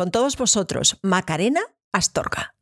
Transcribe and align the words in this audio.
Con 0.00 0.10
todos 0.10 0.38
vosotros, 0.38 0.96
Macarena 1.02 1.60
Astorga. 1.92 2.54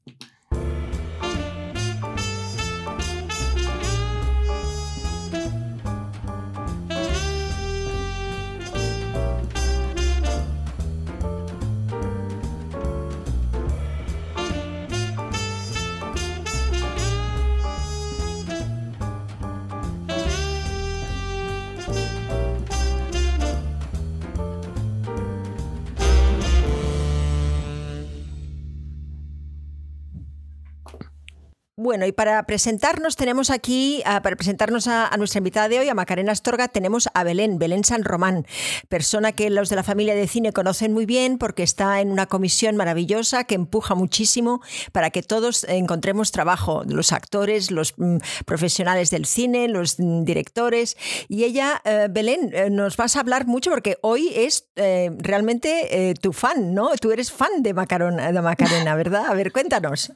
Bueno, 31.89 32.05
y 32.05 32.13
para 32.13 32.43
presentarnos 32.43 33.17
tenemos 33.17 33.49
aquí, 33.49 34.03
ah, 34.05 34.21
para 34.21 34.37
presentarnos 34.37 34.87
a, 34.89 35.09
nuestra 35.17 35.39
invitada 35.39 35.71
de 35.71 35.79
hoy, 35.79 35.89
a 35.89 35.95
Macarena 35.95 36.33
Astorga, 36.33 36.69
tenemos 36.69 37.09
a 37.15 37.25
Belén, 37.25 37.59
Belén 37.59 37.83
San 37.83 38.05
Román, 38.05 38.47
persona 38.91 39.33
que 39.33 39.49
los 39.49 39.71
de 39.71 39.77
la 39.77 39.83
familia 39.83 40.15
de 40.15 40.29
cine 40.29 40.53
conocen 40.53 40.93
muy 40.93 41.07
bien 41.07 41.39
porque 41.39 41.63
está 41.63 42.03
en 42.03 42.11
una 42.11 42.27
comisión 42.27 42.77
maravillosa 42.77 43.45
que 43.45 43.55
empuja 43.55 43.95
muchísimo 43.95 44.61
para 44.93 45.09
que 45.09 45.23
todos 45.23 45.65
encontremos 45.65 46.31
trabajo, 46.31 46.83
los 46.87 47.11
actores, 47.11 47.71
los 47.71 47.95
mm, 47.97 48.19
profesionales 48.45 49.09
del 49.09 49.25
cine, 49.25 49.67
los 49.67 49.99
mm, 49.99 50.25
directores. 50.25 50.95
Y 51.27 51.45
ella, 51.45 51.81
eh, 51.87 52.09
Belén, 52.11 52.51
eh, 52.53 52.69
nos 52.69 52.99
vas 52.99 53.17
a 53.17 53.21
hablar 53.21 53.47
mucho 53.47 53.71
porque 53.71 53.97
hoy 54.03 54.31
es 54.35 54.69
eh, 54.77 55.11
realmente 55.21 56.15
tu 56.21 56.35
fan, 56.35 56.75
¿no? 56.75 56.91
Tú 57.01 57.13
eres 57.13 57.33
fan 57.33 57.63
de, 57.63 57.73
de 57.73 58.43
Macarena, 58.43 58.95
¿verdad? 58.95 59.25
A 59.27 59.33
ver, 59.33 59.53
cuéntanos. 59.53 60.13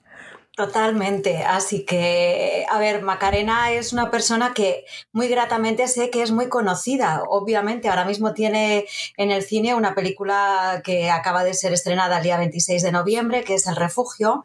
Totalmente. 0.54 1.44
Así 1.44 1.86
que, 1.86 2.66
a 2.68 2.78
ver, 2.78 3.00
Macarena 3.00 3.72
es 3.72 3.94
una 3.94 4.10
persona 4.10 4.52
que 4.52 4.84
muy 5.10 5.28
gratamente 5.28 5.88
sé 5.88 6.10
que 6.10 6.22
es 6.22 6.30
muy 6.30 6.50
conocida. 6.50 7.22
Obviamente, 7.26 7.88
ahora 7.88 8.04
mismo 8.04 8.34
tiene 8.34 8.84
en 9.16 9.30
el 9.30 9.42
cine 9.42 9.74
una 9.74 9.94
película 9.94 10.82
que 10.84 11.10
acaba 11.10 11.42
de 11.42 11.54
ser 11.54 11.72
estrenada 11.72 12.18
el 12.18 12.24
día 12.24 12.36
26 12.36 12.82
de 12.82 12.92
noviembre, 12.92 13.44
que 13.44 13.54
es 13.54 13.66
El 13.66 13.76
Refugio. 13.76 14.44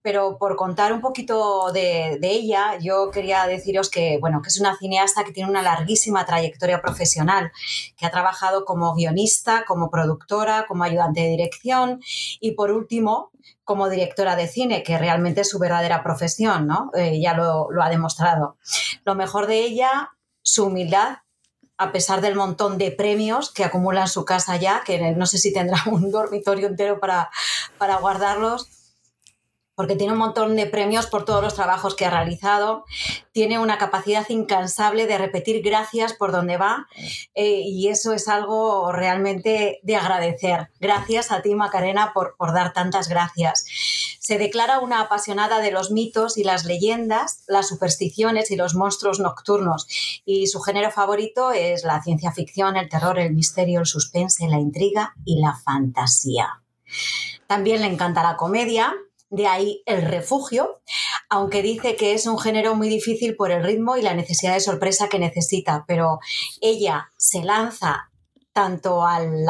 Pero 0.00 0.38
por 0.38 0.54
contar 0.54 0.92
un 0.92 1.00
poquito 1.00 1.72
de, 1.72 2.18
de 2.20 2.30
ella, 2.30 2.78
yo 2.80 3.10
quería 3.10 3.44
deciros 3.48 3.90
que, 3.90 4.18
bueno, 4.20 4.42
que 4.42 4.48
es 4.48 4.60
una 4.60 4.76
cineasta 4.78 5.24
que 5.24 5.32
tiene 5.32 5.50
una 5.50 5.62
larguísima 5.62 6.24
trayectoria 6.24 6.80
profesional, 6.80 7.50
que 7.96 8.06
ha 8.06 8.10
trabajado 8.12 8.64
como 8.64 8.94
guionista, 8.94 9.64
como 9.66 9.90
productora, 9.90 10.66
como 10.68 10.84
ayudante 10.84 11.20
de 11.22 11.30
dirección 11.30 12.00
y, 12.40 12.52
por 12.52 12.70
último, 12.70 13.31
como 13.64 13.88
directora 13.88 14.36
de 14.36 14.48
cine, 14.48 14.82
que 14.82 14.98
realmente 14.98 15.42
es 15.42 15.50
su 15.50 15.58
verdadera 15.58 16.02
profesión, 16.02 16.66
¿no? 16.66 16.90
Eh, 16.94 17.20
ya 17.20 17.34
lo, 17.34 17.68
ha 17.80 17.88
demostrado. 17.88 18.56
Lo 19.04 19.14
mejor 19.14 19.46
de 19.46 19.60
ella, 19.60 20.10
su 20.42 20.66
humildad, 20.66 21.18
a 21.78 21.92
pesar 21.92 22.20
del 22.20 22.34
montón 22.34 22.78
de 22.78 22.90
premios 22.90 23.52
que 23.52 23.64
acumula 23.64 24.02
en 24.02 24.08
su 24.08 24.24
casa 24.24 24.56
ya, 24.56 24.82
que 24.84 25.12
no 25.12 25.26
sé 25.26 25.38
si 25.38 25.52
tendrá 25.52 25.82
un 25.90 26.10
dormitorio 26.10 26.66
entero 26.66 27.00
para, 27.00 27.30
para 27.78 27.96
guardarlos, 27.96 28.81
porque 29.74 29.96
tiene 29.96 30.12
un 30.12 30.18
montón 30.18 30.54
de 30.56 30.66
premios 30.66 31.06
por 31.06 31.24
todos 31.24 31.42
los 31.42 31.54
trabajos 31.54 31.94
que 31.94 32.04
ha 32.04 32.10
realizado, 32.10 32.84
tiene 33.32 33.58
una 33.58 33.78
capacidad 33.78 34.28
incansable 34.28 35.06
de 35.06 35.18
repetir 35.18 35.62
gracias 35.62 36.12
por 36.12 36.32
donde 36.32 36.56
va 36.56 36.86
eh, 37.34 37.62
y 37.64 37.88
eso 37.88 38.12
es 38.12 38.28
algo 38.28 38.92
realmente 38.92 39.80
de 39.82 39.96
agradecer. 39.96 40.70
Gracias 40.80 41.32
a 41.32 41.42
ti, 41.42 41.54
Macarena, 41.54 42.12
por, 42.12 42.36
por 42.36 42.52
dar 42.52 42.72
tantas 42.72 43.08
gracias. 43.08 43.64
Se 44.20 44.38
declara 44.38 44.78
una 44.78 45.00
apasionada 45.00 45.60
de 45.60 45.72
los 45.72 45.90
mitos 45.90 46.36
y 46.36 46.44
las 46.44 46.64
leyendas, 46.64 47.44
las 47.48 47.68
supersticiones 47.68 48.50
y 48.50 48.56
los 48.56 48.74
monstruos 48.74 49.20
nocturnos 49.20 49.86
y 50.24 50.46
su 50.46 50.60
género 50.60 50.90
favorito 50.90 51.50
es 51.52 51.84
la 51.84 52.02
ciencia 52.02 52.32
ficción, 52.32 52.76
el 52.76 52.88
terror, 52.88 53.18
el 53.18 53.32
misterio, 53.32 53.80
el 53.80 53.86
suspense, 53.86 54.46
la 54.46 54.58
intriga 54.58 55.14
y 55.24 55.40
la 55.40 55.54
fantasía. 55.54 56.62
También 57.46 57.80
le 57.80 57.86
encanta 57.86 58.22
la 58.22 58.36
comedia, 58.36 58.94
de 59.32 59.46
ahí 59.46 59.82
el 59.86 60.02
refugio, 60.02 60.82
aunque 61.30 61.62
dice 61.62 61.96
que 61.96 62.12
es 62.12 62.26
un 62.26 62.38
género 62.38 62.74
muy 62.74 62.88
difícil 62.88 63.34
por 63.34 63.50
el 63.50 63.64
ritmo 63.64 63.96
y 63.96 64.02
la 64.02 64.14
necesidad 64.14 64.52
de 64.52 64.60
sorpresa 64.60 65.08
que 65.08 65.18
necesita, 65.18 65.84
pero 65.88 66.18
ella 66.60 67.08
se 67.16 67.42
lanza 67.42 68.10
tanto 68.52 69.06
al, 69.06 69.46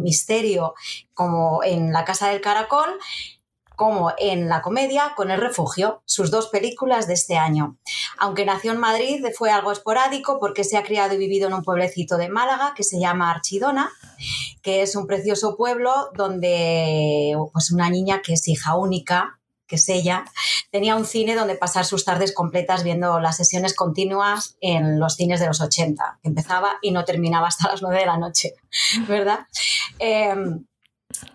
misterio 0.00 0.74
como 1.12 1.64
en 1.64 1.92
La 1.92 2.04
Casa 2.04 2.28
del 2.28 2.40
Caracol 2.40 2.90
como 3.80 4.12
en 4.18 4.50
la 4.50 4.60
comedia 4.60 5.14
con 5.16 5.30
El 5.30 5.40
Refugio, 5.40 6.02
sus 6.04 6.30
dos 6.30 6.48
películas 6.48 7.06
de 7.06 7.14
este 7.14 7.38
año. 7.38 7.78
Aunque 8.18 8.44
nació 8.44 8.72
en 8.72 8.78
Madrid, 8.78 9.24
fue 9.34 9.50
algo 9.50 9.72
esporádico 9.72 10.38
porque 10.38 10.64
se 10.64 10.76
ha 10.76 10.82
criado 10.82 11.14
y 11.14 11.16
vivido 11.16 11.48
en 11.48 11.54
un 11.54 11.62
pueblecito 11.62 12.18
de 12.18 12.28
Málaga 12.28 12.74
que 12.76 12.82
se 12.82 13.00
llama 13.00 13.30
Archidona, 13.30 13.90
que 14.60 14.82
es 14.82 14.96
un 14.96 15.06
precioso 15.06 15.56
pueblo 15.56 16.10
donde 16.14 17.34
pues 17.54 17.70
una 17.70 17.88
niña 17.88 18.20
que 18.22 18.34
es 18.34 18.46
hija 18.48 18.76
única, 18.76 19.40
que 19.66 19.76
es 19.76 19.88
ella, 19.88 20.26
tenía 20.70 20.94
un 20.94 21.06
cine 21.06 21.34
donde 21.34 21.54
pasar 21.54 21.86
sus 21.86 22.04
tardes 22.04 22.34
completas 22.34 22.84
viendo 22.84 23.18
las 23.18 23.38
sesiones 23.38 23.74
continuas 23.74 24.58
en 24.60 25.00
los 25.00 25.14
cines 25.14 25.40
de 25.40 25.46
los 25.46 25.62
80, 25.62 26.18
que 26.22 26.28
empezaba 26.28 26.72
y 26.82 26.90
no 26.90 27.06
terminaba 27.06 27.48
hasta 27.48 27.70
las 27.70 27.80
9 27.80 27.98
de 27.98 28.06
la 28.06 28.18
noche, 28.18 28.52
¿verdad? 29.08 29.46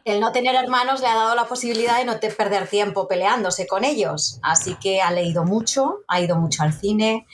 El 0.03 0.19
no 0.19 0.31
tener 0.31 0.56
hermanos 0.56 1.01
le 1.01 1.07
ha 1.07 1.16
dado 1.16 1.35
la 1.35 1.46
posibilidad 1.46 1.97
de 1.97 2.06
no 2.06 2.19
perder 2.19 2.68
tiempo 2.68 3.07
peleándose 3.07 3.68
con 3.68 3.84
ellos. 3.84 4.40
Así 4.41 4.75
que 4.75 5.01
ha 5.01 5.12
leído 5.12 5.44
mucho, 5.44 6.00
ha 6.07 6.22
ido 6.22 6.35
mucho 6.35 6.63
al 6.63 6.73
cine, 6.73 7.25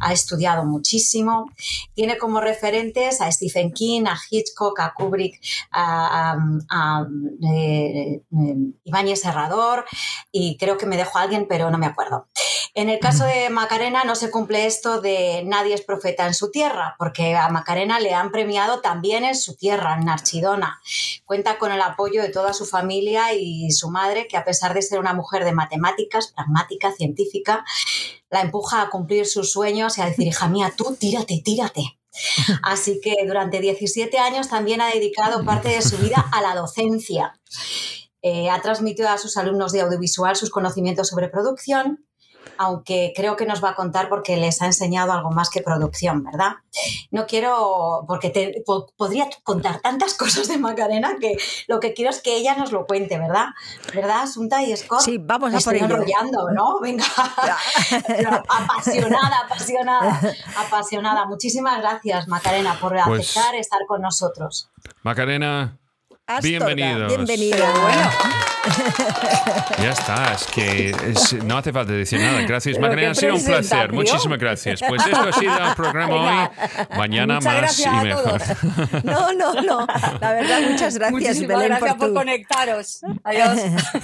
ha 0.00 0.12
estudiado 0.12 0.64
muchísimo. 0.64 1.46
Tiene 1.94 2.18
como 2.18 2.40
referentes 2.40 3.20
a 3.20 3.30
Stephen 3.30 3.72
King, 3.72 4.04
a 4.06 4.18
Hitchcock, 4.30 4.78
a 4.80 4.92
Kubrick, 4.94 5.40
a, 5.72 6.36
eh, 7.42 8.20
eh, 8.20 8.56
Ibáñez 8.84 9.20
Serrador 9.20 9.84
y 10.32 10.56
creo 10.56 10.76
que 10.76 10.86
me 10.86 10.96
dejo 10.96 11.18
a 11.18 11.22
alguien, 11.22 11.46
pero 11.48 11.70
no 11.70 11.78
me 11.78 11.86
acuerdo. 11.86 12.28
En 12.74 12.88
el 12.88 13.00
caso 13.00 13.24
de 13.24 13.50
Macarena 13.50 14.04
no 14.04 14.14
se 14.14 14.30
cumple 14.30 14.66
esto 14.66 15.00
de 15.00 15.42
nadie 15.44 15.74
es 15.74 15.82
profeta 15.82 16.26
en 16.26 16.34
su 16.34 16.52
tierra, 16.52 16.94
porque 16.98 17.36
a 17.36 17.48
Macarena 17.48 17.98
le 17.98 18.14
han 18.14 18.30
premiado 18.30 18.80
también 18.80 19.24
en 19.24 19.34
su 19.34 19.56
tierra, 19.56 19.96
en 20.00 20.08
Archidona. 20.08 20.80
Cuenta 21.24 21.58
con 21.58 21.72
el 21.72 21.82
apoyo 21.82 21.99
de 22.08 22.28
toda 22.30 22.52
su 22.52 22.66
familia 22.66 23.34
y 23.34 23.70
su 23.70 23.90
madre, 23.90 24.26
que 24.28 24.36
a 24.36 24.44
pesar 24.44 24.74
de 24.74 24.82
ser 24.82 24.98
una 24.98 25.14
mujer 25.14 25.44
de 25.44 25.52
matemáticas, 25.52 26.32
pragmática, 26.34 26.92
científica, 26.92 27.64
la 28.30 28.40
empuja 28.40 28.82
a 28.82 28.90
cumplir 28.90 29.26
sus 29.26 29.52
sueños 29.52 29.98
y 29.98 30.00
a 30.02 30.06
decir, 30.06 30.26
hija 30.26 30.48
mía, 30.48 30.72
tú 30.76 30.96
tírate, 30.98 31.40
tírate. 31.44 31.98
Así 32.62 33.00
que 33.00 33.14
durante 33.26 33.60
17 33.60 34.18
años 34.18 34.48
también 34.48 34.80
ha 34.80 34.88
dedicado 34.88 35.44
parte 35.44 35.68
de 35.68 35.82
su 35.82 35.96
vida 35.98 36.26
a 36.32 36.42
la 36.42 36.54
docencia. 36.54 37.38
Eh, 38.22 38.50
ha 38.50 38.60
transmitido 38.60 39.08
a 39.08 39.18
sus 39.18 39.36
alumnos 39.36 39.72
de 39.72 39.80
audiovisual 39.80 40.36
sus 40.36 40.50
conocimientos 40.50 41.08
sobre 41.08 41.28
producción 41.28 42.04
aunque 42.60 43.14
creo 43.16 43.36
que 43.36 43.46
nos 43.46 43.64
va 43.64 43.70
a 43.70 43.74
contar 43.74 44.10
porque 44.10 44.36
les 44.36 44.60
ha 44.60 44.66
enseñado 44.66 45.12
algo 45.12 45.30
más 45.30 45.48
que 45.48 45.62
producción, 45.62 46.22
¿verdad? 46.22 46.56
No 47.10 47.26
quiero, 47.26 48.04
porque 48.06 48.28
te, 48.28 48.62
podría 48.98 49.30
contar 49.44 49.80
tantas 49.80 50.12
cosas 50.18 50.46
de 50.46 50.58
Macarena 50.58 51.16
que 51.18 51.38
lo 51.68 51.80
que 51.80 51.94
quiero 51.94 52.10
es 52.10 52.20
que 52.20 52.36
ella 52.36 52.54
nos 52.56 52.70
lo 52.70 52.86
cuente, 52.86 53.18
¿verdad? 53.18 53.46
¿Verdad, 53.94 54.26
Sunta 54.26 54.62
y 54.62 54.76
Scott? 54.76 55.00
Sí, 55.00 55.16
vamos 55.18 55.54
a 55.54 55.56
estoy 55.56 55.78
por 55.78 55.90
enrollando, 55.90 56.50
¿no? 56.50 56.78
Venga. 56.82 57.06
apasionada, 58.50 59.38
apasionada, 59.46 60.20
apasionada. 60.58 61.24
Muchísimas 61.24 61.80
gracias, 61.80 62.28
Macarena, 62.28 62.78
por 62.78 62.92
pues 63.06 63.30
aceptar 63.30 63.54
estar 63.54 63.80
con 63.86 64.02
nosotros. 64.02 64.68
Macarena, 65.02 65.78
Bienvenido. 66.42 67.08
Bienvenido. 67.08 67.66
Bueno. 67.80 68.10
Ya 69.78 69.90
está, 69.90 70.34
es 70.34 70.46
que 70.46 70.94
no 71.44 71.56
hace 71.58 71.72
falta 71.72 71.92
decir 71.92 72.20
nada. 72.20 72.42
Gracias, 72.42 72.78
Macarena. 72.78 73.12
Ha 73.12 73.14
sido 73.14 73.34
un 73.34 73.44
placer. 73.44 73.92
Muchísimas 73.92 74.38
gracias. 74.38 74.80
Pues 74.86 75.04
esto 75.06 75.28
ha 75.28 75.32
sido 75.32 75.56
el 75.56 75.74
programa 75.74 76.14
hoy. 76.14 76.96
Mañana 76.96 77.40
más 77.40 77.78
y 77.78 77.88
mejor. 77.88 78.42
No, 79.04 79.32
no, 79.32 79.54
no. 79.62 79.86
La 80.20 80.32
verdad, 80.32 80.60
muchas 80.68 80.96
gracias, 80.96 81.10
Muchísimas 81.10 81.62
gracias 81.62 81.94
por, 81.94 82.14
conectaros. 82.14 83.00
Adiós. 83.24 83.60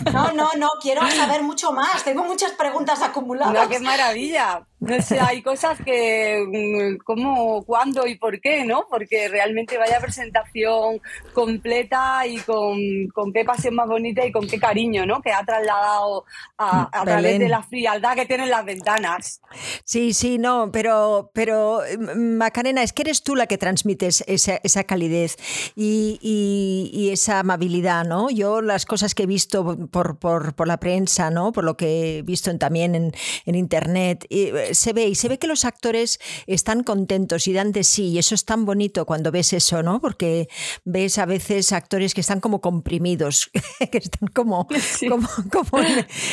No, 0.13 0.33
no, 0.33 0.51
no. 0.57 0.71
Quiero 0.81 1.03
saber 1.11 1.43
mucho 1.43 1.73
más. 1.73 2.05
Tengo 2.05 2.25
muchas 2.25 2.53
preguntas 2.53 3.03
acumuladas. 3.03 3.69
¡Qué 3.69 3.81
maravilla! 3.81 4.63
No 4.87 5.03
sé, 5.03 5.19
hay 5.21 5.43
cosas 5.43 5.79
que, 5.85 6.45
mm, 6.47 7.05
cómo, 7.05 7.65
cuándo 7.65 8.07
y 8.07 8.17
por 8.17 8.41
qué, 8.41 8.65
¿no? 8.65 8.87
Porque 8.89 9.29
realmente 9.29 9.79
vaya 9.79 10.01
presentación 10.01 11.01
completa 11.33 12.27
y 12.27 12.39
con, 12.39 12.79
con 13.13 13.33
qué 13.33 13.45
pasión 13.45 13.75
más 13.75 13.89
bonita 13.89 14.25
y 14.25 14.33
con 14.33 14.47
qué 14.47 14.59
cariño, 14.59 15.07
¿no? 15.07 15.21
Que 15.21 15.33
ha 15.33 15.45
trasladado 15.45 16.25
a, 16.59 16.89
a 16.93 17.05
través 17.05 17.39
de 17.39 17.49
la 17.49 17.63
frialdad 17.63 18.15
que 18.15 18.27
tienen 18.27 18.51
las 18.51 18.65
ventanas. 18.65 19.41
Sí, 19.85 20.13
sí, 20.13 20.39
no, 20.39 20.71
pero, 20.73 21.31
pero 21.35 21.81
mm, 21.99 22.37
Macarena, 22.37 22.83
es 22.83 22.93
que 22.93 23.03
eres 23.03 23.23
tú 23.23 23.37
la 23.37 23.47
que 23.47 23.59
transmites 23.59 24.25
esa, 24.27 24.61
esa 24.63 24.85
calidez 24.85 25.37
y, 25.75 26.19
y, 26.23 27.11
esa 27.11 27.41
amabilidad, 27.41 28.05
¿no? 28.05 28.31
Yo 28.31 28.61
las 28.61 28.85
cosas 28.85 29.15
que 29.15 29.23
he 29.25 29.27
visto 29.27 29.77
por, 29.89 30.19
por, 30.19 30.55
por 30.55 30.69
la 30.69 30.79
prensa, 30.79 31.31
¿no? 31.31 31.53
Por 31.53 31.65
lo 31.65 31.77
que 31.77 32.19
he 32.19 32.23
visto 32.23 32.57
también 32.59 32.95
en, 32.95 33.13
en 33.45 33.55
internet, 33.55 34.27
y, 34.29 34.49
eh, 34.49 34.75
se 34.77 34.93
ve 34.93 35.07
y 35.07 35.15
se 35.15 35.29
ve 35.29 35.39
que 35.39 35.47
los 35.47 35.65
actores 35.65 36.21
están 36.47 36.83
contentos 36.83 37.49
y 37.49 37.53
dan 37.53 37.73
de 37.73 37.85
sí 37.85 38.09
y 38.09 38.19
eso 38.19 38.35
es 38.35 38.45
tan 38.45 38.65
bonito 38.65 39.07
cuando 39.07 39.33
ves 39.33 39.53
eso, 39.53 39.83
¿no? 39.83 40.01
Porque 40.01 40.49
ves 40.85 41.19
a 41.19 41.27
veces 41.27 41.73
actores 41.73 42.15
que 42.15 42.21
están 42.21 42.41
como 42.41 42.61
comprimidos, 42.61 43.51
que 43.91 43.99
están 43.99 44.29
como, 44.29 44.69
como, 45.53 45.83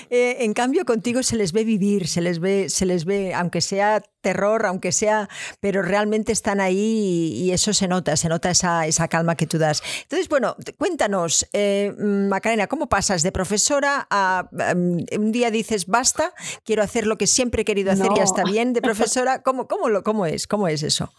eh, 0.10 0.38
en 0.40 0.54
cambio 0.54 0.86
contigo 0.86 1.24
se 1.24 1.36
les 1.36 1.52
ve 1.52 1.64
vivir, 1.64 2.08
se 2.08 2.22
les 2.22 2.40
ve, 2.40 2.70
se 2.70 2.86
les 2.86 3.06
ve, 3.06 3.34
aunque 3.34 3.62
sea 3.62 4.02
terror, 4.22 4.66
aunque 4.66 4.92
sea, 4.92 5.30
pero 5.60 5.82
realmente 5.82 6.32
están 6.32 6.62
ahí 6.62 7.34
y, 7.36 7.52
eso 7.52 7.74
se 7.74 7.88
nota, 7.88 8.16
se 8.16 8.30
nota 8.30 8.50
esa, 8.50 8.88
esa, 8.88 9.08
calma 9.08 9.36
que 9.36 9.46
tú 9.46 9.60
das. 9.60 9.84
Entonces, 10.04 10.28
bueno, 10.30 10.56
cuéntanos, 10.78 11.46
eh, 11.54 11.94
Macarena, 12.00 12.66
¿cómo 12.68 12.88
pasas 12.88 13.22
de 13.22 13.32
profesora 13.32 14.08
a 14.10 14.50
un 14.54 15.32
día 15.32 15.52
dices 15.52 15.86
basta, 15.86 16.34
quiero 16.64 16.82
hacer 16.84 17.06
lo 17.06 17.18
que 17.18 17.28
siempre 17.28 17.62
he 17.62 17.66
querido 17.66 17.92
hacer 17.92 18.08
y 18.16 18.20
ya 18.24 18.26
está 18.26 18.44
bien 18.44 18.74
de 18.74 18.82
profesora? 18.82 19.42
¿Cómo, 19.44 19.68
cómo, 19.68 19.90
lo, 19.90 20.04
cómo, 20.04 20.26
es, 20.26 20.48
¿Cómo 20.48 20.68
es 20.68 20.84
eso? 20.84 21.12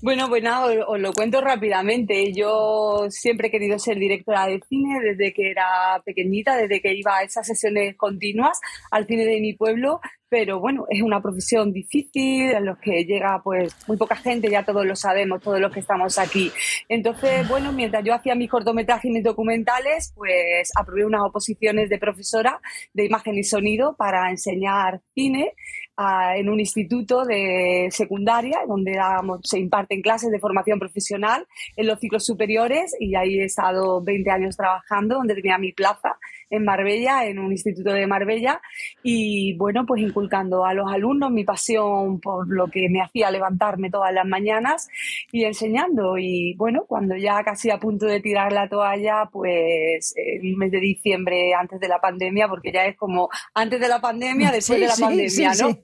Bueno, 0.00 0.28
pues 0.28 0.42
nada, 0.42 0.66
os, 0.88 1.00
lo 1.00 1.12
cuento 1.12 1.40
rápidamente. 1.40 2.32
Yo 2.32 3.06
siempre 3.10 3.48
he 3.48 3.50
querido 3.50 3.78
ser 3.78 3.98
directora 3.98 4.46
de 4.46 4.60
cine 4.68 5.00
desde 5.00 5.32
que 5.32 5.50
era 5.50 6.02
pequeñita, 6.04 6.56
desde 6.56 6.80
que 6.80 6.94
iba 6.94 7.18
a 7.18 7.22
esas 7.22 7.46
sesiones 7.46 7.96
continuas 7.96 8.58
al 8.90 9.06
cine 9.06 9.24
de 9.24 9.40
mi 9.40 9.54
pueblo 9.54 10.00
pero 10.32 10.60
bueno, 10.60 10.86
es 10.88 11.02
una 11.02 11.20
profesión 11.20 11.74
difícil, 11.74 12.54
a 12.54 12.60
los 12.60 12.78
que 12.78 13.04
llega 13.04 13.42
pues 13.44 13.76
muy 13.86 13.98
poca 13.98 14.16
gente, 14.16 14.48
ya 14.48 14.64
todos 14.64 14.86
lo 14.86 14.96
sabemos, 14.96 15.42
todos 15.42 15.60
los 15.60 15.70
que 15.70 15.80
estamos 15.80 16.18
aquí. 16.18 16.50
Entonces, 16.88 17.46
bueno, 17.46 17.70
mientras 17.70 18.02
yo 18.02 18.14
hacía 18.14 18.34
mis 18.34 18.48
cortometrajes 18.48 19.10
y 19.10 19.12
mis 19.12 19.24
documentales, 19.24 20.10
pues 20.16 20.72
aprobé 20.74 21.04
unas 21.04 21.20
oposiciones 21.20 21.90
de 21.90 21.98
profesora 21.98 22.62
de 22.94 23.04
imagen 23.04 23.36
y 23.36 23.44
sonido 23.44 23.94
para 23.94 24.30
enseñar 24.30 25.02
cine 25.14 25.52
en 25.98 26.48
un 26.48 26.58
instituto 26.58 27.24
de 27.24 27.88
secundaria 27.90 28.60
donde 28.66 28.98
se 29.42 29.58
imparten 29.58 30.00
clases 30.00 30.30
de 30.30 30.38
formación 30.38 30.78
profesional 30.78 31.46
en 31.76 31.86
los 31.86 32.00
ciclos 32.00 32.24
superiores 32.24 32.96
y 32.98 33.14
ahí 33.14 33.40
he 33.40 33.44
estado 33.44 34.02
20 34.02 34.30
años 34.30 34.56
trabajando 34.56 35.16
donde 35.16 35.34
tenía 35.34 35.58
mi 35.58 35.72
plaza 35.72 36.16
en 36.52 36.64
Marbella, 36.64 37.24
en 37.24 37.38
un 37.38 37.50
instituto 37.50 37.92
de 37.92 38.06
Marbella 38.06 38.60
y 39.02 39.54
bueno, 39.56 39.86
pues 39.86 40.02
inculcando 40.02 40.64
a 40.66 40.74
los 40.74 40.92
alumnos 40.92 41.30
mi 41.30 41.44
pasión 41.44 42.20
por 42.20 42.46
lo 42.46 42.68
que 42.68 42.88
me 42.90 43.00
hacía 43.00 43.30
levantarme 43.30 43.90
todas 43.90 44.12
las 44.12 44.26
mañanas 44.26 44.88
y 45.32 45.44
enseñando 45.44 46.18
y 46.18 46.54
bueno, 46.56 46.84
cuando 46.86 47.16
ya 47.16 47.42
casi 47.42 47.70
a 47.70 47.78
punto 47.78 48.04
de 48.04 48.20
tirar 48.20 48.52
la 48.52 48.68
toalla, 48.68 49.30
pues 49.32 50.14
el 50.16 50.56
mes 50.56 50.70
de 50.70 50.80
diciembre 50.80 51.54
antes 51.54 51.80
de 51.80 51.88
la 51.88 52.00
pandemia, 52.00 52.48
porque 52.48 52.70
ya 52.70 52.84
es 52.84 52.96
como 52.96 53.30
antes 53.54 53.80
de 53.80 53.88
la 53.88 54.00
pandemia, 54.00 54.50
después 54.50 54.78
de 54.78 54.86
la 54.86 54.96
pandemia, 54.96 55.52
¿no? 55.54 55.78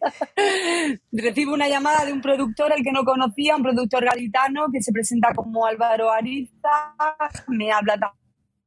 Recibo 1.12 1.54
una 1.54 1.68
llamada 1.68 2.04
de 2.04 2.12
un 2.12 2.20
productor 2.20 2.72
al 2.74 2.82
que 2.82 2.92
no 2.92 3.04
conocía, 3.04 3.56
un 3.56 3.62
productor 3.62 4.04
gaditano 4.04 4.66
que 4.70 4.82
se 4.82 4.92
presenta 4.92 5.32
como 5.34 5.64
Álvaro 5.64 6.10
Ariza, 6.10 6.94
me 7.48 7.72
habla 7.72 7.96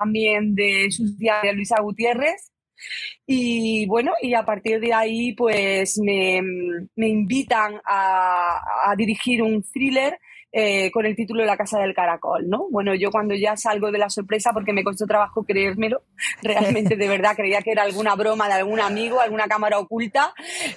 también 0.01 0.55
de 0.55 0.89
su 0.91 1.15
tía 1.17 1.41
Luisa 1.53 1.79
Gutiérrez. 1.81 2.51
Y 3.27 3.85
bueno, 3.85 4.13
y 4.21 4.33
a 4.33 4.43
partir 4.43 4.79
de 4.79 4.93
ahí, 4.93 5.33
pues 5.33 5.99
me, 5.99 6.41
me 6.95 7.07
invitan 7.07 7.79
a, 7.85 8.93
dirigir 8.97 9.43
un 9.43 9.63
thriller 9.63 10.17
eh, 10.53 10.91
con 10.91 11.05
el 11.05 11.15
título 11.15 11.41
de 11.41 11.47
La 11.47 11.55
Casa 11.55 11.79
del 11.79 11.93
Caracol, 11.93 12.49
¿no? 12.49 12.67
Bueno, 12.69 12.93
yo 12.93 13.09
cuando 13.09 13.33
ya 13.35 13.55
salgo 13.55 13.89
de 13.89 13.97
la 13.97 14.09
sorpresa, 14.09 14.51
porque 14.53 14.73
me 14.73 14.83
costó 14.83 15.05
trabajo 15.05 15.45
creérmelo, 15.45 16.03
realmente 16.43 16.97
de 16.97 17.07
verdad 17.07 17.35
creía 17.37 17.61
que 17.61 17.71
era 17.71 17.83
alguna 17.83 18.15
broma 18.15 18.47
de 18.47 18.55
algún 18.55 18.81
amigo, 18.81 19.21
alguna 19.21 19.47
cámara 19.47 19.79
oculta, 19.79 20.33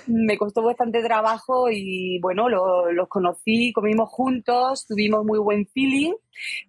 me 0.07 0.39
costó 0.39 0.63
bastante 0.63 1.03
trabajo 1.03 1.69
y 1.73 2.21
bueno, 2.21 2.49
los 2.49 3.09
conocí, 3.09 3.73
comimos 3.73 4.11
juntos, 4.11 4.87
tuvimos 4.87 5.25
muy 5.25 5.41
buen 5.41 5.67
feeling, 5.67 6.13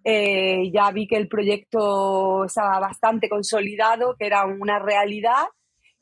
eh, 0.02 0.68
ya 0.72 0.90
vi 0.90 1.06
que 1.06 1.16
el 1.16 1.28
proyecto 1.28 2.44
estaba 2.44 2.80
bastante 2.80 3.28
consolidado, 3.28 4.16
que 4.18 4.26
era 4.26 4.44
una 4.46 4.80
realidad 4.80 5.46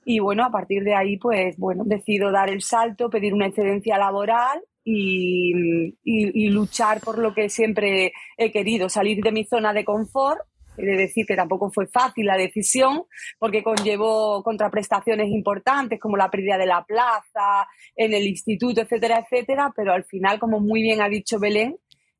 y 0.06 0.20
bueno, 0.20 0.44
a 0.44 0.50
partir 0.50 0.84
de 0.84 0.94
ahí, 0.94 1.18
pues 1.18 1.56
bueno, 1.58 1.82
decido 1.84 2.30
dar 2.30 2.48
el 2.50 2.62
salto, 2.62 3.10
pedir 3.10 3.34
una 3.34 3.46
excedencia 3.46 3.98
laboral 3.98 4.62
y, 4.84 6.48
luchar 6.50 7.00
por 7.00 7.18
lo 7.18 7.34
que 7.34 7.48
siempre 7.48 8.12
he 8.36 8.52
querido, 8.52 8.88
salir 8.88 9.22
de 9.22 9.32
mi 9.32 9.44
zona 9.44 9.72
de 9.72 9.84
confort. 9.84 10.40
He 10.76 10.84
de 10.84 10.96
decir 10.96 11.24
que 11.24 11.36
tampoco 11.36 11.70
fue 11.70 11.86
fácil 11.86 12.26
la 12.26 12.36
decisión 12.36 13.04
porque 13.38 13.62
conllevó 13.62 14.42
contraprestaciones 14.42 15.28
importantes 15.28 16.00
como 16.00 16.16
la 16.16 16.30
pérdida 16.30 16.58
de 16.58 16.66
la 16.66 16.84
plaza 16.84 17.68
en 17.94 18.12
el 18.12 18.26
instituto, 18.26 18.80
etcétera, 18.80 19.20
etcétera, 19.20 19.72
pero 19.76 19.92
al 19.92 20.04
final, 20.04 20.40
como 20.40 20.58
muy 20.58 20.82
bien 20.82 21.00
ha 21.00 21.08
dicho 21.08 21.38
Belén, 21.38 21.76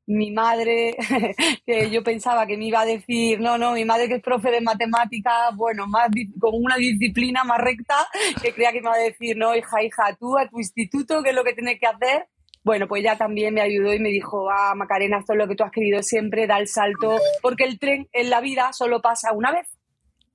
mi 0.07 0.31
madre, 0.31 0.97
que 1.67 1.91
yo 1.91 2.03
pensaba 2.03 2.47
que 2.47 2.57
me 2.57 2.67
iba 2.67 2.83
a 2.83 2.87
decir, 2.87 3.41
no, 3.41 3.57
no, 3.59 3.73
mi 3.73 3.85
madre 3.85 4.09
que 4.09 4.17
es 4.17 4.23
profe 4.23 4.51
de 4.51 4.61
matemáticas, 4.61 5.55
bueno, 5.57 5.87
más 5.87 6.09
con 6.39 6.53
una 6.55 6.77
disciplina 6.77 7.45
más 7.45 7.59
recta, 7.59 7.97
que 8.43 8.53
creía 8.53 8.73
que 8.73 8.81
me 8.81 8.89
iba 8.89 8.95
a 8.95 8.99
decir, 8.99 9.37
no, 9.37 9.55
hija, 9.57 9.83
hija, 9.83 10.17
tú 10.19 10.37
a 10.37 10.49
tu 10.49 10.59
instituto, 10.59 11.23
¿qué 11.23 11.31
es 11.31 11.35
lo 11.35 11.45
que 11.45 11.55
tienes 11.55 11.81
que 11.81 11.87
hacer? 11.87 12.29
Bueno, 12.65 12.89
pues 12.89 13.01
ella 13.01 13.17
también 13.17 13.55
me 13.55 13.61
ayudó 13.61 13.93
y 13.93 13.99
me 13.99 14.09
dijo, 14.09 14.51
ah, 14.51 14.75
Macarena, 14.75 15.19
esto 15.19 15.35
es 15.35 15.39
lo 15.39 15.47
que 15.47 15.55
tú 15.55 15.65
has 15.65 15.71
querido 15.71 16.03
siempre, 16.03 16.47
da 16.47 16.59
el 16.59 16.67
salto, 16.67 17.19
porque 17.43 17.65
el 17.65 17.79
tren 17.79 18.09
en 18.13 18.31
la 18.31 18.41
vida 18.41 18.73
solo 18.73 19.03
pasa 19.03 19.33
una 19.33 19.53
vez 19.53 19.74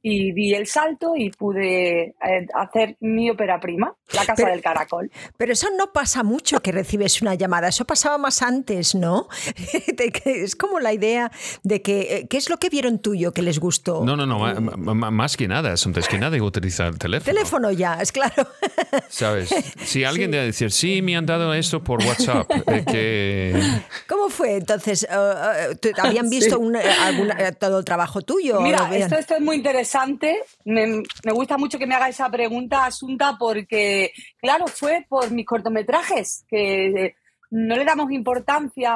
y 0.02 0.32
di 0.32 0.54
el 0.54 0.66
salto 0.68 1.14
y 1.16 1.30
pude 1.30 2.16
eh, 2.24 2.48
hacer 2.56 2.96
mi 3.02 3.30
ópera 3.30 3.60
prima, 3.60 3.94
La 4.14 4.26
Casa 4.26 4.48
del 4.48 4.62
Caracol. 4.62 5.12
Pero 5.38 5.54
eso 5.54 5.68
no 5.78 5.92
pasa 5.92 6.24
mucho 6.24 6.62
que 6.62 6.72
recibes 6.72 7.22
una 7.22 7.36
llamada, 7.36 7.68
eso 7.68 7.86
pasaba 7.86 8.18
más 8.18 8.42
antes, 8.42 8.96
¿no? 8.96 9.28
es 10.26 10.56
como 10.56 10.80
la 10.80 10.94
idea 10.94 11.32
de 11.64 11.82
que, 11.82 12.18
eh, 12.18 12.28
¿qué 12.30 12.38
es 12.38 12.50
lo 12.50 12.58
que 12.58 12.70
vieron 12.70 13.00
tuyo 13.00 13.34
que 13.34 13.42
les 13.42 13.60
gustó? 13.60 14.06
No, 14.06 14.16
no, 14.16 14.26
no, 14.26 14.40
más 15.12 15.36
que 15.36 15.48
nada, 15.48 15.74
antes 15.86 16.08
que 16.08 16.18
nada 16.18 16.38
utilizar 16.42 16.88
el 16.88 16.98
teléfono. 16.98 17.34
Teléfono 17.34 17.72
ya, 17.72 17.96
es 17.96 18.12
claro. 18.12 18.48
¿Sabes? 19.10 19.50
Si 19.84 20.04
alguien 20.06 20.32
debe 20.32 20.46
decir, 20.46 20.72
sí, 20.72 21.02
me 21.02 21.18
han 21.18 21.26
dado 21.26 21.54
esto 21.54 21.84
por 21.84 22.02
WhatsApp, 22.04 22.50
eh, 22.68 22.84
que... 22.90 23.62
¿Cómo 24.08 24.30
fue 24.30 24.56
entonces? 24.56 25.06
¿Habían 25.98 26.30
visto 26.30 26.60
todo 27.60 27.80
el 27.80 27.86
trabajo 27.86 28.22
tuyo? 28.22 28.62
Mira, 28.62 28.90
esto, 28.96 29.18
esto 29.18 29.36
es 29.36 29.42
muy 29.42 29.58
interesante 29.58 29.89
me, 30.66 31.04
gusta 31.34 31.58
mucho 31.58 31.78
que 31.80 31.88
me 31.88 31.96
haga 31.96 32.10
esa 32.10 32.30
pregunta, 32.30 32.86
Asunta, 32.86 33.36
porque, 33.40 34.12
claro, 34.40 34.68
fue 34.68 35.06
por 35.08 35.32
mis 35.32 35.46
cortometrajes, 35.46 36.46
que 36.50 37.16
no 37.52 37.76
le 37.76 37.86
damos 37.86 38.12
importancia 38.12 38.94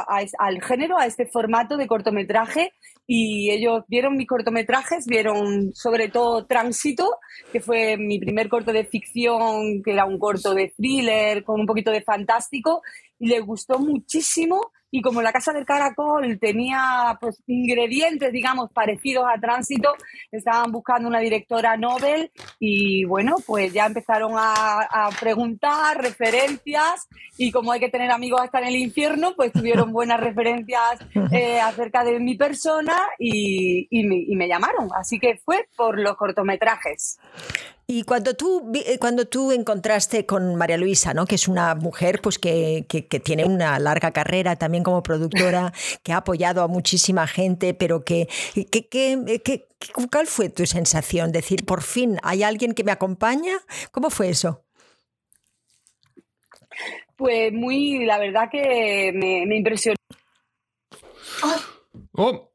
al 0.00 0.62
género, 0.62 0.98
a 0.98 1.06
este 1.06 1.26
formato 1.26 1.76
de 1.76 1.86
cortometraje, 1.86 2.72
y 3.06 3.50
ellos 3.50 3.84
vieron 3.88 4.16
mis 4.16 4.26
cortometrajes, 4.26 5.04
vieron 5.06 5.74
sobre 5.74 6.08
todo 6.08 6.46
Tránsito, 6.46 7.18
que 7.52 7.60
fue 7.60 7.98
mi 7.98 8.18
primer 8.18 8.48
corto 8.48 8.72
de 8.72 8.84
ficción, 8.84 9.82
que 9.82 9.92
era 9.92 10.06
un 10.06 10.18
corto 10.18 10.54
de 10.54 10.72
thriller 10.74 11.44
con 11.44 11.60
un 11.60 11.66
poquito 11.66 11.90
de 11.90 12.02
fantástico, 12.02 12.82
y 13.18 13.28
les 13.28 13.44
gustó 13.44 13.78
muchísimo 13.78 14.72
y 14.94 15.02
como 15.02 15.22
la 15.22 15.32
Casa 15.32 15.52
del 15.52 15.66
Caracol 15.66 16.38
tenía 16.38 17.18
pues, 17.20 17.42
ingredientes, 17.48 18.30
digamos, 18.32 18.70
parecidos 18.70 19.24
a 19.26 19.40
Tránsito, 19.40 19.92
estaban 20.30 20.70
buscando 20.70 21.08
una 21.08 21.18
directora 21.18 21.76
Nobel 21.76 22.30
y 22.60 23.04
bueno, 23.04 23.34
pues 23.44 23.72
ya 23.72 23.86
empezaron 23.86 24.34
a, 24.36 25.08
preguntar 25.18 26.00
referencias 26.00 27.08
y 27.36 27.50
como 27.50 27.72
hay 27.72 27.80
que 27.80 27.88
tener 27.88 28.12
amigos 28.12 28.40
hasta 28.40 28.60
en 28.60 28.68
el 28.68 28.76
infierno, 28.76 29.34
pues 29.34 29.50
tuvieron 29.50 29.92
buenas 29.92 30.20
referencias 30.20 31.00
eh, 31.32 31.60
acerca 31.60 32.04
de 32.04 32.20
mi 32.20 32.36
persona 32.36 32.96
y, 33.18 33.88
y 33.90 34.36
me 34.36 34.46
llamaron. 34.46 34.90
Así 34.94 35.18
que 35.18 35.40
fue 35.44 35.66
por 35.76 35.98
los 35.98 36.14
cortometrajes. 36.16 37.18
Y 37.86 38.04
cuando 38.04 38.34
tú, 38.34 38.72
eh, 38.74 38.98
cuando 38.98 39.26
tú 39.26 39.52
encontraste 39.52 40.24
con 40.24 40.56
María 40.56 40.78
Luisa, 40.78 41.12
¿no? 41.12 41.26
que 41.26 41.34
es 41.34 41.48
una 41.48 41.74
mujer 41.74 42.20
pues, 42.22 42.38
que, 42.38 42.86
que, 42.88 43.02
tiene 43.20 43.44
una 43.44 43.78
larga 43.78 44.10
carrera 44.10 44.56
también 44.56 44.82
como 44.82 45.02
productora, 45.02 45.72
que 46.02 46.12
ha 46.12 46.18
apoyado 46.18 46.62
a 46.62 46.68
muchísima 46.68 47.26
gente, 47.26 47.74
pero 47.74 48.04
que, 48.04 48.28
que, 48.70 48.88
que, 48.88 49.66
¿cuál 50.10 50.26
fue 50.26 50.48
tu 50.48 50.64
sensación? 50.64 51.30
Decir, 51.30 51.66
por 51.66 51.82
fin, 51.82 52.18
¿hay 52.22 52.42
alguien 52.42 52.72
que 52.72 52.84
me 52.84 52.92
acompaña? 52.92 53.58
¿Cómo 53.90 54.08
fue 54.08 54.30
eso? 54.30 54.64
Pues 57.16 57.52
muy, 57.52 58.04
la 58.06 58.18
verdad 58.18 58.48
que 58.50 59.12
me, 59.14 59.44
me 59.46 59.56
impresionó. 59.58 59.96
Oh, 62.12 62.50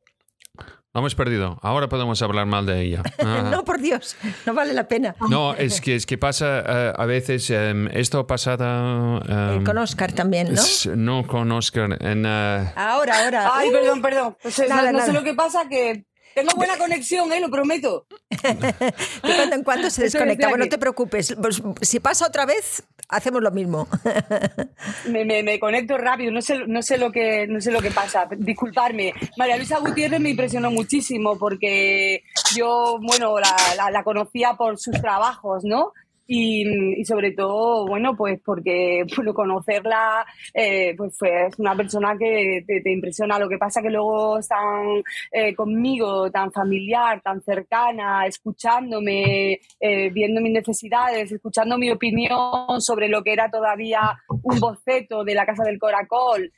hemos 0.93 1.15
perdido. 1.15 1.59
Ahora 1.61 1.87
podemos 1.89 2.21
hablar 2.21 2.45
mal 2.45 2.65
de 2.65 2.81
ella. 2.81 3.03
no, 3.51 3.63
por 3.63 3.79
Dios, 3.79 4.15
no 4.45 4.53
vale 4.53 4.73
la 4.73 4.87
pena. 4.87 5.15
No, 5.29 5.53
es 5.53 5.81
que, 5.81 5.95
es 5.95 6.05
que 6.05 6.17
pasa 6.17 6.63
eh, 6.65 6.93
a 6.95 7.05
veces, 7.05 7.49
em, 7.49 7.87
esto 7.87 8.25
pasado... 8.27 9.21
Em, 9.27 9.63
con 9.63 9.77
Oscar 9.77 10.11
también, 10.11 10.53
¿no? 10.53 10.61
no 10.95 11.27
con 11.27 11.51
Oscar. 11.51 11.97
En, 12.01 12.25
eh, 12.25 12.71
ahora, 12.75 13.25
ahora. 13.25 13.51
Ay, 13.53 13.71
perdón, 13.71 14.01
perdón. 14.01 14.37
no, 14.43 15.05
sé 15.05 15.13
lo 15.13 15.23
que 15.23 15.33
pasa, 15.33 15.67
que 15.69 16.05
tengo 16.35 16.51
buena 16.55 16.77
conexión, 16.77 17.31
¿eh? 17.33 17.39
lo 17.39 17.49
prometo. 17.49 18.05
de 18.29 19.35
cuando 19.35 19.55
en 19.55 19.63
cuando 19.63 19.89
se 19.89 20.03
desconecta. 20.03 20.47
Bueno, 20.49 20.65
no 20.65 20.69
te 20.69 20.77
preocupes. 20.77 21.35
Pues, 21.41 21.61
si 21.81 21.99
pasa 21.99 22.27
otra 22.27 22.45
vez, 22.45 22.83
hacemos 23.09 23.41
lo 23.41 23.51
mismo. 23.51 23.87
me, 25.09 25.59
conecto 25.59 25.97
rápido, 25.97 26.31
no 26.31 26.41
sé, 26.41 26.59
no, 26.67 26.81
sé 26.81 26.97
lo 26.97 27.11
que, 27.11 27.47
no 27.47 27.59
sé 27.59 27.71
lo 27.71 27.81
que 27.81 27.91
pasa. 27.91 28.27
Disculparme. 28.37 29.13
María 29.37 29.57
Luisa 29.57 29.79
Gutiérrez 29.79 30.19
me 30.19 30.29
impresionó 30.29 30.71
muchísimo 30.71 31.37
porque 31.37 32.23
yo, 32.55 32.99
bueno, 33.01 33.35
la, 33.39 33.91
la 33.91 34.03
conocía 34.03 34.53
por 34.53 34.79
sus 34.79 34.99
trabajos, 35.01 35.63
¿no? 35.63 35.93
Y, 36.31 37.03
sobre 37.05 37.31
todo, 37.31 37.87
bueno, 37.87 38.15
pues 38.15 38.39
porque 38.45 39.03
bueno, 39.17 39.33
conocerla, 39.33 40.23
eh, 40.53 40.93
pues 40.95 41.17
es 41.23 41.57
una 41.57 41.75
persona 41.75 42.15
que 42.19 42.63
te, 42.67 42.91
impresiona. 42.91 43.39
Lo 43.39 43.49
que 43.49 43.57
pasa 43.57 43.81
que 43.81 43.89
luego 43.89 44.37
están 44.37 45.01
eh, 45.31 45.55
conmigo, 45.55 46.29
tan 46.29 46.51
familiar, 46.51 47.19
tan 47.23 47.41
cercana, 47.41 48.27
escuchándome, 48.27 49.59
eh, 49.79 50.09
viendo 50.11 50.39
mis 50.39 50.53
necesidades, 50.53 51.31
escuchando 51.31 51.79
mi 51.79 51.89
opinión 51.89 52.79
sobre 52.79 53.07
lo 53.07 53.23
que 53.23 53.33
era 53.33 53.49
todavía 53.49 54.15
un 54.43 54.59
boceto 54.59 55.23
de 55.23 55.33
la 55.33 55.47
Casa 55.47 55.63
del 55.63 55.79
Coracol. 55.79 56.51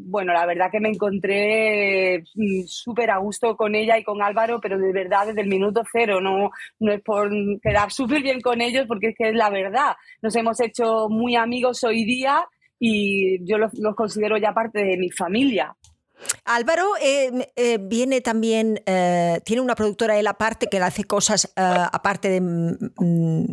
bueno, 0.00 0.34
la 0.34 0.44
verdad 0.44 0.70
que 0.70 0.80
me 0.80 0.90
encontré 0.90 2.24
mm, 2.34 2.64
súper 2.66 3.10
a 3.10 3.18
gusto 3.18 3.56
con 3.56 3.74
ella 3.74 3.96
y 3.96 4.04
con 4.04 4.20
Álvaro, 4.20 4.60
pero 4.60 4.76
de 4.78 4.92
verdad 4.92 5.28
desde 5.28 5.40
el 5.40 5.48
minuto 5.48 5.82
cero, 5.90 6.20
no, 6.20 6.50
no 6.78 6.92
es 6.92 7.00
por 7.00 7.30
quedar 7.62 7.90
súper 7.90 8.22
bien 8.22 8.42
con 8.42 8.60
ellos, 8.60 8.86
es 9.06 9.14
que 9.16 9.30
es 9.30 9.34
la 9.34 9.48
verdad. 9.48 9.96
Nos 10.20 10.34
hemos 10.36 10.60
hecho 10.60 11.08
muy 11.08 11.36
amigos 11.36 11.84
hoy 11.84 12.04
día 12.04 12.44
y 12.78 13.44
yo 13.44 13.56
los, 13.58 13.72
considero 13.96 14.36
ya 14.36 14.52
parte 14.52 14.84
de 14.84 14.96
mi 14.96 15.10
familia. 15.10 15.76
Álvaro 16.44 16.84
eh, 17.00 17.52
eh, 17.54 17.78
viene 17.80 18.20
también, 18.20 18.82
eh, 18.86 19.40
tiene 19.44 19.62
una 19.62 19.76
productora 19.76 20.18
él 20.18 20.26
aparte 20.26 20.66
que 20.66 20.78
le 20.78 20.84
hace 20.84 21.04
cosas 21.04 21.52
aparte 21.56 22.28
de 22.28 22.40
mm, 22.40 23.44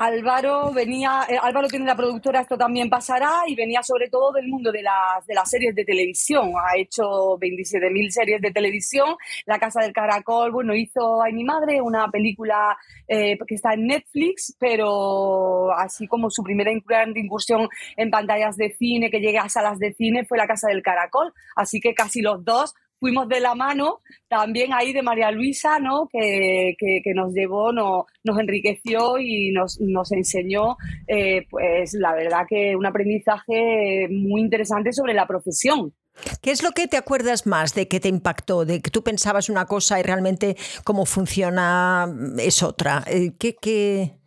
Álvaro 0.00 0.72
venía, 0.72 1.26
eh, 1.28 1.36
Álvaro 1.38 1.68
tiene 1.68 1.84
la 1.84 1.94
productora 1.94 2.40
Esto 2.40 2.56
también 2.56 2.88
pasará 2.88 3.42
y 3.46 3.54
venía 3.54 3.82
sobre 3.82 4.08
todo 4.08 4.32
del 4.32 4.48
mundo 4.48 4.72
de 4.72 4.80
las, 4.80 5.26
de 5.26 5.34
las 5.34 5.50
series 5.50 5.74
de 5.74 5.84
televisión. 5.84 6.52
Ha 6.56 6.78
hecho 6.78 7.36
27.000 7.38 8.08
series 8.08 8.40
de 8.40 8.50
televisión. 8.50 9.16
La 9.44 9.58
Casa 9.58 9.82
del 9.82 9.92
Caracol, 9.92 10.52
bueno, 10.52 10.74
hizo 10.74 11.22
Ay 11.22 11.34
mi 11.34 11.44
madre, 11.44 11.82
una 11.82 12.08
película 12.10 12.78
eh, 13.06 13.36
que 13.46 13.54
está 13.54 13.74
en 13.74 13.88
Netflix, 13.88 14.56
pero 14.58 15.70
así 15.72 16.06
como 16.06 16.30
su 16.30 16.42
primera 16.42 16.72
incursión 16.72 17.68
en 17.94 18.10
pantallas 18.10 18.56
de 18.56 18.70
cine, 18.70 19.10
que 19.10 19.20
llegue 19.20 19.36
a 19.36 19.50
salas 19.50 19.78
de 19.78 19.92
cine, 19.92 20.24
fue 20.24 20.38
La 20.38 20.46
Casa 20.46 20.68
del 20.68 20.82
Caracol. 20.82 21.34
Así 21.56 21.78
que 21.78 21.92
casi 21.92 22.22
los 22.22 22.42
dos 22.42 22.74
fuimos 23.00 23.28
de 23.28 23.40
la 23.40 23.54
mano 23.54 24.00
también 24.28 24.72
ahí 24.72 24.92
de 24.92 25.02
María 25.02 25.32
Luisa, 25.32 25.78
¿no? 25.80 26.08
que, 26.12 26.76
nos 27.14 27.32
llevó, 27.32 27.72
no, 27.72 28.06
nos 28.22 28.38
enriqueció 28.38 29.18
y 29.18 29.50
nos, 29.52 29.80
nos 29.80 30.12
enseñó, 30.12 30.76
eh, 31.08 31.46
pues 31.50 31.94
la 31.94 32.14
verdad 32.14 32.46
que 32.48 32.76
un 32.76 32.86
aprendizaje 32.86 34.06
muy 34.10 34.42
interesante 34.42 34.92
sobre 34.92 35.14
la 35.14 35.26
profesión. 35.26 35.94
¿Qué 36.42 36.50
es 36.50 36.62
lo 36.62 36.72
que 36.72 36.86
te 36.86 36.96
acuerdas 36.96 37.46
más 37.46 37.74
de 37.74 37.88
que 37.88 37.98
te 37.98 38.08
impactó, 38.08 38.64
de 38.64 38.82
que 38.82 38.90
tú 38.90 39.02
pensabas 39.02 39.48
una 39.48 39.64
cosa 39.66 39.98
y 39.98 40.02
realmente 40.02 40.56
cómo 40.84 41.06
funciona 41.06 42.06
es 42.38 42.62
otra? 42.62 43.02
Eh, 43.06 43.32
¿Qué, 43.38 43.56
qué 43.60 44.19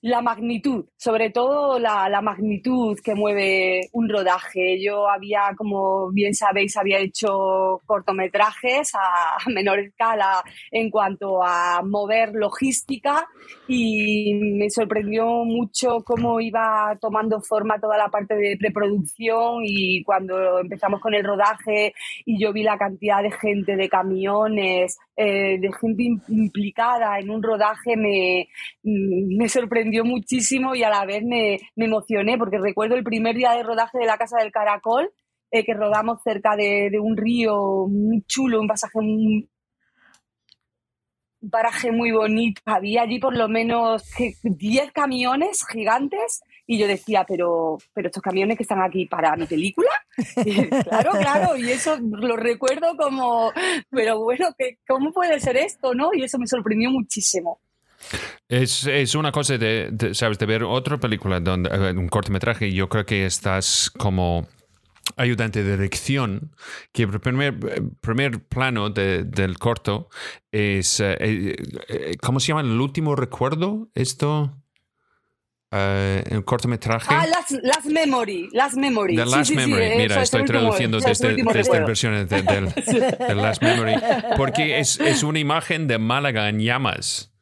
la 0.00 0.22
magnitud, 0.22 0.84
sobre 0.96 1.30
todo 1.30 1.78
la, 1.78 2.08
la, 2.08 2.20
magnitud 2.20 2.98
que 3.02 3.14
mueve 3.14 3.88
un 3.92 4.08
rodaje. 4.08 4.80
Yo 4.80 5.08
había, 5.08 5.54
como 5.56 6.10
bien 6.12 6.34
sabéis, 6.34 6.76
había 6.76 6.98
hecho 6.98 7.80
cortometrajes 7.84 8.92
a 8.94 9.36
menor 9.46 9.80
escala 9.80 10.42
en 10.70 10.90
cuanto 10.90 11.42
a 11.42 11.82
mover 11.82 12.32
logística 12.34 13.26
y 13.68 14.34
me 14.34 14.70
sorprendió 14.70 15.44
mucho 15.44 15.98
cómo 16.02 16.40
iba 16.40 16.96
tomando 17.00 17.40
forma 17.42 17.78
toda 17.78 17.98
la 17.98 18.08
parte 18.08 18.34
de 18.34 18.56
preproducción 18.58 19.60
y 19.62 20.02
cuando 20.04 20.58
empezamos 20.60 21.00
con 21.00 21.12
el 21.12 21.22
rodaje 21.22 21.92
y 22.24 22.42
yo 22.42 22.52
vi 22.54 22.62
la 22.62 22.78
cantidad 22.78 23.22
de 23.22 23.30
gente, 23.30 23.76
de 23.76 23.88
camiones, 23.90 24.96
eh, 25.16 25.58
de 25.60 25.70
gente 25.78 26.04
implicada 26.28 27.18
en 27.18 27.28
un 27.28 27.42
rodaje, 27.42 27.94
me, 27.96 28.48
me 28.82 29.48
sorprendió 29.50 30.02
muchísimo 30.02 30.74
y 30.74 30.82
a 30.82 30.88
la 30.88 31.04
vez 31.04 31.22
me, 31.22 31.58
emocioné 31.76 32.38
porque 32.38 32.58
recuerdo 32.58 32.94
el 32.96 33.04
primer 33.04 33.36
día 33.36 33.52
de 33.52 33.62
rodaje 33.62 33.98
de 33.98 34.06
la 34.06 34.16
Casa 34.16 34.38
del 34.38 34.50
Caracol, 34.50 35.10
eh, 35.50 35.64
que 35.64 35.74
rodamos 35.74 36.22
cerca 36.22 36.56
de, 36.56 36.90
un 37.00 37.16
río 37.16 37.86
muy 37.86 38.22
chulo, 38.26 38.60
un 38.60 38.68
pasaje 38.68 38.98
paraje 41.50 41.92
muy 41.92 42.10
bonito. 42.10 42.60
Había 42.64 43.02
allí 43.02 43.18
por 43.18 43.36
lo 43.36 43.48
menos 43.48 44.04
10 44.42 44.92
camiones 44.92 45.64
gigantes 45.70 46.42
y 46.66 46.78
yo 46.78 46.86
decía, 46.86 47.24
pero, 47.26 47.78
pero 47.94 48.08
estos 48.08 48.22
camiones 48.22 48.56
que 48.56 48.62
están 48.62 48.82
aquí 48.82 49.06
para 49.06 49.34
mi 49.36 49.46
película. 49.46 49.90
claro, 50.84 51.12
claro, 51.12 51.56
y 51.56 51.70
eso 51.70 51.98
lo 52.00 52.36
recuerdo 52.36 52.96
como, 52.96 53.52
pero 53.90 54.18
bueno, 54.22 54.48
¿cómo 54.86 55.12
puede 55.12 55.40
ser 55.40 55.56
esto? 55.56 55.94
¿no? 55.94 56.10
Y 56.12 56.24
eso 56.24 56.38
me 56.38 56.46
sorprendió 56.46 56.90
muchísimo. 56.90 57.60
Es, 58.48 58.86
es, 58.86 59.14
una 59.14 59.32
cosa 59.32 59.58
de, 59.58 60.10
¿sabes? 60.12 60.38
De 60.38 60.46
ver 60.46 60.62
otra 60.62 60.98
película, 60.98 61.40
donde, 61.40 61.68
eh, 61.70 61.92
un 61.92 62.08
cortometraje, 62.08 62.72
yo 62.72 62.88
creo 62.88 63.04
que 63.04 63.26
estás 63.26 63.90
como 63.90 64.46
ayudante 65.18 65.62
de 65.62 65.72
dirección, 65.76 66.54
que 66.92 67.02
el 67.02 67.20
primer, 67.20 67.58
primer 68.00 68.42
plano 68.44 68.90
del 68.90 69.58
corto 69.58 70.08
es, 70.50 71.00
eh, 71.00 71.16
eh, 71.20 72.16
¿cómo 72.22 72.40
se 72.40 72.48
llama? 72.48 72.62
El 72.62 72.80
último 72.80 73.16
recuerdo, 73.16 73.88
esto... 73.94 74.54
Uh, 75.70 76.24
el 76.30 76.46
cortometraje. 76.46 77.08
Ah, 77.10 77.26
Last, 77.26 77.84
Memory. 77.84 78.48
Last 78.54 78.74
Memory. 78.74 79.16
The 79.16 79.26
Last 79.26 79.50
Memory. 79.50 79.98
Mira, 79.98 80.22
estoy 80.22 80.46
traduciendo 80.46 80.98
desde, 80.98 81.36
desde 81.36 81.80
versiones 81.80 82.26
de, 82.30 82.42
del, 83.28 83.36
Last 83.36 83.62
Memory. 83.62 83.96
Porque 84.38 84.78
es, 84.78 84.98
es, 84.98 85.22
una 85.22 85.40
imagen 85.40 85.86
de 85.86 85.98
Málaga 85.98 86.48
en 86.48 86.60
llamas. 86.60 87.34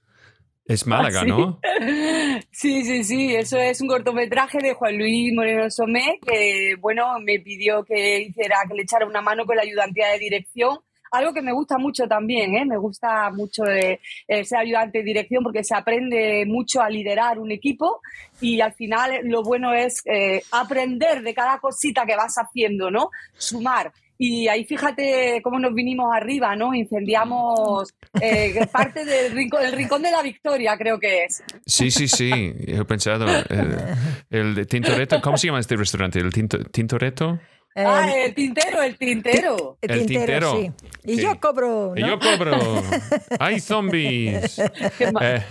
Es 0.68 0.86
Málaga, 0.86 1.24
¿no? 1.24 1.60
Sí, 2.50 2.84
sí, 2.84 3.04
sí. 3.04 3.34
Eso 3.34 3.58
es 3.58 3.80
un 3.80 3.88
cortometraje 3.88 4.58
de 4.58 4.74
Juan 4.74 4.98
Luis 4.98 5.32
Moreno 5.34 5.70
Somé 5.70 6.18
que, 6.26 6.74
bueno, 6.80 7.18
me 7.20 7.38
pidió 7.38 7.84
que 7.84 8.22
hiciera, 8.22 8.56
que 8.68 8.74
le 8.74 8.82
echara 8.82 9.06
una 9.06 9.20
mano 9.20 9.44
con 9.46 9.56
la 9.56 9.62
ayudantía 9.62 10.08
de 10.08 10.18
dirección. 10.18 10.78
Algo 11.12 11.32
que 11.32 11.42
me 11.42 11.52
gusta 11.52 11.78
mucho 11.78 12.06
también, 12.08 12.56
¿eh? 12.56 12.64
Me 12.64 12.76
gusta 12.78 13.30
mucho 13.30 13.64
eh, 13.66 14.00
ser 14.26 14.58
ayudante 14.58 14.98
de 14.98 15.04
dirección 15.04 15.44
porque 15.44 15.62
se 15.62 15.74
aprende 15.74 16.44
mucho 16.46 16.82
a 16.82 16.90
liderar 16.90 17.38
un 17.38 17.52
equipo 17.52 18.00
y 18.40 18.60
al 18.60 18.72
final 18.72 19.20
lo 19.22 19.42
bueno 19.42 19.72
es 19.72 20.02
eh, 20.06 20.42
aprender 20.50 21.22
de 21.22 21.34
cada 21.34 21.58
cosita 21.58 22.04
que 22.04 22.16
vas 22.16 22.34
haciendo, 22.36 22.90
¿no? 22.90 23.10
Sumar. 23.36 23.92
Y 24.18 24.48
ahí 24.48 24.64
fíjate 24.64 25.40
cómo 25.42 25.58
nos 25.58 25.74
vinimos 25.74 26.14
arriba, 26.14 26.56
¿no? 26.56 26.74
Incendiamos 26.74 27.92
eh, 28.20 28.66
parte 28.72 29.04
del 29.04 29.32
rincón, 29.32 29.62
el 29.64 29.72
rincón 29.72 30.02
de 30.02 30.10
la 30.10 30.22
victoria, 30.22 30.76
creo 30.76 30.98
que 30.98 31.24
es. 31.24 31.42
Sí, 31.66 31.90
sí, 31.90 32.08
sí. 32.08 32.30
He 32.66 32.84
pensado. 32.84 33.26
Eh, 33.28 33.94
el 34.30 34.66
Tintoretto, 34.66 35.20
¿cómo 35.20 35.36
se 35.36 35.48
llama 35.48 35.60
este 35.60 35.76
restaurante? 35.76 36.18
¿El 36.18 36.32
Tinto, 36.32 36.58
Tintoretto? 36.64 37.38
Ah, 37.76 38.10
el 38.14 38.34
tintero, 38.34 38.82
el 38.82 38.96
tintero. 38.96 39.78
El, 39.82 40.06
tintero. 40.06 40.56
Sí. 40.56 40.72
Y 41.04 41.16
yo 41.20 41.38
cobro. 41.38 41.92
Y 41.96 42.00
yo 42.00 42.18
cobro. 42.18 42.56
¡Hay 43.38 43.60
zombies! 43.60 44.60
Qué, 44.98 45.12
eh. 45.20 45.44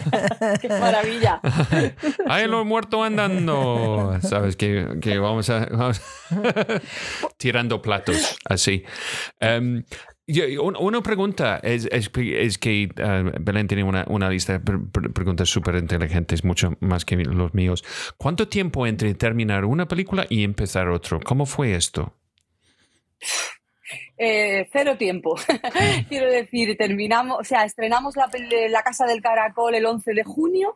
Qué 0.60 0.68
maravilla. 0.68 1.40
¡Hay 2.26 2.48
los 2.48 2.64
muertos 2.64 3.06
andando! 3.06 4.18
Sabes 4.22 4.56
que, 4.56 4.98
que 5.00 5.18
vamos 5.18 5.50
a. 5.50 5.68
tirando 7.36 7.82
platos 7.82 8.36
así. 8.44 8.84
Um, 9.40 9.82
una 10.28 11.02
pregunta 11.02 11.60
es, 11.62 12.08
que 12.58 12.88
uh, 12.98 13.30
Belén 13.40 13.68
tiene 13.68 13.84
una, 13.84 14.04
una 14.08 14.28
lista 14.28 14.58
de 14.58 14.60
preguntas 14.60 15.48
súper 15.48 15.76
inteligentes, 15.76 16.44
mucho 16.44 16.76
más 16.80 17.04
que 17.04 17.16
los 17.16 17.54
míos. 17.54 17.84
¿Cuánto 18.16 18.48
tiempo 18.48 18.86
entre 18.86 19.14
terminar 19.14 19.64
una 19.64 19.86
película 19.86 20.26
y 20.28 20.42
empezar 20.42 20.88
otro? 20.88 21.20
¿Cómo 21.20 21.46
fue 21.46 21.74
esto? 21.74 22.12
Eh, 24.18 24.68
cero 24.72 24.96
tiempo. 24.96 25.36
Quiero 26.08 26.30
decir, 26.30 26.76
terminamos, 26.76 27.38
o 27.40 27.44
sea, 27.44 27.64
estrenamos 27.64 28.16
la, 28.16 28.28
la 28.68 28.82
Casa 28.82 29.06
del 29.06 29.22
Caracol 29.22 29.74
el 29.74 29.86
11 29.86 30.12
de 30.12 30.24
junio 30.24 30.74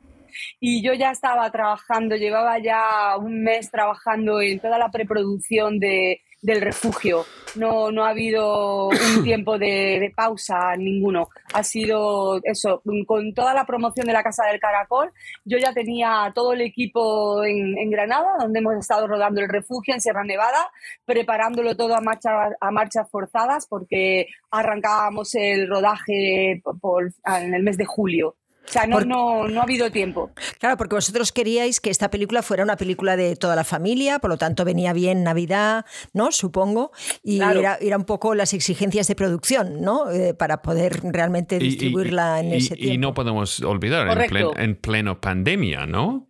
y 0.60 0.82
yo 0.82 0.92
ya 0.94 1.10
estaba 1.10 1.50
trabajando, 1.50 2.14
llevaba 2.16 2.58
ya 2.58 3.16
un 3.18 3.42
mes 3.42 3.70
trabajando 3.70 4.40
en 4.40 4.60
toda 4.60 4.78
la 4.78 4.90
preproducción 4.90 5.80
de, 5.80 6.20
del 6.42 6.60
refugio. 6.60 7.24
No, 7.56 7.90
no 7.90 8.04
ha 8.04 8.10
habido 8.10 8.88
un 8.88 9.24
tiempo 9.24 9.58
de, 9.58 10.12
pausa 10.14 10.76
ninguno. 10.76 11.28
Ha 11.52 11.62
sido 11.62 12.40
eso, 12.44 12.82
con 13.06 13.34
toda 13.34 13.54
la 13.54 13.64
promoción 13.64 14.06
de 14.06 14.12
la 14.12 14.22
Casa 14.22 14.46
del 14.46 14.60
Caracol, 14.60 15.12
yo 15.44 15.58
ya 15.58 15.72
tenía 15.72 16.30
todo 16.34 16.52
el 16.52 16.60
equipo 16.60 17.44
en, 17.44 17.76
en 17.78 17.90
Granada, 17.90 18.36
donde 18.38 18.60
hemos 18.60 18.74
estado 18.76 19.06
rodando 19.06 19.40
el 19.40 19.48
refugio 19.48 19.94
en 19.94 20.00
Sierra 20.00 20.24
Nevada, 20.24 20.70
preparándolo 21.04 21.76
todo 21.76 21.94
a, 21.94 22.00
marcha, 22.00 22.30
a 22.60 22.70
marchas 22.70 23.10
forzadas, 23.10 23.66
porque 23.66 24.28
arrancábamos 24.50 25.34
el 25.34 25.68
rodaje 25.68 26.62
por, 26.80 27.12
en 27.24 27.54
el 27.54 27.62
mes 27.62 27.76
de 27.76 27.84
julio. 27.84 28.36
O 28.66 28.72
sea, 28.72 28.86
no, 28.86 29.00
no, 29.00 29.48
no 29.48 29.60
ha 29.60 29.64
habido 29.64 29.90
tiempo. 29.90 30.30
Claro, 30.58 30.76
porque 30.76 30.94
vosotros 30.94 31.32
queríais 31.32 31.80
que 31.80 31.90
esta 31.90 32.10
película 32.10 32.42
fuera 32.42 32.62
una 32.62 32.76
película 32.76 33.16
de 33.16 33.34
toda 33.34 33.56
la 33.56 33.64
familia, 33.64 34.20
por 34.20 34.30
lo 34.30 34.36
tanto 34.38 34.64
venía 34.64 34.92
bien 34.92 35.24
Navidad, 35.24 35.84
¿no? 36.12 36.30
Supongo. 36.30 36.92
Y 37.22 37.40
era, 37.42 37.76
era, 37.80 37.96
un 37.96 38.04
poco 38.04 38.34
las 38.34 38.54
exigencias 38.54 39.08
de 39.08 39.16
producción, 39.16 39.80
¿no? 39.80 40.10
Eh, 40.10 40.34
para 40.34 40.62
poder 40.62 41.00
realmente 41.02 41.58
distribuirla 41.58 42.40
en 42.40 42.52
ese 42.52 42.76
tiempo. 42.76 42.94
Y 42.94 42.98
no 42.98 43.14
podemos 43.14 43.60
olvidar, 43.62 44.06
en, 44.08 44.46
en 44.56 44.76
pleno 44.76 45.20
pandemia, 45.20 45.86
¿no? 45.86 46.29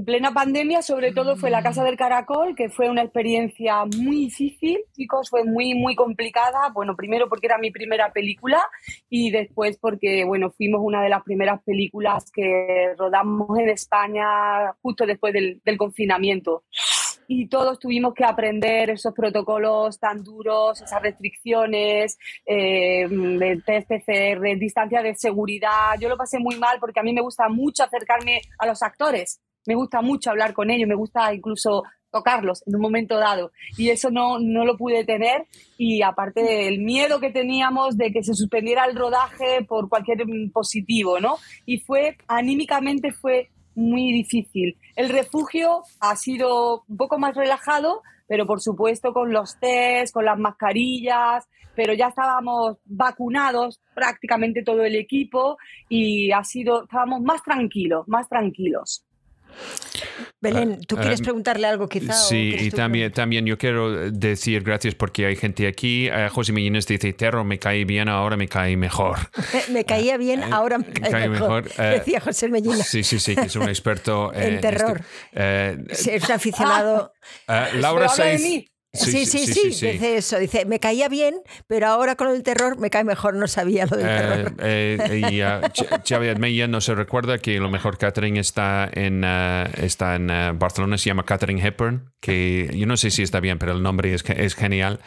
En 0.00 0.06
plena 0.06 0.32
pandemia, 0.32 0.80
sobre 0.80 1.12
todo, 1.12 1.36
fue 1.36 1.50
la 1.50 1.62
Casa 1.62 1.84
del 1.84 1.98
Caracol, 1.98 2.56
que 2.56 2.70
fue 2.70 2.88
una 2.88 3.02
experiencia 3.02 3.84
muy 3.84 4.16
difícil, 4.16 4.78
chicos, 4.96 5.28
fue 5.28 5.44
muy, 5.44 5.74
muy 5.74 5.94
complicada. 5.94 6.70
Bueno, 6.72 6.96
primero 6.96 7.28
porque 7.28 7.48
era 7.48 7.58
mi 7.58 7.70
primera 7.70 8.10
película 8.10 8.62
y 9.10 9.30
después 9.30 9.76
porque, 9.78 10.24
bueno, 10.24 10.52
fuimos 10.52 10.80
una 10.82 11.02
de 11.02 11.10
las 11.10 11.22
primeras 11.22 11.62
películas 11.64 12.30
que 12.32 12.94
rodamos 12.96 13.58
en 13.58 13.68
España 13.68 14.72
justo 14.80 15.04
después 15.04 15.34
del, 15.34 15.60
confinamiento. 15.76 16.64
Y 17.28 17.48
todos 17.48 17.78
tuvimos 17.78 18.14
que 18.14 18.24
aprender 18.24 18.88
esos 18.88 19.12
protocolos 19.12 20.00
tan 20.00 20.24
duros, 20.24 20.80
esas 20.80 21.02
restricciones, 21.02 22.16
eh, 22.46 23.06
de 23.06 23.62
test 23.66 23.86
PCR, 23.86 24.58
distancia 24.58 25.02
de 25.02 25.14
seguridad. 25.14 26.00
Yo 26.00 26.08
lo 26.08 26.16
pasé 26.16 26.38
muy 26.38 26.56
mal 26.56 26.78
porque 26.80 27.00
a 27.00 27.02
mí 27.02 27.12
me 27.12 27.20
gusta 27.20 27.50
mucho 27.50 27.84
acercarme 27.84 28.40
a 28.58 28.66
los 28.66 28.82
actores 28.82 29.42
me 29.66 29.74
gusta 29.74 30.02
mucho 30.02 30.30
hablar 30.30 30.52
con 30.54 30.70
ellos, 30.70 30.88
me 30.88 30.94
gusta 30.94 31.32
incluso 31.34 31.82
tocarlos 32.10 32.62
en 32.66 32.74
un 32.74 32.80
momento 32.82 33.18
dado. 33.18 33.52
Y 33.76 33.90
eso 33.90 34.10
no, 34.10 34.38
no 34.38 34.64
lo 34.64 34.76
pude 34.76 35.04
tener. 35.04 35.46
Y 35.78 36.02
aparte 36.02 36.42
del 36.42 36.80
miedo 36.80 37.20
que 37.20 37.30
teníamos 37.30 37.96
de 37.96 38.12
que 38.12 38.22
se 38.22 38.34
suspendiera 38.34 38.84
el 38.84 38.96
rodaje 38.96 39.64
por 39.66 39.88
cualquier 39.88 40.24
positivo, 40.52 41.20
¿no? 41.20 41.36
Y 41.66 41.78
fue, 41.78 42.16
anímicamente 42.26 43.12
fue 43.12 43.50
muy 43.74 44.12
difícil. 44.12 44.76
El 44.96 45.08
refugio 45.08 45.82
ha 46.00 46.16
sido 46.16 46.84
un 46.88 46.96
poco 46.96 47.18
más 47.18 47.34
relajado, 47.34 48.02
pero 48.26 48.46
por 48.46 48.60
supuesto 48.60 49.12
con 49.12 49.32
los 49.32 49.58
test, 49.58 50.12
con 50.12 50.24
las 50.24 50.38
mascarillas, 50.38 51.48
pero 51.74 51.94
ya 51.94 52.08
estábamos 52.08 52.78
vacunados 52.84 53.80
prácticamente 53.94 54.62
todo 54.62 54.84
el 54.84 54.96
equipo 54.96 55.56
y 55.88 56.30
ha 56.32 56.44
sido, 56.44 56.82
estábamos 56.82 57.22
más 57.22 57.42
tranquilos, 57.42 58.06
más 58.08 58.28
tranquilos. 58.28 59.06
Belén, 60.40 60.80
¿tú 60.86 60.96
ah, 60.96 61.02
quieres 61.02 61.20
ah, 61.20 61.24
preguntarle 61.24 61.66
algo 61.66 61.86
quizá? 61.88 62.14
Sí, 62.14 62.56
y 62.58 62.70
también, 62.70 63.12
también 63.12 63.44
yo 63.44 63.58
quiero 63.58 64.10
decir 64.10 64.62
gracias 64.62 64.94
porque 64.94 65.26
hay 65.26 65.36
gente 65.36 65.66
aquí. 65.66 66.08
Eh, 66.08 66.28
José 66.32 66.52
Millines 66.52 66.86
dice, 66.86 67.12
Terro 67.12 67.44
me 67.44 67.58
cae 67.58 67.84
bien, 67.84 68.08
ahora 68.08 68.36
me 68.36 68.48
cae 68.48 68.76
mejor. 68.76 69.18
me 69.70 69.84
caía 69.84 70.16
bien, 70.16 70.42
eh, 70.42 70.46
ahora 70.50 70.78
me 70.78 70.92
cae, 70.92 71.28
mejor. 71.28 71.70
Eh, 71.76 71.82
decía 71.98 72.20
José 72.20 72.48
Millines. 72.48 72.86
Sí, 72.86 73.02
sí, 73.02 73.18
sí, 73.18 73.34
que 73.36 73.42
es 73.42 73.56
un 73.56 73.68
experto 73.68 74.32
en 74.32 74.60
terror. 74.60 75.02
Este, 75.32 76.16
es 76.16 76.30
aficionado. 76.30 77.12
Laura 77.74 78.08
Saiz, 78.08 78.69
Sí, 78.92 79.24
sí, 79.24 79.46
sí, 79.46 79.68
dice 79.68 80.16
eso. 80.16 80.38
Dice, 80.38 80.64
me 80.64 80.80
caía 80.80 81.08
bien, 81.08 81.36
pero 81.68 81.86
ahora 81.86 82.16
con 82.16 82.28
el 82.28 82.42
terror 82.42 82.76
me 82.78 82.90
cae 82.90 83.04
mejor, 83.04 83.34
no 83.34 83.46
sabía 83.46 83.86
lo 83.86 83.96
del 83.96 84.06
eh, 84.06 84.18
terror. 84.18 84.54
Eh, 84.58 85.30
y 85.30 85.42
uh, 85.44 85.98
Xavi 86.04 86.68
no 86.68 86.80
se 86.80 86.94
recuerda 86.96 87.38
que 87.38 87.60
lo 87.60 87.70
mejor 87.70 87.98
catering 87.98 88.36
está 88.36 88.90
en, 88.92 89.22
uh, 89.24 89.68
está 89.80 90.16
en 90.16 90.30
uh, 90.30 90.58
Barcelona, 90.58 90.98
se 90.98 91.06
llama 91.06 91.24
Catering 91.24 91.58
Hepburn, 91.58 92.12
que 92.20 92.70
yo 92.74 92.86
no 92.86 92.96
sé 92.96 93.12
si 93.12 93.22
está 93.22 93.38
bien, 93.38 93.58
pero 93.58 93.72
el 93.72 93.82
nombre 93.82 94.12
es, 94.12 94.24
es 94.28 94.54
genial. 94.56 94.98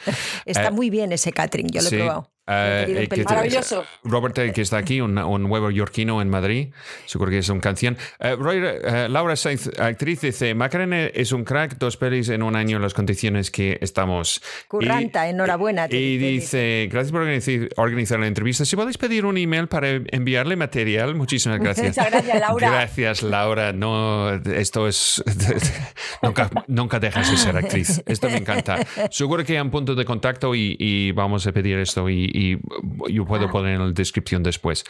Está 0.45 0.71
muy 0.71 0.89
bien 0.89 1.11
ese 1.11 1.33
catering, 1.33 1.67
yo 1.69 1.81
lo 1.81 1.89
he 1.89 1.91
probado. 1.91 2.32
Uh, 2.45 3.23
Maravilloso. 3.23 3.85
Robert, 4.03 4.35
que 4.53 4.61
está 4.61 4.77
aquí, 4.77 4.99
un, 4.99 5.17
un 5.17 5.45
huevo 5.45 5.71
yorquino 5.71 6.21
en 6.21 6.29
Madrid, 6.29 6.73
seguro 7.05 7.31
que 7.31 7.37
es 7.37 7.47
una 7.47 7.61
canción. 7.61 7.97
Uh, 8.19 9.07
Laura 9.07 9.37
Sainz, 9.37 9.69
actriz, 9.79 10.19
dice: 10.19 10.53
Macarena 10.53 11.05
es 11.05 11.31
un 11.31 11.45
crack, 11.45 11.77
dos 11.77 11.95
pelis 11.95 12.27
en 12.27 12.43
un 12.43 12.57
año, 12.57 12.79
las 12.79 12.93
condiciones 12.93 13.49
que 13.49 13.77
estamos. 13.79 14.41
Curranta, 14.67 15.29
enhorabuena. 15.29 15.87
y 15.89 16.17
dice: 16.17 16.89
Gracias 16.91 17.13
por 17.13 17.21
organizar, 17.21 18.19
la 18.19 18.27
entrevista. 18.27 18.65
Si 18.65 18.75
podéis 18.75 18.97
pedir 18.97 19.25
un 19.25 19.37
email 19.37 19.69
para 19.69 19.87
enviarle 19.87 20.57
material, 20.57 21.15
muchísimas 21.15 21.61
gracias. 21.61 21.95
Muchas 21.95 22.11
gracias, 22.11 22.39
Laura. 22.41 22.69
Gracias, 22.69 23.23
Laura. 23.23 23.71
No, 23.71 24.33
esto 24.33 24.89
es. 24.89 25.23
nunca, 26.21 26.49
nunca 26.67 26.99
dejas 26.99 27.31
de 27.31 27.37
ser 27.37 27.55
actriz. 27.55 28.03
Esto 28.05 28.29
me 28.29 28.35
encanta. 28.35 28.85
Seguro 29.11 29.45
que 29.45 29.53
hay 29.53 29.61
un 29.61 29.71
punto 29.71 29.95
de 29.95 30.03
contacto 30.03 30.53
y, 30.53 30.75
y 30.77 31.13
vamos 31.13 31.47
a 31.47 31.53
pedir 31.53 31.77
esto. 31.77 32.09
Y, 32.09 32.32
y 32.33 32.57
yo 33.09 33.25
puedo 33.25 33.45
ah. 33.45 33.51
poner 33.51 33.75
en 33.75 33.87
la 33.87 33.91
descripción 33.91 34.43
después. 34.43 34.83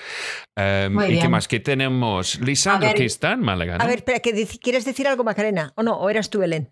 Um, 0.56 1.02
¿Y 1.04 1.20
qué 1.20 1.28
más? 1.30 1.48
Que 1.48 1.60
tenemos 1.60 2.40
Lisandro, 2.40 2.94
que 2.94 3.06
está 3.06 3.34
en 3.34 3.42
Málaga. 3.42 3.76
A 3.76 3.86
ver, 3.86 3.98
espera, 3.98 4.20
¿quieres 4.20 4.86
decir 4.86 5.08
algo, 5.08 5.24
Macarena? 5.24 5.74
¿O 5.76 5.84
no? 5.84 5.98
¿O 5.98 6.10
eras 6.10 6.30
tú, 6.30 6.40
Belén? 6.40 6.70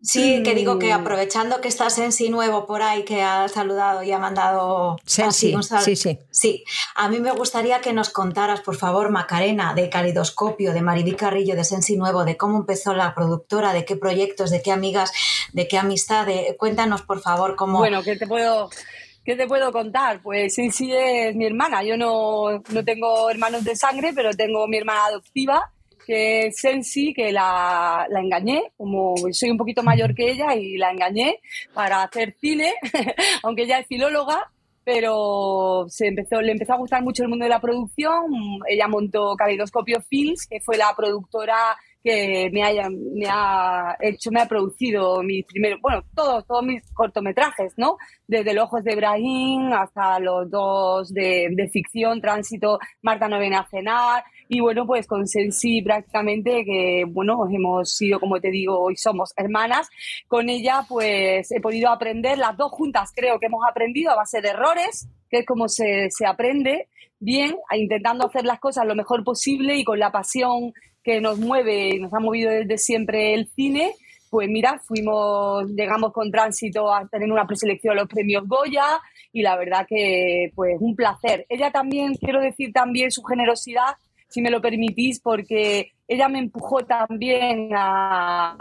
Sí, 0.00 0.44
que 0.44 0.54
digo 0.54 0.78
que 0.78 0.92
aprovechando 0.92 1.60
que 1.60 1.66
está 1.66 1.90
Sensi 1.90 2.28
nuevo 2.28 2.66
por 2.66 2.82
ahí, 2.82 3.04
que 3.04 3.20
ha 3.22 3.48
saludado 3.48 4.04
y 4.04 4.12
ha 4.12 4.18
mandado 4.20 4.96
Sensi, 5.04 5.56
sí, 5.80 5.96
sí. 5.96 6.18
Sí, 6.30 6.64
a 6.94 7.08
mí 7.08 7.18
me 7.18 7.32
gustaría 7.32 7.80
que 7.80 7.92
nos 7.92 8.10
contaras, 8.10 8.60
por 8.60 8.76
favor, 8.76 9.10
Macarena, 9.10 9.74
de 9.74 9.90
Calidoscopio, 9.90 10.72
de 10.72 10.82
Maribí 10.82 11.14
Carrillo, 11.14 11.56
de 11.56 11.64
Sensi 11.64 11.96
Nuevo, 11.96 12.24
de 12.24 12.36
cómo 12.36 12.58
empezó 12.58 12.94
la 12.94 13.12
productora, 13.12 13.72
de 13.72 13.84
qué 13.84 13.96
proyectos, 13.96 14.50
de 14.50 14.62
qué 14.62 14.70
amigas, 14.70 15.12
de 15.52 15.66
qué 15.66 15.78
amistad. 15.78 16.28
Cuéntanos, 16.58 17.02
por 17.02 17.20
favor, 17.20 17.56
cómo... 17.56 17.78
Bueno, 17.78 18.04
que 18.04 18.14
te 18.14 18.28
puedo 18.28 18.70
¿Qué 19.28 19.36
te 19.36 19.46
puedo 19.46 19.70
contar? 19.70 20.22
Pues 20.22 20.54
sí, 20.54 20.70
sí 20.70 20.90
es 20.90 21.36
mi 21.36 21.44
hermana. 21.44 21.82
Yo 21.82 21.98
no, 21.98 22.62
no 22.72 22.82
tengo 22.82 23.28
hermanos 23.28 23.62
de 23.62 23.76
sangre, 23.76 24.14
pero 24.14 24.30
tengo 24.30 24.66
mi 24.66 24.78
hermana 24.78 25.04
adoptiva, 25.04 25.70
que 26.06 26.46
es 26.46 26.58
Sensi, 26.58 27.12
que 27.12 27.30
la, 27.30 28.06
la, 28.08 28.20
engañé, 28.20 28.72
como 28.78 29.14
soy 29.32 29.50
un 29.50 29.58
poquito 29.58 29.82
mayor 29.82 30.14
que 30.14 30.30
ella 30.30 30.54
y 30.54 30.78
la 30.78 30.92
engañé 30.92 31.40
para 31.74 32.04
hacer 32.04 32.36
cine, 32.40 32.72
aunque 33.42 33.64
ella 33.64 33.80
es 33.80 33.86
filóloga, 33.86 34.50
pero 34.82 35.84
se 35.90 36.06
empezó, 36.06 36.40
le 36.40 36.52
empezó 36.52 36.72
a 36.72 36.78
gustar 36.78 37.02
mucho 37.02 37.22
el 37.22 37.28
mundo 37.28 37.44
de 37.44 37.50
la 37.50 37.60
producción. 37.60 38.32
Ella 38.66 38.88
montó 38.88 39.36
Kaleidoscopio 39.36 40.00
Films, 40.08 40.46
que 40.46 40.62
fue 40.62 40.78
la 40.78 40.94
productora 40.96 41.76
que 42.08 42.50
me, 42.52 42.62
haya, 42.62 42.88
me 42.88 43.26
ha 43.28 43.96
hecho, 44.00 44.30
me 44.30 44.40
ha 44.40 44.46
producido 44.46 45.22
mis 45.22 45.44
primeros, 45.44 45.80
bueno, 45.82 46.02
todos, 46.14 46.46
todos 46.46 46.64
mis 46.64 46.82
cortometrajes, 46.94 47.74
¿no? 47.76 47.98
Desde 48.26 48.54
Los 48.54 48.64
Ojos 48.64 48.84
de 48.84 48.94
Ibrahim 48.94 49.72
hasta 49.74 50.18
los 50.18 50.50
dos 50.50 51.12
de, 51.12 51.48
de 51.50 51.68
ficción, 51.68 52.20
Tránsito, 52.20 52.78
Marta 53.02 53.28
no 53.28 53.38
viene 53.38 53.56
a 53.56 53.68
cenar, 53.68 54.24
y 54.48 54.60
bueno, 54.60 54.86
pues 54.86 55.06
con 55.06 55.26
Sensi 55.26 55.82
prácticamente, 55.82 56.64
que 56.64 57.04
bueno, 57.06 57.46
hemos 57.50 57.94
sido, 57.94 58.18
como 58.18 58.40
te 58.40 58.50
digo, 58.50 58.78
hoy 58.78 58.96
somos 58.96 59.34
hermanas, 59.36 59.88
con 60.26 60.48
ella 60.48 60.84
pues 60.88 61.52
he 61.52 61.60
podido 61.60 61.90
aprender, 61.90 62.38
las 62.38 62.56
dos 62.56 62.72
juntas 62.72 63.12
creo 63.14 63.38
que 63.38 63.46
hemos 63.46 63.60
aprendido 63.68 64.10
a 64.12 64.16
base 64.16 64.40
de 64.40 64.48
errores, 64.48 65.08
que 65.28 65.40
es 65.40 65.46
como 65.46 65.68
se, 65.68 66.08
se 66.10 66.24
aprende 66.26 66.88
bien, 67.20 67.56
intentando 67.72 68.26
hacer 68.26 68.44
las 68.44 68.60
cosas 68.60 68.86
lo 68.86 68.94
mejor 68.94 69.24
posible 69.24 69.76
y 69.76 69.84
con 69.84 69.98
la 69.98 70.12
pasión 70.12 70.72
que 71.02 71.20
nos 71.20 71.38
mueve 71.38 71.88
y 71.90 71.98
nos 71.98 72.12
ha 72.12 72.20
movido 72.20 72.50
desde 72.50 72.78
siempre 72.78 73.34
el 73.34 73.48
cine, 73.48 73.92
pues 74.30 74.48
mira, 74.48 74.80
fuimos, 74.84 75.68
llegamos 75.70 76.12
con 76.12 76.30
tránsito 76.30 76.92
a 76.92 77.06
tener 77.08 77.30
una 77.30 77.46
preselección 77.46 77.92
a 77.96 78.02
los 78.02 78.08
premios 78.08 78.46
Goya 78.46 79.00
y 79.32 79.42
la 79.42 79.56
verdad 79.56 79.86
que 79.88 80.50
pues 80.54 80.76
un 80.80 80.94
placer. 80.94 81.46
Ella 81.48 81.70
también, 81.70 82.14
quiero 82.14 82.40
decir 82.40 82.72
también 82.72 83.10
su 83.10 83.22
generosidad, 83.22 83.96
si 84.28 84.42
me 84.42 84.50
lo 84.50 84.60
permitís, 84.60 85.20
porque 85.20 85.92
ella 86.06 86.28
me 86.28 86.38
empujó 86.38 86.84
también 86.84 87.70
a, 87.74 88.56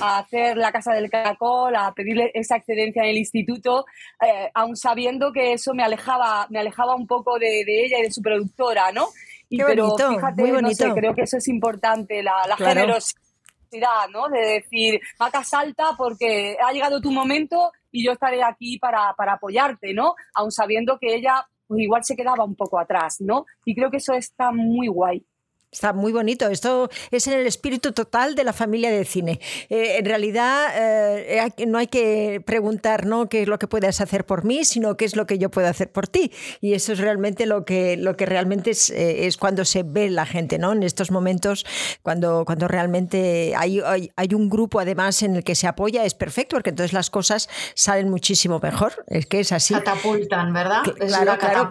hacer 0.00 0.56
la 0.56 0.72
Casa 0.72 0.94
del 0.94 1.10
Caracol, 1.10 1.76
a 1.76 1.92
pedirle 1.92 2.30
esa 2.32 2.56
excedencia 2.56 3.02
en 3.02 3.10
el 3.10 3.18
instituto, 3.18 3.84
eh, 4.26 4.50
aun 4.54 4.74
sabiendo 4.74 5.32
que 5.32 5.52
eso 5.52 5.74
me 5.74 5.82
alejaba, 5.82 6.46
me 6.48 6.60
alejaba 6.60 6.94
un 6.94 7.06
poco 7.06 7.38
de, 7.38 7.62
de 7.66 7.84
ella 7.84 7.98
y 7.98 8.02
de 8.02 8.10
su 8.10 8.22
productora, 8.22 8.90
¿no? 8.92 9.08
Pero 9.58 9.96
fíjate, 9.96 10.42
muy 10.42 10.50
bonito. 10.52 10.94
creo 10.94 11.14
que 11.14 11.22
eso 11.22 11.36
es 11.36 11.48
importante, 11.48 12.22
la, 12.22 12.56
generosidad, 12.56 14.08
¿no? 14.10 14.28
De 14.28 14.60
decir, 14.60 15.00
vaca 15.18 15.44
salta 15.44 15.90
porque 15.96 16.56
ha 16.62 16.72
llegado 16.72 17.00
tu 17.00 17.10
momento 17.10 17.72
y 17.90 18.04
yo 18.04 18.12
estaré 18.12 18.42
aquí 18.42 18.78
para, 18.78 19.14
para 19.16 19.34
apoyarte, 19.34 19.94
¿no? 19.94 20.14
Aun 20.34 20.50
sabiendo 20.50 20.98
que 20.98 21.14
ella 21.14 21.46
pues 21.66 21.80
igual 21.80 22.04
se 22.04 22.16
quedaba 22.16 22.44
un 22.44 22.54
poco 22.54 22.78
atrás, 22.78 23.16
¿no? 23.20 23.46
Y 23.64 23.74
creo 23.74 23.90
que 23.90 23.96
eso 23.96 24.12
está 24.12 24.52
muy 24.52 24.88
guay. 24.88 25.24
Está 25.72 25.94
muy 25.94 26.12
bonito. 26.12 26.48
Esto 26.48 26.90
es 27.10 27.26
en 27.28 27.32
el 27.32 27.46
espíritu 27.46 27.92
total 27.92 28.34
de 28.34 28.44
la 28.44 28.52
familia 28.52 28.90
de 28.90 29.06
cine. 29.06 29.40
Eh, 29.70 29.96
en 29.98 30.04
realidad, 30.04 30.68
eh, 30.76 31.50
no 31.66 31.78
hay 31.78 31.86
que 31.86 32.42
preguntar 32.44 33.06
¿no? 33.06 33.30
qué 33.30 33.40
es 33.40 33.48
lo 33.48 33.58
que 33.58 33.66
puedes 33.66 34.02
hacer 34.02 34.26
por 34.26 34.44
mí, 34.44 34.66
sino 34.66 34.98
qué 34.98 35.06
es 35.06 35.16
lo 35.16 35.26
que 35.26 35.38
yo 35.38 35.50
puedo 35.50 35.66
hacer 35.68 35.90
por 35.90 36.08
ti. 36.08 36.30
Y 36.60 36.74
eso 36.74 36.92
es 36.92 36.98
realmente 36.98 37.46
lo 37.46 37.64
que, 37.64 37.96
lo 37.96 38.18
que 38.18 38.26
realmente 38.26 38.72
es, 38.72 38.90
eh, 38.90 39.26
es 39.26 39.38
cuando 39.38 39.64
se 39.64 39.82
ve 39.82 40.10
la 40.10 40.26
gente, 40.26 40.58
¿no? 40.58 40.72
En 40.72 40.82
estos 40.82 41.10
momentos, 41.10 41.64
cuando, 42.02 42.44
cuando 42.44 42.68
realmente 42.68 43.54
hay, 43.56 43.80
hay, 43.80 44.34
un 44.34 44.50
grupo 44.50 44.78
además 44.78 45.22
en 45.22 45.36
el 45.36 45.44
que 45.44 45.54
se 45.54 45.66
apoya, 45.66 46.04
es 46.04 46.12
perfecto, 46.12 46.56
porque 46.56 46.70
entonces 46.70 46.92
las 46.92 47.08
cosas 47.08 47.48
salen 47.74 48.10
muchísimo 48.10 48.60
mejor. 48.60 48.92
Es 49.06 49.24
que 49.24 49.40
es 49.40 49.52
así. 49.52 49.72
Catapultan, 49.72 50.52
¿verdad? 50.52 50.82
Claro, 50.82 51.38
claro. 51.38 51.68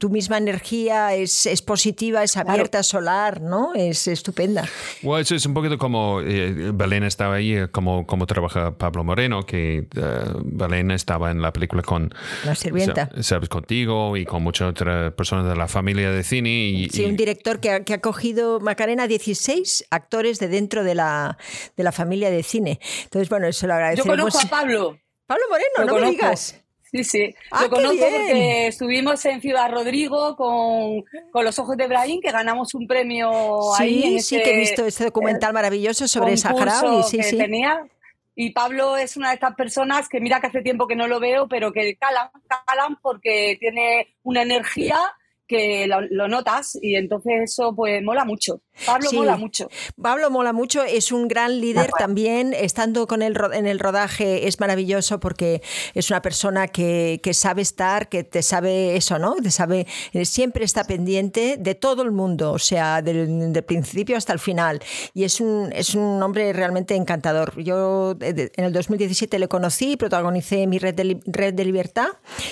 Tu, 0.00 0.10
misma 0.10 0.38
energía 0.38 1.14
es, 1.14 1.46
es 1.46 1.62
positiva, 1.62 2.24
es 2.24 2.36
abierta, 2.36 2.82
solar 2.82 3.35
¿no? 3.40 3.74
Es 3.74 4.06
estupenda. 4.06 4.64
Bueno, 5.02 5.20
eso 5.20 5.34
es 5.34 5.46
un 5.46 5.54
poquito 5.54 5.78
como 5.78 6.20
eh, 6.20 6.72
Belén 6.72 7.04
estaba 7.04 7.36
ahí, 7.36 7.54
eh, 7.54 7.68
como, 7.68 8.06
como 8.06 8.26
trabaja 8.26 8.76
Pablo 8.76 9.04
Moreno, 9.04 9.44
que 9.44 9.86
uh, 9.96 10.40
Belén 10.44 10.90
estaba 10.90 11.30
en 11.30 11.42
la 11.42 11.52
película 11.52 11.82
con 11.82 12.14
La 12.44 12.54
Sirvienta. 12.54 13.10
Sabes, 13.20 13.48
contigo 13.48 14.16
y 14.16 14.24
con 14.24 14.42
muchas 14.42 14.70
otras 14.70 15.12
personas 15.14 15.48
de 15.48 15.56
la 15.56 15.68
familia 15.68 16.10
de 16.10 16.22
cine. 16.22 16.50
Y, 16.50 16.88
sí, 16.88 17.04
un 17.04 17.16
director 17.16 17.60
que 17.60 17.70
ha, 17.70 17.84
que 17.84 17.94
ha 17.94 18.00
cogido 18.00 18.60
Macarena 18.60 19.06
16 19.06 19.86
actores 19.90 20.38
de 20.38 20.48
dentro 20.48 20.84
de 20.84 20.94
la, 20.94 21.38
de 21.76 21.84
la 21.84 21.92
familia 21.92 22.30
de 22.30 22.42
cine. 22.42 22.80
Entonces, 23.04 23.28
bueno, 23.28 23.46
eso 23.46 23.66
lo 23.66 23.74
agradecemos. 23.74 24.16
Yo 24.16 24.22
conozco 24.22 24.46
a 24.46 24.50
Pablo. 24.50 24.98
Pablo 25.26 25.44
Moreno, 25.50 25.92
no 25.92 26.00
me 26.00 26.10
digas. 26.12 26.62
Sí, 26.90 27.04
sí. 27.04 27.34
Ah, 27.50 27.62
lo 27.62 27.70
conozco 27.70 27.98
porque 27.98 28.68
estuvimos 28.68 29.24
en 29.24 29.40
Ciudad 29.40 29.70
Rodrigo 29.70 30.36
con, 30.36 31.04
con, 31.30 31.44
Los 31.44 31.58
Ojos 31.58 31.76
de 31.76 31.88
Brahim, 31.88 32.20
que 32.20 32.30
ganamos 32.30 32.74
un 32.74 32.86
premio 32.86 33.30
sí, 33.76 33.82
ahí. 33.82 34.20
sí, 34.20 34.40
que 34.42 34.54
he 34.54 34.58
visto 34.58 34.86
este 34.86 35.04
documental 35.04 35.52
maravilloso 35.52 36.06
sobre 36.06 36.36
Sahara. 36.36 37.02
Sí, 37.02 37.22
sí. 37.22 37.36
Tenía. 37.36 37.86
Y 38.34 38.50
Pablo 38.50 38.96
es 38.96 39.16
una 39.16 39.28
de 39.28 39.34
estas 39.34 39.54
personas 39.54 40.08
que 40.08 40.20
mira 40.20 40.40
que 40.40 40.48
hace 40.48 40.62
tiempo 40.62 40.86
que 40.86 40.94
no 40.94 41.08
lo 41.08 41.20
veo, 41.20 41.48
pero 41.48 41.72
que 41.72 41.96
calan, 41.96 42.28
calan 42.66 42.96
porque 43.00 43.56
tiene 43.58 44.14
una 44.22 44.42
energía 44.42 44.98
que 45.46 45.86
lo, 45.86 46.28
notas 46.28 46.78
y 46.80 46.96
entonces 46.96 47.32
eso 47.44 47.74
pues 47.74 48.02
mola 48.02 48.24
mucho. 48.24 48.60
Pablo 48.84 49.10
mola 49.12 49.36
mucho. 49.36 49.68
Pablo 50.00 50.30
mola 50.30 50.52
mucho, 50.52 50.82
es 50.82 51.10
un 51.10 51.28
gran 51.28 51.60
líder 51.60 51.90
también, 51.98 52.52
estando 52.52 53.06
con 53.06 53.22
él 53.22 53.36
en 53.52 53.66
el 53.66 53.78
rodaje 53.78 54.46
es 54.48 54.60
maravilloso 54.60 55.18
porque 55.20 55.62
es 55.94 56.10
una 56.10 56.20
persona 56.20 56.68
que, 56.68 57.20
que, 57.22 57.32
sabe 57.32 57.62
estar, 57.62 58.08
que 58.08 58.24
te 58.24 58.42
sabe 58.42 58.96
eso, 58.96 59.18
¿no? 59.18 59.36
Te 59.36 59.50
sabe, 59.50 59.86
eh, 60.12 60.24
siempre 60.24 60.64
está 60.64 60.84
pendiente 60.84 61.56
de 61.58 61.74
todo 61.74 62.02
el 62.02 62.12
mundo, 62.12 62.52
o 62.52 62.58
sea, 62.58 63.00
del, 63.02 63.52
del 63.52 63.64
principio 63.64 64.16
hasta 64.16 64.32
el 64.32 64.38
final. 64.38 64.82
Y 65.14 65.24
es 65.24 65.40
un, 65.40 65.72
es 65.72 65.94
un 65.94 66.22
hombre 66.22 66.52
realmente 66.52 66.94
encantador. 66.94 67.62
Yo 67.62 68.16
en 68.20 68.64
el 68.64 68.72
2017 68.72 69.38
le 69.38 69.48
conocí, 69.48 69.96
protagonicé 69.96 70.66
mi 70.66 70.78
Red 70.78 70.94
de, 70.94 71.20
Red 71.26 71.54
de 71.54 71.64
Libertad, 71.64 72.08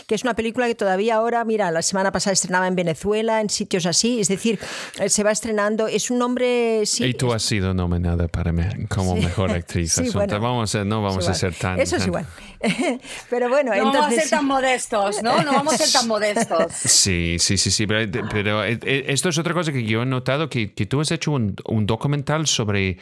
que 0.06 0.14
es 0.14 0.22
una 0.22 0.34
película 0.34 0.66
que 0.66 0.74
todavía 0.74 1.16
ahora, 1.16 1.44
mira, 1.44 1.70
la 1.70 1.82
semana 1.82 2.12
pasada 2.12 2.32
estrenaba 2.32 2.66
en 2.68 2.76
Venezuela, 2.84 3.40
en 3.40 3.48
sitios 3.48 3.86
así, 3.86 4.20
es 4.20 4.28
decir, 4.28 4.58
eh, 4.98 5.08
se 5.08 5.22
va 5.22 5.32
estrenando, 5.32 5.88
es 5.88 6.10
un 6.10 6.18
nombre... 6.18 6.82
y 6.98 7.14
tú 7.14 7.32
has 7.32 7.42
sido 7.42 7.72
nominada 7.72 8.28
para 8.28 8.52
mí 8.52 8.62
como 8.88 9.16
mejor 9.16 9.50
actriz. 9.50 10.00
vamos 10.14 10.74
a, 10.74 10.84
no 10.84 11.02
vamos 11.02 11.28
a 11.28 11.34
ser 11.34 11.54
tan... 11.54 11.80
Eso 11.80 11.96
es 11.96 12.06
igual. 12.06 12.26
pero 13.30 13.48
bueno, 13.48 13.70
no 13.70 13.76
entonces... 13.76 14.00
vamos 14.00 14.18
a 14.18 14.20
ser 14.20 14.30
tan 14.30 14.46
modestos, 14.46 15.22
¿no? 15.22 15.42
No 15.42 15.52
vamos 15.52 15.74
a 15.74 15.78
ser 15.78 15.92
tan 15.92 16.08
modestos. 16.08 16.72
Sí, 16.84 17.36
sí, 17.38 17.56
sí, 17.58 17.70
sí, 17.70 17.86
pero, 17.86 18.64
eh, 18.64 18.78
eh, 18.82 19.04
esto 19.08 19.28
es 19.28 19.38
otra 19.38 19.52
cosa 19.52 19.72
que 19.72 19.84
yo 19.84 20.02
he 20.02 20.06
notado, 20.06 20.48
que, 20.48 20.72
que 20.74 20.86
tú 20.86 21.00
has 21.00 21.10
hecho 21.10 21.32
un, 21.32 21.54
un 21.66 21.86
documental 21.86 22.46
sobre 22.46 22.98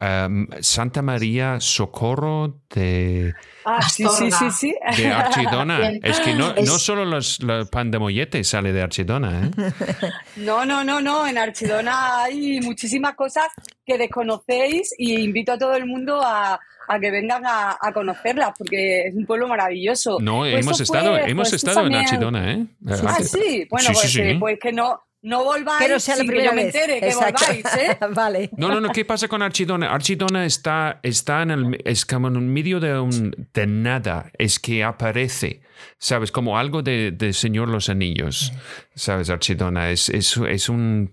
um, 0.00 0.46
Santa 0.60 1.02
María 1.02 1.60
Socorro 1.60 2.60
de... 2.74 3.34
Ah, 3.64 3.82
sí, 3.88 4.04
sí, 4.16 4.30
sí, 4.30 4.50
sí. 4.50 4.74
De 4.96 5.08
Archidona. 5.08 5.90
es 6.02 6.20
que 6.20 6.34
no, 6.34 6.54
no 6.54 6.78
solo 6.78 7.04
los, 7.04 7.38
pan 7.70 7.90
de 7.90 7.98
mollete 7.98 8.42
sale 8.44 8.72
de 8.72 8.82
Archidona. 8.82 9.46
¿eh? 9.46 9.50
No, 10.36 10.64
no, 10.64 10.82
no, 10.82 11.00
no. 11.00 11.26
En 11.26 11.36
Archidona 11.36 12.22
hay 12.22 12.60
muchísimas 12.60 13.14
cosas 13.14 13.48
que 13.84 13.98
desconocéis 13.98 14.94
y 14.96 15.20
invito 15.20 15.52
a 15.52 15.58
todo 15.58 15.74
el 15.74 15.86
mundo 15.86 16.22
a, 16.22 16.58
a 16.88 16.98
que 16.98 17.10
vengan 17.10 17.44
a, 17.46 17.76
a, 17.80 17.92
conocerlas 17.92 18.52
porque 18.56 19.06
es 19.06 19.14
un 19.14 19.26
pueblo 19.26 19.46
maravilloso. 19.48 20.18
No, 20.20 20.38
pues 20.38 20.54
hemos 20.54 20.80
estado, 20.80 21.16
hemos 21.18 21.50
pues 21.50 21.62
estado 21.62 21.86
en 21.86 21.94
Archidona, 21.94 22.52
¿eh? 22.52 22.66
Ah, 22.88 23.18
sí. 23.22 23.66
Bueno, 23.70 23.90
pues, 23.92 24.16
eh, 24.16 24.36
pues 24.38 24.58
que 24.58 24.72
no 24.72 25.02
no 25.22 25.44
volváis 25.44 25.82
que 25.82 25.92
no 25.92 26.00
sea 26.00 26.16
la 26.16 26.24
primera 26.24 26.42
que 26.42 26.48
yo 26.48 26.54
me 26.54 26.62
entere 26.62 27.00
que 27.00 27.14
volváis, 27.14 27.64
¿eh? 27.76 27.98
vale. 28.14 28.50
No, 28.56 28.68
no, 28.68 28.80
no, 28.80 28.90
¿qué 28.90 29.04
pasa 29.04 29.28
con 29.28 29.42
Archidona? 29.42 29.92
Archidona 29.92 30.46
está, 30.46 30.98
está 31.02 31.42
en 31.42 31.50
el, 31.50 31.82
es 31.84 32.06
como 32.06 32.28
en 32.28 32.52
medio 32.52 32.80
de, 32.80 32.98
un, 32.98 33.48
de 33.52 33.66
nada, 33.66 34.30
es 34.38 34.58
que 34.58 34.82
aparece, 34.82 35.60
¿sabes? 35.98 36.32
Como 36.32 36.58
algo 36.58 36.82
de, 36.82 37.10
de 37.10 37.32
Señor 37.32 37.68
los 37.68 37.90
Anillos, 37.90 38.52
¿sabes? 38.94 39.28
Archidona 39.28 39.90
es, 39.90 40.08
es, 40.08 40.36
es 40.36 40.68
un 40.68 41.12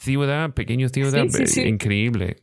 ciudad, 0.00 0.50
pequeño 0.52 0.88
ciudad 0.88 1.26
increíble, 1.56 2.38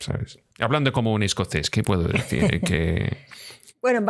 ¿sabes? 0.00 0.38
Hablando 0.58 0.92
como 0.92 1.14
un 1.14 1.22
escocés, 1.22 1.70
¿qué 1.70 1.82
puedo 1.82 2.04
decir? 2.04 2.60
que... 2.66 3.16
Bueno, 3.82 4.04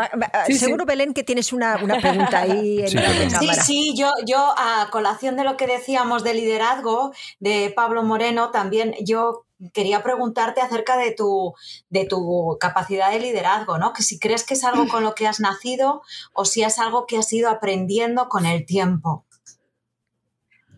seguro, 0.48 0.84
Belén, 0.84 1.14
que 1.14 1.22
tienes 1.22 1.52
una, 1.52 1.76
pregunta 1.76 2.40
ahí 2.40 2.80
en 2.82 2.88
sí, 2.88 2.96
la 2.96 3.38
Sí, 3.38 3.48
sí, 3.54 3.94
yo, 3.96 4.12
yo 4.26 4.54
a 4.56 4.88
colación 4.90 5.36
de 5.36 5.44
lo 5.44 5.56
que 5.56 5.66
decíamos 5.66 6.24
de 6.24 6.34
liderazgo 6.34 7.12
de 7.38 7.72
Pablo 7.74 8.02
Moreno, 8.02 8.50
también 8.50 8.94
yo 9.04 9.46
quería 9.72 10.02
preguntarte 10.02 10.60
acerca 10.60 10.96
de 10.96 11.12
tu, 11.12 11.54
de 11.88 12.04
tu 12.06 12.56
capacidad 12.58 13.12
de 13.12 13.20
liderazgo, 13.20 13.78
¿no? 13.78 13.92
Que 13.92 14.02
si 14.02 14.18
crees 14.18 14.44
que 14.44 14.54
es 14.54 14.64
algo 14.64 14.88
con 14.88 15.04
lo 15.04 15.14
que 15.14 15.26
has 15.26 15.38
nacido 15.38 16.02
o 16.32 16.44
si 16.44 16.62
es 16.62 16.78
algo 16.78 17.06
que 17.06 17.18
has 17.18 17.32
ido 17.32 17.48
aprendiendo 17.48 18.28
con 18.28 18.46
el 18.46 18.66
tiempo. 18.66 19.24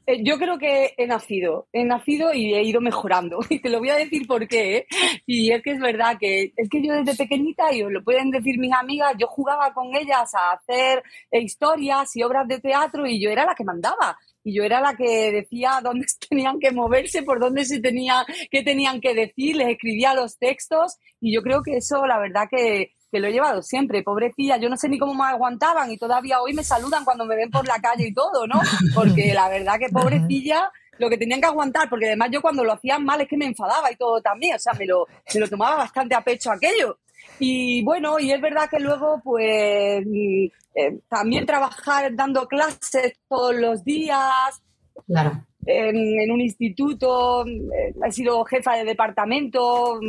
Eh, 0.06 0.24
yo 0.24 0.36
creo 0.36 0.58
que 0.58 0.94
he 0.96 1.06
nacido, 1.06 1.68
he 1.72 1.84
nacido 1.84 2.34
y 2.34 2.54
he 2.54 2.62
ido 2.62 2.80
mejorando. 2.80 3.38
Y 3.50 3.60
te 3.60 3.68
lo 3.68 3.78
voy 3.78 3.90
a 3.90 3.96
decir 3.96 4.26
por 4.26 4.48
qué. 4.48 4.76
¿eh? 4.78 4.86
Y 5.26 5.52
es 5.52 5.62
que 5.62 5.72
es 5.72 5.80
verdad 5.80 6.16
que 6.18 6.52
es 6.56 6.68
que 6.68 6.82
yo 6.82 6.94
desde 6.94 7.16
pequeñita, 7.16 7.72
y 7.72 7.82
os 7.82 7.92
lo 7.92 8.02
pueden 8.02 8.30
decir 8.30 8.58
mis 8.58 8.72
amigas, 8.72 9.14
yo 9.18 9.26
jugaba 9.28 9.72
con 9.72 9.94
ellas 9.94 10.34
a 10.34 10.52
hacer 10.52 11.02
historias 11.32 12.16
y 12.16 12.22
obras 12.22 12.48
de 12.48 12.60
teatro 12.60 13.06
y 13.06 13.20
yo 13.20 13.30
era 13.30 13.44
la 13.44 13.54
que 13.54 13.64
mandaba. 13.64 14.18
Y 14.44 14.54
yo 14.54 14.64
era 14.64 14.80
la 14.80 14.96
que 14.96 15.30
decía 15.30 15.80
dónde 15.82 16.06
tenían 16.28 16.58
que 16.58 16.72
moverse, 16.72 17.22
por 17.22 17.38
dónde 17.38 17.64
se 17.64 17.80
tenía, 17.80 18.24
qué 18.50 18.62
tenían 18.62 19.00
que 19.00 19.14
decir, 19.14 19.56
les 19.56 19.68
escribía 19.68 20.14
los 20.14 20.38
textos. 20.38 20.98
Y 21.20 21.32
yo 21.34 21.42
creo 21.42 21.62
que 21.62 21.76
eso, 21.76 22.06
la 22.06 22.18
verdad 22.18 22.48
que 22.50 22.92
que 23.12 23.20
lo 23.20 23.28
he 23.28 23.32
llevado 23.32 23.62
siempre, 23.62 24.02
pobrecilla, 24.02 24.56
yo 24.56 24.70
no 24.70 24.76
sé 24.78 24.88
ni 24.88 24.98
cómo 24.98 25.14
me 25.14 25.24
aguantaban 25.24 25.90
y 25.92 25.98
todavía 25.98 26.40
hoy 26.40 26.54
me 26.54 26.64
saludan 26.64 27.04
cuando 27.04 27.26
me 27.26 27.36
ven 27.36 27.50
por 27.50 27.68
la 27.68 27.78
calle 27.78 28.08
y 28.08 28.14
todo, 28.14 28.46
¿no? 28.46 28.58
Porque 28.94 29.34
la 29.34 29.50
verdad 29.50 29.78
que 29.78 29.90
pobrecilla 29.90 30.72
lo 30.98 31.10
que 31.10 31.18
tenían 31.18 31.40
que 31.40 31.46
aguantar, 31.46 31.88
porque 31.88 32.06
además 32.06 32.28
yo 32.30 32.40
cuando 32.40 32.62
lo 32.62 32.72
hacían 32.72 33.04
mal 33.04 33.20
es 33.20 33.28
que 33.28 33.36
me 33.36 33.46
enfadaba 33.46 33.90
y 33.90 33.96
todo 33.96 34.20
también, 34.20 34.54
o 34.56 34.58
sea, 34.58 34.72
me 34.74 34.86
lo, 34.86 35.06
me 35.34 35.40
lo 35.40 35.48
tomaba 35.48 35.76
bastante 35.76 36.14
a 36.14 36.20
pecho 36.20 36.50
aquello. 36.52 36.98
Y 37.38 37.82
bueno, 37.82 38.20
y 38.20 38.30
es 38.30 38.40
verdad 38.40 38.68
que 38.70 38.78
luego, 38.78 39.20
pues, 39.24 40.04
mm, 40.06 40.44
eh, 40.74 41.00
también 41.08 41.44
trabajar 41.44 42.14
dando 42.14 42.46
clases 42.46 43.14
todos 43.28 43.54
los 43.56 43.82
días. 43.84 44.62
Claro 45.06 45.44
en, 45.66 46.30
un 46.30 46.40
instituto, 46.40 47.46
eh, 47.46 47.94
he 48.06 48.12
sido 48.12 48.44
jefa 48.44 48.76
de 48.76 48.84
departamento, 48.84 50.00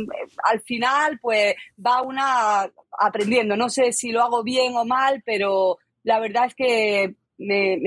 al 0.42 0.60
final 0.60 1.18
pues 1.20 1.54
va 1.84 2.02
una 2.02 2.70
aprendiendo. 2.98 3.56
No 3.56 3.68
sé 3.68 3.92
si 3.92 4.10
lo 4.10 4.22
hago 4.22 4.42
bien 4.42 4.74
o 4.76 4.84
mal, 4.84 5.22
pero 5.24 5.78
la 6.02 6.18
verdad 6.18 6.46
es 6.46 6.54
que 6.54 7.14
me, 7.38 7.78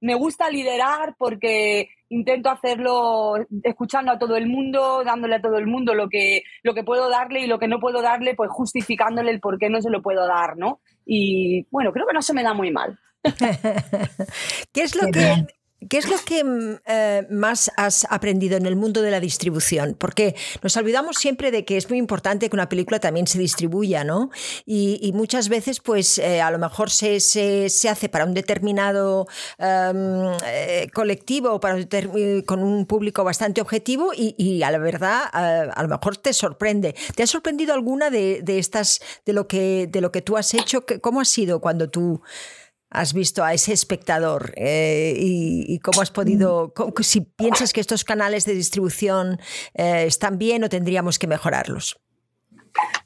me, 0.00 0.14
gusta 0.14 0.50
liderar 0.50 1.16
porque 1.18 1.88
intento 2.08 2.50
hacerlo 2.50 3.34
escuchando 3.62 4.12
a 4.12 4.18
todo 4.18 4.36
el 4.36 4.46
mundo, 4.46 5.02
dándole 5.04 5.36
a 5.36 5.42
todo 5.42 5.58
el 5.58 5.66
mundo 5.66 5.94
lo 5.94 6.08
que, 6.08 6.42
lo 6.62 6.72
que 6.74 6.84
puedo 6.84 7.10
darle 7.10 7.40
y 7.40 7.46
lo 7.46 7.58
que 7.58 7.68
no 7.68 7.80
puedo 7.80 8.00
darle, 8.00 8.34
pues 8.34 8.50
justificándole 8.50 9.30
el 9.30 9.40
por 9.40 9.58
qué 9.58 9.68
no 9.68 9.82
se 9.82 9.90
lo 9.90 10.02
puedo 10.02 10.26
dar, 10.26 10.56
¿no? 10.56 10.80
Y 11.04 11.66
bueno, 11.70 11.92
creo 11.92 12.06
que 12.06 12.14
no 12.14 12.22
se 12.22 12.34
me 12.34 12.42
da 12.42 12.54
muy 12.54 12.70
mal. 12.70 12.98
¿Qué 14.72 14.82
es 14.82 14.94
lo 14.94 15.10
que 15.10 15.46
¿Qué 15.88 15.98
es 15.98 16.08
lo 16.08 16.16
que 16.18 16.42
mm, 16.42 16.76
eh, 16.86 17.26
más 17.30 17.70
has 17.76 18.04
aprendido 18.10 18.56
en 18.56 18.66
el 18.66 18.74
mundo 18.74 19.00
de 19.00 19.12
la 19.12 19.20
distribución? 19.20 19.94
Porque 19.96 20.34
nos 20.60 20.76
olvidamos 20.76 21.18
siempre 21.18 21.52
de 21.52 21.64
que 21.64 21.76
es 21.76 21.88
muy 21.88 21.98
importante 21.98 22.50
que 22.50 22.56
una 22.56 22.68
película 22.68 22.98
también 22.98 23.28
se 23.28 23.38
distribuya, 23.38 24.02
¿no? 24.02 24.30
Y, 24.66 25.12
muchas 25.14 25.48
veces, 25.48 25.80
pues, 25.80 26.18
eh, 26.18 26.40
a 26.40 26.50
lo 26.50 26.58
mejor 26.58 26.90
se, 26.90 27.20
se, 27.20 27.68
se, 27.70 27.88
hace 27.88 28.08
para 28.08 28.24
un 28.24 28.34
determinado 28.34 29.26
em, 29.58 30.32
eh, 30.44 30.88
colectivo, 30.92 31.60
para 31.60 31.78
con 32.46 32.62
un 32.62 32.86
público 32.86 33.22
bastante 33.24 33.60
objetivo 33.60 34.10
y, 34.14 34.62
a 34.62 34.70
la 34.70 34.78
verdad, 34.78 35.22
a, 35.32 35.82
lo 35.82 35.88
mejor 35.88 36.16
te 36.16 36.32
sorprende. 36.32 36.94
¿Te 37.14 37.22
ha 37.22 37.26
sorprendido 37.26 37.72
alguna 37.72 38.10
de, 38.10 38.40
de, 38.42 38.58
estas, 38.58 39.00
de 39.24 39.32
lo, 39.32 39.46
que, 39.46 39.88
de 39.90 40.00
lo 40.00 40.10
que 40.10 40.22
tú 40.22 40.36
has 40.36 40.54
hecho? 40.54 40.84
¿Cómo 41.00 41.20
ha 41.20 41.24
sido 41.24 41.60
cuando 41.60 41.88
tú 41.88 42.20
has 42.90 43.12
visto 43.12 43.44
a 43.44 43.52
ese 43.52 43.72
espectador 43.72 44.52
eh, 44.56 45.14
y, 45.16 45.78
cómo 45.80 46.00
has 46.00 46.10
podido, 46.10 46.72
si 47.00 47.20
piensas 47.20 47.72
que 47.72 47.80
estos 47.80 48.04
canales 48.04 48.44
de 48.44 48.54
distribución 48.54 49.38
eh, 49.74 50.04
están 50.06 50.38
bien 50.38 50.64
o 50.64 50.68
tendríamos 50.68 51.18
que 51.18 51.26
mejorarlos. 51.26 52.00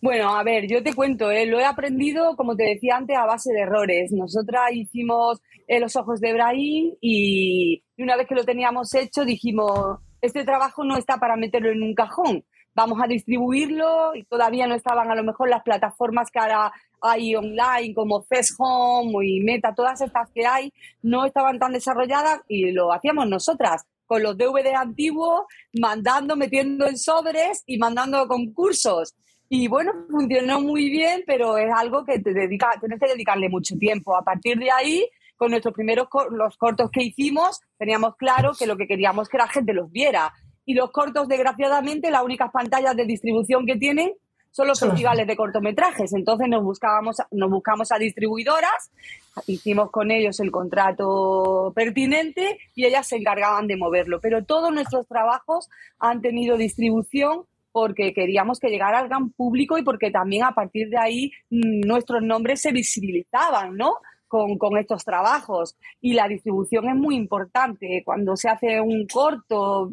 Bueno, 0.01 0.37
a 0.37 0.43
ver, 0.43 0.67
yo 0.69 0.83
te 0.83 0.95
cuento, 0.95 1.31
eh, 1.31 1.47
lo 1.47 1.59
he 1.59 1.65
aprendido, 1.65 2.37
como 2.37 2.57
te 2.57 2.65
decía 2.65 2.97
antes, 2.97 3.17
a 3.17 3.27
base 3.27 3.53
de 3.53 3.61
errores. 3.61 4.13
Nosotras 4.13 4.73
hicimos 4.73 5.41
Los 5.67 5.97
Ojos 5.97 6.21
de 6.21 6.33
Brahim 6.35 6.95
y 7.01 7.83
una 7.97 8.17
vez 8.17 8.27
que 8.29 8.35
lo 8.35 8.45
teníamos 8.45 8.95
hecho 8.95 9.25
dijimos, 9.25 10.01
este 10.21 10.45
trabajo 10.45 10.85
no 10.85 10.97
está 10.97 11.17
para 11.17 11.37
meterlo 11.37 11.71
en 11.71 11.83
un 11.83 11.95
cajón, 11.95 12.45
vamos 12.75 12.99
a 13.03 13.07
distribuirlo 13.07 14.15
y 14.15 14.25
todavía 14.25 14.67
no 14.67 14.75
estaban 14.75 15.11
a 15.11 15.15
lo 15.15 15.25
mejor 15.25 15.49
las 15.49 15.63
plataformas 15.63 16.31
que 16.31 16.39
ahora 16.39 16.73
hay 17.03 17.35
online 17.35 17.95
como 17.95 18.23
Fest 18.23 18.55
Home 18.59 19.27
y 19.27 19.41
Meta, 19.41 19.75
todas 19.75 20.01
estas 20.01 20.31
que 20.31 20.47
hay, 20.47 20.73
no 21.03 21.25
estaban 21.25 21.59
tan 21.59 21.73
desarrolladas 21.73 22.41
y 22.49 22.71
lo 22.71 22.93
hacíamos 22.93 23.29
nosotras 23.29 23.85
con 24.07 24.23
los 24.23 24.37
DVD 24.37 24.75
antiguos, 24.75 25.43
mandando, 25.73 26.37
metiendo 26.37 26.87
en 26.87 26.99
sobres 26.99 27.63
y 27.67 27.79
mandando 27.79 28.29
concursos. 28.29 29.15
Y 29.49 29.69
bueno, 29.69 29.93
funcionó 30.11 30.61
muy 30.61 30.91
bien, 30.91 31.25
pero 31.27 31.59
es 31.59 31.71
algo 31.75 32.05
que 32.05 32.19
te 32.19 32.33
dedica, 32.33 32.71
tienes 32.79 33.01
que 33.01 33.09
dedicarle 33.09 33.49
mucho 33.49 33.77
tiempo. 33.77 34.17
A 34.17 34.23
partir 34.23 34.59
de 34.59 34.71
ahí, 34.71 35.07
con 35.37 35.51
nuestros 35.51 35.75
primeros 35.75 36.09
los 36.31 36.57
cortos 36.57 36.91
que 36.91 37.03
hicimos, 37.03 37.61
teníamos 37.79 38.17
claro 38.17 38.53
que 38.59 38.67
lo 38.67 38.77
que 38.77 38.87
queríamos 38.87 39.29
que 39.29 39.39
la 39.39 39.49
gente 39.49 39.73
los 39.73 39.91
viera. 39.91 40.33
Y 40.65 40.75
los 40.75 40.91
cortos, 40.91 41.27
desgraciadamente, 41.27 42.11
las 42.11 42.23
únicas 42.23 42.51
pantallas 42.53 42.95
de 42.95 43.05
distribución 43.05 43.67
que 43.67 43.77
tienen 43.77 44.13
son 44.53 44.69
los 44.69 44.79
festivales 44.79 45.27
de 45.27 45.35
cortometrajes. 45.35 46.13
Entonces 46.13 46.47
nos 46.49 46.63
buscábamos, 46.63 47.17
nos 47.31 47.51
buscamos 47.51 47.91
a 47.91 47.99
distribuidoras, 47.99 48.93
hicimos 49.47 49.91
con 49.91 50.11
ellos 50.11 50.39
el 50.41 50.51
contrato 50.51 51.73
pertinente 51.75 52.59
y 52.75 52.85
ellas 52.85 53.09
se 53.09 53.17
encargaban 53.17 53.67
de 53.67 53.79
moverlo. 53.79 54.21
Pero 54.21 54.45
todos 54.45 54.71
nuestros 54.73 55.09
trabajos 55.09 55.69
han 55.99 56.21
tenido 56.21 56.57
distribución 56.57 57.47
porque 57.73 58.13
queríamos 58.13 58.61
que 58.61 58.69
llegara 58.69 58.99
al 58.99 59.09
gran 59.09 59.31
público 59.31 59.79
y 59.79 59.83
porque 59.83 60.11
también 60.11 60.45
a 60.45 60.53
partir 60.53 60.91
de 60.91 60.99
ahí 60.99 61.33
mm, 61.49 61.87
nuestros 61.87 62.23
nombres 62.23 62.61
se 62.61 62.73
visibilizaban, 62.73 63.77
¿no? 63.77 63.95
Con, 64.29 64.79
estos 64.79 65.05
trabajos. 65.05 65.77
Y 66.01 66.15
la 66.15 66.27
distribución 66.27 66.89
es 66.89 66.95
muy 66.95 67.17
importante. 67.17 68.03
Cuando 68.03 68.35
se 68.35 68.49
hace 68.49 68.81
un 68.81 69.07
corto, 69.07 69.93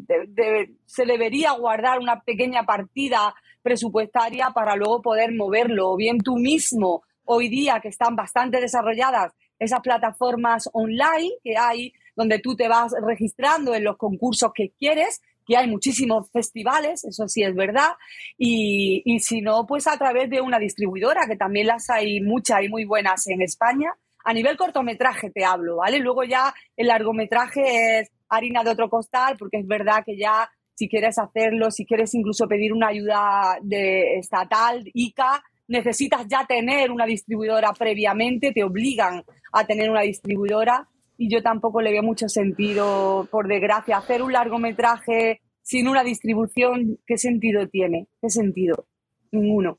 se 0.86 1.04
debería 1.04 1.52
guardar 1.52 1.98
una 1.98 2.22
pequeña 2.22 2.64
partida 2.64 3.34
presupuestaria 3.62 4.50
para 4.54 4.76
luego 4.76 5.02
poder 5.02 5.32
moverlo, 5.34 5.90
o 5.90 5.96
bien 5.96 6.18
tú 6.18 6.36
mismo, 6.36 7.02
hoy 7.24 7.48
día 7.48 7.80
que 7.80 7.88
están 7.88 8.16
bastante 8.16 8.60
desarrolladas 8.60 9.32
esas 9.58 9.80
plataformas 9.80 10.68
online 10.72 11.32
que 11.44 11.56
hay, 11.56 11.92
donde 12.16 12.38
tú 12.38 12.56
te 12.56 12.66
vas 12.66 12.92
registrando 13.06 13.74
en 13.74 13.84
los 13.84 13.96
concursos 13.96 14.52
que 14.54 14.72
quieres, 14.78 15.20
que 15.46 15.56
hay 15.56 15.68
muchísimos 15.68 16.30
festivales, 16.30 17.04
eso 17.04 17.28
sí 17.28 17.42
es 17.42 17.54
verdad, 17.54 17.90
y, 18.38 19.02
y 19.04 19.20
si 19.20 19.42
no, 19.42 19.66
pues 19.66 19.86
a 19.86 19.96
través 19.98 20.30
de 20.30 20.40
una 20.40 20.58
distribuidora, 20.58 21.26
que 21.26 21.36
también 21.36 21.66
las 21.66 21.90
hay 21.90 22.20
muchas 22.20 22.62
y 22.62 22.68
muy 22.68 22.84
buenas 22.84 23.26
en 23.26 23.42
España. 23.42 23.92
A 24.24 24.34
nivel 24.34 24.56
cortometraje 24.56 25.30
te 25.30 25.44
hablo, 25.44 25.76
¿vale? 25.76 25.98
Luego 25.98 26.24
ya 26.24 26.54
el 26.76 26.88
largometraje 26.88 28.00
es 28.00 28.10
harina 28.28 28.62
de 28.62 28.70
otro 28.70 28.90
costal, 28.90 29.36
porque 29.38 29.58
es 29.58 29.66
verdad 29.66 30.04
que 30.04 30.16
ya 30.16 30.50
si 30.80 30.88
quieres 30.88 31.18
hacerlo, 31.18 31.70
si 31.70 31.84
quieres 31.84 32.14
incluso 32.14 32.48
pedir 32.48 32.72
una 32.72 32.88
ayuda 32.88 33.58
de 33.60 34.14
estatal, 34.18 34.82
ICA, 34.94 35.44
necesitas 35.68 36.26
ya 36.26 36.46
tener 36.46 36.90
una 36.90 37.04
distribuidora 37.04 37.74
previamente, 37.74 38.50
te 38.52 38.64
obligan 38.64 39.22
a 39.52 39.66
tener 39.66 39.90
una 39.90 40.00
distribuidora 40.00 40.88
y 41.18 41.30
yo 41.30 41.42
tampoco 41.42 41.82
le 41.82 41.90
veo 41.92 42.02
mucho 42.02 42.30
sentido, 42.30 43.28
por 43.30 43.46
desgracia, 43.46 43.98
hacer 43.98 44.22
un 44.22 44.32
largometraje 44.32 45.42
sin 45.60 45.86
una 45.86 46.02
distribución, 46.02 46.98
¿qué 47.06 47.18
sentido 47.18 47.68
tiene? 47.68 48.08
¿Qué 48.22 48.30
sentido? 48.30 48.86
Ninguno. 49.32 49.78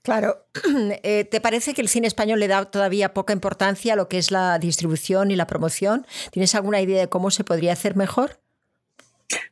Claro, 0.00 0.46
eh, 1.02 1.24
¿te 1.24 1.42
parece 1.42 1.74
que 1.74 1.82
el 1.82 1.88
cine 1.88 2.06
español 2.06 2.40
le 2.40 2.48
da 2.48 2.70
todavía 2.70 3.12
poca 3.12 3.34
importancia 3.34 3.92
a 3.92 3.96
lo 3.96 4.08
que 4.08 4.16
es 4.16 4.30
la 4.30 4.58
distribución 4.58 5.30
y 5.30 5.36
la 5.36 5.46
promoción? 5.46 6.06
¿Tienes 6.30 6.54
alguna 6.54 6.80
idea 6.80 7.00
de 7.00 7.08
cómo 7.10 7.30
se 7.30 7.44
podría 7.44 7.74
hacer 7.74 7.96
mejor? 7.96 8.45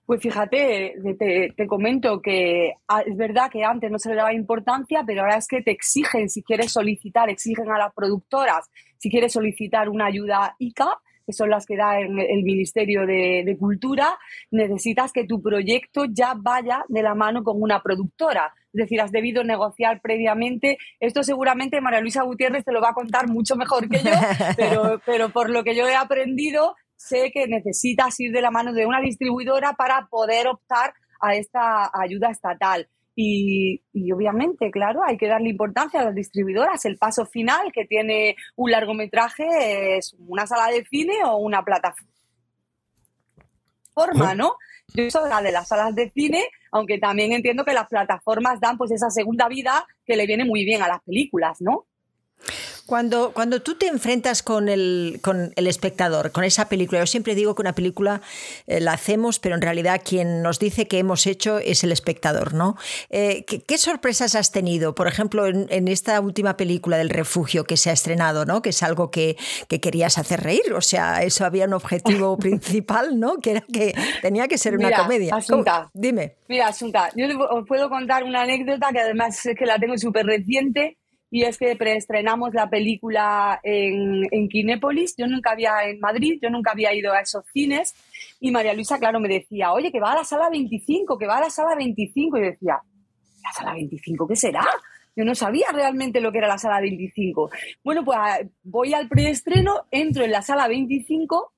Pues 0.07 0.21
fíjate, 0.21 0.95
te, 1.57 1.67
comento 1.67 2.21
que 2.21 2.75
ah, 2.89 3.03
es 3.07 3.17
verdad 3.17 3.51
que 3.51 3.65
antes 3.65 3.91
no 3.91 3.99
se 3.99 4.11
le 4.11 4.17
daba 4.17 4.35
importancia, 4.35 5.03
pero 5.07 5.23
ahora 5.23 5.37
es 5.37 5.49
que 5.49 5.63
te 5.63 5.71
exigen, 5.71 6.29
si 6.29 6.43
quieres 6.43 6.73
solicitar, 6.73 7.31
exigen 7.31 7.71
a 7.71 7.79
las 7.79 7.95
productoras, 7.95 8.71
si 8.99 9.11
quieres 9.11 9.33
solicitar 9.33 9.89
una 9.89 10.07
ayuda 10.07 10.57
ICA, 10.59 10.99
que 11.27 11.33
son 11.33 11.51
las 11.51 11.67
que 11.67 11.77
da 11.77 11.99
el, 11.99 12.43
Ministerio 12.43 13.07
de, 13.07 13.57
Cultura, 13.59 14.19
necesitas 14.51 15.13
que 15.13 15.25
tu 15.25 15.41
proyecto 15.41 16.05
ya 16.05 16.35
vaya 16.37 16.85
de 16.89 17.03
la 17.03 17.15
mano 17.15 17.43
con 17.43 17.63
una 17.63 17.83
productora. 17.83 18.53
Es 18.73 18.81
decir, 18.81 19.01
has 19.01 19.13
debido 19.13 19.43
negociar 19.45 20.01
previamente. 20.03 20.77
Esto 21.01 21.23
seguramente 21.23 21.81
María 21.81 22.01
Luisa 22.01 22.25
Gutiérrez 22.25 22.65
te 22.65 22.73
lo 22.73 22.83
va 22.83 22.91
a 22.91 22.95
contar 22.95 23.29
mucho 23.29 23.57
mejor 23.57 23.89
que 23.89 23.99
yo, 23.99 24.11
pero, 24.57 25.01
pero 25.07 25.31
por 25.31 25.49
lo 25.49 25.65
que 25.65 25.75
yo 25.75 25.89
he 25.89 25.95
aprendido, 25.95 26.75
sé 26.97 27.31
que 27.33 27.47
necesitas 27.47 28.19
ir 28.21 28.33
de 28.33 28.43
la 28.43 28.51
mano 28.51 28.73
de 28.73 28.87
una 28.87 29.01
distribuidora 29.01 29.75
para 29.75 30.07
poder 30.07 30.47
optar 30.49 30.95
a 31.21 31.35
esta 31.35 31.91
ayuda 31.93 32.31
estatal. 32.31 32.89
Y, 33.17 33.81
obviamente, 34.13 34.71
claro, 34.73 35.03
hay 35.07 35.17
que 35.17 35.29
darle 35.29 35.49
importancia 35.49 36.01
a 36.01 36.07
las 36.07 36.15
distribuidoras. 36.15 36.85
El 36.85 36.99
paso 36.99 37.25
final 37.27 37.71
que 37.73 37.85
tiene 37.85 38.35
un 38.57 38.73
largometraje 38.73 39.97
es 39.97 40.17
una 40.27 40.47
sala 40.47 40.73
de 40.73 40.85
cine 40.85 41.25
o 41.25 41.37
una 41.37 41.63
plataforma, 41.63 42.05
¿no? 44.35 44.57
Yo 44.95 45.09
soy 45.11 45.29
la 45.31 45.41
de 45.43 45.53
las 45.53 45.69
salas 45.69 45.95
de 45.95 46.11
cine, 46.11 46.45
aunque 46.73 46.99
también 46.99 47.33
entiendo 47.33 47.65
que 47.65 47.73
las 47.73 47.89
plataformas 47.89 48.61
dan 48.61 48.77
pues 48.77 48.91
esa 48.91 49.11
segunda 49.11 49.49
vida 49.49 49.87
que 50.05 50.17
le 50.17 50.27
viene 50.27 50.45
muy 50.45 50.65
bien 50.65 50.83
a 50.83 50.89
las 50.89 51.01
películas, 51.03 51.61
¿no? 51.61 51.87
Cuando, 52.87 53.33
cuando 53.33 53.63
tú 53.63 53.77
te 53.77 53.87
enfrentas 53.87 54.43
con 54.43 54.69
el, 54.69 55.21
con 55.23 55.53
el 55.57 55.67
espectador, 55.67 56.33
con 56.33 56.45
esa 56.45 56.69
película, 56.69 57.01
yo 57.01 57.07
siempre 57.07 57.35
digo 57.35 57.55
que 57.55 57.63
una 57.63 57.75
película 57.75 58.21
eh, 58.67 58.79
la 58.81 58.93
hacemos, 58.93 59.39
pero 59.39 59.55
en 59.55 59.63
realidad 59.63 60.03
quien 60.05 60.43
nos 60.43 60.59
dice 60.59 60.87
que 60.87 60.99
hemos 60.99 61.27
hecho 61.27 61.59
es 61.59 61.83
el 61.83 61.93
espectador, 61.93 62.53
¿no? 62.53 62.77
Eh, 63.09 63.45
¿qué, 63.47 63.79
sorpresas 63.79 64.35
has 64.35 64.53
tenido? 64.53 64.95
Por 64.95 65.09
ejemplo, 65.09 65.47
en, 65.47 65.89
esta 65.89 66.21
última 66.21 66.57
película 66.57 66.99
del 66.99 67.09
refugio 67.09 67.65
que 67.65 67.79
se 67.79 67.89
ha 67.89 67.93
estrenado, 67.95 68.45
¿no? 68.45 68.61
Que 68.61 68.71
es 68.71 68.83
algo 68.83 69.11
que, 69.11 69.37
que 69.69 69.81
querías 69.81 70.19
hacer 70.19 70.43
reír, 70.43 70.75
o 70.75 70.83
sea, 70.83 71.23
eso 71.23 71.47
había 71.47 71.65
un 71.65 71.75
objetivo 71.75 72.37
principal, 72.39 73.19
¿no? 73.19 73.39
Que 73.39 73.53
era 73.53 73.65
que 73.73 73.95
tenía 74.21 74.47
que 74.47 74.59
ser 74.59 74.77
una 74.77 74.93
comedia. 74.93 75.35
Asunta, 75.35 75.91
Dime. 75.95 76.35
Mira, 76.49 76.69
Asunta, 76.69 77.11
yo 77.17 77.27
os 77.51 77.67
puedo 77.67 77.89
contar 77.89 78.25
una 78.25 78.43
anécdota 78.43 78.89
que 78.93 79.01
además 79.01 79.45
es 79.47 79.57
que 79.57 79.65
la 79.65 79.79
tengo 79.79 79.97
súper 79.97 80.27
reciente 80.27 80.99
y 81.35 81.43
es 81.43 81.59
que 81.59 81.75
preestrenamos 81.75 82.55
la 82.55 82.71
película 82.71 83.59
en, 83.65 84.23
en. 84.31 84.49
Yo 85.19 85.27
nunca 85.27 85.51
había 85.51 85.83
en 85.83 85.99
Madrid, 85.99 86.39
yo 86.41 86.49
nunca 86.49 86.71
había 86.71 86.95
ido 86.95 87.13
a 87.13 87.23
esos 87.23 87.45
cines 87.53 87.93
y 88.39 88.53
María 88.53 88.73
Luisa, 88.73 89.01
claro, 89.01 89.19
me 89.19 89.29
decía, 89.29 89.73
oye, 89.73 89.91
que 89.91 89.99
va 89.99 90.13
a 90.13 90.19
la 90.19 90.23
sala 90.23 90.49
25, 90.49 91.19
que 91.19 91.27
va 91.27 91.39
a 91.39 91.41
la 91.41 91.51
sala 91.51 91.75
25. 91.75 92.39
Y 92.39 92.41
decía, 92.41 92.79
¿la 93.43 93.53
sala 93.53 93.73
25 93.73 94.29
qué 94.29 94.37
será? 94.37 94.65
Yo 95.17 95.25
no 95.25 95.35
sabía 95.35 95.67
realmente 95.73 96.21
lo 96.21 96.31
que 96.31 96.39
era 96.39 96.47
la 96.47 96.57
sala 96.57 96.81
25. 96.81 97.51
Bueno, 97.83 98.05
pues 98.05 98.17
ah, 98.21 98.39
voy 98.63 98.95
al 98.95 99.09
preestreno, 99.09 99.87
entro 99.91 100.23
en 100.23 100.31
la 100.31 100.41
sala 100.41 100.69
25 100.69 101.53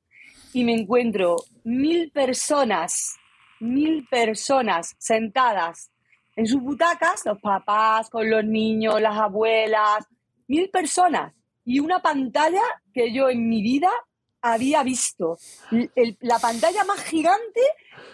y 0.55 0.65
me 0.65 0.73
encuentro 0.73 1.37
mil 1.65 2.11
personas, 2.12 3.17
mil 3.61 4.07
personas 4.09 4.97
sentadas 4.99 5.91
en 6.37 6.46
sus 6.46 6.61
butacas, 6.61 7.25
los 7.25 7.40
papás 7.40 8.11
con 8.11 8.31
los 8.31 8.44
niños, 8.44 9.01
las 9.01 9.16
abuelas, 9.16 10.07
mil 10.46 10.68
personas 10.70 11.33
y 11.64 11.81
una 11.81 12.01
pantalla 12.01 12.62
que 12.94 13.12
yo 13.12 13.29
en 13.29 13.49
mi 13.49 13.62
vida 13.62 13.90
había 14.40 14.83
visto. 14.83 15.38
la 16.20 16.38
pantalla 16.38 16.85
más 16.85 17.03
gigante 17.05 17.61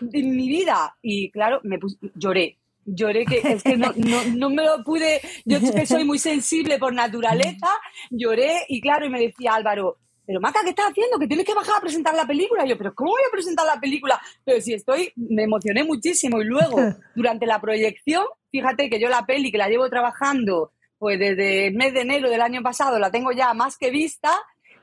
de 0.01 0.23
mi 0.23 0.49
vida. 0.49 0.97
Y 1.03 1.31
claro, 1.31 1.61
me 1.65 1.79
lloré. 2.15 2.59
Lloré 2.85 3.25
que 3.25 3.41
es 3.45 3.63
que 3.63 3.77
no, 3.77 3.93
no, 4.35 4.51
me 4.51 4.65
lo 4.65 4.83
pude, 4.83 5.21
yo 5.45 5.61
que 5.61 5.87
soy 5.87 6.05
muy 6.05 6.19
sensible 6.19 6.81
por 6.81 6.93
naturaleza, 6.93 7.69
lloré 8.11 8.65
y 8.69 8.81
claro, 8.81 9.07
y 9.07 9.09
me 9.09 9.21
decía 9.21 9.55
Álvaro, 9.55 9.99
pero 10.27 10.41
Maca, 10.41 10.61
¿qué 10.63 10.71
estás 10.71 10.91
haciendo? 10.91 11.19
Que 11.19 11.27
tienes 11.27 11.45
que 11.45 11.55
bajar 11.55 11.77
a 11.79 11.81
presentar 11.81 12.15
la 12.15 12.27
película. 12.27 12.65
yo, 12.65 12.79
pero 12.79 12.95
¿cómo 12.95 13.11
voy 13.11 13.23
a 13.27 13.33
presentar 13.33 13.67
la 13.67 13.81
película? 13.81 14.21
Pero 14.45 14.61
si 14.61 14.75
estoy, 14.75 15.13
me 15.17 15.45
emocioné 15.45 15.85
muchísimo. 15.85 16.41
Y 16.41 16.45
luego, 16.45 16.77
durante 17.15 17.47
la 17.47 17.61
proyección, 17.61 18.25
fíjate 18.51 18.89
que 18.89 19.01
yo 19.01 19.09
la 19.09 19.27
peli 19.27 19.51
que 19.51 19.59
la 19.59 19.69
llevo 19.69 19.89
trabajando, 19.89 20.73
pues 20.99 21.19
desde 21.19 21.67
el 21.67 21.75
mes 21.75 21.93
de 21.93 22.03
enero 22.03 22.31
del 22.31 22.43
año 22.43 22.63
pasado, 22.63 22.99
la 22.99 23.11
tengo 23.11 23.33
ya 23.33 23.53
más 23.55 23.77
que 23.77 23.91
vista. 23.91 24.31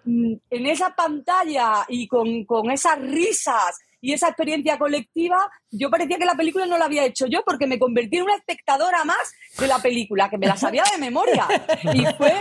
Mm, 0.05 0.33
en 0.49 0.65
esa 0.65 0.95
pantalla 0.95 1.85
y 1.87 2.07
con, 2.07 2.45
con 2.45 2.71
esas 2.71 2.99
risas 2.99 3.77
y 4.01 4.13
esa 4.13 4.27
experiencia 4.27 4.77
colectiva, 4.77 5.37
yo 5.71 5.89
parecía 5.89 6.17
que 6.17 6.25
la 6.25 6.35
película 6.35 6.65
no 6.65 6.77
la 6.77 6.85
había 6.85 7.05
hecho 7.05 7.25
yo 7.27 7.41
porque 7.45 7.67
me 7.67 7.79
convertí 7.79 8.17
en 8.17 8.23
una 8.23 8.35
espectadora 8.35 9.03
más 9.03 9.33
de 9.57 9.67
la 9.67 9.79
película, 9.79 10.29
que 10.29 10.37
me 10.37 10.47
la 10.47 10.55
sabía 10.55 10.83
de 10.91 10.97
memoria. 10.97 11.47
Y 11.93 12.05
fue, 12.17 12.33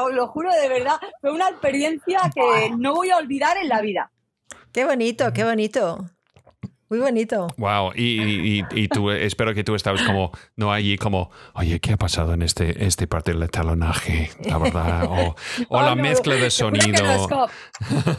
os 0.00 0.12
lo 0.12 0.28
juro 0.28 0.52
de 0.52 0.68
verdad, 0.68 0.96
fue 1.20 1.32
una 1.32 1.48
experiencia 1.48 2.18
que 2.34 2.70
no 2.76 2.94
voy 2.94 3.10
a 3.10 3.16
olvidar 3.16 3.56
en 3.56 3.68
la 3.68 3.80
vida. 3.80 4.10
Qué 4.72 4.84
bonito, 4.84 5.32
qué 5.32 5.44
bonito. 5.44 6.10
Muy 6.92 7.00
bonito. 7.00 7.46
Wow, 7.56 7.92
y, 7.94 8.62
y, 8.70 8.88
tú, 8.88 9.10
espero 9.10 9.54
que 9.54 9.64
tú 9.64 9.74
estabas 9.74 10.02
como, 10.02 10.30
no 10.56 10.70
allí 10.70 10.98
como, 10.98 11.30
oye, 11.54 11.80
¿qué 11.80 11.94
ha 11.94 11.96
pasado 11.96 12.34
en 12.34 12.42
este, 12.42 12.84
este 12.84 13.06
parte 13.06 13.32
del 13.32 13.50
talonaje? 13.50 14.28
La 14.44 14.58
verdad, 14.58 15.04
o, 15.08 15.34
o 15.70 15.80
la 15.80 15.94
mezcla 15.96 16.34
de 16.34 16.50
sonido. 16.50 17.26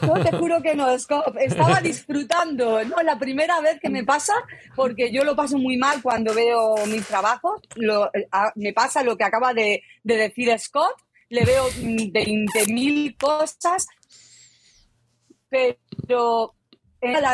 No, 0.02 0.24
te 0.24 0.36
juro 0.36 0.60
que 0.64 0.74
no, 0.74 0.98
Scott. 0.98 1.36
Estaba 1.40 1.82
disfrutando, 1.82 2.84
¿no? 2.86 2.96
La 3.04 3.20
primera 3.20 3.62
vez 3.62 3.80
que 3.80 3.92
me 3.92 4.04
pasa, 4.04 4.34
porque 4.76 5.12
yo 5.14 5.24
lo 5.24 5.36
paso 5.36 5.60
muy 5.60 5.78
mal 5.78 6.02
cuando 6.02 6.34
veo 6.34 6.74
mis 6.88 7.06
trabajos, 7.06 7.62
lo, 7.76 8.10
me 8.56 8.74
pasa 8.74 9.04
lo 9.04 9.16
que 9.16 9.24
acaba 9.24 9.54
de, 9.54 9.84
de 10.02 10.18
decir 10.18 10.52
Scott, 10.58 10.96
le 11.30 11.46
veo 11.46 11.70
20.000 11.70 13.18
cosas, 13.20 13.86
pero 15.48 16.56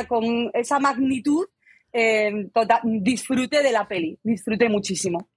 con 0.08 0.51
esa 0.53 0.79
magnitud, 0.79 1.47
eh, 1.91 2.49
tota, 2.53 2.82
disfrute 2.84 3.62
de 3.62 3.71
la 3.71 3.88
peli, 3.88 4.17
disfruté 4.23 4.69
muchísimo. 4.69 5.29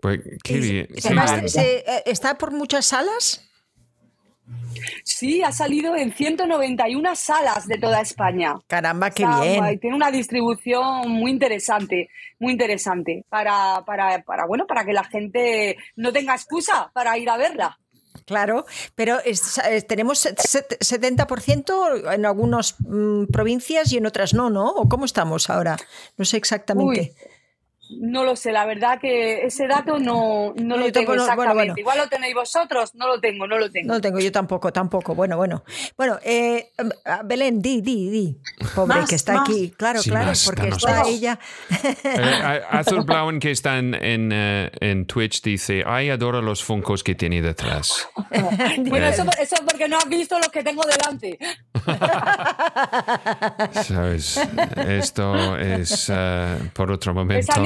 Pues, 0.00 0.20
qué 0.42 0.58
bien. 0.58 0.88
Eh, 0.90 2.02
¿Está 2.06 2.38
por 2.38 2.52
muchas 2.52 2.86
salas? 2.86 3.42
Sí, 5.04 5.42
ha 5.42 5.52
salido 5.52 5.96
en 5.96 6.12
191 6.12 7.16
salas 7.16 7.66
de 7.66 7.78
toda 7.78 8.00
España. 8.00 8.54
Caramba, 8.66 9.10
qué 9.10 9.26
bien. 9.26 9.80
Tiene 9.80 9.96
una 9.96 10.10
distribución 10.10 11.10
muy 11.10 11.30
interesante, 11.30 12.08
muy 12.38 12.52
interesante 12.52 13.24
para, 13.28 13.82
para, 13.84 14.22
para, 14.22 14.46
bueno, 14.46 14.66
para 14.66 14.84
que 14.84 14.92
la 14.92 15.04
gente 15.04 15.76
no 15.96 16.12
tenga 16.12 16.34
excusa 16.34 16.90
para 16.92 17.16
ir 17.18 17.28
a 17.30 17.36
verla. 17.36 17.78
Claro, 18.24 18.64
pero 18.94 19.18
tenemos 19.86 20.26
70% 20.26 22.14
en 22.14 22.26
algunas 22.26 22.76
mm, 22.80 23.26
provincias 23.26 23.92
y 23.92 23.98
en 23.98 24.06
otras 24.06 24.34
no, 24.34 24.50
¿no? 24.50 24.70
¿O 24.70 24.88
cómo 24.88 25.04
estamos 25.04 25.50
ahora? 25.50 25.76
No 26.16 26.24
sé 26.24 26.36
exactamente. 26.36 27.14
No 27.88 28.24
lo 28.24 28.34
sé, 28.34 28.50
la 28.50 28.66
verdad 28.66 28.98
que 29.00 29.46
ese 29.46 29.68
dato 29.68 29.98
no, 29.98 30.52
no 30.56 30.76
lo 30.76 30.90
tengo 30.90 31.14
exactamente. 31.14 31.80
Igual 31.80 31.98
lo 31.98 32.08
tenéis 32.08 32.34
vosotros, 32.34 32.94
no 32.94 33.06
lo 33.06 33.20
tengo, 33.20 33.46
no 33.46 33.58
lo 33.58 33.70
tengo. 33.70 33.88
No 33.88 33.94
lo 33.94 34.00
tengo, 34.00 34.18
yo 34.18 34.32
tampoco, 34.32 34.72
tampoco. 34.72 35.14
Bueno, 35.14 35.36
bueno. 35.36 35.62
Bueno, 35.96 36.18
eh, 36.24 36.72
Belén, 37.24 37.62
di, 37.62 37.80
di, 37.82 38.10
di. 38.10 38.36
Pobre 38.74 39.04
que 39.08 39.14
está 39.14 39.42
aquí. 39.42 39.72
Claro, 39.76 40.00
claro, 40.02 40.32
porque 40.44 40.68
está 40.68 41.06
ella. 41.06 41.38
Eh, 42.04 42.62
Azul 42.70 43.04
Blauen, 43.04 43.38
que 43.38 43.52
está 43.52 43.78
en, 43.78 43.94
en, 43.94 44.30
eh, 44.32 44.70
en, 44.80 45.06
Twitch, 45.06 45.42
dice: 45.42 45.84
Ay, 45.86 46.10
adoro 46.10 46.42
los 46.42 46.64
funcos 46.64 47.04
que 47.04 47.14
tiene 47.14 47.40
detrás. 47.40 48.08
bueno, 48.86 49.06
eso, 49.06 49.24
eso 49.40 49.56
porque 49.64 49.88
no 49.88 49.98
has 49.98 50.08
visto 50.08 50.36
los 50.38 50.48
que 50.48 50.64
tengo 50.64 50.82
delante. 50.84 51.38
¿Sabes? 53.84 54.40
Esto 54.88 55.56
es 55.56 56.10
por 56.72 56.90
otro 56.90 57.14
momento 57.14 57.52
esa 57.52 57.60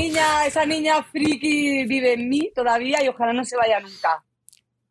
niña 0.67 1.03
friki 1.03 1.85
vive 1.85 2.15
en 2.15 2.29
mí 2.29 2.53
todavía 2.55 3.03
y 3.03 3.09
ojalá 3.09 3.33
no 3.33 3.45
se 3.45 3.57
vaya 3.57 3.81
nunca. 3.81 4.23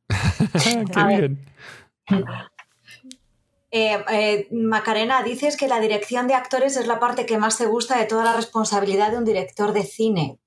Qué 0.94 1.04
bien. 1.08 1.46
Eh, 3.72 4.04
eh, 4.12 4.48
Macarena, 4.52 5.22
dices 5.22 5.56
que 5.56 5.68
la 5.68 5.80
dirección 5.80 6.28
de 6.28 6.34
actores 6.34 6.76
es 6.76 6.88
la 6.88 7.00
parte 7.00 7.26
que 7.26 7.38
más 7.38 7.58
te 7.58 7.68
gusta 7.68 7.98
de 7.98 8.06
toda 8.06 8.24
la 8.24 8.34
responsabilidad 8.34 9.12
de 9.12 9.18
un 9.18 9.26
director 9.26 9.74
de 9.74 9.84
cine. 9.84 10.40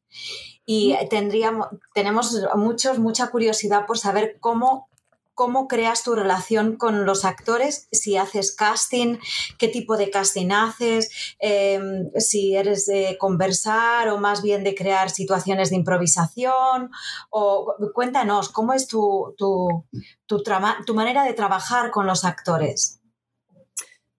Y 0.67 0.97
tendríamos, 1.09 1.69
tenemos 1.95 2.37
muchos, 2.57 2.99
mucha 2.99 3.29
curiosidad 3.29 3.87
por 3.87 3.99
saber 3.99 4.39
cómo 4.41 4.89
cómo 5.35 5.69
creas 5.69 6.03
tu 6.03 6.15
relación 6.15 6.77
con 6.77 7.05
los 7.05 7.25
actores, 7.25 7.89
si 7.93 8.17
haces 8.17 8.55
casting, 8.55 9.19
qué 9.59 9.69
tipo 9.69 9.97
de 9.97 10.11
casting 10.11 10.51
haces, 10.51 11.35
em, 11.39 12.11
si 12.17 12.55
eres 12.57 12.87
de 12.87 13.17
conversar 13.19 14.09
o 14.09 14.19
más 14.19 14.43
bien 14.43 14.65
de 14.65 14.75
crear 14.75 15.11
situaciones 15.11 15.71
de 15.71 15.77
improvisación. 15.77 16.91
O, 17.31 17.75
cuéntanos, 17.95 18.49
¿cómo 18.49 18.73
es 18.73 18.87
tu, 18.87 19.35
tu, 19.37 19.85
tu 20.27 20.95
manera 20.95 21.25
de 21.25 21.35
trabajar 21.35 21.91
con 21.91 22.07
los 22.07 22.25
actores? 22.25 23.02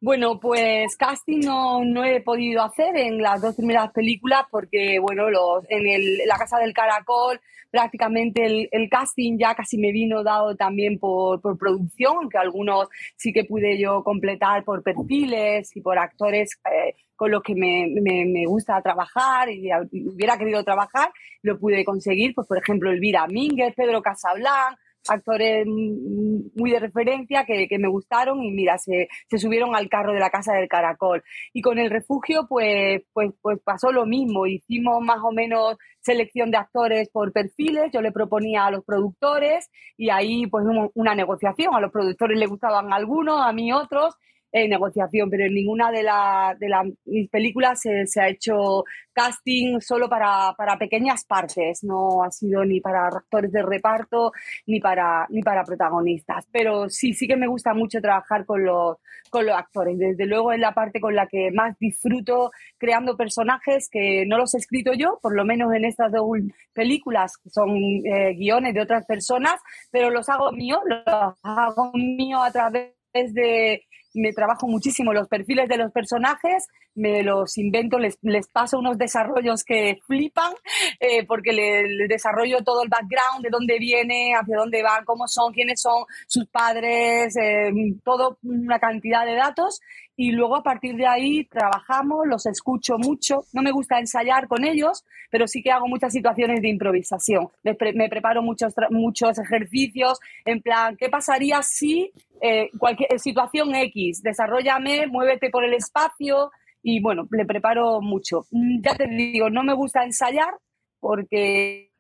Bueno, 0.04 0.38
pues 0.38 0.98
casting 0.98 1.40
no, 1.46 1.86
no, 1.86 2.04
he 2.04 2.20
podido 2.20 2.62
hacer 2.62 2.98
en 2.98 3.22
las 3.22 3.42
dos 3.42 3.56
primeras 3.56 3.90
películas 3.94 4.44
porque, 4.52 5.00
bueno, 5.00 5.30
los, 5.30 5.64
en 5.70 5.88
el, 5.88 6.18
la 6.28 6.38
Casa 6.38 6.58
del 6.58 6.74
Caracol 6.74 7.40
prácticamente 7.72 8.68
el, 8.70 8.90
casting 8.90 9.38
ya 9.40 9.56
casi 9.56 9.78
me 9.78 9.94
vino 9.94 10.22
dado 10.22 10.58
también 10.58 11.00
por, 11.00 11.40
por, 11.40 11.58
producción, 11.58 12.18
aunque 12.18 12.38
algunos 12.38 12.90
sí 13.16 13.32
que 13.32 13.46
pude 13.46 13.80
yo 13.80 14.04
completar 14.04 14.66
por 14.66 14.84
perfiles 14.84 15.74
y 15.74 15.80
por 15.80 15.98
actores 15.98 16.60
eh, 16.66 16.96
con 17.16 17.32
los 17.32 17.42
que 17.42 17.56
me, 17.56 17.88
me, 18.02 18.26
me, 18.26 18.46
gusta 18.46 18.82
trabajar 18.82 19.50
y, 19.52 19.70
hubiera 20.06 20.38
querido 20.38 20.66
trabajar, 20.66 21.12
lo 21.44 21.58
pude 21.58 21.86
conseguir, 21.86 22.36
pues 22.36 22.46
por 22.46 22.58
ejemplo 22.58 22.92
Elvira 22.92 23.26
Mínguez, 23.26 23.74
Pedro 23.74 24.02
Casablanc, 24.02 24.78
actores 25.08 25.66
muy 25.68 26.72
de 26.72 26.80
referencia 26.80 27.46
que, 27.46 27.68
me 27.80 27.90
gustaron 27.90 28.44
y 28.44 28.52
mira, 28.52 28.78
se, 28.78 29.08
subieron 29.38 29.76
al 29.76 29.90
carro 29.90 30.14
de 30.14 30.20
la 30.20 30.30
Casa 30.30 30.54
del 30.54 30.68
Caracol. 30.68 31.24
Y 31.54 31.62
con 31.62 31.80
el 31.80 31.90
refugio, 31.90 32.46
pues, 32.48 33.02
pues, 33.14 33.32
pues 33.42 33.60
pasó 33.64 33.92
lo 33.92 34.06
mismo. 34.06 34.46
Hicimos 34.46 35.02
más 35.02 35.20
o 35.24 35.32
menos 35.32 35.78
selección 36.02 36.52
de 36.52 36.58
actores 36.58 37.10
por 37.10 37.32
perfiles, 37.32 37.92
yo 37.94 38.02
le 38.02 38.12
proponía 38.12 38.66
a 38.66 38.72
los 38.72 38.84
productores 38.84 39.70
y 39.98 40.10
ahí 40.10 40.48
pues 40.48 40.66
una 40.94 41.16
negociación. 41.16 41.74
A 41.74 41.82
los 41.82 41.92
productores 41.92 42.38
les 42.38 42.50
gustaban 42.50 42.92
algunos, 42.92 43.42
a 43.42 43.54
mí 43.54 43.72
otros 43.72 44.16
negociación, 44.54 45.30
pero 45.30 45.46
en 45.46 45.54
ninguna 45.54 45.92
de, 45.92 46.04
la, 46.04 46.56
de 46.60 46.70
las 46.70 46.86
mis 47.06 47.30
películas 47.30 47.82
se, 47.82 48.06
se, 48.06 48.22
ha 48.22 48.30
hecho 48.30 48.84
casting 49.12 49.80
solo 49.80 50.08
para, 50.08 50.54
para, 50.56 50.78
pequeñas 50.78 51.26
partes, 51.26 51.84
no 51.84 52.24
ha 52.24 52.32
sido 52.32 52.64
ni 52.64 52.80
para 52.80 53.08
actores 53.08 53.52
de 53.52 53.64
reparto 53.64 54.32
ni 54.68 54.80
para, 54.80 55.26
ni 55.30 55.42
para 55.42 55.64
protagonistas, 55.64 56.48
pero 56.52 56.88
sí, 56.90 57.14
sí 57.14 57.28
que 57.28 57.36
me 57.36 57.48
gusta 57.48 57.74
mucho 57.74 58.00
trabajar 58.00 58.46
con 58.46 58.64
los, 58.64 58.98
con 59.30 59.46
los 59.46 59.56
actores, 59.56 59.98
desde 59.98 60.26
luego 60.28 60.52
es 60.52 60.60
la 60.60 60.74
parte 60.74 61.02
con 61.02 61.16
la 61.16 61.28
que 61.28 61.52
más 61.52 61.78
disfruto 61.80 62.52
creando 62.78 63.18
personajes 63.18 63.90
que 63.90 64.26
no 64.28 64.38
los 64.38 64.54
he 64.54 64.60
escrito 64.60 64.94
yo, 64.94 65.20
por 65.22 65.36
lo 65.36 65.46
menos 65.46 65.74
en 65.74 65.86
estas 65.86 66.12
dos 66.12 66.28
películas, 66.74 67.34
son 67.50 67.76
eh, 67.76 68.34
guiones 68.36 68.76
de 68.76 68.82
otras 68.82 69.06
personas, 69.06 69.56
pero 69.92 70.12
los 70.12 70.30
hago 70.30 70.52
mío, 70.52 70.80
los 70.86 71.36
hago 71.42 71.92
mío 71.94 72.42
a 72.44 72.52
través 72.52 72.94
de 73.14 73.84
me 74.14 74.34
trabajo 74.34 74.68
muchísimo 74.68 75.14
los 75.14 75.28
perfiles 75.28 75.68
de 75.70 75.78
los 75.78 75.92
personajes, 75.92 76.68
me 76.96 77.24
los 77.24 77.58
invento, 77.58 77.98
les, 77.98 78.18
les 78.22 78.48
paso 78.48 78.80
unos 78.80 78.98
desarrollos 78.98 79.64
que 79.64 80.00
flipan, 80.06 80.54
eh, 81.00 81.26
porque 81.26 81.54
les, 81.54 82.10
desarrollo 82.10 82.64
todo 82.64 82.84
el 82.84 82.90
background, 82.90 83.44
de 83.44 83.50
dónde 83.50 83.80
viene, 83.80 84.34
hacia 84.34 84.58
dónde 84.58 84.84
van, 84.84 85.06
cómo 85.06 85.28
son, 85.28 85.54
quiénes 85.54 85.82
son 85.82 86.06
sus 86.28 86.46
padres, 86.48 87.36
eh, 87.38 87.72
todo 88.04 88.38
una 88.44 88.80
cantidad 88.80 89.26
de 89.26 89.36
datos. 89.36 89.80
Y 90.16 90.32
luego 90.32 90.56
a 90.56 90.64
partir 90.64 90.96
de 90.96 91.08
ahí 91.08 91.46
trabajamos, 91.46 92.28
los 92.28 92.46
escucho 92.46 93.00
mucho. 93.00 93.46
No 93.52 93.64
me 93.64 93.72
gusta 93.72 93.98
ensayar 93.98 94.48
con 94.48 94.64
ellos, 94.64 95.04
pero 95.32 95.48
sí 95.48 95.64
que 95.64 95.72
hago 95.72 95.88
muchas 95.88 96.14
situaciones 96.14 96.62
de 96.62 96.70
improvisación. 96.70 97.50
Me, 97.64 97.74
preparo 98.10 98.44
muchos, 98.44 98.76
muchos 98.92 99.40
ejercicios 99.40 100.20
en 100.46 100.62
plan, 100.62 100.96
¿qué 100.98 101.10
pasaría 101.10 101.64
si 101.64 102.12
eh, 102.42 102.70
cualquier 102.78 103.20
situación 103.20 103.74
X, 103.74 104.22
desarrollame, 104.22 105.08
muévete 105.08 105.50
por 105.50 105.64
el 105.64 105.74
espacio 105.74 106.52
y 106.84 107.02
bueno, 107.02 107.28
le 107.32 107.46
preparo 107.46 108.02
mucho. 108.02 108.46
Mm, 108.52 108.82
ya 108.84 108.96
te 108.96 109.08
digo, 109.08 109.50
no 109.50 109.64
me 109.64 109.74
gusta 109.74 110.04
ensayar 110.04 110.54
porque, 111.00 111.92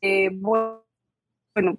eh, 0.00 0.30
bueno, 0.32 1.78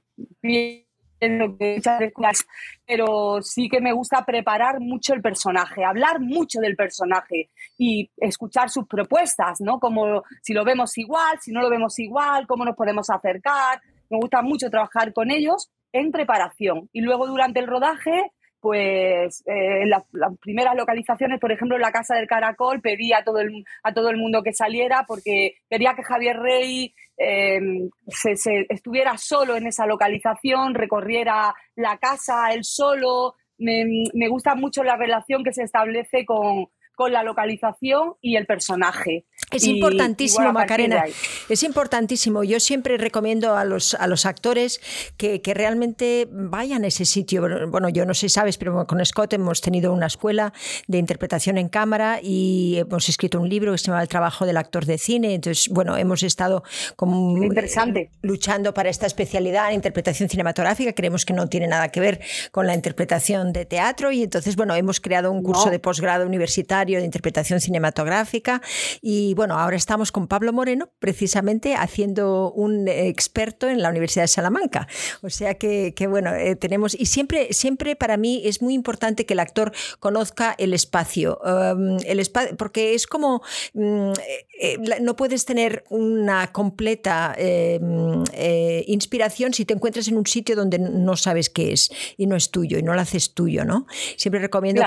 pero 2.86 3.42
sí 3.42 3.70
que 3.70 3.82
me 3.82 3.94
gusta 3.94 4.26
preparar 4.26 4.80
mucho 4.80 5.14
el 5.14 5.22
personaje, 5.22 5.84
hablar 5.84 6.20
mucho 6.20 6.60
del 6.60 6.76
personaje 6.76 7.50
y 7.78 8.10
escuchar 8.18 8.70
sus 8.70 8.88
propuestas, 8.88 9.60
¿no? 9.62 9.80
Como 9.80 10.24
si 10.42 10.54
lo 10.54 10.64
vemos 10.64 10.98
igual, 10.98 11.40
si 11.40 11.52
no 11.52 11.62
lo 11.62 11.70
vemos 11.70 11.98
igual, 12.00 12.48
cómo 12.48 12.66
nos 12.66 12.76
podemos 12.76 13.10
acercar. 13.10 13.82
Me 14.10 14.18
gusta 14.18 14.42
mucho 14.42 14.70
trabajar 14.70 15.14
con 15.14 15.32
ellos 15.32 15.70
en 15.94 16.12
preparación. 16.12 16.90
Y 16.92 17.02
luego 17.02 17.28
durante 17.28 17.60
el 17.60 17.68
rodaje, 17.68 18.32
pues 18.62 19.44
eh, 19.48 19.86
las, 19.88 20.04
primeras 20.40 20.76
localizaciones, 20.76 21.40
por 21.40 21.52
ejemplo, 21.52 21.76
en 21.76 21.82
la 21.82 21.92
Casa 21.92 22.16
del 22.16 22.28
Caracol, 22.28 22.80
pedí 22.80 23.12
a 23.12 23.24
todo 23.24 23.40
el, 23.40 23.66
a 23.84 23.94
todo 23.94 24.10
el 24.10 24.18
mundo 24.18 24.44
que 24.44 24.54
saliera 24.54 25.04
porque 25.08 25.56
quería 25.70 25.96
que 25.96 26.04
Javier 26.04 26.38
Rey 26.38 26.94
em, 27.18 27.90
se, 28.08 28.34
estuviera 28.70 29.18
solo 29.18 29.58
en 29.58 29.68
esa 29.68 29.88
localización, 29.88 30.76
recorriera 30.76 31.54
la 31.76 31.98
casa 31.98 32.54
él 32.54 32.64
solo. 32.64 33.36
Me 33.58 34.28
gusta 34.28 34.56
mucho 34.56 34.84
la 34.84 34.96
relación 34.96 35.44
que 35.44 35.54
se 35.54 35.64
establece 35.64 36.26
con, 36.26 36.68
con 37.02 37.14
la 37.14 37.24
localización 37.24 38.14
y 38.22 38.36
el 38.36 38.46
personaje. 38.46 39.26
Es 39.52 39.66
importantísimo, 39.66 40.54
Macarena. 40.54 41.04
Es 41.50 41.64
importantísimo. 41.64 42.44
Yo 42.44 42.60
siempre 42.60 42.96
recomiendo 42.98 43.56
a 43.56 43.66
los, 43.66 43.96
a 43.96 44.06
los 44.06 44.28
actores 44.28 44.80
que, 45.18 45.42
realmente 45.52 46.28
vayan 46.32 46.84
a 46.84 46.88
ese 46.88 47.06
sitio. 47.06 47.42
Bueno, 47.70 47.90
yo 47.90 48.06
no 48.06 48.14
sé 48.14 48.30
si 48.30 48.36
sabes, 48.36 48.60
pero 48.60 48.86
con 48.86 49.04
Scott 49.04 49.34
hemos 49.34 49.62
tenido 49.62 49.92
una 49.92 50.06
escuela 50.06 50.54
de 50.88 51.00
interpretación 51.00 51.58
en 51.58 51.70
cámara 51.70 52.20
y 52.22 52.78
hemos 52.78 53.10
escrito 53.10 53.42
un 53.42 53.50
libro 53.50 53.72
que 53.72 53.80
se 53.80 53.88
llama 53.88 54.04
El 54.04 54.08
trabajo 54.08 54.46
del 54.46 54.58
actor 54.58 54.86
de 54.86 55.00
cine. 55.00 55.34
Entonces, 55.34 55.70
bueno, 55.70 55.98
hemos 55.98 56.22
estado 56.22 56.64
como 56.96 57.36
Interesante. 57.44 58.12
luchando 58.22 58.76
para 58.76 58.90
esta 58.90 59.08
especialidad 59.08 59.70
en 59.70 59.76
interpretación 59.76 60.30
cinematográfica. 60.30 60.94
Creemos 60.94 61.26
que 61.26 61.34
no 61.34 61.48
tiene 61.48 61.68
nada 61.68 61.90
que 61.90 62.00
ver 62.00 62.22
con 62.52 62.68
la 62.68 62.76
interpretación 62.76 63.54
de 63.54 63.66
teatro 63.66 64.12
y 64.12 64.22
entonces, 64.22 64.56
bueno, 64.56 64.76
hemos 64.76 65.02
creado 65.02 65.32
un 65.32 65.42
curso 65.42 65.72
de 65.72 65.80
posgrado 65.80 66.28
universitario 66.28 66.91
de 67.00 67.06
interpretación 67.06 67.62
cinematográfica 67.62 68.62
y 69.02 69.34
bueno, 69.36 69.58
ahora 69.58 69.78
estamos 69.78 70.12
con 70.12 70.28
Pablo 70.28 70.54
Moreno, 70.54 70.90
precisamente 71.00 71.76
haciendo 71.76 72.52
un 72.52 72.88
experto 72.88 73.70
en 73.70 73.82
la 73.82 73.90
Universidad 73.90 74.24
de 74.24 74.28
Salamanca. 74.28 74.88
O 75.22 75.30
sea 75.30 75.56
que, 75.56 75.94
bueno, 76.10 76.34
eh, 76.34 76.56
tenemos, 76.56 76.96
y 77.00 77.06
siempre, 77.06 77.54
siempre 77.54 77.96
para 77.96 78.18
mí 78.18 78.42
es 78.46 78.62
muy 78.62 78.74
importante 78.74 79.26
que 79.26 79.34
el 79.34 79.40
actor 79.40 79.72
conozca 80.00 80.56
el 80.58 80.74
espacio, 80.74 81.40
um, 81.44 81.98
el 82.06 82.20
espacio 82.20 82.56
porque 82.58 82.94
es 82.94 83.08
como, 83.08 83.42
mm, 83.74 84.12
eh, 84.60 84.78
no 85.02 85.16
puedes 85.16 85.46
tener 85.46 85.84
una 85.90 86.52
completa 86.52 87.34
em, 87.38 88.24
eh, 88.34 88.84
inspiración 88.88 89.54
si 89.54 89.66
te 89.66 89.74
encuentras 89.74 90.08
en 90.08 90.18
un 90.18 90.28
sitio 90.28 90.56
donde 90.56 90.78
no 90.78 91.16
sabes 91.16 91.50
qué 91.50 91.74
es 91.74 91.90
y 92.18 92.28
no 92.28 92.36
es 92.36 92.52
tuyo 92.52 92.78
y 92.78 92.84
no 92.84 92.94
lo 92.94 93.02
haces 93.02 93.34
tuyo, 93.34 93.66
¿no? 93.66 93.88
Siempre 94.18 94.40
recomiendo 94.40 94.82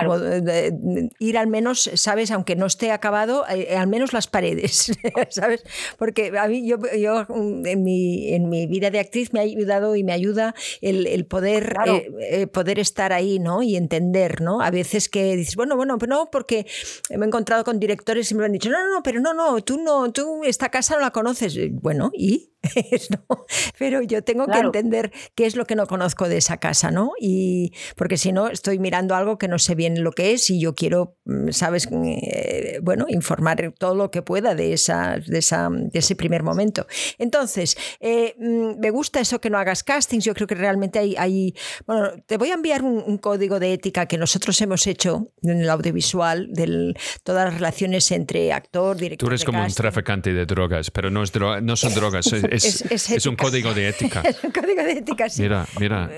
ir 1.18 1.38
al 1.38 1.46
menos, 1.48 1.83
sabes, 1.94 2.30
aunque 2.30 2.56
no 2.56 2.66
esté 2.66 2.90
acabado, 2.90 3.44
al 3.44 3.86
menos 3.86 4.12
las 4.12 4.26
paredes. 4.26 4.92
¿sabes? 5.30 5.64
Porque 5.98 6.32
a 6.38 6.48
mí, 6.48 6.66
yo, 6.66 6.78
yo 6.96 7.26
en, 7.64 7.82
mi, 7.82 8.32
en 8.32 8.48
mi 8.48 8.66
vida 8.66 8.90
de 8.90 8.98
actriz 8.98 9.32
me 9.32 9.40
ha 9.40 9.42
ayudado 9.42 9.96
y 9.96 10.04
me 10.04 10.12
ayuda 10.12 10.54
el, 10.80 11.26
poder, 11.26 11.76
eh, 11.86 12.10
eh, 12.20 12.46
poder 12.46 12.78
estar 12.78 13.12
ahí, 13.12 13.38
¿no? 13.38 13.62
Y 13.62 13.76
entender, 13.76 14.40
¿no? 14.40 14.60
A 14.60 14.70
veces 14.70 15.08
que 15.08 15.36
dices, 15.36 15.56
bueno, 15.56 15.76
bueno, 15.76 15.98
pero 15.98 16.14
no, 16.14 16.30
porque 16.30 16.66
me 17.10 17.24
he 17.24 17.28
encontrado 17.28 17.64
con 17.64 17.80
directores 17.80 18.30
y 18.30 18.34
me 18.34 18.44
han 18.44 18.52
dicho, 18.52 18.70
no, 18.70 18.78
no, 18.78 18.94
no, 18.94 19.02
pero 19.02 19.20
no, 19.20 19.34
no, 19.34 19.62
tú 19.62 19.78
no, 19.78 20.12
tú 20.12 20.42
esta 20.44 20.68
casa 20.68 20.94
no 20.94 21.00
la 21.00 21.10
conoces. 21.10 21.56
Bueno, 21.72 22.10
¿y? 22.14 22.53
pero 23.78 24.02
yo 24.02 24.22
tengo 24.22 24.46
que 24.46 24.58
entender 24.58 25.12
qué 25.34 25.46
es 25.46 25.56
lo 25.56 25.66
que 25.66 25.76
no 25.76 25.86
conozco 25.86 26.28
de 26.28 26.38
esa 26.38 26.58
casa, 26.58 26.90
¿no? 26.90 27.12
Y 27.20 27.72
porque 27.96 28.16
si 28.16 28.32
no, 28.32 28.48
estoy 28.48 28.78
mirando 28.78 29.14
algo 29.14 29.38
que 29.38 29.48
no 29.48 29.58
sé 29.58 29.74
bien 29.74 30.02
lo 30.02 30.12
que 30.12 30.32
es 30.32 30.50
y 30.50 30.60
yo 30.60 30.74
quiero, 30.74 31.16
mm, 31.24 31.50
sabes, 31.50 31.88
eh, 31.92 32.78
bueno, 32.82 33.06
informar 33.08 33.72
todo 33.78 33.94
lo 33.94 34.10
que 34.10 34.22
pueda 34.22 34.54
de, 34.54 34.72
esa, 34.72 35.18
de, 35.18 35.38
esa, 35.38 35.68
de 35.70 35.98
ese 35.98 36.16
primer 36.16 36.42
momento. 36.42 36.86
Entonces, 37.18 37.76
eh, 38.00 38.34
mm, 38.38 38.80
me 38.80 38.90
gusta 38.90 39.20
eso 39.20 39.40
que 39.40 39.50
no 39.50 39.58
hagas 39.58 39.84
castings, 39.84 40.24
yo 40.24 40.34
creo 40.34 40.46
que 40.46 40.54
realmente 40.54 40.98
hay, 40.98 41.14
hay 41.16 41.54
bueno, 41.86 42.10
te 42.26 42.36
voy 42.36 42.50
a 42.50 42.54
enviar 42.54 42.82
un, 42.82 43.18
código 43.18 43.60
de 43.60 43.72
ética 43.72 44.06
que 44.06 44.18
nosotros 44.18 44.60
hemos 44.60 44.86
hecho 44.86 45.28
en 45.42 45.60
el 45.60 45.70
audiovisual, 45.70 46.48
de 46.50 46.94
todas 47.22 47.46
las 47.46 47.54
relaciones 47.54 48.10
entre 48.10 48.52
actor, 48.52 48.96
director. 48.96 49.28
Tú 49.28 49.30
eres 49.30 49.44
como 49.44 49.62
un 49.62 49.72
traficante 49.72 50.32
de 50.32 50.44
drogas, 50.46 50.90
pero 50.90 51.10
no, 51.10 51.22
es 51.22 51.32
no 51.62 51.76
son 51.76 51.94
drogas. 51.94 52.26
Es, 52.54 53.26
un 53.26 53.36
código 53.36 53.74
de 53.74 53.88
ética. 53.88 54.20
es 54.24 54.42
un 54.42 54.50
código 54.50 54.82
de 54.82 54.92
ética, 54.92 55.28
sí. 55.28 55.42
Mira, 55.42 55.66
mira. 55.78 56.10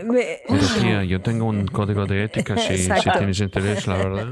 tía, 0.80 1.04
yo 1.04 1.20
tengo 1.20 1.46
un 1.46 1.66
código 1.66 2.06
de 2.06 2.24
ética 2.24 2.56
si, 2.56 2.78
si 2.78 3.10
tienes 3.18 3.40
interés, 3.40 3.86
la 3.86 3.96
verdad. 3.96 4.26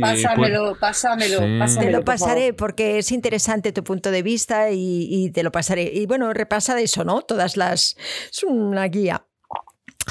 pásamelo, 0.00 0.76
pásamelo, 0.78 1.38
Te 1.78 1.90
lo 1.90 2.04
pasaré 2.04 2.52
porque 2.52 2.98
es 2.98 3.12
interesante 3.12 3.72
tu 3.72 3.84
punto 3.84 4.10
de 4.10 4.22
vista 4.22 4.70
y, 4.70 5.08
y 5.10 5.30
te 5.30 5.42
lo 5.42 5.52
pasaré. 5.52 5.90
Y 5.92 6.06
bueno, 6.06 6.32
repasa 6.32 6.74
de 6.74 6.84
eso, 6.84 7.04
¿no? 7.04 7.22
Todas 7.22 7.56
las... 7.56 7.96
Es 8.30 8.42
una 8.44 8.84
guía 8.86 9.24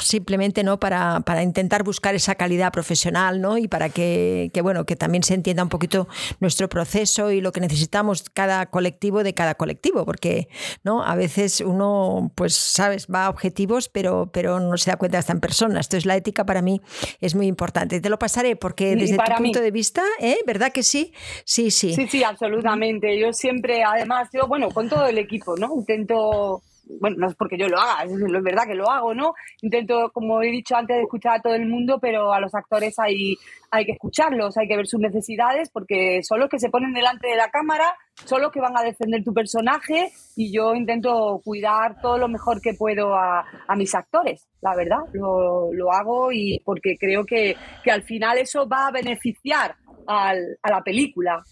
simplemente 0.01 0.63
no 0.63 0.79
para, 0.79 1.21
para, 1.21 1.43
intentar 1.43 1.83
buscar 1.83 2.15
esa 2.15 2.35
calidad 2.35 2.71
profesional 2.71 3.41
¿no? 3.41 3.57
y 3.57 3.67
para 3.67 3.89
que, 3.89 4.49
que, 4.53 4.61
bueno 4.61 4.85
que 4.85 4.95
también 4.95 5.23
se 5.23 5.33
entienda 5.33 5.63
un 5.63 5.69
poquito 5.69 6.07
nuestro 6.39 6.69
proceso 6.69 7.31
y 7.31 7.41
lo 7.41 7.51
que 7.51 7.61
necesitamos 7.61 8.29
cada 8.33 8.65
colectivo 8.67 9.23
de 9.23 9.33
cada 9.33 9.55
colectivo 9.55 10.05
porque 10.05 10.47
no 10.83 11.03
a 11.03 11.15
veces 11.15 11.61
uno 11.61 12.31
pues 12.35 12.55
sabes 12.55 13.07
va 13.07 13.25
a 13.25 13.29
objetivos 13.29 13.89
pero 13.89 14.29
pero 14.31 14.59
no 14.59 14.77
se 14.77 14.91
da 14.91 14.97
cuenta 14.97 15.17
hasta 15.17 15.33
en 15.33 15.39
personas 15.39 15.87
entonces 15.87 16.05
la 16.05 16.15
ética 16.15 16.45
para 16.45 16.61
mí 16.61 16.81
es 17.21 17.35
muy 17.35 17.47
importante. 17.47 18.01
Te 18.01 18.09
lo 18.09 18.17
pasaré 18.17 18.55
porque 18.55 18.95
desde 18.95 19.17
tu 19.17 19.33
punto 19.37 19.61
de 19.61 19.71
vista 19.71 20.03
¿eh? 20.19 20.37
verdad 20.45 20.71
que 20.71 20.83
sí 20.83 21.13
sí 21.45 21.71
sí. 21.71 21.93
Sí 21.93 22.07
sí 22.07 22.23
absolutamente. 22.23 23.19
Yo 23.19 23.33
siempre 23.33 23.83
además 23.83 24.29
yo 24.33 24.47
bueno 24.47 24.69
con 24.69 24.89
todo 24.89 25.05
el 25.07 25.17
equipo 25.17 25.55
no 25.57 25.73
intento 25.75 26.61
bueno, 26.99 27.17
no 27.19 27.27
es 27.27 27.35
porque 27.35 27.57
yo 27.57 27.67
lo 27.67 27.79
haga, 27.79 28.03
es, 28.03 28.43
verdad 28.43 28.67
que 28.67 28.75
lo 28.75 28.89
hago, 28.89 29.13
¿no? 29.13 29.33
Intento, 29.61 30.11
como 30.13 30.41
he 30.41 30.47
dicho 30.47 30.75
antes, 30.75 31.01
escuchar 31.01 31.37
a 31.37 31.41
todo 31.41 31.55
el 31.55 31.67
mundo, 31.67 31.99
pero 31.99 32.33
a 32.33 32.39
los 32.39 32.53
actores 32.55 32.97
hay, 32.99 33.35
hay 33.71 33.85
que 33.85 33.93
escucharlos, 33.93 34.57
hay 34.57 34.67
que 34.67 34.77
ver 34.77 34.87
sus 34.87 34.99
necesidades, 34.99 35.69
porque 35.69 36.21
son 36.23 36.39
los 36.39 36.49
que 36.49 36.59
se 36.59 36.69
ponen 36.69 36.93
delante 36.93 37.27
de 37.27 37.35
la 37.35 37.49
cámara, 37.49 37.95
son 38.25 38.41
los 38.41 38.51
que 38.51 38.61
van 38.61 38.77
a 38.77 38.83
defender 38.83 39.23
tu 39.23 39.33
personaje 39.33 40.11
y 40.35 40.51
yo 40.53 40.75
intento 40.75 41.41
cuidar 41.43 41.99
todo 42.01 42.17
lo 42.17 42.27
mejor 42.27 42.61
que 42.61 42.73
puedo 42.73 43.15
a, 43.15 43.45
mis 43.75 43.95
actores, 43.95 44.47
la 44.61 44.75
verdad, 44.75 44.99
lo, 45.13 45.73
lo, 45.73 45.91
hago 45.91 46.31
y 46.31 46.59
porque 46.63 46.95
creo 46.99 47.25
que, 47.25 47.55
que 47.83 47.91
al 47.91 48.03
final 48.03 48.37
eso 48.37 48.67
va 48.67 48.87
a 48.87 48.91
beneficiar 48.91 49.75
al, 50.07 50.57
a 50.61 50.69
la 50.69 50.81
película. 50.81 51.43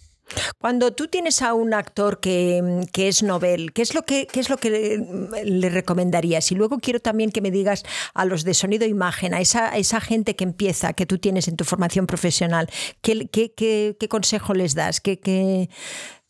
Cuando 0.57 0.93
tú 0.93 1.07
tienes 1.07 1.41
a 1.41 1.53
un 1.53 1.73
actor 1.73 2.19
que, 2.19 2.87
es 2.95 3.23
novel, 3.23 3.73
¿qué 3.73 3.81
es 3.81 3.95
lo 3.95 4.03
que, 4.03 4.27
es 4.33 4.49
lo 4.49 4.57
que 4.57 4.99
le, 5.43 5.69
recomendarías? 5.69 6.51
Y 6.51 6.55
luego 6.55 6.79
quiero 6.79 6.99
también 6.99 7.31
que 7.31 7.41
me 7.41 7.51
digas 7.51 7.83
a 8.13 8.25
los 8.25 8.43
de 8.43 8.53
sonido 8.53 8.85
e 8.85 8.89
imagen, 8.89 9.33
a 9.33 9.41
esa, 9.41 9.75
esa 9.77 10.01
gente 10.01 10.35
que 10.35 10.43
empieza, 10.43 10.93
que 10.93 11.05
tú 11.05 11.17
tienes 11.17 11.47
en 11.47 11.57
tu 11.57 11.63
formación 11.63 12.07
profesional, 12.07 12.69
¿qué, 13.01 13.27
qué, 13.29 14.07
consejo 14.09 14.53
les 14.53 14.75
das? 14.75 15.01
¿Qué, 15.01 15.69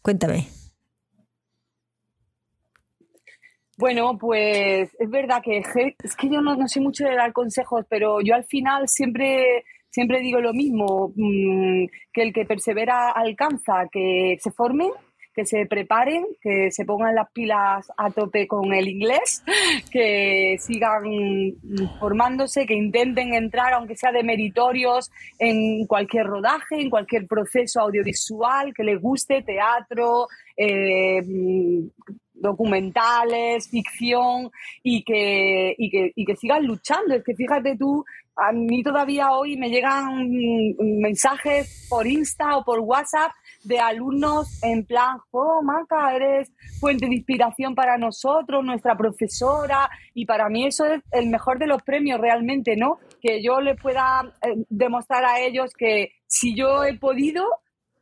Cuéntame. 0.02 0.48
Bueno, 3.78 4.18
pues 4.18 4.96
es 5.00 5.10
verdad 5.10 5.42
que 5.44 5.58
es 5.58 6.16
que 6.16 6.30
yo 6.30 6.42
no, 6.42 6.56
no 6.56 6.68
sé 6.68 6.80
mucho 6.80 7.04
de 7.04 7.16
dar 7.16 7.34
consejos, 7.34 7.86
pero 7.90 8.22
yo 8.22 8.36
al 8.36 8.46
final 8.46 8.88
siempre 8.88 9.64
siempre 9.92 10.22
digo 10.22 10.42
lo 10.42 10.54
mismo, 10.54 11.14
mm, 11.16 11.86
que 12.12 12.22
el 12.24 12.34
que 12.34 12.46
persevera 12.46 13.12
alcanza, 13.12 13.88
que 13.92 14.38
se 14.42 14.52
formen, 14.52 14.90
que 15.34 15.46
se 15.46 15.66
preparen, 15.66 16.26
que 16.42 16.72
se 16.72 16.84
pongan 16.86 17.16
las 17.16 17.32
pilas 17.32 17.90
a 17.96 18.10
tope 18.12 18.48
con 18.48 18.74
el 18.74 18.88
inglés, 18.88 19.44
que 19.92 20.58
sigan 20.60 21.04
formándose, 22.00 22.66
que 22.66 22.74
intenten 22.74 23.34
entrar, 23.34 23.74
aunque 23.74 23.96
sea 23.96 24.12
de 24.12 24.24
meritorios, 24.24 25.10
en 25.40 25.86
cualquier 25.88 26.26
rodaje, 26.26 26.82
en 26.82 26.90
cualquier 26.90 27.28
proceso 27.28 27.80
audiovisual, 27.82 28.74
que 28.74 28.84
les 28.84 29.00
guste 29.00 29.42
teatro, 29.42 30.28
eh, 30.58 31.22
documentales, 32.42 33.70
ficción 33.70 34.52
y 34.84 35.04
que, 35.04 35.76
y 35.78 35.90
que, 35.90 36.12
y 36.16 36.26
que 36.26 36.36
sigan 36.36 36.66
luchando. 36.66 37.16
Es 37.16 37.24
que 37.24 37.36
fíjate 37.36 37.78
tú 37.78 38.04
a 38.36 38.52
mí 38.52 38.82
todavía 38.82 39.32
hoy 39.32 39.58
me 39.58 39.70
llegan 39.70 40.28
mensajes 40.80 41.88
por 41.90 42.08
Insta 42.08 42.58
o 42.58 42.64
por 42.64 42.80
WhatsApp 42.80 43.32
de 43.64 43.80
alumnos 43.80 44.64
en 44.64 44.86
plan, 44.86 45.18
oh, 45.32 45.62
Maca, 45.64 46.16
eres 46.16 46.52
fuente 46.80 47.08
de 47.08 47.16
inspiración 47.16 47.76
para 47.76 47.98
nosotros, 47.98 48.64
nuestra 48.64 48.96
profesora, 48.96 49.90
y 50.14 50.26
para 50.26 50.50
mí 50.50 50.66
eso 50.66 50.86
es 50.86 51.02
el 51.12 51.28
mejor 51.28 51.60
de 51.60 51.68
los 51.68 51.84
premios 51.84 52.20
realmente, 52.20 52.76
¿no? 52.76 52.98
Que 53.22 53.44
yo 53.44 53.62
le 53.62 53.76
pueda 53.76 54.34
eh, 54.42 54.64
demostrar 54.70 55.26
a 55.26 55.40
ellos 55.40 55.74
que 55.78 56.14
si 56.26 56.56
yo 56.56 56.84
he 56.84 56.98
podido, 56.98 57.46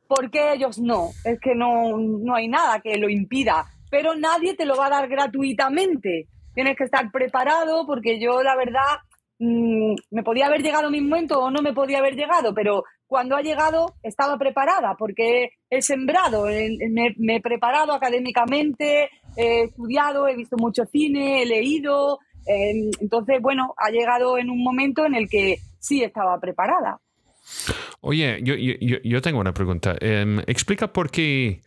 ¿por 0.07 0.29
qué 0.31 0.53
ellos 0.53 0.79
no? 0.79 1.09
Es 1.25 1.39
que 1.39 1.55
no, 1.55 1.97
no 1.97 2.35
hay 2.35 2.47
nada 2.47 2.79
que 2.79 2.97
lo 2.97 3.09
impida, 3.09 3.65
pero 3.89 4.15
nadie 4.15 4.55
te 4.55 4.65
lo 4.65 4.77
va 4.77 4.87
a 4.87 4.91
dar 4.91 5.09
gratuitamente. 5.09 6.27
Tienes 6.53 6.77
que 6.77 6.85
estar 6.85 7.11
preparado 7.11 7.85
porque 7.85 8.19
yo 8.19 8.41
la 8.43 8.55
verdad 8.55 8.99
Mm, 9.41 9.95
me 10.11 10.23
podía 10.23 10.47
haber 10.47 10.61
llegado 10.61 10.91
mi 10.91 10.99
momento 10.99 11.39
o 11.39 11.49
no 11.49 11.61
me 11.61 11.73
podía 11.73 11.99
haber 11.99 12.15
llegado, 12.15 12.53
pero 12.53 12.83
cuando 13.07 13.37
ha 13.37 13.41
llegado 13.41 13.95
estaba 14.03 14.37
preparada 14.37 14.95
porque 14.99 15.51
he 15.69 15.81
sembrado, 15.81 16.45
me, 16.45 17.35
he 17.35 17.41
preparado 17.41 17.93
académicamente, 17.93 19.09
he 19.37 19.63
estudiado, 19.63 20.27
he 20.27 20.35
visto 20.35 20.57
mucho 20.57 20.83
cine, 20.91 21.41
he 21.41 21.45
leído, 21.45 22.19
em, 22.45 22.91
entonces, 22.99 23.41
bueno, 23.41 23.73
ha 23.77 23.89
llegado 23.91 24.37
en 24.37 24.49
un 24.49 24.61
momento 24.61 25.05
en 25.05 25.15
el 25.15 25.29
que 25.29 25.59
sí 25.79 26.03
estaba 26.03 26.37
preparada. 26.39 26.99
Oye, 28.01 28.39
yo, 28.43 28.55
yo, 28.55 29.21
tengo 29.21 29.39
una 29.39 29.53
pregunta. 29.53 29.95
Em, 30.01 30.39
explica 30.47 30.91
por 30.91 31.09
qué 31.09 31.61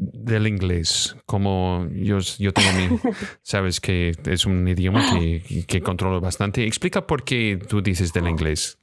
del 0.00 0.46
inglés, 0.46 1.14
como 1.26 1.86
yo, 1.92 2.18
yo 2.38 2.52
tengo 2.52 2.70
mi, 2.72 2.98
sabes 3.42 3.80
que 3.80 4.12
es 4.24 4.46
un 4.46 4.66
idioma 4.66 5.04
que, 5.12 5.64
que 5.66 5.82
controlo 5.82 6.20
bastante. 6.20 6.66
Explica 6.66 7.06
por 7.06 7.22
qué 7.22 7.58
tú 7.68 7.82
dices 7.82 8.12
del 8.12 8.28
inglés. 8.28 8.78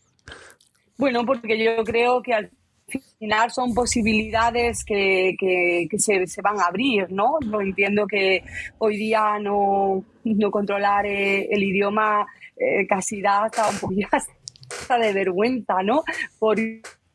Bueno, 0.97 1.25
porque 1.25 1.63
yo 1.63 1.83
creo 1.83 2.21
que 2.21 2.33
al 2.33 2.51
final 3.17 3.51
son 3.51 3.73
posibilidades 3.73 4.83
que, 4.85 5.35
que, 5.39 5.99
se, 5.99 6.41
van 6.41 6.59
a 6.59 6.65
abrir, 6.65 7.11
¿no? 7.11 7.37
No 7.45 7.61
entiendo 7.61 8.05
que 8.07 8.43
hoy 8.77 8.97
día 8.97 9.39
no, 9.39 10.03
no 10.23 10.51
controlar 10.51 11.05
eh, 11.07 11.47
el 11.51 11.63
idioma 11.63 12.27
eh, 12.55 12.85
casi 12.87 13.21
da 13.21 13.45
hasta 13.45 13.69
un 13.69 13.77
poquito 13.79 14.07
de 15.01 15.13
vergüenza, 15.13 15.81
¿no? 15.83 16.03
Por, 16.39 16.57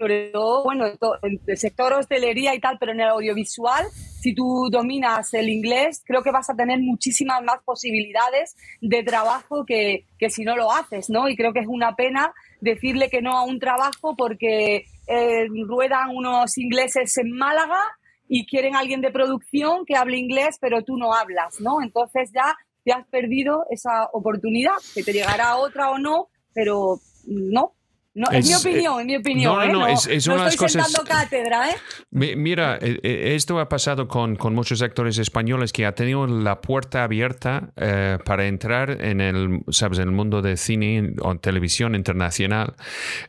sobre 0.02 0.30
todo, 0.30 0.64
bueno, 0.64 0.86
en 1.22 1.40
el 1.46 1.56
sector 1.56 1.92
hostelería 1.92 2.56
y 2.56 2.58
tal, 2.58 2.76
pero 2.80 2.90
en 2.90 2.98
el 2.98 3.08
audiovisual, 3.10 3.86
si 3.92 4.34
tú 4.34 4.68
dominas 4.68 5.32
el 5.32 5.48
inglés, 5.48 6.02
creo 6.04 6.24
que 6.24 6.32
vas 6.32 6.50
a 6.50 6.56
tener 6.56 6.80
muchísimas 6.80 7.40
más 7.44 7.62
posibilidades 7.64 8.56
de 8.80 9.04
trabajo 9.04 9.64
que, 9.64 10.06
que 10.18 10.28
si 10.28 10.42
no 10.42 10.56
lo 10.56 10.72
haces, 10.72 11.08
¿no? 11.08 11.28
Y 11.28 11.36
creo 11.36 11.52
que 11.52 11.60
es 11.60 11.68
una 11.68 11.94
pena 11.94 12.34
decirle 12.60 13.10
que 13.10 13.22
no 13.22 13.38
a 13.38 13.44
un 13.44 13.60
trabajo 13.60 14.16
porque 14.16 14.86
eh, 15.06 15.46
ruedan 15.68 16.10
unos 16.16 16.58
ingleses 16.58 17.16
en 17.18 17.30
Málaga 17.30 17.78
y 18.26 18.44
quieren 18.46 18.74
alguien 18.74 19.02
de 19.02 19.12
producción 19.12 19.84
que 19.86 19.94
hable 19.94 20.18
inglés, 20.18 20.58
pero 20.60 20.82
tú 20.82 20.96
no 20.96 21.14
hablas, 21.14 21.60
¿no? 21.60 21.80
Entonces 21.80 22.32
ya 22.34 22.56
te 22.84 22.90
has 22.90 23.06
perdido 23.06 23.66
esa 23.70 24.08
oportunidad, 24.12 24.74
que 24.96 25.04
te 25.04 25.12
llegará 25.12 25.58
otra 25.58 25.90
o 25.90 25.98
no, 25.98 26.26
pero 26.52 26.98
no, 27.24 27.74
no, 28.14 28.30
es, 28.30 28.46
mi 28.46 28.54
opinión, 28.54 29.00
es 29.00 29.06
mi 29.06 29.16
opinión. 29.16 29.54
No, 29.54 29.66
no, 29.66 29.72
no, 29.72 29.86
¿eh? 29.86 29.92
es, 29.92 30.06
es 30.06 30.26
una 30.26 30.48
estoy 30.48 30.66
cosas. 30.66 30.94
cátedra, 31.08 31.70
¿eh? 31.70 31.76
Mira, 32.10 32.78
eh, 32.78 33.32
esto 33.34 33.58
ha 33.58 33.70
pasado 33.70 34.06
con, 34.06 34.36
con, 34.36 34.54
muchos 34.54 34.82
actores 34.82 35.16
españoles 35.16 35.72
que 35.72 35.86
ha 35.86 35.94
tenido 35.94 36.26
la 36.26 36.60
puerta 36.60 37.04
abierta 37.04 37.72
eh, 37.76 38.18
para 38.22 38.46
entrar 38.46 39.02
en 39.02 39.22
el, 39.22 39.60
sabes, 39.70 39.98
en 39.98 40.08
el 40.08 40.14
mundo 40.14 40.42
de 40.42 40.58
cine 40.58 41.14
o 41.22 41.34
televisión 41.38 41.94
internacional. 41.94 42.74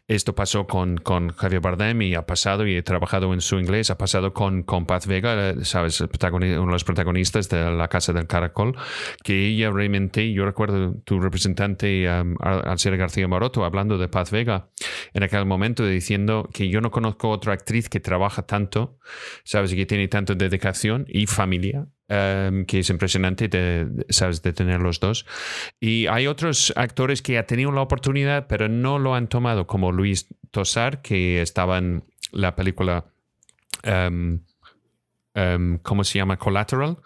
Esto 0.09 0.35
pasó 0.35 0.67
con, 0.67 0.97
con 0.97 1.29
Javier 1.29 1.61
Bardem 1.61 2.01
y 2.01 2.15
ha 2.15 2.25
pasado 2.25 2.67
y 2.67 2.75
he 2.75 2.83
trabajado 2.83 3.33
en 3.33 3.39
su 3.39 3.59
inglés. 3.59 3.89
Ha 3.89 3.97
pasado 3.97 4.33
con, 4.33 4.63
con 4.63 4.85
Paz 4.85 5.07
Vega, 5.07 5.55
sabes, 5.63 6.01
uno 6.01 6.39
de 6.45 6.65
los 6.65 6.83
protagonistas 6.83 7.47
de 7.47 7.71
La 7.71 7.87
Casa 7.87 8.11
del 8.11 8.27
Caracol, 8.27 8.75
que 9.23 9.47
ella 9.47 9.71
realmente, 9.71 10.33
yo 10.33 10.43
recuerdo 10.43 10.93
tu 11.05 11.21
representante 11.21 12.05
um, 12.09 12.35
Alcira 12.41 12.97
García 12.97 13.29
Maroto 13.29 13.63
hablando 13.63 13.97
de 13.97 14.09
Paz 14.09 14.29
Vega 14.29 14.67
en 15.13 15.23
aquel 15.23 15.45
momento 15.45 15.85
diciendo 15.85 16.49
que 16.53 16.69
yo 16.69 16.81
no 16.81 16.91
conozco 16.91 17.29
otra 17.29 17.53
actriz 17.53 17.89
que 17.89 17.99
trabaja 17.99 18.43
tanto, 18.43 18.99
¿sabes? 19.43 19.73
que 19.73 19.85
tiene 19.85 20.07
tanta 20.07 20.35
dedicación 20.35 21.05
y 21.07 21.27
familia. 21.27 21.87
Em, 22.09 22.65
que 22.65 22.79
es 22.79 22.89
impresionante 22.89 23.49
sabes 24.09 24.41
de 24.41 24.51
tener 24.51 24.81
los 24.81 24.99
dos 24.99 25.25
y 25.79 26.05
hay 26.07 26.27
otros 26.27 26.73
actores 26.75 27.21
que 27.21 27.37
han 27.37 27.47
tenido 27.47 27.71
la 27.71 27.81
oportunidad 27.81 28.45
pero 28.47 28.67
no 28.67 28.99
lo 28.99 29.15
han 29.15 29.29
tomado 29.29 29.67
como 29.67 29.93
Luis 29.93 30.27
Tosar 30.51 31.01
que 31.01 31.41
estaba 31.41 31.77
en 31.77 32.03
la 32.33 32.57
película 32.57 33.05
em, 33.83 34.41
Um, 35.35 35.79
¿cómo 35.79 36.03
se 36.03 36.19
llama? 36.19 36.37
Collateral, 36.37 36.97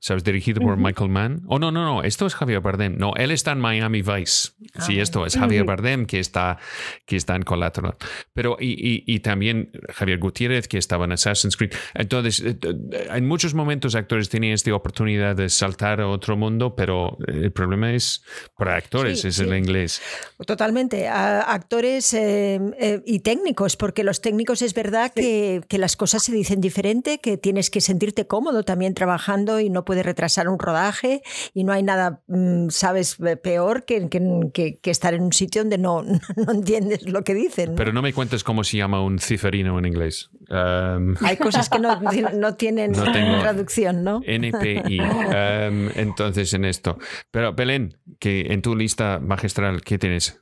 ¿sabes? 0.00 0.24
Dirigido 0.24 0.60
por 0.60 0.76
Michael 0.76 1.08
Mann. 1.08 1.42
Oh, 1.46 1.60
no, 1.60 1.70
no, 1.70 1.84
no, 1.84 2.02
esto 2.02 2.26
es 2.26 2.34
Javier 2.34 2.60
Bardem. 2.60 2.96
No, 2.98 3.14
él 3.14 3.30
está 3.30 3.52
en 3.52 3.60
Miami 3.60 4.02
Vice. 4.02 4.50
sí, 4.80 4.98
ah, 4.98 5.02
esto 5.02 5.24
es 5.24 5.36
Javier 5.36 5.64
Bardem 5.64 6.04
que 6.04 6.18
está, 6.18 6.58
que 7.04 7.14
está 7.14 7.36
en 7.36 7.42
Collateral. 7.42 7.94
Pero, 8.34 8.56
y, 8.58 9.04
y, 9.06 9.20
también 9.20 9.70
Javier 9.94 10.18
Gutiérrez 10.18 10.66
que 10.66 10.78
estaba 10.78 11.04
en 11.04 11.12
Assassin's 11.12 11.56
Creed. 11.56 11.74
Entonces, 11.94 12.40
eh, 12.40 12.58
eh, 12.60 13.08
en 13.08 13.28
muchos 13.28 13.54
momentos 13.54 13.94
actores 13.94 14.28
tienen 14.28 14.52
esta 14.52 14.74
oportunidad 14.74 15.36
de 15.36 15.48
saltar 15.48 16.00
a 16.00 16.08
otro 16.08 16.36
mundo, 16.36 16.74
pero 16.74 17.16
el 17.28 17.52
problema 17.52 17.92
es 17.92 18.24
para 18.56 18.74
actores, 18.74 19.24
es 19.24 19.38
el 19.38 19.56
inglés. 19.56 20.02
Totalmente. 20.44 21.06
actores 21.06 22.12
eh, 22.14 23.02
y 23.06 23.20
técnicos, 23.20 23.76
porque 23.76 24.02
los 24.02 24.20
técnicos 24.20 24.62
es 24.62 24.74
verdad 24.74 25.12
que, 25.14 25.62
que 25.68 25.78
las 25.78 25.94
cosas 25.94 26.24
se 26.24 26.32
dicen 26.32 26.60
diferente, 26.60 27.20
que 27.20 27.36
tienes 27.36 27.70
que 27.70 27.75
que 27.76 27.82
sentirte 27.82 28.26
cómodo 28.26 28.62
también 28.62 28.94
trabajando 28.94 29.60
y 29.60 29.68
no 29.68 29.84
puedes 29.84 30.06
retrasar 30.06 30.48
un 30.48 30.58
rodaje 30.58 31.20
y 31.52 31.64
no 31.64 31.74
hay 31.74 31.82
nada, 31.82 32.22
mm, 32.26 32.70
sabes, 32.70 33.18
peor 33.42 33.84
que, 33.84 34.08
que, 34.08 34.78
que, 34.80 34.90
estar 34.90 35.12
en 35.12 35.24
un 35.24 35.34
sitio 35.34 35.60
donde 35.60 35.76
no, 35.76 36.02
no 36.36 36.52
entiendes 36.52 37.06
lo 37.06 37.22
que 37.22 37.34
dicen. 37.34 37.74
Pero 37.76 37.92
no 37.92 38.00
me 38.00 38.14
cuentes 38.14 38.44
cómo 38.44 38.64
se 38.64 38.78
llama 38.78 39.02
un 39.02 39.18
ciferino 39.18 39.78
en 39.78 39.84
inglés. 39.84 40.30
Em, 40.48 41.16
hay 41.20 41.36
cosas 41.36 41.68
que 41.68 41.78
no, 41.78 42.00
no 42.34 42.54
tienen 42.54 42.92
traducción, 42.94 44.02
¿no? 44.02 44.22
NPI. 44.24 44.98
Em, 45.36 45.90
entonces, 45.96 46.54
en 46.54 46.64
esto. 46.64 46.96
Pero 47.30 47.52
Belén, 47.52 47.98
que 48.18 48.54
en 48.54 48.62
tu 48.62 48.74
lista 48.74 49.18
magistral, 49.20 49.82
¿qué 49.82 49.98
tienes? 49.98 50.40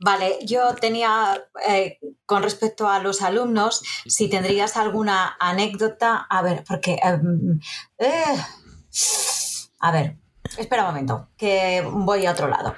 Vale, 0.00 0.38
yo 0.44 0.74
tenía, 0.76 1.44
eh, 1.68 1.98
con 2.24 2.42
respecto 2.42 2.88
a 2.88 3.00
los 3.00 3.20
alumnos, 3.20 3.82
si 4.06 4.28
tendrías 4.28 4.76
alguna 4.76 5.36
anécdota, 5.40 6.26
a 6.30 6.42
ver, 6.42 6.64
porque... 6.66 7.00
Em, 7.02 7.60
eh, 7.98 8.36
a 9.80 9.92
ver, 9.92 10.16
espera 10.56 10.82
un 10.82 10.88
momento, 10.88 11.28
que 11.36 11.84
voy 11.90 12.26
a 12.26 12.32
otro 12.32 12.46
lado. 12.46 12.74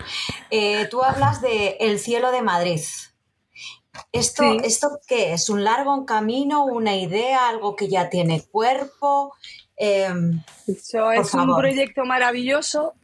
Eh, 0.50 0.86
tú 0.90 1.02
hablas 1.02 1.42
de 1.42 1.76
El 1.80 1.98
cielo 1.98 2.30
de 2.30 2.42
Madrid. 2.42 2.80
¿Esto, 4.12 4.44
¿Esto 4.64 4.98
qué 5.06 5.34
es? 5.34 5.50
¿Un 5.50 5.64
largo 5.64 6.06
camino? 6.06 6.64
¿Una 6.64 6.96
idea? 6.96 7.48
¿Algo 7.48 7.76
que 7.76 7.88
ya 7.88 8.08
tiene 8.08 8.42
cuerpo? 8.50 9.34
Em, 9.76 10.42
Eso 10.66 11.12
es 11.12 11.34
un 11.34 11.54
proyecto 11.54 12.04
maravilloso 12.04 12.94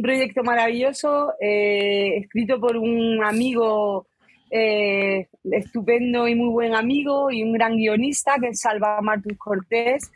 un 0.00 0.02
proyecto 0.02 0.42
maravilloso, 0.42 1.34
eh, 1.38 2.16
escrito 2.16 2.58
por 2.58 2.78
un 2.78 3.22
amigo 3.22 4.06
eh, 4.50 5.28
estupendo 5.44 6.26
y 6.26 6.34
muy 6.34 6.48
buen 6.48 6.74
amigo 6.74 7.30
y 7.30 7.42
un 7.42 7.52
gran 7.52 7.76
guionista 7.76 8.36
que 8.40 8.48
es 8.48 8.60
Salva 8.60 8.98
Martus 9.02 9.36
Cortés. 9.36 10.10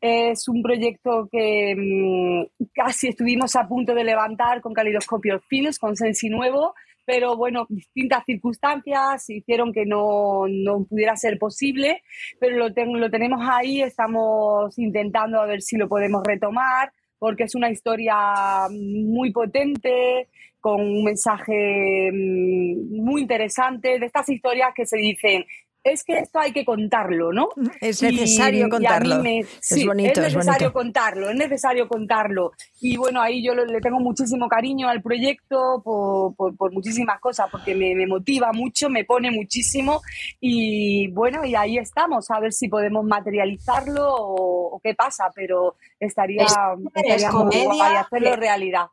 Es 0.00 0.46
un 0.46 0.62
proyecto 0.62 1.28
que 1.32 1.74
mm, 1.76 2.64
casi 2.72 3.08
estuvimos 3.08 3.56
a 3.56 3.66
punto 3.66 3.92
de 3.92 4.04
levantar 4.04 4.60
con 4.60 4.72
Calidoscopio 4.72 5.40
Films, 5.48 5.80
con 5.80 5.96
Sensi 5.96 6.28
Nuevo, 6.28 6.74
pero 7.04 7.36
bueno, 7.36 7.66
distintas 7.68 8.24
circunstancias 8.24 9.28
hicieron 9.28 9.72
que 9.72 9.84
no, 9.84 10.44
no 10.48 10.84
pudiera 10.84 11.16
ser 11.16 11.38
posible, 11.40 12.04
pero 12.38 12.56
lo, 12.56 12.68
lo 12.68 13.10
tenemos 13.10 13.40
ahí, 13.50 13.82
estamos 13.82 14.78
intentando 14.78 15.40
a 15.40 15.46
ver 15.46 15.60
si 15.60 15.76
lo 15.76 15.88
podemos 15.88 16.22
retomar 16.24 16.92
porque 17.24 17.44
es 17.44 17.54
una 17.54 17.70
historia 17.70 18.68
muy 18.70 19.32
potente, 19.32 20.28
con 20.60 20.78
un 20.78 21.04
mensaje 21.04 22.10
mm, 22.12 23.02
muy 23.02 23.22
interesante, 23.22 23.98
de 23.98 24.04
estas 24.04 24.28
historias 24.28 24.74
que 24.74 24.84
se 24.84 24.98
dicen, 24.98 25.46
es 25.84 26.02
que 26.02 26.18
esto 26.18 26.38
hay 26.38 26.52
que 26.52 26.64
contarlo, 26.64 27.30
¿no? 27.30 27.50
Es 27.78 28.02
necesario 28.02 28.70
contarlo. 28.70 29.22
es 29.22 29.86
bonito, 29.86 30.22
es 30.22 30.34
necesario 30.34 30.72
contarlo, 30.72 31.28
es 31.28 31.36
necesario 31.36 31.86
contarlo. 31.86 32.52
Y 32.80 32.96
bueno, 32.96 33.20
ahí 33.20 33.44
yo 33.44 33.54
le 33.54 33.80
tengo 33.82 34.00
muchísimo 34.00 34.48
cariño 34.48 34.88
al 34.88 35.02
proyecto 35.02 35.82
por, 35.84 36.72
muchísimas 36.72 37.20
cosas, 37.20 37.48
porque 37.50 37.74
me, 37.74 38.06
motiva 38.06 38.50
mucho, 38.54 38.88
me 38.88 39.04
pone 39.04 39.30
muchísimo. 39.30 40.00
Y 40.40 41.08
bueno, 41.12 41.44
y 41.44 41.54
ahí 41.54 41.76
estamos, 41.76 42.30
a 42.30 42.40
ver 42.40 42.54
si 42.54 42.68
podemos 42.68 43.04
materializarlo 43.04 44.06
o, 44.08 44.80
qué 44.82 44.94
pasa, 44.94 45.30
pero 45.34 45.76
estaría, 46.00 46.46
estaría 46.94 47.30
comedia, 47.30 48.00
hacerlo 48.00 48.36
realidad. 48.36 48.86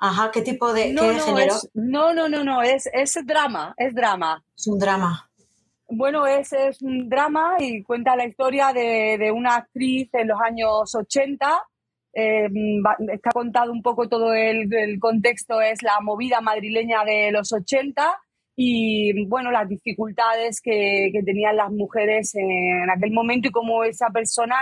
Ajá, 0.00 0.32
¿qué 0.32 0.42
tipo 0.42 0.72
de 0.72 0.92
no, 0.92 1.02
género? 1.02 1.54
no, 1.74 2.12
no, 2.12 2.28
no, 2.28 2.42
no, 2.42 2.62
es, 2.62 2.90
es 2.92 3.14
drama, 3.24 3.72
es 3.78 3.94
drama. 3.94 4.44
Es 4.56 4.66
un 4.66 4.78
drama. 4.78 5.30
Bueno, 5.88 6.26
es, 6.26 6.52
es 6.52 6.80
un 6.82 7.08
drama 7.08 7.56
y 7.58 7.82
cuenta 7.82 8.16
la 8.16 8.26
historia 8.26 8.72
de, 8.72 9.18
de 9.18 9.30
una 9.30 9.56
actriz 9.56 10.08
en 10.14 10.28
los 10.28 10.40
años 10.40 10.94
80. 10.94 11.62
Eh, 12.14 12.48
está 13.12 13.30
contado 13.30 13.72
un 13.72 13.82
poco 13.82 14.08
todo 14.08 14.32
el, 14.34 14.98
contexto, 15.00 15.60
es 15.60 15.82
la 15.82 16.00
movida 16.00 16.40
madrileña 16.40 17.04
de 17.04 17.32
los 17.32 17.52
80 17.52 18.16
y 18.56 19.26
bueno, 19.26 19.50
las 19.50 19.68
dificultades 19.68 20.60
que, 20.60 21.10
que 21.12 21.22
tenían 21.24 21.56
las 21.56 21.72
mujeres 21.72 22.34
en 22.36 22.88
aquel 22.88 23.12
momento 23.12 23.48
y 23.48 23.50
cómo 23.50 23.82
esa 23.82 24.10
persona, 24.10 24.54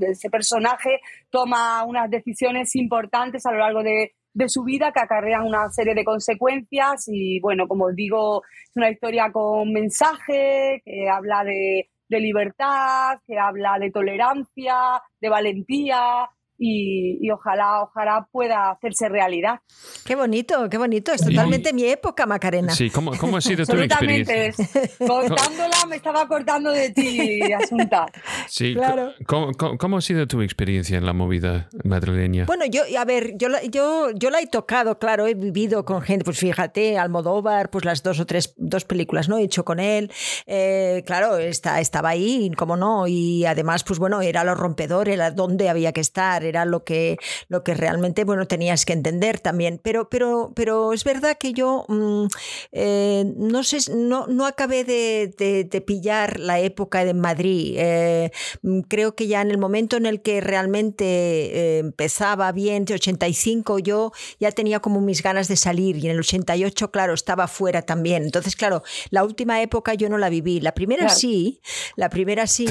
ese 0.00 0.30
personaje 0.30 1.00
toma 1.28 1.84
unas 1.84 2.08
decisiones 2.08 2.76
importantes 2.76 3.44
a 3.46 3.52
lo 3.52 3.58
largo 3.58 3.82
de, 3.82 4.12
de 4.34 4.48
su 4.48 4.64
vida 4.64 4.92
que 4.92 5.00
acarrean 5.00 5.46
una 5.46 5.70
serie 5.70 5.94
de 5.94 6.04
consecuencias 6.04 7.04
y 7.06 7.40
bueno, 7.40 7.66
como 7.66 7.86
os 7.86 7.94
digo, 7.94 8.42
es 8.64 8.76
una 8.76 8.90
historia 8.90 9.30
con 9.32 9.72
mensaje 9.72 10.82
que 10.84 11.08
habla 11.08 11.44
de, 11.44 11.88
de 12.08 12.20
libertad, 12.20 13.18
que 13.26 13.38
habla 13.38 13.78
de 13.78 13.90
tolerancia, 13.90 15.00
de 15.20 15.28
valentía, 15.28 16.28
y, 16.66 17.30
ojalá, 17.30 17.82
ojalá 17.82 18.26
pueda 18.32 18.70
hacerse 18.70 19.08
realidad. 19.10 19.60
Qué 20.04 20.16
bonito, 20.16 20.68
qué 20.70 20.78
bonito. 20.78 21.12
Es 21.12 21.22
totalmente 21.22 21.74
mi 21.74 21.84
época, 21.84 22.24
Macarena. 22.24 22.72
Sí, 22.72 22.88
¿cómo, 22.88 23.12
cómo 23.18 23.36
ha 23.36 23.40
sido 23.42 23.66
tu 23.66 23.76
experiencia? 23.76 24.52
Contándola 24.98 25.76
me 25.88 25.96
estaba 25.96 26.26
cortando 26.26 26.70
de 26.70 26.90
ti, 26.90 27.40
Asunta. 27.52 28.06
Sí, 28.48 28.74
claro. 28.74 29.12
¿Cómo, 29.26 29.98
ha 29.98 30.00
sido 30.00 30.26
tu 30.26 30.40
experiencia 30.40 30.96
en 30.96 31.04
la 31.04 31.12
movida 31.12 31.68
madrileña? 31.84 32.46
Bueno, 32.46 32.64
yo, 32.66 32.82
a 32.98 33.04
ver, 33.04 33.36
yo, 33.36 33.48
yo, 33.70 34.10
yo 34.14 34.30
la 34.30 34.40
he 34.40 34.46
tocado, 34.46 34.98
claro, 34.98 35.26
he 35.26 35.34
vivido 35.34 35.84
con 35.84 36.00
gente, 36.00 36.24
pues 36.24 36.38
fíjate, 36.38 36.98
Almodóvar, 36.98 37.70
pues 37.70 37.84
las 37.84 38.02
dos 38.02 38.20
o 38.20 38.26
tres 38.26 38.54
dos 38.56 38.84
películas, 38.84 39.28
¿no? 39.28 39.36
He 39.36 39.42
hecho 39.42 39.64
con 39.64 39.80
él. 39.80 40.10
Eh, 40.46 41.02
claro, 41.06 41.36
está, 41.36 41.80
estaba 41.80 42.10
ahí, 42.10 42.50
como 42.56 42.76
no, 42.76 43.06
y 43.06 43.44
además, 43.44 43.84
pues 43.84 43.98
bueno, 43.98 44.22
era 44.22 44.44
lo 44.44 44.54
rompedor, 44.54 45.08
era 45.10 45.30
donde 45.30 45.68
había 45.68 45.92
que 45.92 46.00
estar, 46.00 46.42
era 46.44 46.53
lo 46.64 46.84
que, 46.84 47.16
lo 47.48 47.64
que 47.64 47.74
realmente, 47.74 48.24
bueno, 48.24 48.46
tenías 48.46 48.84
que 48.84 48.92
entender 48.92 49.40
también. 49.40 49.80
Pero, 49.82 50.08
pero, 50.08 50.52
pero 50.54 50.92
es 50.92 51.04
verdad 51.04 51.36
que 51.38 51.52
yo 51.52 51.84
mm, 51.88 52.26
eh, 52.72 53.24
no 53.36 53.64
sé, 53.64 53.78
no, 53.94 54.26
no 54.26 54.46
acabé 54.46 54.84
de, 54.84 55.34
de, 55.36 55.80
pillar 55.80 56.38
la 56.38 56.60
época 56.60 57.04
de 57.04 57.14
Madrid. 57.14 57.74
Eh, 57.76 58.30
mm, 58.62 58.80
creo 58.82 59.14
que 59.14 59.26
ya 59.26 59.42
en 59.42 59.50
el 59.50 59.58
momento 59.58 59.96
en 59.96 60.06
el 60.06 60.22
que 60.22 60.40
realmente 60.40 61.78
empezaba 61.78 62.52
bien, 62.52 62.84
de 62.84 62.94
85, 62.94 63.78
yo 63.78 64.12
ya 64.38 64.52
tenía 64.52 64.80
como 64.80 65.00
mis 65.00 65.22
ganas 65.22 65.48
de 65.48 65.56
salir 65.56 65.96
y 65.96 66.06
en 66.06 66.12
el 66.12 66.20
88, 66.20 66.90
claro, 66.90 67.14
estaba 67.14 67.48
fuera 67.48 67.82
también. 67.82 68.24
Entonces, 68.24 68.56
claro, 68.56 68.82
la 69.10 69.24
última 69.24 69.60
época 69.62 69.94
yo 69.94 70.08
no 70.08 70.18
la 70.18 70.28
viví. 70.28 70.60
La 70.60 70.72
primera 70.72 71.08
sí, 71.08 71.60
la 71.96 72.10
primera 72.10 72.46
sí. 72.46 72.66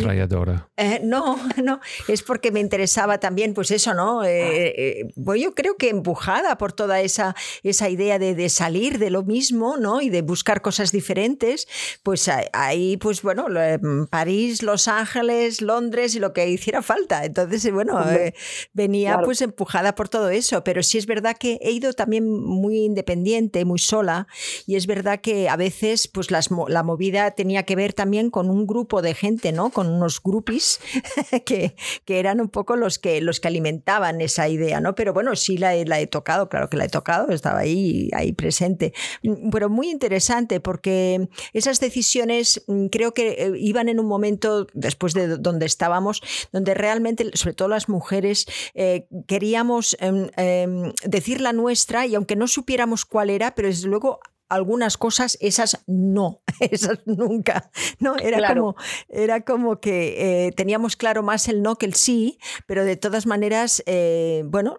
Eh, 0.78 1.02
no, 1.04 1.38
no, 1.64 1.80
es 2.08 2.24
porque 2.24 2.52
me 2.52 2.60
interesaba 2.60 3.20
también, 3.20 3.54
pues 3.54 3.63
eso, 3.72 3.94
¿no? 3.94 4.24
Eh, 4.24 4.74
eh 4.78 5.08
yo 5.44 5.56
creo 5.56 5.78
que 5.78 5.90
empujada 5.90 6.58
por 6.58 6.74
toda 6.74 7.02
esa, 7.02 7.36
esa 7.64 7.90
idea 7.90 8.20
de, 8.20 8.36
de, 8.36 8.50
salir 8.50 9.00
de 9.00 9.10
lo 9.10 9.24
mismo, 9.24 9.78
¿no? 9.78 10.02
Y 10.02 10.10
de 10.10 10.22
buscar 10.22 10.62
cosas 10.62 10.92
diferentes, 10.92 11.68
pues 12.04 12.30
ahí, 12.54 12.98
pues 12.98 13.22
bueno, 13.22 13.48
mm, 13.50 14.06
París, 14.06 14.62
Los 14.62 14.88
Ángeles, 14.88 15.62
Londres 15.62 16.16
y 16.16 16.20
lo 16.20 16.34
que 16.34 16.48
hiciera 16.48 16.82
falta. 16.82 17.26
Entonces, 17.26 17.72
bueno, 17.72 18.00
eh, 18.10 18.34
venía 18.74 19.20
pues 19.24 19.42
empujada 19.42 19.96
por 19.96 20.10
todo 20.10 20.30
eso, 20.30 20.64
pero 20.64 20.84
sí 20.84 20.98
es 20.98 21.06
verdad 21.06 21.36
que 21.38 21.60
he 21.62 21.72
ido 21.72 21.94
también 21.94 22.30
muy 22.30 22.86
independiente, 22.86 23.66
muy 23.66 23.80
sola, 23.80 24.28
y 24.66 24.76
es 24.76 24.88
verdad 24.88 25.22
que 25.22 25.50
a 25.50 25.56
veces 25.56 26.08
pues 26.08 26.32
las, 26.32 26.50
la 26.68 26.84
movida 26.84 27.32
tenía 27.32 27.64
que 27.64 27.76
ver 27.76 27.94
también 27.94 28.30
con 28.30 28.50
un 28.50 28.68
grupo 28.68 29.02
de 29.02 29.14
gente, 29.14 29.52
¿no? 29.52 29.70
Con 29.70 29.90
unos 29.90 30.22
grupis 30.22 30.80
que, 31.46 31.76
que, 32.06 32.20
eran 32.20 32.40
un 32.42 32.50
poco 32.50 32.76
los 32.76 33.00
que, 33.00 33.22
los 33.22 33.40
que 33.40 33.48
alimentaban 33.54 34.20
esa 34.22 34.50
idea, 34.50 34.82
¿no? 34.82 34.96
Pero 34.96 35.14
bueno, 35.14 35.36
sí 35.36 35.58
la 35.58 35.76
he, 35.76 35.86
la 35.86 36.00
he 36.00 36.08
tocado, 36.08 36.50
claro 36.50 36.70
que 36.70 36.78
la 36.78 36.86
he 36.86 36.90
tocado, 36.90 37.32
estaba 37.32 37.60
ahí, 37.60 38.10
ahí 38.14 38.34
presente. 38.34 38.94
Pero 39.52 39.70
muy 39.70 39.90
interesante 39.90 40.60
porque 40.60 41.30
esas 41.54 41.80
decisiones 41.80 42.64
mm, 42.68 42.88
creo 42.88 43.14
que 43.14 43.30
eh, 43.32 43.52
iban 43.58 43.90
en 43.90 44.00
un 44.00 44.08
momento 44.08 44.68
después 44.74 45.14
de 45.14 45.38
donde 45.38 45.66
estábamos, 45.66 46.22
donde 46.52 46.74
realmente, 46.74 47.30
sobre 47.34 47.54
todo 47.54 47.68
las 47.68 47.90
mujeres, 47.90 48.46
eh, 48.74 49.08
queríamos 49.28 49.96
em, 50.00 50.30
em, 50.36 50.92
decir 51.06 51.42
la 51.42 51.54
nuestra 51.54 52.06
y 52.06 52.16
aunque 52.16 52.36
no 52.36 52.48
supiéramos 52.48 53.06
cuál 53.06 53.30
era, 53.30 53.56
pero 53.56 53.68
desde 53.68 53.88
luego 53.88 54.20
algunas 54.50 54.98
cosas, 54.98 55.38
esas 55.42 55.84
no, 55.88 56.42
esas 56.60 57.00
nunca. 57.06 57.72
¿no? 58.00 58.16
Era, 58.18 58.54
como, 58.54 58.76
era 59.10 59.42
como 59.42 59.80
que 59.80 60.48
eh, 60.48 60.52
teníamos 60.52 60.96
claro 60.96 61.24
más 61.24 61.48
el 61.48 61.62
no 61.62 61.78
que 61.78 61.86
el 61.86 61.94
sí, 61.94 62.38
pero 62.68 62.86
de 62.86 62.96
todas 62.96 63.26
maneras, 63.26 63.84
eh, 63.86 64.44
bueno, 64.46 64.78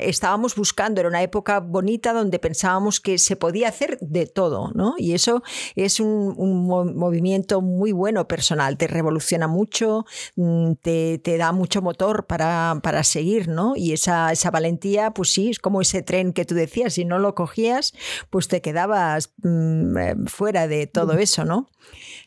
estábamos 0.00 0.54
buscando, 0.54 1.00
era 1.00 1.08
una 1.08 1.22
época 1.22 1.60
bonita 1.60 2.12
donde 2.12 2.38
pensábamos 2.38 3.00
que 3.00 3.18
se 3.18 3.36
podía 3.36 3.68
hacer 3.68 3.98
de 4.00 4.26
todo, 4.26 4.70
¿no? 4.74 4.94
Y 4.98 5.14
eso 5.14 5.42
es 5.74 6.00
un, 6.00 6.34
movimiento 6.64 7.60
muy 7.60 7.92
bueno 7.92 8.26
personal, 8.28 8.76
te 8.76 8.86
revoluciona 8.86 9.48
mucho, 9.48 10.04
mm, 10.36 10.72
te, 10.82 11.18
te 11.18 11.36
da 11.36 11.52
mucho 11.52 11.82
motor 11.82 12.26
para, 12.26 12.80
para 12.82 13.04
seguir, 13.04 13.48
¿no? 13.48 13.74
Y 13.76 13.92
esa, 13.92 14.32
esa 14.32 14.50
valentía, 14.50 15.12
pues 15.12 15.32
sí, 15.32 15.50
es 15.50 15.58
como 15.58 15.80
ese 15.80 16.02
tren 16.02 16.32
que 16.32 16.44
tú 16.44 16.54
decías, 16.54 16.94
si 16.94 17.04
no 17.04 17.18
lo 17.18 17.34
cogías, 17.34 17.94
pues 18.30 18.48
te 18.48 18.60
quedaba 18.60 19.03
Mm, 19.42 19.98
eh, 19.98 20.14
fuera 20.26 20.66
de 20.68 20.86
todo 20.86 21.14
eso, 21.14 21.44
¿no? 21.44 21.68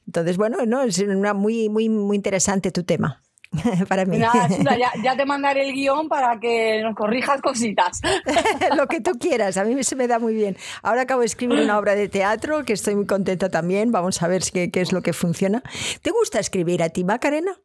Entonces, 0.05 0.37
bueno, 0.37 0.65
no, 0.65 0.83
es 0.83 0.99
una 0.99 1.33
muy, 1.33 1.69
muy, 1.69 1.89
muy 1.89 2.15
interesante 2.15 2.71
tu 2.71 2.83
tema. 2.83 3.21
para 3.87 4.05
mí. 4.05 4.19
ya, 5.03 5.15
te 5.15 5.25
mandaré 5.25 5.69
el 5.69 5.73
guion 5.73 6.09
para 6.09 6.39
que 6.39 6.81
nos 6.83 6.95
corrijas 6.95 7.41
cositas. 7.41 8.01
Lo 8.77 8.87
que 8.87 9.01
tú 9.01 9.11
quieras, 9.19 9.57
a 9.57 9.63
mí 9.63 9.81
se 9.83 9.95
me 9.95 10.07
da 10.07 10.19
muy 10.19 10.33
bien. 10.33 10.57
Ahora 10.81 11.03
acabo 11.03 11.21
de 11.21 11.27
escribir 11.27 11.59
una 11.59 11.77
obra 11.77 11.95
de 11.95 12.09
teatro 12.09 12.63
que 12.65 12.73
estoy 12.73 12.95
muy 12.95 13.05
contenta 13.05 13.49
también. 13.49 13.91
Vamos 13.91 14.21
a 14.21 14.27
ver 14.27 14.43
qué, 14.53 14.71
qué 14.71 14.81
es 14.81 14.91
lo 14.91 15.01
que 15.01 15.13
funciona. 15.13 15.63
¿Te 16.01 16.11
gusta 16.11 16.39
escribir 16.39 16.83
a 16.83 16.89
ti, 16.89 17.03
Macarena? 17.03 17.59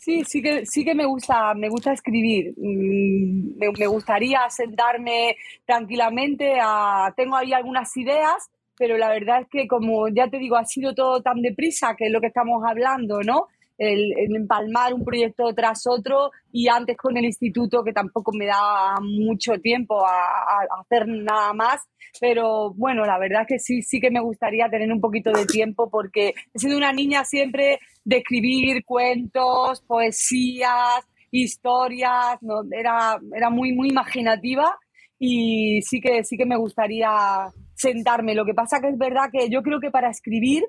Sí, 0.00 0.24
sí 0.24 0.40
que, 0.40 0.64
sí 0.64 0.82
que 0.82 0.94
me 0.94 1.04
gusta, 1.04 1.52
me 1.52 1.68
gusta 1.68 1.92
escribir. 1.92 2.54
Mm, 2.56 3.58
me, 3.58 3.86
gustaría 3.86 4.48
sentarme 4.48 5.36
tranquilamente. 5.66 6.54
A, 6.58 7.12
tengo 7.14 7.36
ahí 7.36 7.52
algunas 7.52 7.94
ideas, 7.98 8.50
pero 8.78 8.96
la 8.96 9.10
verdad 9.10 9.42
es 9.42 9.48
que, 9.50 9.68
como 9.68 10.08
ya 10.08 10.28
te 10.28 10.38
digo, 10.38 10.56
ha 10.56 10.64
sido 10.64 10.94
todo 10.94 11.20
tan 11.20 11.42
deprisa, 11.42 11.96
que 11.96 12.06
es 12.06 12.12
lo 12.12 12.20
que 12.22 12.28
estamos 12.28 12.62
hablando, 12.66 13.20
¿no? 13.20 13.48
El, 13.80 14.12
empalmar 14.36 14.92
un 14.92 15.04
proyecto 15.04 15.54
tras 15.54 15.86
otro 15.86 16.30
y 16.52 16.68
antes 16.68 16.96
con 16.98 17.16
el 17.16 17.24
instituto 17.24 17.82
que 17.82 17.94
tampoco 17.94 18.30
me 18.32 18.46
da 18.46 18.94
mucho 19.00 19.54
tiempo 19.54 20.04
a, 20.04 20.66
hacer 20.80 21.08
nada 21.08 21.52
más. 21.54 21.80
Pero 22.20 22.74
bueno, 22.74 23.04
la 23.06 23.18
verdad 23.18 23.42
es 23.42 23.48
que 23.48 23.58
sí, 23.58 23.82
sí 23.82 24.00
que 24.00 24.10
me 24.10 24.20
gustaría 24.20 24.68
tener 24.68 24.92
un 24.92 25.00
poquito 25.00 25.30
de 25.32 25.46
tiempo 25.46 25.88
porque 25.90 26.34
he 26.52 26.58
sido 26.58 26.76
una 26.76 26.92
niña 26.92 27.24
siempre 27.24 27.78
de 28.04 28.18
escribir 28.18 28.84
cuentos, 28.84 29.80
poesías, 29.86 31.06
historias, 31.30 32.38
era, 32.72 33.18
era 33.34 33.48
muy, 33.48 33.72
muy 33.72 33.88
imaginativa 33.88 34.76
y 35.18 35.80
sí 35.82 36.00
que, 36.00 36.24
sí 36.24 36.36
que 36.36 36.46
me 36.46 36.56
gustaría 36.56 37.48
sentarme. 37.74 38.34
Lo 38.34 38.44
que 38.44 38.54
pasa 38.54 38.80
que 38.80 38.88
es 38.88 38.98
verdad 38.98 39.30
que 39.32 39.48
yo 39.48 39.62
creo 39.62 39.80
que 39.80 39.90
para 39.90 40.10
escribir 40.10 40.64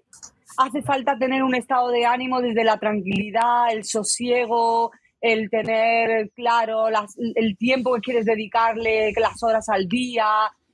hace 0.58 0.82
falta 0.82 1.18
tener 1.18 1.44
un 1.44 1.56
estado 1.56 1.90
de 1.90 2.06
ánimo 2.06 2.42
desde 2.42 2.64
la 2.64 2.78
tranquilidad, 2.78 3.72
el 3.72 3.84
sosiego, 3.84 4.92
el 5.20 5.50
tener 5.50 6.32
claro 6.32 6.88
el 7.36 7.58
tiempo 7.58 7.94
que 7.94 8.02
quieres 8.02 8.26
dedicarle, 8.26 9.14
las 9.16 9.42
horas 9.44 9.70
al 9.70 9.88
día. 9.88 10.26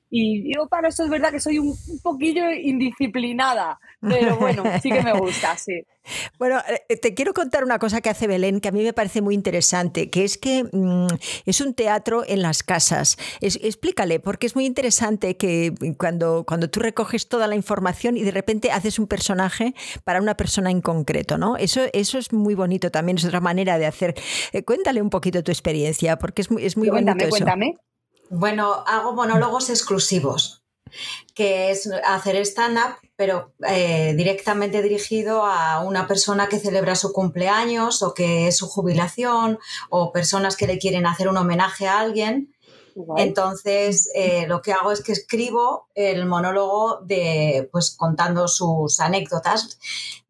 Y 0.09 0.53
yo 0.53 0.67
para 0.67 0.87
eso 0.89 1.03
es 1.03 1.09
verdad 1.09 1.31
que 1.31 1.39
soy 1.39 1.59
un, 1.59 1.67
un 1.67 1.99
poquillo 2.01 2.49
indisciplinada, 2.51 3.79
pero 4.01 4.37
bueno, 4.37 4.63
sí 4.81 4.89
que 4.89 5.01
me 5.01 5.13
gusta, 5.13 5.57
sí. 5.57 5.83
Bueno, 6.39 6.61
eh, 6.89 6.97
te 6.97 7.13
quiero 7.13 7.33
contar 7.33 7.63
una 7.63 7.79
cosa 7.79 8.01
que 8.01 8.09
hace 8.09 8.27
Belén 8.27 8.59
que 8.59 8.69
a 8.69 8.71
mí 8.71 8.83
me 8.83 8.93
parece 8.93 9.21
muy 9.21 9.35
interesante, 9.35 10.09
que 10.09 10.23
es 10.23 10.37
que 10.37 10.63
mm, 10.71 11.07
es 11.45 11.61
un 11.61 11.73
teatro 11.73 12.23
en 12.25 12.41
las 12.41 12.63
casas. 12.63 13.17
explícale, 13.41 14.19
porque 14.19 14.47
es 14.47 14.55
muy 14.55 14.65
interesante 14.65 15.37
que 15.37 15.73
cuando, 15.97 16.45
cuando 16.47 16.69
tú 16.69 16.79
recoges 16.79 17.27
toda 17.27 17.47
la 17.47 17.55
información 17.55 18.17
y 18.17 18.23
de 18.23 18.31
repente 18.31 18.71
haces 18.71 18.99
un 18.99 19.07
personaje 19.07 19.73
para 20.03 20.21
una 20.21 20.35
persona 20.35 20.71
en 20.71 20.81
concreto, 20.81 21.37
¿no? 21.37 21.57
Eso, 21.57 21.81
eso 21.93 22.17
es 22.17 22.33
muy 22.33 22.55
bonito 22.55 22.91
también, 22.91 23.17
es 23.17 23.25
otra 23.25 23.41
manera 23.41 23.77
de 23.77 23.85
hacer. 23.85 24.15
Eh, 24.53 24.63
cuéntale 24.63 25.01
un 25.01 25.09
poquito 25.09 25.43
tu 25.43 25.51
experiencia, 25.51 26.17
porque 26.17 26.41
es 26.41 26.51
muy, 26.51 26.65
es 26.65 26.77
muy 26.77 26.89
bonito. 26.89 27.13
Cuéntame, 27.13 27.29
cuéntame. 27.29 27.77
Bueno, 28.29 28.83
hago 28.85 29.13
monólogos 29.13 29.69
exclusivos 29.69 30.63
que 31.33 31.71
es 31.71 31.89
hacer 32.05 32.35
stand-up, 32.37 32.95
pero 33.15 33.53
eh, 33.67 34.13
directamente 34.15 34.81
dirigido 34.81 35.45
a 35.45 35.81
una 35.81 36.07
persona 36.07 36.47
que 36.47 36.59
celebra 36.59 36.95
su 36.95 37.11
cumpleaños 37.13 38.01
o 38.03 38.13
que 38.13 38.47
es 38.47 38.57
su 38.57 38.67
jubilación 38.67 39.59
o 39.89 40.11
personas 40.11 40.55
que 40.55 40.67
le 40.67 40.79
quieren 40.79 41.05
hacer 41.05 41.27
un 41.27 41.37
homenaje 41.37 41.87
a 41.87 41.99
alguien. 41.99 42.53
Entonces, 43.17 44.09
eh, 44.15 44.47
lo 44.47 44.63
que 44.63 44.73
hago 44.73 44.91
es 44.91 45.03
que 45.03 45.11
escribo 45.11 45.87
el 45.93 46.25
monólogo 46.25 46.99
de, 47.03 47.69
pues, 47.71 47.95
contando 47.95 48.47
sus 48.47 48.99
anécdotas, 48.99 49.77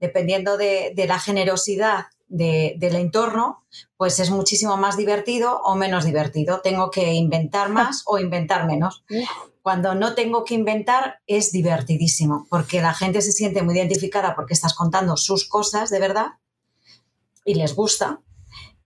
dependiendo 0.01 0.57
de, 0.57 0.93
la 1.07 1.17
generosidad 1.17 2.07
del 2.27 2.95
entorno, 2.97 3.63
pues 3.97 4.19
es 4.19 4.29
muchísimo 4.29 4.77
más 4.77 4.95
divertido 4.95 5.59
o 5.63 5.75
menos 5.75 6.05
divertido. 6.05 6.61
Tengo 6.61 6.91
que 6.91 7.13
inventar 7.13 7.69
más 7.69 8.03
o 8.05 8.19
inventar 8.19 8.65
menos 8.65 9.03
cuando 9.67 9.95
no 9.95 10.15
tengo 10.15 10.45
que 10.45 10.53
inventar 10.53 11.19
es 11.27 11.51
divertidísimo, 11.51 12.47
porque 12.49 12.79
la 12.79 12.93
gente 12.93 13.21
se 13.21 13.33
siente 13.33 13.63
muy 13.63 13.75
identificada 13.75 14.33
porque 14.33 14.53
estás 14.53 14.73
contando 14.73 15.17
sus 15.17 15.45
cosas 15.45 15.89
de 15.89 15.99
verdad 15.99 16.27
y 17.43 17.55
les 17.55 17.75
gusta. 17.75 18.21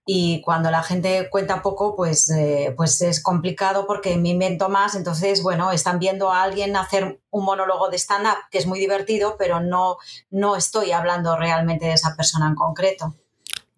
Y 0.04 0.42
cuando 0.42 0.72
la 0.72 0.82
gente 0.82 1.30
cuenta 1.30 1.62
poco, 1.62 1.94
pues, 1.94 2.28
eh, 2.30 2.74
pues 2.76 3.00
es 3.00 3.22
complicado 3.22 3.86
porque 3.86 4.16
me 4.16 4.30
invento 4.30 4.68
más. 4.68 4.96
Entonces, 4.96 5.44
bueno, 5.44 5.70
están 5.70 6.00
viendo 6.00 6.32
a 6.32 6.42
alguien 6.42 6.74
hacer 6.74 7.20
un 7.30 7.44
monólogo 7.44 7.88
de 7.88 7.98
stand-up 7.98 8.38
que 8.50 8.58
es 8.58 8.66
muy 8.66 8.80
divertido, 8.80 9.36
pero 9.38 9.60
no, 9.60 9.98
no 10.30 10.56
estoy 10.56 10.90
hablando 10.90 11.36
realmente 11.36 11.86
de 11.86 11.92
esa 11.92 12.16
persona 12.16 12.48
en 12.48 12.56
concreto. 12.56 13.14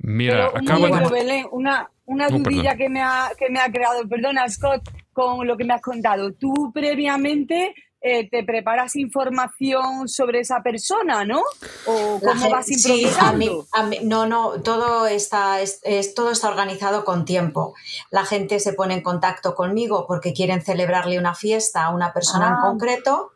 Mira, 0.06 0.50
acabo 0.54 0.86
de... 0.86 1.46
una, 1.50 1.90
una 2.04 2.28
dudilla 2.28 2.76
que, 2.76 2.90
me 2.90 3.00
ha, 3.00 3.32
que 3.38 3.48
me 3.48 3.58
ha 3.58 3.72
creado, 3.72 4.06
perdona 4.06 4.46
Scott, 4.50 4.82
con 5.14 5.46
lo 5.46 5.56
que 5.56 5.64
me 5.64 5.72
has 5.72 5.80
contado. 5.80 6.32
Tú 6.34 6.70
previamente 6.74 7.74
eh, 8.02 8.28
te 8.28 8.44
preparas 8.44 8.96
información 8.96 10.06
sobre 10.08 10.40
esa 10.40 10.62
persona, 10.62 11.24
¿no? 11.24 11.40
¿O 11.86 12.20
cómo 12.22 12.50
vas 12.50 12.70
improvisando? 12.70 13.66
no, 14.02 14.26
no, 14.26 14.60
todo 14.60 15.06
está, 15.06 15.62
es, 15.62 15.80
todo 16.14 16.32
está 16.32 16.48
organizado 16.48 17.06
con 17.06 17.24
tiempo. 17.24 17.74
La 18.10 18.26
gente 18.26 18.60
se 18.60 18.74
pone 18.74 18.92
en 18.92 19.02
contacto 19.02 19.54
conmigo 19.54 20.04
porque 20.06 20.34
quieren 20.34 20.60
celebrarle 20.60 21.18
una 21.18 21.34
fiesta 21.34 21.86
a 21.86 21.94
una 21.94 22.12
persona 22.12 22.48
en 22.48 22.54
ah. 22.54 22.60
concreto. 22.60 23.30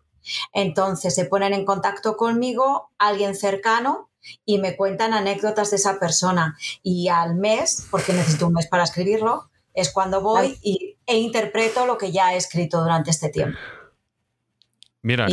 Entonces 0.52 1.14
se 1.14 1.24
ponen 1.24 1.54
en 1.54 1.64
contacto 1.64 2.18
conmigo, 2.18 2.90
alguien 2.98 3.34
cercano, 3.34 4.07
y 4.44 4.58
me 4.58 4.76
cuentan 4.76 5.12
anécdotas 5.12 5.70
de 5.70 5.76
esa 5.76 5.98
persona. 5.98 6.56
Y 6.82 7.08
al 7.08 7.34
mes, 7.34 7.86
porque 7.90 8.12
necesito 8.12 8.46
un 8.46 8.54
mes 8.54 8.66
para 8.66 8.84
escribirlo, 8.84 9.50
es 9.74 9.92
cuando 9.92 10.20
voy 10.20 10.58
y, 10.62 10.96
e 11.06 11.18
interpreto 11.18 11.86
lo 11.86 11.98
que 11.98 12.10
ya 12.10 12.34
he 12.34 12.36
escrito 12.36 12.80
durante 12.80 13.10
este 13.10 13.28
tiempo. 13.28 13.58
Mira, 15.00 15.28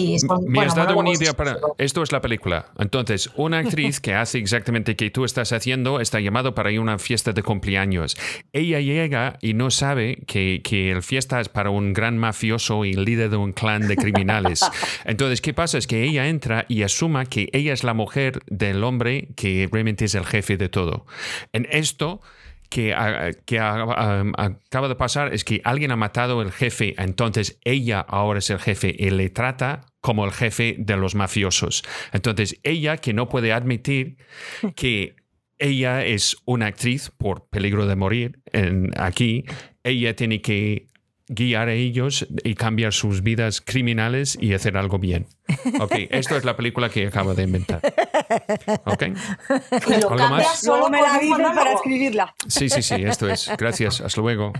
me 0.47 0.61
has 0.61 0.75
dado 0.75 0.95
una 0.95 1.11
idea 1.11 1.33
para... 1.33 1.57
Esto 1.79 2.03
es 2.03 2.11
la 2.11 2.21
película. 2.21 2.67
Entonces, 2.77 3.31
una 3.35 3.57
actriz 3.57 3.99
que 3.99 4.13
hace 4.13 4.37
exactamente 4.37 4.95
que 4.95 5.09
tú 5.09 5.25
estás 5.25 5.51
haciendo 5.53 5.99
está 5.99 6.19
llamado 6.19 6.53
para 6.53 6.71
ir 6.71 6.77
a 6.77 6.81
una 6.81 6.99
fiesta 6.99 7.33
de 7.33 7.41
cumpleaños. 7.41 8.15
Ella 8.53 8.79
llega 8.79 9.39
y 9.41 9.55
no 9.55 9.71
sabe 9.71 10.23
que, 10.27 10.61
que 10.63 10.91
el 10.91 11.01
fiesta 11.01 11.41
es 11.41 11.49
para 11.49 11.71
un 11.71 11.93
gran 11.93 12.19
mafioso 12.19 12.85
y 12.85 12.93
líder 12.93 13.31
de 13.31 13.37
un 13.37 13.53
clan 13.53 13.87
de 13.87 13.95
criminales. 13.95 14.61
Entonces, 15.05 15.41
¿qué 15.41 15.55
pasa? 15.55 15.79
Es 15.79 15.87
que 15.87 16.03
ella 16.03 16.27
entra 16.27 16.65
y 16.67 16.83
asuma 16.83 17.25
que 17.25 17.49
ella 17.51 17.73
es 17.73 17.83
la 17.83 17.95
mujer 17.95 18.43
del 18.45 18.83
hombre 18.83 19.29
que 19.35 19.67
realmente 19.71 20.05
es 20.05 20.13
el 20.13 20.25
jefe 20.25 20.57
de 20.57 20.69
todo. 20.69 21.07
En 21.53 21.67
esto 21.71 22.21
que, 22.69 22.93
acaba 22.93 24.87
de 24.87 24.95
pasar 24.95 25.33
es 25.33 25.43
que 25.43 25.61
alguien 25.63 25.91
ha 25.91 25.95
matado 25.95 26.39
al 26.41 26.51
jefe, 26.51 26.95
entonces 26.97 27.59
ella 27.63 27.99
ahora 27.99 28.39
es 28.39 28.49
el 28.49 28.59
jefe 28.59 28.95
y 28.97 29.09
le 29.09 29.29
trata 29.29 29.85
como 30.01 30.25
el 30.25 30.31
jefe 30.31 30.75
de 30.77 30.97
los 30.97 31.15
mafiosos. 31.15 31.83
Entonces 32.11 32.59
ella 32.63 32.97
que 32.97 33.13
no 33.13 33.29
puede 33.29 33.53
admitir 33.53 34.17
que 34.75 35.15
ella 35.57 36.05
es 36.05 36.37
una 36.45 36.67
actriz 36.67 37.11
por 37.17 37.47
peligro 37.47 37.87
de 37.87 37.95
morir 37.95 38.39
en, 38.51 38.91
aquí, 38.97 39.45
ella 39.83 40.15
tiene 40.15 40.41
que 40.41 40.87
guiar 41.27 41.69
a 41.69 41.73
ellos 41.73 42.27
y 42.43 42.55
cambiar 42.55 42.93
sus 42.93 43.23
vidas 43.23 43.61
criminales 43.61 44.37
y 44.39 44.53
hacer 44.53 44.77
algo 44.77 44.99
bien. 44.99 45.27
Ok, 45.79 45.93
esto 46.09 46.35
es 46.37 46.43
la 46.43 46.55
película 46.55 46.89
que 46.89 47.07
acabo 47.07 47.33
de 47.33 47.43
inventar. 47.43 47.81
Ok. 48.85 49.03
¿Algo 49.87 50.29
más? 50.29 50.61
Solo 50.61 50.89
me 50.89 51.01
la 51.01 51.19
dices 51.19 51.45
para 51.55 51.73
escribirla. 51.73 52.35
Sí, 52.47 52.69
sí, 52.69 52.81
sí, 52.81 52.95
esto 52.95 53.29
es. 53.29 53.51
Gracias, 53.57 54.01
hasta 54.01 54.21
luego. 54.21 54.53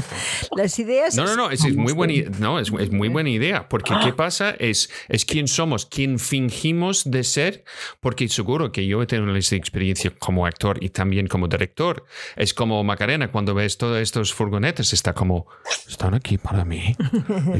Las 0.56 0.78
ideas. 0.78 1.14
No, 1.14 1.24
no, 1.24 1.36
no, 1.36 1.50
es, 1.50 1.62
muy, 1.74 1.92
buena, 1.92 2.30
no, 2.38 2.58
es, 2.58 2.70
muy 2.70 3.08
buena 3.08 3.30
idea, 3.30 3.68
porque 3.68 3.94
¿qué 4.02 4.12
pasa? 4.16 4.54
Es, 4.58 4.90
es 5.08 5.24
quién 5.24 5.48
somos, 5.48 5.86
quién 5.86 6.18
fingimos 6.18 7.10
de 7.10 7.24
ser, 7.24 7.64
porque 8.00 8.28
seguro 8.28 8.72
que 8.72 8.86
yo 8.86 9.02
he 9.02 9.06
tenido 9.06 9.34
esa 9.36 9.56
experiencia 9.56 10.12
como 10.18 10.46
actor 10.46 10.82
y 10.82 10.90
también 10.90 11.26
como 11.26 11.48
director. 11.48 12.04
Es 12.36 12.54
como 12.54 12.82
Macarena, 12.84 13.30
cuando 13.30 13.54
ves 13.54 13.78
todos 13.78 14.00
estos 14.00 14.34
furgonetes, 14.34 14.92
está 14.92 15.12
como, 15.12 15.46
están 15.88 16.14
aquí 16.14 16.38
para 16.38 16.64
mí. 16.64 16.94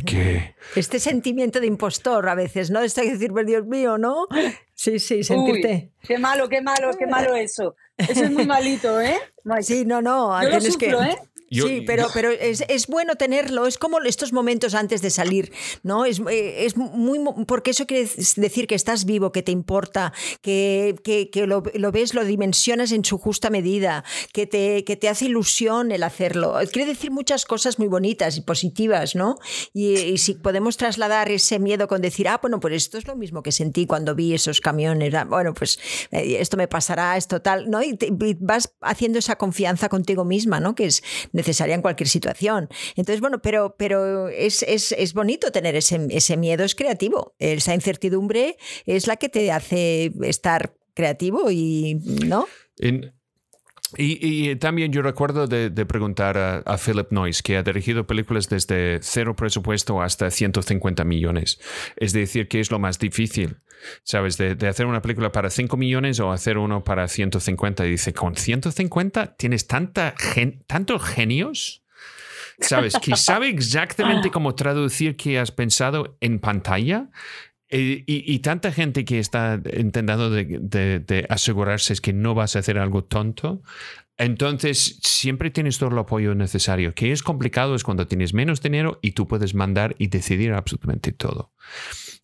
que... 0.04 0.54
Este 0.74 0.98
sentimiento 0.98 1.60
de 1.60 1.66
impostor 1.66 2.28
a 2.28 2.34
veces, 2.34 2.65
¿no? 2.70 2.80
Está 2.80 3.02
decir, 3.02 3.32
Dios 3.44 3.66
mío, 3.66 3.98
¿no? 3.98 4.26
Sí, 4.74 4.98
sí, 4.98 5.24
sentirte. 5.24 5.90
qué 6.02 6.18
malo, 6.18 6.48
qué 6.48 6.60
malo, 6.60 6.90
qué 6.98 7.06
malo 7.06 7.34
eso. 7.34 7.74
Eso 7.96 8.24
es 8.24 8.30
muy 8.30 8.46
malito, 8.46 9.00
¿eh? 9.00 9.18
Sí, 9.62 9.84
no, 9.86 10.02
no, 10.02 10.40
Yo 10.42 10.50
tienes 10.50 10.76
que. 10.76 10.90
¿eh? 10.90 11.16
Sí, 11.50 11.82
pero, 11.86 12.08
pero 12.12 12.30
es, 12.30 12.64
es, 12.68 12.86
bueno 12.86 13.16
tenerlo, 13.16 13.66
es 13.66 13.78
como 13.78 14.00
estos 14.00 14.32
momentos 14.32 14.74
antes 14.74 15.02
de 15.02 15.10
salir, 15.10 15.52
¿no? 15.82 16.04
Es, 16.04 16.20
eh, 16.30 16.64
es 16.66 16.76
muy, 16.76 17.20
porque 17.46 17.70
eso 17.70 17.86
quiere 17.86 18.08
decir 18.36 18.66
que 18.66 18.74
estás 18.74 19.04
vivo, 19.04 19.32
que 19.32 19.42
te 19.42 19.52
importa, 19.52 20.12
que, 20.40 20.96
que, 21.04 21.30
que 21.30 21.46
lo, 21.46 21.62
lo, 21.74 21.92
ves, 21.92 22.14
lo 22.14 22.24
dimensionas 22.24 22.92
en 22.92 23.04
su 23.04 23.18
justa 23.18 23.50
medida, 23.50 24.04
que 24.32 24.46
te, 24.46 24.84
que 24.84 24.96
te 24.96 25.08
hace 25.08 25.26
ilusión 25.26 25.92
el 25.92 26.02
hacerlo. 26.02 26.56
Quiere 26.72 26.90
decir 26.90 27.10
muchas 27.10 27.44
cosas 27.44 27.78
muy 27.78 27.88
bonitas 27.88 28.36
y 28.36 28.40
positivas, 28.40 29.14
¿no? 29.14 29.38
Y, 29.72 30.18
si 30.18 30.34
podemos 30.34 30.76
trasladar 30.76 31.30
ese 31.30 31.58
miedo 31.58 31.88
con 31.88 32.00
decir, 32.00 32.28
ah, 32.28 32.38
bueno, 32.40 32.58
pues 32.60 32.74
esto 32.74 32.98
es 32.98 33.06
lo 33.06 33.16
mismo 33.16 33.42
que 33.42 33.52
sentí 33.52 33.86
cuando 33.86 34.14
vi 34.14 34.34
esos 34.34 34.60
camiones, 34.60 35.14
ah, 35.14 35.24
bueno, 35.24 35.54
pues 35.54 35.78
eh, 36.10 36.38
esto 36.40 36.56
me 36.56 36.68
pasará, 36.68 37.16
esto 37.16 37.40
tal, 37.42 37.70
¿no? 37.70 37.82
Y, 37.82 37.98
y 38.00 38.34
vas 38.40 38.72
haciendo 38.80 39.18
esa 39.18 39.36
confianza 39.36 39.88
contigo 39.88 40.24
misma, 40.24 40.60
¿no? 40.60 40.74
Que 40.74 40.86
es 40.86 41.02
necesaria 41.36 41.74
en 41.74 41.82
cualquier 41.82 42.08
situación. 42.08 42.68
Entonces, 42.96 43.20
bueno, 43.20 43.40
pero, 43.40 43.76
pero 43.78 44.28
es, 44.28 44.62
es, 44.64 44.92
es 44.92 45.14
bonito 45.14 45.52
tener 45.52 45.76
ese, 45.76 46.06
ese 46.10 46.36
miedo, 46.36 46.64
es 46.64 46.74
creativo. 46.74 47.34
Esa 47.38 47.74
incertidumbre 47.74 48.56
es 48.86 49.06
la 49.06 49.16
que 49.16 49.28
te 49.28 49.52
hace 49.52 50.12
estar 50.22 50.74
creativo 50.94 51.50
y, 51.50 52.00
¿no? 52.26 52.48
Y, 53.96 54.56
también 54.56 54.92
yo 54.92 55.00
recuerdo 55.02 55.46
de, 55.46 55.70
preguntar 55.86 56.36
a, 56.36 56.76
Philip 56.76 57.12
Noyce, 57.12 57.42
que 57.42 57.56
ha 57.56 57.62
dirigido 57.62 58.06
películas 58.06 58.48
desde 58.48 58.98
cero 59.00 59.36
presupuesto 59.36 60.02
hasta 60.02 60.30
150 60.30 61.04
millones. 61.04 61.60
Es 61.96 62.12
decir, 62.12 62.48
¿qué 62.48 62.60
es 62.60 62.70
lo 62.70 62.78
más 62.78 62.98
difícil? 62.98 63.58
¿Sabes? 64.02 64.36
De, 64.38 64.56
hacer 64.66 64.86
una 64.86 65.02
película 65.02 65.32
para 65.32 65.50
5 65.50 65.76
millones 65.76 66.20
o 66.20 66.32
hacer 66.32 66.58
uno 66.58 66.84
para 66.84 67.08
150. 67.08 67.86
Y 67.86 67.90
dice, 67.90 68.12
¿con 68.12 68.36
150 68.36 69.36
tienes 69.36 69.66
tanta 69.66 70.14
tantos 70.66 71.02
genios? 71.02 71.84
¿Sabes? 72.60 72.94
Que 73.00 73.16
sabe 73.16 73.48
exactamente 73.48 74.30
cómo 74.30 74.54
traducir 74.54 75.16
qué 75.16 75.38
has 75.38 75.52
pensado 75.52 76.16
en 76.20 76.38
pantalla. 76.38 77.10
Eh, 77.68 78.04
y, 78.06 78.38
tanta 78.40 78.70
gente 78.70 79.04
que 79.04 79.18
está 79.18 79.60
intentando 79.76 80.30
de, 80.30 81.26
asegurarse 81.28 81.92
es 81.92 82.00
que 82.00 82.12
no 82.12 82.34
vas 82.34 82.54
a 82.54 82.60
hacer 82.60 82.78
algo 82.78 83.04
tonto. 83.04 83.62
Entonces, 84.18 84.98
siempre 85.02 85.50
tienes 85.50 85.78
todo 85.78 85.90
el 85.90 85.98
apoyo 85.98 86.34
necesario. 86.34 86.94
Que 86.94 87.12
es 87.12 87.22
complicado 87.22 87.74
es 87.74 87.82
cuando 87.82 88.06
tienes 88.06 88.34
menos 88.34 88.62
dinero 88.62 88.98
y 89.02 89.12
tú 89.12 89.26
puedes 89.26 89.54
mandar 89.54 89.96
y 89.98 90.06
decidir 90.06 90.52
absolutamente 90.52 91.12
todo. 91.12 91.52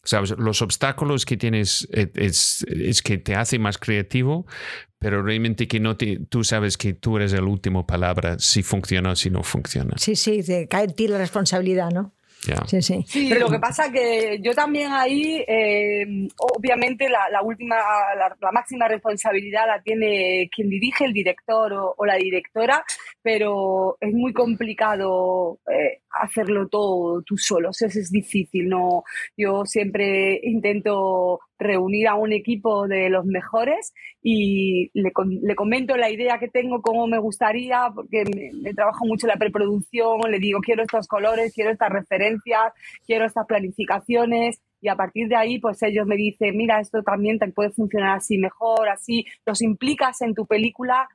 ¿Sabes? 0.04 0.34
Los 0.36 0.62
obstáculos 0.62 1.24
que 1.24 1.36
tienes 1.36 1.88
eh, 1.92 2.10
es, 2.14 2.66
es, 2.68 3.02
que 3.02 3.18
te 3.18 3.36
hace 3.36 3.60
más 3.60 3.78
creativo, 3.78 4.46
pero 4.98 5.22
realmente 5.22 5.68
que 5.68 5.78
no 5.78 5.96
te, 5.96 6.18
tú 6.28 6.42
sabes 6.42 6.76
que 6.76 6.92
tú 6.92 7.18
eres 7.18 7.32
el 7.32 7.44
último 7.44 7.86
palabra 7.86 8.36
si 8.40 8.64
funciona 8.64 9.12
o 9.12 9.16
si 9.16 9.30
no 9.30 9.44
funciona. 9.44 9.94
Sí, 9.98 10.16
sí, 10.16 10.42
te 10.42 10.66
cae 10.66 10.84
en 10.84 10.94
ti 10.94 11.06
la 11.06 11.18
responsabilidad, 11.18 11.90
¿no? 11.90 12.14
Sí, 12.66 12.82
sí. 12.82 13.28
Pero 13.28 13.46
lo 13.46 13.50
que 13.50 13.60
pasa 13.60 13.92
que 13.92 14.40
yo 14.42 14.52
también 14.52 14.90
ahí, 14.90 15.44
eh, 15.46 16.04
obviamente, 16.38 17.08
la, 17.08 17.40
última, 17.42 17.76
la, 18.16 18.52
máxima 18.52 18.88
responsabilidad 18.88 19.66
la 19.66 19.80
tiene 19.80 20.48
quien 20.54 20.68
dirige, 20.68 21.04
el 21.04 21.12
director 21.12 21.72
o, 21.72 22.04
la 22.04 22.16
directora, 22.16 22.84
pero 23.22 23.96
es 24.00 24.12
muy 24.12 24.32
complicado 24.32 25.60
eh, 25.70 26.00
hacerlo 26.20 26.66
todo 26.68 27.22
tú 27.22 27.38
solo. 27.38 27.70
Eso 27.70 27.86
es 27.86 28.10
difícil. 28.10 28.68
No, 28.68 29.04
yo 29.36 29.64
siempre 29.64 30.40
intento 30.42 31.40
reunir 31.62 32.08
a 32.08 32.14
un 32.14 32.32
equipo 32.32 32.86
de 32.88 33.10
los 33.10 33.24
mejores 33.24 33.92
y 34.22 34.90
le, 34.94 35.12
comento 35.54 35.96
la 35.96 36.10
idea 36.10 36.38
que 36.38 36.48
tengo, 36.48 36.82
cómo 36.82 37.06
me 37.06 37.18
gustaría, 37.18 37.90
porque 37.94 38.24
me, 38.62 38.74
trabajo 38.74 39.04
mucho 39.06 39.26
la 39.26 39.36
preproducción, 39.36 40.20
le 40.30 40.38
digo, 40.38 40.60
quiero 40.60 40.82
estos 40.82 41.06
colores, 41.08 41.52
quiero 41.54 41.70
estas 41.70 41.90
referencias, 41.90 42.72
quiero 43.06 43.26
estas 43.26 43.46
planificaciones. 43.46 44.60
Y 44.80 44.88
a 44.88 44.96
partir 44.96 45.28
de 45.28 45.36
ahí, 45.36 45.60
pues 45.60 45.82
ellos 45.82 46.06
me 46.06 46.16
dicen, 46.16 46.56
mira, 46.56 46.80
esto 46.80 47.02
también 47.02 47.38
te 47.38 47.48
puede 47.48 47.70
funcionar 47.70 48.16
así 48.16 48.36
mejor, 48.36 48.88
así, 48.88 49.24
los 49.46 49.62
implicas 49.62 50.20
en 50.22 50.34
tu 50.34 50.44
película 50.44 51.08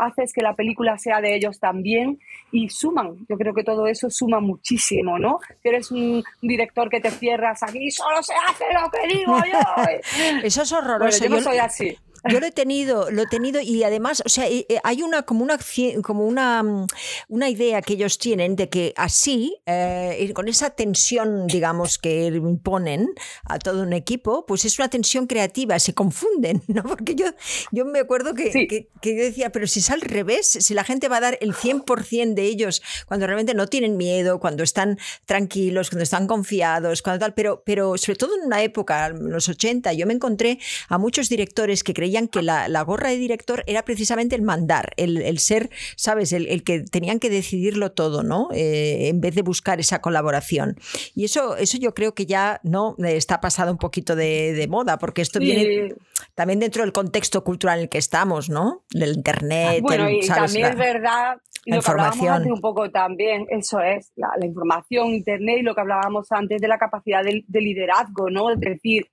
haces 0.00 0.32
que 0.32 0.42
la 0.42 0.54
película 0.54 0.98
sea 0.98 1.20
de 1.20 1.34
ellos 1.34 1.58
también 1.60 2.18
y 2.50 2.68
suman. 2.68 3.16
Yo 3.28 3.36
creo 3.36 3.54
que 3.54 3.64
todo 3.64 3.86
eso 3.86 4.10
suma 4.10 4.40
muchísimo, 4.40 5.18
¿no? 5.18 5.38
Si 5.62 5.68
eres 5.68 5.90
un 5.90 6.22
director 6.42 6.88
que 6.88 7.00
te 7.00 7.10
cierras 7.10 7.62
aquí, 7.62 7.90
solo 7.90 8.22
se 8.22 8.34
hace 8.34 8.64
lo 8.72 8.90
que 8.90 9.16
digo 9.16 9.38
yo. 9.38 10.42
Eso 10.42 10.62
es 10.62 10.72
horroroso. 10.72 11.24
yo 11.24 11.30
no 11.30 11.40
soy 11.40 11.58
así. 11.58 11.96
Yo 12.30 12.40
lo 12.40 12.46
he 12.46 12.52
tenido, 12.52 13.10
lo 13.10 13.22
he 13.22 13.26
tenido 13.26 13.60
y 13.60 13.82
además, 13.84 14.22
o 14.24 14.28
sea, 14.28 14.48
eh, 14.48 14.66
hay 14.82 15.02
una 15.02 15.22
como 15.22 15.44
una 15.44 15.58
como 16.02 16.24
una, 16.24 16.62
mm, 16.62 16.86
una 17.28 17.48
idea 17.50 17.82
que 17.82 17.94
ellos 17.94 18.18
tienen 18.18 18.56
de 18.56 18.68
que 18.68 18.94
así, 18.96 19.58
eh, 19.66 20.30
con 20.34 20.48
esa 20.48 20.70
tensión, 20.70 21.46
digamos, 21.46 21.98
que 21.98 22.26
imponen 22.26 23.10
a 23.44 23.58
todo 23.58 23.82
un 23.82 23.92
equipo, 23.92 24.46
pues 24.46 24.64
es 24.64 24.78
una 24.78 24.88
tensión 24.88 25.26
creativa, 25.26 25.78
se 25.78 25.92
confunden, 25.92 26.62
¿no? 26.68 26.82
Porque 26.82 27.14
yo, 27.14 27.26
yo 27.72 27.84
me 27.84 28.00
acuerdo 28.00 28.34
que, 28.34 28.50
que, 28.50 28.88
yo 29.02 29.22
decía, 29.22 29.50
pero 29.50 29.66
si 29.66 29.80
es 29.80 29.90
al 29.90 30.00
revés, 30.00 30.48
si 30.48 30.72
la 30.72 30.84
gente 30.84 31.08
va 31.08 31.18
a 31.18 31.20
dar 31.20 31.38
el 31.42 31.52
100% 31.54 32.34
de 32.34 32.44
ellos 32.44 32.82
cuando 33.06 33.26
realmente 33.26 33.54
no 33.54 33.66
tienen 33.66 33.96
miedo, 33.96 34.40
cuando 34.40 34.62
están 34.62 34.98
tranquilos, 35.26 35.90
cuando 35.90 36.04
están 36.04 36.26
confiados, 36.26 37.02
cuando 37.02 37.20
tal, 37.20 37.34
pero, 37.34 37.62
pero 37.66 37.98
sobre 37.98 38.16
todo 38.16 38.34
en 38.38 38.46
una 38.46 38.62
época, 38.62 39.06
en 39.06 39.30
los 39.30 39.48
80, 39.48 39.92
yo 39.92 40.06
me 40.06 40.14
encontré 40.14 40.58
a 40.88 40.96
muchos 40.96 41.28
directores 41.28 41.84
que 41.84 41.92
creían 41.92 42.13
creían 42.14 42.28
que 42.28 42.42
la, 42.42 42.82
gorra 42.82 43.10
de 43.10 43.16
director 43.16 43.64
era 43.66 43.82
precisamente 43.84 44.36
el 44.36 44.42
mandar, 44.42 44.92
el, 44.96 45.38
ser, 45.38 45.70
¿sabes? 45.96 46.32
El, 46.32 46.62
que 46.62 46.80
tenían 46.80 47.18
que 47.18 47.30
decidirlo 47.30 47.92
todo, 47.92 48.22
¿no? 48.22 48.48
Eh, 48.52 49.08
en 49.08 49.20
vez 49.20 49.34
de 49.34 49.42
buscar 49.42 49.80
esa 49.80 50.00
colaboración. 50.00 50.76
Y 51.14 51.24
eso, 51.24 51.56
eso 51.56 51.78
yo 51.78 51.94
creo 51.94 52.14
que 52.14 52.26
ya 52.26 52.60
no 52.62 52.94
está 52.98 53.40
pasado 53.40 53.72
un 53.72 53.78
poquito 53.78 54.14
de, 54.14 54.66
moda, 54.68 54.98
porque 54.98 55.22
esto 55.22 55.40
viene 55.40 55.94
también 56.34 56.58
dentro 56.58 56.82
del 56.82 56.92
contexto 56.92 57.44
cultural 57.44 57.78
en 57.78 57.82
el 57.84 57.88
que 57.88 57.98
estamos, 57.98 58.48
¿no? 58.48 58.84
Del 58.90 59.14
internet. 59.14 59.80
Bueno, 59.82 60.08
y 60.08 60.26
también 60.26 60.66
es 60.66 60.76
verdad 60.76 61.36
lo 61.66 61.80
que 61.80 61.90
hablábamos 61.90 62.28
antes 62.28 62.52
un 62.52 62.60
poco 62.60 62.90
también, 62.90 63.46
eso 63.48 63.80
es, 63.80 64.12
la, 64.16 64.28
información, 64.44 65.08
internet 65.08 65.58
y 65.60 65.62
lo 65.62 65.74
que 65.74 65.80
hablábamos 65.80 66.30
antes 66.30 66.60
de 66.60 66.68
la 66.68 66.78
capacidad 66.78 67.22
de, 67.24 67.60
liderazgo, 67.60 68.28
¿no? 68.30 68.50
Es 68.50 68.60
decir, 68.60 69.06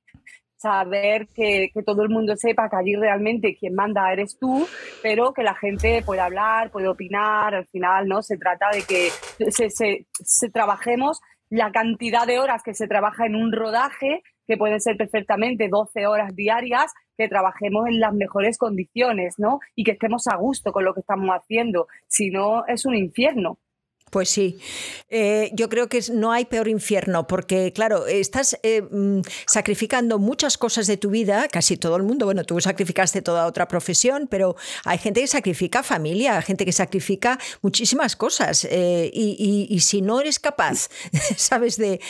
saber 0.62 1.28
que, 1.34 1.72
todo 1.86 2.04
el 2.04 2.10
mundo 2.10 2.36
sepa 2.36 2.70
que 2.70 2.76
allí 2.76 2.96
realmente 2.96 3.56
quien 3.60 3.74
manda 3.74 4.12
eres 4.14 4.38
tú, 4.40 4.68
pero 5.02 5.34
que 5.34 5.44
la 5.44 5.56
gente 5.56 6.04
pueda 6.06 6.26
hablar, 6.26 6.72
puede 6.72 6.88
opinar, 6.88 7.56
al 7.56 7.66
final, 7.68 8.08
¿no? 8.08 8.22
Se 8.22 8.38
trata 8.38 8.70
de 8.72 8.84
que 8.84 9.10
se, 9.52 9.70
se, 9.70 10.06
se 10.14 10.50
trabajemos 10.50 11.20
la 11.50 11.72
cantidad 11.72 12.26
de 12.26 12.40
horas 12.40 12.64
que 12.64 12.74
se 12.74 12.88
trabaja 12.88 13.26
en 13.26 13.36
un 13.36 13.52
rodaje, 13.52 14.24
que 14.48 14.58
pueden 14.58 14.80
ser 14.80 14.96
perfectamente 14.98 15.68
12 15.70 16.08
horas 16.08 16.36
diarias, 16.36 16.94
que 17.18 17.28
trabajemos 17.28 17.88
en 17.88 18.00
las 18.00 18.14
mejores 18.14 18.58
condiciones, 18.58 19.36
¿no? 19.38 19.60
Y 19.76 19.84
que 19.84 19.92
estemos 19.92 20.28
a 20.28 20.38
gusto 20.38 20.72
con 20.72 20.86
lo 20.86 20.94
que 20.94 21.02
estamos 21.02 21.30
haciendo. 21.30 21.88
Si 22.08 22.30
no, 22.30 22.66
es 22.68 22.86
un 22.86 22.96
infierno. 22.96 23.60
Pues 24.12 24.30
sí, 24.30 24.60
eh, 25.10 25.52
yo 25.54 25.70
creo 25.70 25.88
que 25.88 26.02
no 26.12 26.34
hay 26.34 26.44
peor 26.44 26.68
infierno 26.68 27.28
porque, 27.28 27.72
claro, 27.72 28.08
estás 28.08 28.58
eh, 28.62 28.82
mm, 28.82 29.22
sacrificando 29.48 30.20
muchas 30.20 30.58
cosas 30.58 30.86
de 30.86 30.98
tu 30.98 31.10
vida, 31.12 31.48
casi 31.48 31.78
todo 31.78 31.96
el 31.96 32.04
mundo, 32.04 32.26
bueno, 32.26 32.44
tú 32.44 32.60
sacrificaste 32.60 33.22
toda 33.22 33.46
otra 33.46 33.70
profesión, 33.70 34.28
pero 34.30 34.58
hay 34.84 34.98
gente 34.98 35.22
que 35.22 35.28
sacrifica 35.28 35.82
familia, 35.82 36.36
hay 36.36 36.44
gente 36.44 36.66
que 36.66 36.74
sacrifica 36.74 37.40
muchísimas 37.62 38.18
cosas 38.18 38.68
eh, 38.70 39.10
y, 39.14 39.80
si 39.80 40.02
no 40.02 40.20
eres 40.20 40.40
capaz, 40.40 40.90
sabes, 41.38 41.78
de, 41.78 42.02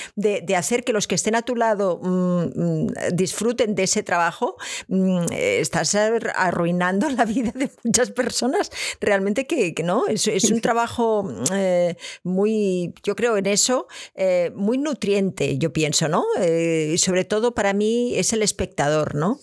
hacer 0.58 0.84
que 0.84 0.94
los 0.94 1.08
que 1.08 1.14
estén 1.14 1.36
a 1.36 1.44
tu 1.44 1.56
lado 1.56 2.00
mm, 2.02 2.44
mm, 2.56 2.88
disfruten 3.14 3.76
de 3.76 3.84
ese 3.84 4.02
trabajo, 4.02 4.58
estás 5.32 5.94
arruinando 5.94 7.10
la 7.16 7.26
vida 7.26 7.52
de 7.54 7.70
muchas 7.84 8.10
personas. 8.10 8.72
Realmente 9.00 9.46
que, 9.46 9.76
no, 9.84 10.08
es, 10.08 10.28
es 10.28 10.50
un 10.50 10.62
trabajo 10.62 11.32
muy, 12.24 12.94
yo 13.04 13.16
creo 13.16 13.38
en 13.38 13.46
eso, 13.46 13.88
eh, 14.16 14.52
muy 14.56 14.78
nutriente, 14.78 15.58
yo 15.58 15.74
pienso, 15.74 16.08
¿no? 16.08 16.26
Eh, 16.40 16.96
sobre 16.98 17.26
todo 17.26 17.54
para 17.54 17.74
mí 17.74 18.14
es 18.16 18.34
el 18.34 18.44
espectador, 18.44 19.16
¿no? 19.16 19.40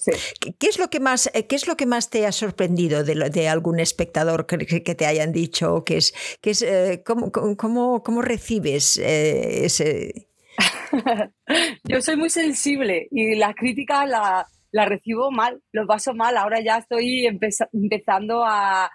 ¿Qué, 0.59 0.67
es 0.67 0.79
lo 0.79 0.91
que 0.91 1.01
más, 1.01 1.31
eh, 1.35 1.47
¿Qué 1.47 1.57
es 1.57 1.67
lo 1.67 1.77
que 1.77 1.87
más 1.87 2.11
te 2.11 2.27
ha 2.27 2.33
sorprendido 2.33 3.05
de, 3.05 3.15
de 3.31 3.49
algún 3.49 3.81
espectador 3.81 4.47
que, 4.47 4.59
que, 4.59 4.95
te 4.95 5.07
hayan 5.07 5.33
dicho? 5.33 5.85
Que 5.85 5.99
es, 5.99 6.15
que 6.41 6.51
es, 6.51 6.65
¿cómo, 7.05 7.33
cómo, 7.33 8.03
cómo, 8.03 8.23
recibes 8.23 8.99
ese...? 8.99 10.29
yo 11.85 12.01
soy 12.01 12.17
muy 12.17 12.31
sensible 12.31 13.07
y 13.11 13.37
las 13.37 13.55
críticas 13.55 14.09
la 14.09 14.47
la 14.71 14.85
recibo 14.85 15.31
mal, 15.31 15.61
lo 15.73 15.87
paso 15.87 16.15
mal. 16.15 16.37
Ahora 16.37 16.61
ya 16.61 16.79
estoy 16.79 17.27
empezando 17.27 18.45
a, 18.45 18.91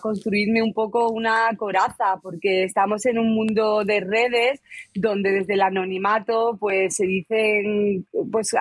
construirme 0.00 0.62
un 0.62 0.72
poco 0.72 1.08
una 1.08 1.50
coraza, 1.56 2.16
porque 2.22 2.62
estamos 2.62 3.04
en 3.04 3.18
un 3.18 3.34
mundo 3.34 3.82
de 3.84 3.98
redes 3.98 4.62
donde 4.94 5.32
desde 5.32 5.54
el 5.54 5.60
anonimato 5.60 6.56
pues 6.60 6.94
se 6.94 7.04
dicen 7.04 8.06
pues 8.30 8.54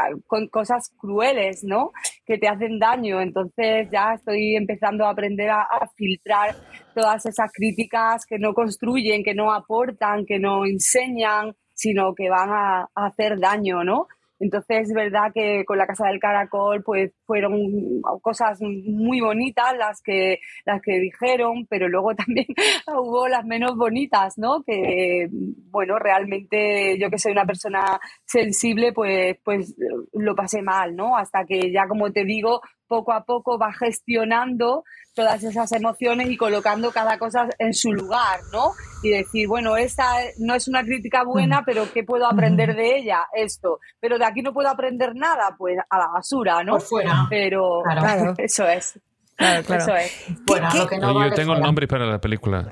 cosas 0.49 0.91
crueles, 0.97 1.63
¿no? 1.63 1.91
Que 2.25 2.39
te 2.39 2.47
hacen 2.47 2.79
daño. 2.79 3.21
Entonces 3.21 3.87
ya 3.91 4.15
estoy 4.15 4.55
empezando 4.55 5.05
a 5.05 5.11
aprender 5.11 5.51
a, 5.51 5.67
filtrar 5.95 6.55
todas 6.95 7.23
esas 7.27 7.51
críticas 7.53 8.25
que 8.25 8.39
no 8.39 8.55
construyen, 8.55 9.23
que 9.23 9.35
no 9.35 9.53
aportan, 9.53 10.25
que 10.25 10.39
no 10.39 10.65
enseñan, 10.65 11.53
sino 11.75 12.15
que 12.15 12.29
van 12.31 12.49
a 12.49 12.89
hacer 12.95 13.39
daño, 13.39 13.83
¿no? 13.83 14.07
Entonces 14.41 14.89
es 14.89 14.93
verdad 14.93 15.31
que 15.33 15.63
con 15.65 15.77
la 15.77 15.85
Casa 15.85 16.07
del 16.07 16.19
Caracol 16.19 16.83
pues 16.83 17.13
fueron 17.25 18.01
cosas 18.21 18.59
muy 18.61 19.21
bonitas 19.21 19.77
las 19.77 20.01
que, 20.01 20.39
las 20.65 20.81
que 20.81 20.99
dijeron, 20.99 21.67
pero 21.69 21.87
luego 21.87 22.15
también 22.15 22.47
hubo 22.87 23.27
las 23.27 23.45
menos 23.45 23.75
bonitas, 23.77 24.37
¿no? 24.37 24.63
Que, 24.63 25.27
bueno, 25.69 25.99
realmente 25.99 26.97
yo 26.99 27.09
que 27.09 27.19
soy 27.19 27.33
una 27.33 27.45
persona 27.45 27.99
sensible 28.25 28.93
pues, 28.93 29.37
pues 29.43 29.75
lo 30.13 30.35
pasé 30.35 30.61
mal, 30.61 30.95
¿no? 30.95 31.15
Hasta 31.15 31.45
que 31.45 31.71
ya, 31.71 31.87
como 31.87 32.11
te 32.11 32.25
digo, 32.25 32.61
poco 32.91 33.13
a 33.13 33.23
poco 33.23 33.57
va 33.57 33.71
gestionando 33.71 34.83
todas 35.15 35.41
esas 35.45 35.71
emociones 35.71 36.29
y 36.29 36.35
colocando 36.35 36.91
cada 36.91 37.17
cosa 37.17 37.47
en 37.57 37.73
su 37.73 37.93
lugar, 37.93 38.41
¿no? 38.51 38.73
Y 39.01 39.11
decir, 39.11 39.47
bueno, 39.47 39.77
esta 39.77 40.03
no 40.39 40.55
es 40.55 40.67
una 40.67 40.83
crítica 40.83 41.23
buena, 41.23 41.63
pero 41.65 41.89
¿qué 41.93 42.03
puedo 42.03 42.27
aprender 42.27 42.75
de 42.75 42.97
ella? 42.97 43.27
Esto. 43.33 43.79
Pero 44.01 44.17
de 44.17 44.25
aquí 44.25 44.41
no 44.41 44.51
puedo 44.51 44.67
aprender 44.67 45.15
nada, 45.15 45.55
pues 45.57 45.77
a 45.89 45.97
la 45.97 46.07
basura, 46.07 46.65
¿no? 46.65 46.73
Por 46.73 46.81
fuera. 46.81 47.27
Pero 47.29 47.81
claro. 47.81 48.33
eso 48.37 48.67
es. 48.67 48.99
Claro, 49.37 49.63
claro. 49.63 49.83
Eso 49.83 49.95
es. 49.95 50.25
Bueno, 50.45 50.67
Lo 50.75 50.87
que 50.87 50.97
no 50.97 51.29
Yo 51.29 51.33
tengo 51.33 51.53
el 51.53 51.61
nombre 51.61 51.87
para 51.87 52.05
la 52.05 52.19
película. 52.19 52.69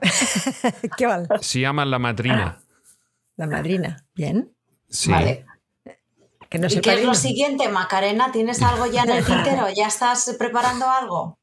¿Qué 0.97 1.07
vale? 1.07 1.28
Se 1.39 1.61
llama 1.61 1.86
La 1.86 1.97
Madrina. 1.97 2.57
La 3.38 3.47
Madrina, 3.47 4.05
bien. 4.13 4.51
Sí. 4.89 5.11
Vale. 5.11 5.45
¿Y 6.52 6.82
qué 6.82 6.93
es 6.93 7.06
lo 7.06 7.14
siguiente, 7.14 7.70
Macarena? 7.70 8.32
¿Tienes 8.32 8.62
algo 8.64 8.88
ya 8.88 9.04
en 9.04 9.12
el 9.12 9.26
tintero? 9.26 9.68
¿Ya 9.76 9.88
estás 9.88 10.36
preparando 10.39 10.89
algo? 10.89 11.38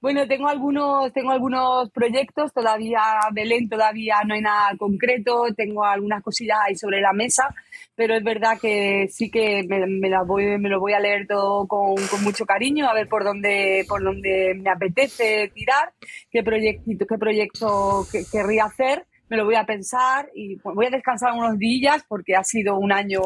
Bueno, 0.00 0.28
tengo 0.28 0.48
algunos, 0.48 1.12
tengo 1.12 1.32
algunos 1.32 1.90
proyectos, 1.90 2.52
todavía 2.52 3.00
Belén, 3.32 3.68
todavía 3.68 4.18
no 4.24 4.34
hay 4.34 4.40
nada 4.40 4.76
concreto, 4.78 5.46
tengo 5.56 5.84
algunas 5.84 6.22
cosillas 6.22 6.58
ahí 6.64 6.76
sobre 6.76 7.00
la 7.00 7.12
mesa, 7.12 7.52
pero 7.96 8.14
es 8.14 8.22
verdad 8.22 8.58
que 8.60 9.08
sí 9.10 9.28
que 9.30 9.64
me, 9.68 10.10
voy, 10.24 10.58
me 10.58 10.68
lo 10.68 10.78
voy 10.78 10.92
a 10.92 11.00
leer 11.00 11.26
todo 11.26 11.66
con, 11.66 11.96
mucho 12.22 12.46
cariño, 12.46 12.88
a 12.88 12.94
ver 12.94 13.08
por 13.08 13.24
dónde, 13.24 13.84
por 13.88 14.02
dónde 14.02 14.54
me 14.54 14.70
apetece 14.70 15.50
tirar, 15.52 15.92
qué 16.30 16.44
proyectito, 16.44 17.04
qué 17.06 17.18
proyecto 17.18 18.06
querría 18.30 18.66
hacer 18.66 19.04
me 19.28 19.36
lo 19.36 19.44
voy 19.44 19.56
a 19.56 19.64
pensar 19.64 20.30
y 20.34 20.56
voy 20.62 20.86
a 20.86 20.90
descansar 20.90 21.32
unos 21.32 21.58
días 21.58 22.04
porque 22.08 22.34
ha 22.34 22.44
sido 22.44 22.76
un 22.76 22.92
año 22.92 23.20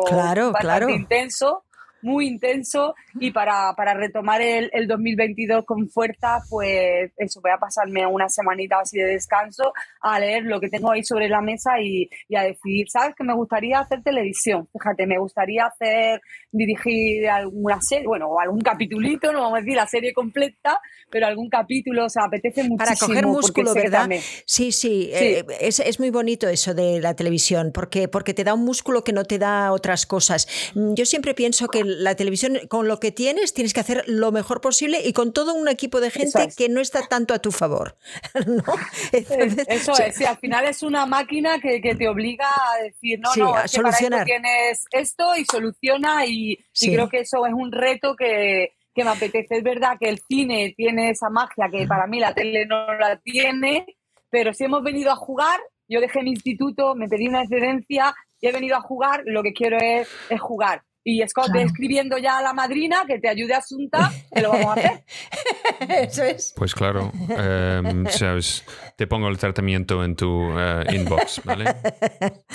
bastante 0.53 0.93
intenso 0.93 1.65
muy 2.03 2.27
intenso 2.27 2.95
y 3.21 3.31
para, 3.31 3.75
para 3.77 3.95
retomar 3.95 4.43
el, 4.43 4.71
el, 4.73 4.87
2022 4.87 5.65
con 5.65 5.89
fuerza, 5.89 6.41
pues 6.49 7.13
eso, 7.17 7.41
voy 7.41 7.53
a 7.53 7.59
pasarme 7.59 8.07
una 8.07 8.29
semanita 8.29 8.77
así 8.81 8.99
de 8.99 9.07
descanso 9.07 9.73
a 10.01 10.19
leer 10.19 10.45
lo 10.45 10.61
que 10.61 10.69
tengo 10.69 10.91
ahí 10.91 11.03
sobre 11.05 11.29
la 11.29 11.41
mesa 11.41 11.81
y, 11.81 12.09
y 12.29 12.37
a 12.37 12.43
decidir, 12.43 12.87
¿sabes? 12.91 13.15
Que 13.15 13.25
me 13.25 13.35
gustaría 13.35 13.79
hacer 13.79 14.03
televisión, 14.03 14.69
fíjate, 14.73 15.07
me 15.07 15.19
gustaría 15.19 15.67
hacer, 15.67 16.21
dirigir 16.51 17.29
alguna 17.29 17.81
serie, 17.81 18.07
bueno, 18.07 18.39
algún 18.41 18.61
capitulito, 18.61 19.33
no 19.33 19.41
vamos 19.41 19.59
a 19.59 19.61
decir 19.61 19.77
la 19.77 19.87
serie 19.87 20.13
completa, 20.13 20.81
pero 21.11 21.27
algún 21.27 21.49
capítulo, 21.49 22.07
o 22.07 22.09
sea, 22.09 22.25
apetece 22.25 22.63
muchísimo. 22.63 22.77
Para 22.77 22.97
coger 22.97 23.27
músculo, 23.27 23.75
¿verdad? 23.75 24.09
Sí, 24.45 24.73
sí, 24.73 25.11
eh, 25.13 25.45
es, 25.61 25.81
es, 25.81 25.99
muy 25.99 26.11
bonito 26.11 26.49
eso 26.49 26.75
de 26.75 27.01
la 27.01 27.15
televisión, 27.15 27.71
porque, 27.73 28.09
porque 28.09 28.35
te 28.35 28.45
da 28.45 28.55
un 28.55 28.65
músculo 28.65 29.05
que 29.05 29.13
no 29.13 29.25
te 29.25 29.39
da 29.39 29.73
otras 29.73 30.07
cosas. 30.07 30.47
Yo 30.75 31.07
siempre 31.07 31.35
pienso 31.35 31.69
que 31.69 31.85
la 32.01 32.15
televisión, 32.15 32.59
con 32.69 32.89
lo 32.89 32.99
que 33.01 33.13
tienes, 33.13 33.55
tienes 33.55 33.75
que 33.75 33.81
hacer 33.81 34.05
lo 34.07 34.33
mejor 34.33 34.61
posible 34.61 35.01
y 35.05 35.13
con 35.13 35.33
todo 35.33 35.55
un 35.55 35.69
equipo 35.69 36.01
de 36.01 36.11
gente 36.11 36.49
que 36.57 36.69
no 36.69 36.81
está 36.81 37.07
tanto 37.09 37.35
a 37.35 37.39
tu 37.39 37.53
favor. 37.53 37.97
eso 39.13 39.93
es, 39.99 40.17
sí, 40.17 40.25
al 40.25 40.39
final 40.39 40.67
es 40.67 40.83
una 40.83 41.07
máquina 41.07 41.59
que, 41.61 41.81
te 41.81 42.09
obliga 42.09 42.47
a 42.47 42.83
decir, 42.83 43.21
no, 43.21 43.31
no, 43.37 43.55
a 43.55 43.69
solucionar. 43.69 44.25
tienes 44.25 44.85
esto 44.91 45.37
y 45.37 45.45
soluciona 45.45 46.25
y, 46.27 46.59
creo 46.81 47.09
que 47.09 47.21
eso 47.21 47.45
es 47.47 47.53
un 47.53 47.71
reto 47.73 48.17
que, 48.17 48.73
que 48.95 49.05
me 49.05 49.11
apetece. 49.11 49.59
Es 49.59 49.63
verdad 49.63 49.97
que 50.01 50.09
el 50.09 50.21
cine 50.21 50.75
tiene 50.77 51.11
esa 51.11 51.29
magia 51.29 51.69
que 51.71 51.87
para 51.87 52.07
mí 52.07 52.19
la 52.21 52.35
tele 52.35 52.67
no 52.67 52.93
la 52.95 53.17
tiene, 53.19 53.87
pero 54.31 54.55
si 54.55 54.65
hemos 54.65 54.83
venido 54.83 55.11
a 55.11 55.17
jugar, 55.17 55.61
yo 55.89 56.01
dejé 56.01 56.23
mi 56.23 56.31
instituto, 56.31 56.95
me 56.95 57.09
pedí 57.09 57.29
una 57.29 57.43
excedencia 57.43 58.15
y 58.41 58.49
he 58.49 58.53
venido 58.53 58.77
a 58.77 58.81
jugar, 58.81 59.23
lo 59.27 59.43
que 59.43 59.53
quiero 59.53 59.77
es, 59.79 60.09
es 60.31 60.41
jugar 60.41 60.83
y 61.05 61.21
Scott 61.27 61.55
escribiendo 61.57 62.17
ya 62.19 62.39
a 62.39 62.43
la 62.43 62.53
madrina 62.53 62.99
que 63.07 63.19
te 63.19 63.29
ayude 63.29 63.55
a 63.55 63.59
asuntar, 63.59 64.11
que 64.33 64.41
lo 64.41 64.51
vamos 64.51 64.67
a 64.69 64.73
hacer. 64.81 65.05
Eso 66.09 66.23
es. 66.23 66.55
Pues 66.57 66.75
claro, 66.75 67.11
em, 67.29 68.07
sabes, 68.07 68.65
te 68.97 69.07
pongo 69.07 69.29
el 69.29 69.37
tratamiento 69.39 70.05
en 70.05 70.15
tu 70.15 70.57
eh, 70.57 70.85
inbox, 70.95 71.43
¿vale? 71.45 71.65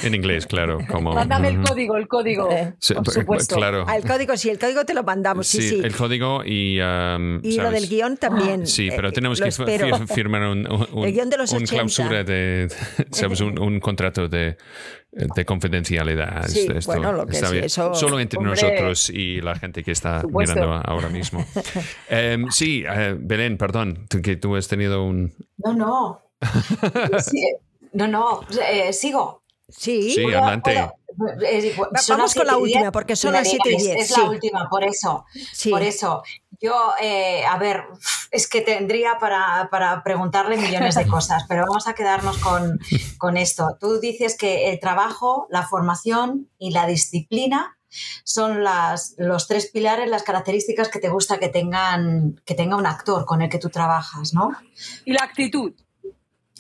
En 0.01 0.15
inglés, 0.15 0.45
claro. 0.47 0.79
Como, 0.89 1.13
Mándame 1.13 1.49
el 1.49 1.61
código, 1.61 1.97
el 1.97 2.07
código. 2.07 2.49
Sí, 2.79 2.93
por 2.93 3.03
pues, 3.03 3.15
supuesto. 3.15 3.55
Claro. 3.55 3.85
Ah, 3.87 3.97
el 3.97 4.03
código, 4.05 4.37
sí, 4.37 4.49
el 4.49 4.59
código 4.59 4.85
te 4.85 4.93
lo 4.93 5.03
mandamos, 5.03 5.47
sí, 5.47 5.61
sí. 5.61 5.81
el 5.83 5.95
código 5.95 6.43
y... 6.45 6.79
em, 6.79 7.41
Y 7.43 7.57
lo 7.57 7.69
del 7.71 7.87
guion 7.89 8.17
también. 8.17 8.65
Sí, 8.65 8.87
eh, 8.87 8.93
pero 8.95 9.11
tenemos 9.11 9.39
lo 9.39 9.43
que 9.43 9.49
espero. 9.49 10.05
firmar 10.07 10.43
un, 10.43 10.71
un, 10.71 10.87
un- 10.93 11.05
El 11.05 11.13
guion 11.13 11.29
de 11.29 11.37
los 11.37 11.51
un 11.51 11.63
80. 11.63 11.71
clausura 11.73 12.23
de, 12.23 12.67
¿sabes? 13.11 13.41
Un, 13.41 13.59
un 13.59 13.79
contrato 13.79 14.27
de, 14.29 14.57
de 15.35 15.45
confidencialidad. 15.45 16.47
Sí, 16.47 16.67
Esto 16.73 16.91
bueno, 16.91 17.11
lo 17.11 17.25
que 17.25 17.33
está 17.33 17.47
sí, 17.47 17.53
bien. 17.53 17.65
eso- 17.65 17.93
Solo 17.95 18.19
entre 18.19 18.37
Hombre. 18.37 18.51
nosotros 18.51 19.09
y 19.09 19.41
la 19.41 19.55
gente 19.55 19.83
que 19.83 19.91
está 19.91 20.21
Supuesto. 20.21 20.53
mirando 20.55 20.81
ahora 20.85 21.09
mismo. 21.09 21.45
Em, 22.09 22.49
sí, 22.51 22.83
eh, 22.87 23.15
Belén, 23.19 23.57
perdón, 23.57 24.05
tú- 24.09 24.21
que 24.21 24.35
tú 24.35 24.55
has 24.55 24.67
tenido 24.67 25.03
un... 25.03 25.33
No, 25.57 25.73
no. 25.73 26.21
Sí, 27.19 27.55
no, 27.93 28.07
no, 28.07 28.41
eh, 28.71 28.93
sigo. 28.93 29.41
Sí, 29.69 30.11
Sí, 30.11 30.23
adelante. 30.25 30.71
puedo- 30.73 30.93
vamos 31.17 32.33
con 32.33 32.47
la 32.47 32.57
última, 32.57 32.81
diez, 32.81 32.91
porque 32.91 33.15
son 33.15 33.33
las 33.33 33.49
siete 33.49 33.69
y 33.69 33.77
digáis, 33.77 33.83
diez, 33.85 34.01
Es 34.09 34.15
sí. 34.15 34.21
la 34.21 34.29
última, 34.29 34.69
por 34.69 34.83
eso. 34.83 35.25
sí. 35.53 35.69
Por 35.69 35.81
eso, 35.83 36.23
yo, 36.59 36.93
eh, 37.01 37.45
a 37.45 37.57
ver, 37.57 37.83
es 38.31 38.47
que 38.47 38.61
tendría 38.61 39.17
para, 39.19 39.67
para 39.69 40.03
preguntarle 40.03 40.57
millones 40.57 40.95
de 40.95 41.07
cosas, 41.07 41.45
pero 41.47 41.63
vamos 41.67 41.87
a 41.87 41.93
quedarnos 41.93 42.37
con, 42.39 42.79
con 43.17 43.37
esto. 43.37 43.77
Tú 43.79 43.99
dices 43.99 44.37
que 44.37 44.69
el 44.69 44.79
trabajo, 44.79 45.47
la 45.49 45.67
formación 45.67 46.49
y 46.57 46.71
la 46.71 46.87
disciplina 46.87 47.77
son 48.23 48.63
las, 48.63 49.15
los 49.17 49.47
tres 49.47 49.67
pilares, 49.67 50.09
las 50.09 50.23
características 50.23 50.89
que 50.89 50.99
te 50.99 51.09
gusta 51.09 51.39
que, 51.39 51.49
tengan, 51.49 52.41
que 52.45 52.53
tenga 52.53 52.75
un 52.75 52.85
actor 52.85 53.25
con 53.25 53.41
el 53.41 53.49
que 53.49 53.59
tú 53.59 53.69
trabajas, 53.69 54.33
¿no? 54.33 54.51
Y 55.05 55.13
la 55.13 55.23
actitud. 55.23 55.73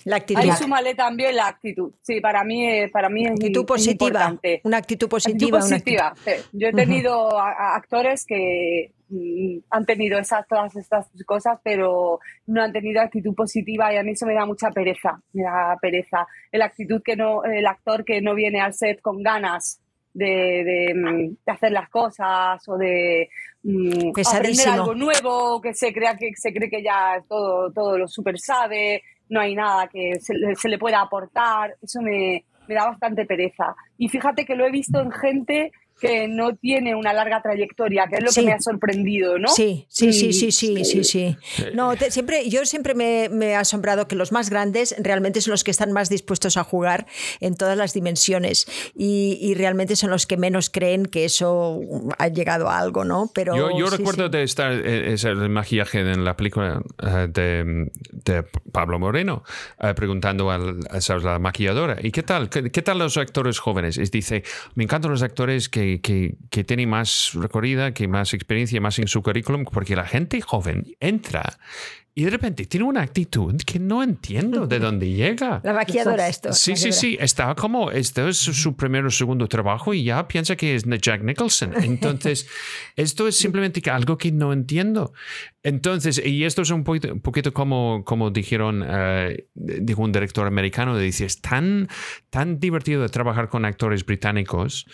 La 0.07 0.15
actitud. 0.17 0.41
Ahí 0.41 0.51
súmale 0.51 0.95
también 0.95 1.35
la 1.35 1.47
actitud. 1.47 1.91
Sí, 2.01 2.21
para 2.21 2.43
mí, 2.43 2.65
eh, 2.65 2.89
para 2.91 3.09
mí 3.09 3.25
es, 3.25 3.31
actitud 3.31 3.61
es 3.61 3.65
positiva. 3.67 4.07
importante. 4.07 4.61
Una 4.63 4.77
actitud 4.77 5.05
Actitud 5.07 5.09
positiva. 5.09 5.57
una 5.65 5.75
actitud- 5.75 6.17
sí. 6.25 6.31
Yo 6.53 6.67
he 6.69 6.73
tenido 6.73 7.37
a- 7.39 7.51
a 7.51 7.75
actores 7.75 8.25
que 8.25 8.93
mm, 9.09 9.59
han 9.69 9.85
tenido 9.85 10.19
esas, 10.19 10.45
todas 10.47 10.75
estas 10.75 11.07
cosas, 11.25 11.59
pero 11.63 12.19
no 12.47 12.61
han 12.61 12.73
tenido 12.73 13.01
actitud 13.01 13.33
positiva 13.35 13.93
y 13.93 13.97
a 13.97 14.03
mí 14.03 14.11
eso 14.11 14.25
me 14.25 14.33
da 14.33 14.45
mucha 14.45 14.69
pereza. 14.71 15.21
Me 15.33 15.43
da 15.43 15.77
pereza. 15.81 16.25
El 16.51 16.61
actitud 16.61 17.01
que 17.03 17.15
no, 17.15 17.43
el 17.45 17.65
actor 17.67 18.03
que 18.03 18.21
no 18.21 18.35
viene 18.35 18.59
al 18.59 18.73
set 18.73 18.99
con 19.01 19.21
ganas 19.23 19.81
de, 20.13 20.25
de, 20.63 20.93
mm, 20.95 21.35
de 21.45 21.51
hacer 21.51 21.71
las 21.71 21.89
cosas 21.89 22.61
o 22.67 22.77
de 22.77 23.29
mm, 23.63 24.11
aprender 24.35 24.69
algo 24.69 24.93
nuevo, 24.95 25.61
que 25.61 25.73
se 25.73 25.93
crea 25.93 26.17
que 26.17 26.31
se 26.35 26.53
cree 26.53 26.69
que 26.69 26.81
ya 26.83 27.21
todo, 27.29 27.71
todo 27.71 27.97
lo 27.97 28.07
super 28.07 28.37
sabe, 28.39 29.03
no 29.29 29.39
hay 29.39 29.55
nada 29.55 29.87
que 29.87 30.19
se, 30.19 30.33
se 30.55 30.69
le 30.69 30.77
pueda 30.77 31.01
aportar. 31.01 31.75
Eso 31.81 32.01
me, 32.01 32.43
me 32.67 32.75
da 32.75 32.85
bastante 32.85 33.25
pereza. 33.25 33.75
Y 33.97 34.09
fíjate 34.09 34.45
que 34.45 34.55
lo 34.55 34.65
he 34.65 34.71
visto 34.71 34.99
en 34.99 35.11
gente 35.11 35.71
que 35.99 36.27
no 36.27 36.55
tiene 36.55 36.95
una 36.95 37.13
larga 37.13 37.41
trayectoria, 37.41 38.07
que 38.09 38.17
es 38.17 38.23
lo 38.23 38.31
Sí. 38.31 38.41
que 38.41 38.45
me 38.47 38.53
ha 38.53 38.59
sorprendido, 38.61 39.37
¿no? 39.39 39.47
Sí, 39.49 39.85
sí, 39.89 40.13
sí, 40.13 40.27
Y- 40.27 40.33
sí, 40.33 40.51
sí, 40.51 40.85
sí, 40.85 41.03
sí. 41.03 41.35
No, 41.73 41.95
te- 41.95 42.11
siempre, 42.11 42.49
yo 42.49 42.65
siempre 42.65 42.93
me, 42.93 43.29
me 43.29 43.47
he 43.47 43.55
asombrado 43.55 44.07
que 44.07 44.15
los 44.15 44.31
más 44.31 44.49
grandes 44.49 44.95
realmente 44.99 45.41
son 45.41 45.51
los 45.51 45.63
que 45.63 45.71
están 45.71 45.91
más 45.91 46.09
dispuestos 46.09 46.57
a 46.57 46.63
jugar 46.63 47.07
en 47.39 47.55
todas 47.55 47.77
las 47.77 47.93
dimensiones 47.93 48.67
y, 48.95 49.37
y 49.41 49.53
realmente 49.55 49.95
son 49.95 50.09
los 50.11 50.25
que 50.27 50.37
menos 50.37 50.69
creen 50.69 51.05
que 51.05 51.25
eso 51.25 51.79
ha 52.17 52.27
llegado 52.27 52.69
a 52.69 52.77
algo, 52.79 53.03
¿no? 53.05 53.31
Pero 53.33 53.55
Yo, 53.55 53.77
yo 53.77 53.87
sí, 53.87 53.97
recuerdo 53.97 54.25
sí. 54.25 54.31
de 54.31 54.43
estar 54.43 54.71
eh, 54.73 55.13
ese 55.13 55.29
el 55.29 55.49
maquillaje 55.49 55.99
en 55.99 56.23
la 56.23 56.35
película 56.37 56.81
eh, 57.01 57.27
de, 57.29 57.89
de 58.11 58.43
Pablo 58.71 58.99
Moreno, 58.99 59.43
eh, 59.79 59.93
preguntando 59.95 60.51
al, 60.51 60.79
a 60.89 61.17
la 61.23 61.39
maquilladora, 61.39 61.97
¿y 62.01 62.11
qué 62.11 62.23
tal? 62.23 62.49
¿Qué, 62.49 62.71
qué 62.71 62.81
tal 62.81 62.99
los 62.99 63.17
actores 63.17 63.59
jóvenes? 63.59 63.97
Y 63.97 64.03
dice, 64.03 64.43
me 64.75 64.83
encantan 64.83 65.11
los 65.11 65.21
actores 65.23 65.69
que, 65.69 65.86
que, 66.01 66.35
que 66.49 66.63
tienen 66.63 66.89
más 66.89 67.31
recorrida, 67.33 67.93
que 67.93 68.07
más 68.07 68.33
experiencia, 68.33 68.79
más 68.81 68.99
en 68.99 69.07
su 69.07 69.21
currículum, 69.21 69.65
porque 69.65 69.95
la 69.95 70.05
gente 70.05 70.41
joven 70.41 70.83
entra 70.99 71.57
y 72.17 72.23
de 72.23 72.31
repente 72.31 72.65
tiene 72.65 72.83
una 72.83 73.03
actitud 73.03 73.55
que 73.63 73.77
no 73.77 74.01
entiendo 74.01 74.65
de 74.65 74.79
dónde 74.79 75.07
llega. 75.11 75.61
La 75.63 75.71
maquilladora 75.71 76.27
esto. 76.27 76.51
Sí, 76.51 76.75
sí, 76.75 76.91
sí, 76.91 77.15
está 77.19 77.53
como, 77.53 77.91
esto 77.91 78.27
es 78.27 78.37
su- 78.37 78.75
primer 78.75 79.05
o 79.05 79.11
segundo 79.11 79.45
trabajo 79.47 79.93
y 79.93 80.03
ya 80.05 80.27
piensa 80.27 80.55
que 80.55 80.73
es 80.73 80.83
Jack 80.99 81.21
Nicholson. 81.21 81.73
Entonces, 81.83 82.47
esto 82.95 83.27
es 83.27 83.37
simplemente 83.37 83.87
algo 83.91 84.17
que 84.17 84.31
no 84.31 84.51
entiendo. 84.51 85.13
Entonces, 85.61 86.19
y 86.25 86.43
esto 86.43 86.63
es 86.63 86.71
un 86.71 86.83
poquito, 86.83 87.13
un 87.13 87.21
poquito 87.21 87.53
como, 87.53 88.03
como 88.03 88.31
dijeron, 88.31 88.83
eh, 88.83 89.45
dijo 89.53 90.01
un 90.01 90.11
director 90.11 90.47
americano, 90.47 90.97
dice, 90.97 91.25
es 91.25 91.39
tan, 91.39 91.87
tan 92.31 92.59
divertido 92.59 93.03
de 93.03 93.09
trabajar 93.09 93.47
con 93.47 93.63
actores 93.63 94.03
británicos 94.03 94.87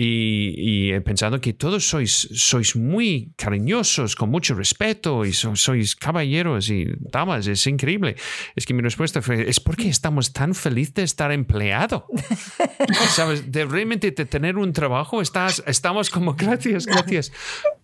y, 0.00 0.54
y 0.56 0.92
he 0.92 1.00
pensado 1.00 1.40
que 1.40 1.52
todos 1.52 1.88
sois, 1.88 2.28
sois 2.32 2.76
muy 2.76 3.32
cariñosos, 3.36 4.14
con 4.14 4.30
mucho 4.30 4.54
respeto 4.54 5.24
y 5.26 5.32
so- 5.32 5.56
sois 5.56 5.96
caballeros 5.96 6.70
y 6.70 6.86
damas, 7.00 7.48
es 7.48 7.66
increíble. 7.66 8.14
Es 8.54 8.64
que 8.64 8.74
mi 8.74 8.80
respuesta 8.82 9.20
fue, 9.22 9.50
es 9.50 9.58
porque 9.58 9.88
estamos 9.88 10.32
tan 10.32 10.54
felices 10.54 10.94
de 10.94 11.02
estar 11.02 11.32
empleado. 11.32 12.06
¿Sabes? 13.10 13.50
De 13.50 13.64
realmente 13.64 14.12
de 14.12 14.24
tener 14.24 14.56
un 14.56 14.72
trabajo, 14.72 15.20
estás, 15.20 15.64
estamos 15.66 16.10
como, 16.10 16.34
gracias, 16.34 16.86
gracias. 16.86 17.32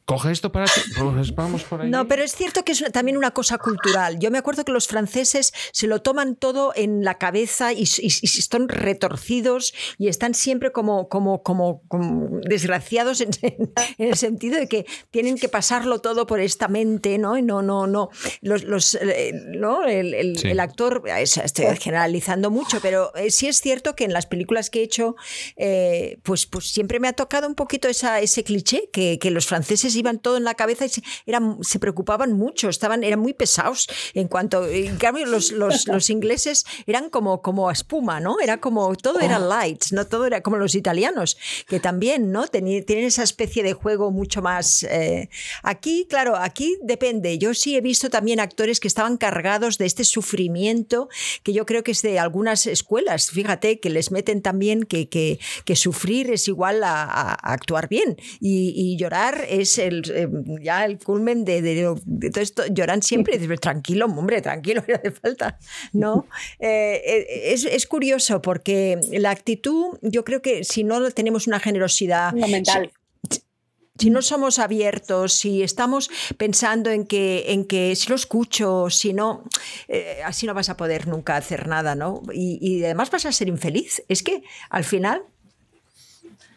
Coge 0.07 0.33
esto 0.33 0.53
para 0.53 0.67
ti, 0.67 0.81
pues 0.99 1.35
vamos 1.35 1.63
por 1.65 1.81
ahí. 1.81 1.89
No, 1.89 2.07
pero 2.07 2.23
es 2.23 2.35
cierto 2.37 2.63
que 2.63 2.73
es 2.73 2.85
también 2.93 3.17
una 3.17 3.31
cosa 3.31 3.57
cultural. 3.57 4.19
Yo 4.19 4.31
me 4.31 4.37
acuerdo 4.37 4.63
que 4.65 4.71
los 4.73 4.87
franceses 4.87 5.53
se 5.73 5.87
lo 5.87 6.03
toman 6.03 6.37
todo 6.37 6.73
en 6.77 7.05
la 7.05 7.17
cabeza 7.17 7.73
y, 7.73 7.85
y- 7.85 8.13
y 8.21 8.27
están 8.39 8.69
retorcidos 8.69 9.73
y 9.97 10.09
están 10.09 10.35
siempre 10.35 10.73
como, 10.73 11.09
como, 11.09 11.43
como, 11.43 11.83
como 11.89 12.39
desgraciados 12.47 13.23
en, 13.23 13.31
en 13.43 14.09
el 14.09 14.17
sentido 14.17 14.59
de 14.59 14.69
que 14.69 14.85
tienen 15.11 15.37
que 15.39 15.49
pasarlo 15.49 16.01
todo 16.01 16.27
por 16.27 16.39
esta 16.41 16.69
mente, 16.69 17.17
¿no? 17.17 17.41
No, 17.41 17.63
no, 17.63 17.87
no. 17.87 18.11
Los, 18.43 18.65
los, 18.65 18.97
eh, 18.97 19.33
¿no? 19.57 19.85
El, 19.85 20.13
el- 20.13 20.39
Sí. 20.39 20.49
el 20.49 20.61
actor, 20.61 21.03
es- 21.17 21.39
estoy 21.39 21.65
generalizando 21.79 22.51
mucho, 22.51 22.79
pero 22.83 23.15
eh, 23.15 23.31
sí 23.31 23.47
es 23.47 23.59
cierto 23.61 23.95
que 23.97 24.05
en 24.05 24.13
las 24.13 24.27
películas 24.27 24.69
que 24.69 24.81
he 24.81 24.83
hecho, 24.83 25.17
eh, 25.57 26.19
pues, 26.25 26.45
pues 26.47 26.67
siempre 26.67 27.01
me 27.01 27.09
ha 27.09 27.13
tocado 27.15 27.47
un 27.47 27.55
poquito 27.55 27.89
esa, 27.89 28.21
ese 28.21 28.45
cliché, 28.45 28.91
que, 28.93 29.19
que 29.19 29.31
los 29.31 29.47
franceses 29.47 29.94
iban 29.95 30.19
todo 30.19 30.37
en 30.37 30.45
la 30.45 30.55
cabeza 30.55 30.85
y 30.87 30.89
se, 30.89 31.03
eran, 31.27 31.59
se 31.63 31.79
preocupaban 31.79 32.33
mucho, 32.33 32.69
estaban, 32.69 33.05
eran 33.05 33.21
muy 33.21 33.35
pesados 33.35 33.87
en 34.15 34.29
cuanto, 34.29 34.67
en 34.67 34.97
cambio 34.97 35.27
los, 35.27 35.51
los, 35.53 35.87
los 35.89 36.11
ingleses 36.11 36.65
eran 36.87 37.11
como, 37.11 37.43
como 37.43 37.71
espuma, 37.71 38.21
¿no? 38.21 38.41
Era 38.41 38.61
como, 38.61 38.95
todo 38.97 39.21
era 39.21 39.39
light, 39.39 39.85
no 39.93 40.07
todo 40.07 40.27
era 40.27 40.43
como 40.43 40.57
los 40.57 40.75
italianos, 40.75 41.37
que 41.69 41.81
también, 41.81 42.31
¿no? 42.33 42.47
Teni- 42.47 42.85
tienen 42.85 43.05
esa 43.07 43.23
especie 43.23 43.63
de 43.63 43.73
juego 43.73 44.11
mucho 44.11 44.43
más... 44.43 44.83
eh, 44.85 45.29
aquí, 45.63 46.07
claro, 46.09 46.37
aquí 46.37 46.77
depende. 46.83 47.39
Yo 47.39 47.55
sí 47.55 47.77
he 47.77 47.81
visto 47.81 48.11
también 48.11 48.41
actores 48.41 48.81
que 48.81 48.89
estaban 48.89 49.17
cargados 49.17 49.79
de 49.79 49.87
este 49.87 50.05
sufrimiento 50.05 51.09
que 51.43 51.53
yo 51.53 51.67
creo 51.67 51.83
que 51.85 51.93
es 51.93 52.03
de 52.03 52.19
algunas 52.19 52.67
escuelas, 52.67 53.31
fíjate, 53.31 53.81
que 53.81 53.91
les 53.91 54.11
meten 54.11 54.43
también 54.43 54.83
que, 54.85 55.09
que, 55.09 55.39
que 55.65 55.77
sufrir 55.77 56.31
es 56.31 56.49
igual 56.49 56.83
a, 56.85 57.05
a- 57.05 57.33
a 57.35 57.53
actuar 57.53 57.89
bien 57.89 58.17
y, 58.41 58.73
y 58.77 58.97
llorar 58.97 59.45
es 59.49 59.79
el, 59.87 60.03
eh, 60.15 60.29
ya 60.61 60.85
el 60.85 60.99
culmen 60.99 61.45
de, 61.45 61.63
de- 61.63 61.95
de 62.05 62.31
todo 62.31 62.43
esto. 62.43 62.63
Lloran 62.67 63.03
siempre 63.03 63.37
y 63.37 63.39
dices, 63.39 63.61
tranquilo, 63.61 64.07
hombre, 64.07 64.41
tranquilo, 64.43 64.83
no 64.89 64.95
hace 64.95 65.11
falta. 65.11 65.59
¿no? 65.93 66.27
Eh, 66.59 67.01
eh, 67.05 67.53
es, 67.53 67.65
es 67.65 67.87
curioso 67.87 68.43
porque 68.43 68.99
la 69.13 69.31
actitud, 69.31 69.99
yo 70.03 70.25
creo 70.25 70.43
que 70.43 70.65
si 70.65 70.85
no 70.85 71.11
tenemos 71.11 71.47
una 71.47 71.61
generosidad 71.61 72.31
Fundamental. 72.31 72.91
si 73.99 74.11
no 74.11 74.23
somos 74.23 74.59
abiertos, 74.59 75.33
si 75.35 75.63
estamos 75.63 76.11
pensando 76.37 76.91
en 76.91 77.07
que, 77.07 77.45
en 77.53 77.65
que 77.65 77.95
si 77.95 78.09
lo 78.09 78.17
escucho, 78.17 78.91
si 78.91 79.13
no, 79.13 79.45
eh, 79.89 80.19
así 80.25 80.47
no 80.47 80.55
vas 80.55 80.69
a 80.69 80.77
poder 80.77 81.07
nunca 81.07 81.37
hacer 81.37 81.69
nada, 81.69 81.95
¿no? 81.95 82.23
Y, 82.33 82.59
y 82.61 82.85
además 82.85 83.11
vas 83.11 83.25
a 83.27 83.33
ser 83.33 83.47
infeliz. 83.49 84.03
Es 84.09 84.23
que 84.25 84.43
al 84.71 84.83
final, 84.85 85.23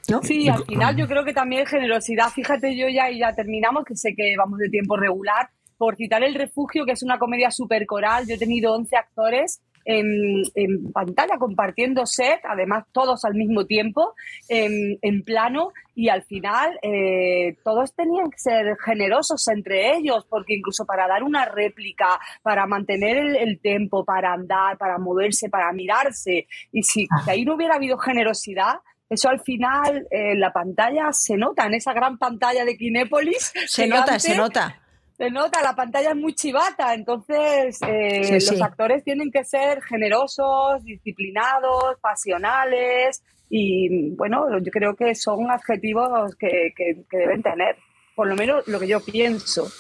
¿no? 0.09 0.21
Sí, 0.23 0.47
al 0.47 0.63
final 0.65 0.95
yo 0.95 1.07
creo 1.07 1.23
que 1.23 1.33
también 1.33 1.65
generosidad. 1.65 2.29
Fíjate 2.29 2.75
yo 2.77 2.87
ya 2.87 3.09
y 3.11 3.19
ya 3.19 3.33
terminamos, 3.33 3.85
que 3.85 3.95
sé 3.95 4.13
que 4.15 4.35
vamos 4.37 4.59
de 4.59 4.69
tiempo 4.69 4.97
regular. 4.97 5.49
Por 5.77 5.95
citar 5.95 6.23
El 6.23 6.33
Refugio, 6.33 6.85
que 6.85 6.93
es 6.93 7.03
una 7.03 7.19
comedia 7.19 7.51
súper 7.51 7.85
coral, 7.85 8.25
yo 8.27 8.35
he 8.35 8.39
tenido 8.39 8.73
11 8.73 8.95
actores 8.95 9.61
en, 9.87 10.43
en 10.55 10.91
pantalla 10.91 11.37
compartiendo 11.39 12.05
set, 12.05 12.41
además 12.43 12.85
todos 12.91 13.23
al 13.23 13.35
mismo 13.35 13.65
tiempo, 13.65 14.13
en, 14.49 14.97
en 15.01 15.23
plano, 15.23 15.71
y 15.95 16.09
al 16.09 16.23
final 16.23 16.77
eh, 16.81 17.55
todos 17.63 17.95
tenían 17.95 18.29
que 18.29 18.37
ser 18.37 18.77
generosos 18.83 19.47
entre 19.47 19.95
ellos, 19.95 20.25
porque 20.29 20.55
incluso 20.55 20.85
para 20.85 21.07
dar 21.07 21.23
una 21.23 21.45
réplica, 21.45 22.19
para 22.43 22.65
mantener 22.67 23.17
el, 23.17 23.35
el 23.37 23.61
tempo, 23.61 24.03
para 24.03 24.33
andar, 24.33 24.77
para 24.77 24.97
moverse, 24.97 25.49
para 25.49 25.71
mirarse, 25.71 26.47
y 26.73 26.83
si 26.83 27.07
que 27.23 27.31
ahí 27.31 27.45
no 27.45 27.55
hubiera 27.55 27.75
habido 27.75 27.97
generosidad, 27.97 28.79
eso 29.09 29.29
al 29.29 29.39
final 29.39 30.07
eh, 30.11 30.33
en 30.33 30.39
la 30.39 30.51
pantalla 30.51 31.11
se 31.11 31.37
nota, 31.37 31.65
en 31.65 31.75
esa 31.75 31.93
gran 31.93 32.17
pantalla 32.17 32.65
de 32.65 32.77
Kinépolis. 32.77 33.53
Se 33.67 33.87
nota, 33.87 34.19
se 34.19 34.35
nota. 34.35 34.81
se 35.17 35.29
nota, 35.29 35.61
la 35.61 35.75
pantalla 35.75 36.09
es 36.09 36.15
muy 36.15 36.35
chivata, 36.35 36.93
entonces 36.93 37.79
eh, 37.87 38.33
los 38.33 38.61
actores 38.61 39.03
tienen 39.03 39.31
que 39.31 39.43
ser 39.45 39.81
generosos, 39.81 40.83
disciplinados, 40.83 41.97
pasionales 42.01 43.23
y 43.49 44.09
bueno, 44.15 44.45
yo 44.59 44.71
creo 44.71 44.95
que 44.95 45.15
son 45.15 45.49
adjetivos 45.49 46.35
que, 46.35 46.73
que, 46.75 47.17
deben 47.17 47.41
tener, 47.41 47.77
por 48.13 48.27
lo 48.27 48.35
menos 48.35 48.67
lo 48.67 48.77
que 48.79 48.87
yo 48.87 48.99
pienso. 48.99 49.71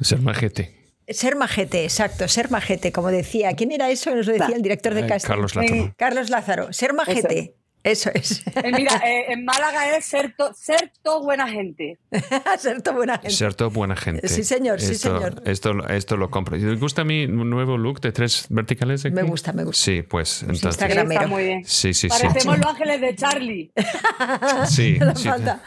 Ser 0.00 0.20
majete. 0.20 0.74
Ser 1.06 1.36
majete, 1.36 1.84
exacto, 1.84 2.26
ser 2.28 2.50
majete, 2.50 2.92
como 2.92 3.10
decía. 3.10 3.52
¿Quién 3.52 3.72
era 3.72 3.90
eso? 3.90 4.14
Nos 4.14 4.26
lo 4.26 4.32
decía 4.32 4.56
el 4.56 4.62
director 4.62 4.94
de 4.94 5.00
eh, 5.00 5.06
casting. 5.06 5.28
Carlos 5.28 5.54
Lázaro. 5.54 5.94
Carlos 5.98 6.30
Lázaro, 6.30 6.72
ser 6.72 6.94
majete. 6.94 7.38
Eso 7.38 7.63
es. 7.84 8.06
Eh, 8.06 8.72
mira, 8.72 8.96
eh, 9.04 9.32
en 9.32 9.44
Málaga 9.44 9.96
es 9.96 10.06
ser, 10.06 10.34
ser 10.56 10.92
todo 11.02 11.22
buena 11.22 11.46
gente. 11.46 11.98
ser 12.58 12.82
todo 12.82 12.94
buena 12.96 13.14
gente. 13.14 13.30
Ser 13.30 13.54
todo 13.54 13.70
buena 13.70 13.94
gente. 13.94 14.26
Sí, 14.26 14.42
señor, 14.42 14.80
sí, 14.80 14.94
señor. 14.94 15.42
Esto, 15.44 15.86
esto 15.88 16.16
lo 16.16 16.30
compro. 16.30 16.58
¿Te 16.58 16.74
gusta 16.76 17.04
mi 17.04 17.26
nuevo 17.26 17.76
look 17.76 18.00
de 18.00 18.12
tres 18.12 18.46
verticales? 18.48 19.04
Me 19.12 19.22
gusta, 19.22 19.52
me 19.52 19.64
gusta. 19.64 19.84
Sí, 19.84 20.02
pues 20.02 20.42
entonces. 20.42 20.82
Está 20.82 21.26
muy 21.26 21.44
bien. 21.44 21.64
Sí, 21.64 21.92
sí, 21.92 22.08
sí. 22.08 22.22
Parecemos 22.22 22.58
los 22.58 22.66
ángeles 22.66 23.00
de 23.00 23.14
Charlie. 23.14 23.72
sí, 24.68 24.98
no 24.98 25.14
sí. 25.14 25.28
falta. 25.28 25.62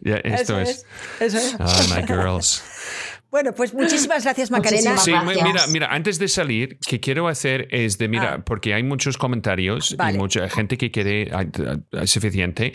ya, 0.00 0.16
esto 0.16 0.58
es. 0.58 0.86
Eso 1.20 1.38
es. 1.38 1.56
Oh, 1.58 1.94
my 1.94 2.02
girls. 2.06 2.62
Bueno, 3.34 3.52
pues 3.52 3.74
muchísimas 3.74 4.22
gracias, 4.22 4.52
Macarena. 4.52 4.96
Sí, 4.96 5.12
mira, 5.42 5.66
mira, 5.66 5.88
antes 5.90 6.20
de 6.20 6.28
salir, 6.28 6.78
que 6.78 7.00
quiero 7.00 7.26
hacer 7.26 7.66
es 7.72 7.98
de, 7.98 8.06
mira, 8.06 8.34
ah. 8.34 8.44
porque 8.44 8.74
hay 8.74 8.84
muchos 8.84 9.18
comentarios 9.18 9.96
y 10.12 10.16
mucha 10.16 10.48
gente 10.48 10.78
que 10.78 10.92
quede 10.92 11.32
suficiente, 12.04 12.74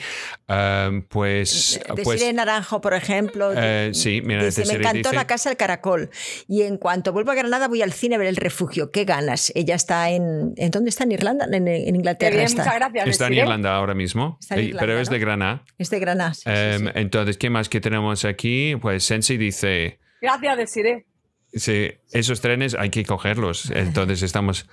um, 0.49 1.03
pues... 1.03 1.79
De 1.95 2.03
pues, 2.03 2.33
Naranjo, 2.33 2.81
por 2.81 2.93
ejemplo. 2.93 3.51
Uh, 3.51 3.93
sí, 3.93 4.21
mira, 4.21 4.43
dice, 4.43 4.65
me 4.65 4.73
encantó 4.73 5.13
la 5.13 5.25
casa 5.25 5.49
del 5.49 5.55
caracol 5.55 6.09
y 6.49 6.63
en 6.63 6.75
cuanto 6.75 7.13
vuelvo 7.13 7.31
a 7.31 7.35
Granada 7.35 7.69
voy 7.69 7.81
al 7.81 7.93
cine 7.93 8.15
a 8.15 8.17
ver 8.17 8.27
el 8.27 8.35
refugio. 8.35 8.91
¿Qué 8.91 9.05
ganas? 9.05 9.53
Ella 9.55 9.75
está 9.75 10.09
en... 10.09 10.55
¿En 10.57 10.71
dónde 10.71 10.89
está? 10.89 11.05
¿En 11.05 11.13
Irlanda? 11.13 11.47
En, 11.49 11.95
Inglaterra 11.95 12.35
bien, 12.35 12.47
está. 12.47 12.63
Muchas 12.63 12.75
gracias. 12.75 13.07
Está 13.07 13.27
en 13.27 13.35
Irlanda 13.35 13.73
ahora 13.77 13.93
mismo, 13.93 14.37
pero 14.49 14.99
es 14.99 15.09
de 15.09 15.19
Granada. 15.19 15.63
Es 15.77 15.89
de 15.89 15.99
Granada, 15.99 16.33
um, 16.45 16.89
Entonces, 16.95 17.37
¿qué 17.37 17.49
más 17.49 17.69
que 17.69 17.79
tenemos 17.79 18.25
aquí? 18.25 18.75
Pues 18.75 19.05
Sensi 19.05 19.37
dice... 19.37 19.99
Gracias, 20.21 20.57
Desiree. 20.57 21.05
Sí, 21.51 21.89
esos 22.11 22.41
trenes 22.41 22.75
hay 22.75 22.91
que 22.91 23.03
cogerlos. 23.03 23.71
Entonces 23.71 24.21
estamos. 24.21 24.63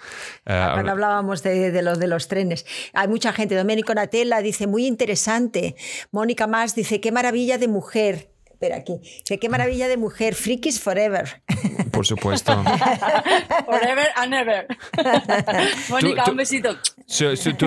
Uh, 0.44 0.74
Cuando 0.74 0.92
hablábamos 0.92 1.42
de, 1.42 1.70
de, 1.70 1.82
los, 1.82 1.98
de 1.98 2.06
los 2.06 2.28
trenes. 2.28 2.66
Hay 2.92 3.08
mucha 3.08 3.32
gente. 3.32 3.54
Domenico 3.54 3.94
Natella 3.94 4.42
dice, 4.42 4.66
muy 4.66 4.86
interesante. 4.86 5.74
Mónica 6.10 6.46
Más 6.46 6.74
dice, 6.74 7.00
qué 7.00 7.12
maravilla 7.12 7.56
de 7.56 7.68
mujer. 7.68 8.35
Espera 8.56 8.76
aquí. 8.76 8.98
Dice, 9.02 9.38
qué 9.38 9.50
maravilla 9.50 9.86
de 9.86 9.98
mujer. 9.98 10.34
Frikis 10.34 10.80
forever. 10.80 11.42
Por 11.92 12.06
supuesto. 12.06 12.64
forever 13.66 14.06
and 14.16 14.32
ever. 14.32 14.66
Mónica, 15.90 16.24
un 16.30 16.38
besito. 16.38 16.74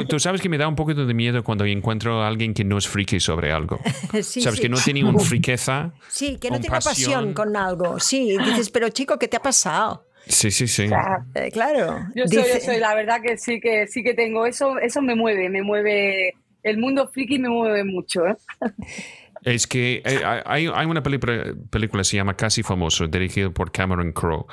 tú, 0.08 0.20
sabes 0.20 0.42
que 0.42 0.50
me 0.50 0.58
da 0.58 0.68
un 0.68 0.76
poquito 0.76 1.06
de 1.06 1.14
miedo 1.14 1.44
cuando 1.44 1.64
encuentro 1.66 2.24
a 2.24 2.28
alguien 2.28 2.56
que 2.56 2.64
no 2.64 2.80
es 2.80 2.88
friki 2.88 3.20
sobre 3.20 3.52
algo. 3.52 3.80
sabes 4.24 4.60
que 4.60 4.68
no 4.68 4.78
tiene 4.84 5.04
una 5.04 5.20
friqueza. 5.20 5.94
Sí, 6.08 6.40
que 6.42 6.50
no 6.50 6.60
tiene 6.60 6.80
pasión. 6.80 7.36
con 7.36 7.56
algo. 7.56 8.00
Sí, 8.00 8.36
dices, 8.44 8.72
pero 8.72 8.90
chico, 8.90 9.20
¿qué 9.20 9.28
te 9.28 9.38
ha 9.38 9.44
pasado? 9.44 10.08
Sí, 10.26 10.50
sí, 10.50 10.68
sí. 10.68 10.88
claro. 11.54 12.08
Yo 12.16 12.28
soy, 12.28 12.38
yo 12.52 12.60
soy, 12.66 12.80
la 12.80 12.96
verdad 12.96 13.22
que 13.22 13.38
sí 13.38 13.62
que 13.62 13.86
sí 13.86 14.02
que 14.02 14.16
tengo 14.16 14.48
eso, 14.48 14.80
eso 14.80 15.04
me 15.04 15.14
mueve, 15.14 15.50
me 15.50 15.62
mueve 15.62 16.34
el 16.64 16.80
mundo 16.80 17.08
friki 17.08 17.38
me 17.38 17.50
mueve 17.50 17.84
mucho. 17.84 18.26
¿eh? 18.26 18.36
Es 19.44 19.68
que 19.68 20.02
eh, 20.06 20.22
hay, 20.46 20.68
una 20.68 21.02
película, 21.02 22.04
se 22.04 22.18
llama 22.18 22.36
Casi 22.36 22.64
Famoso, 22.64 23.08
dirigido 23.08 23.54
por 23.54 23.72
Cameron 23.72 24.12
Crowe, 24.12 24.48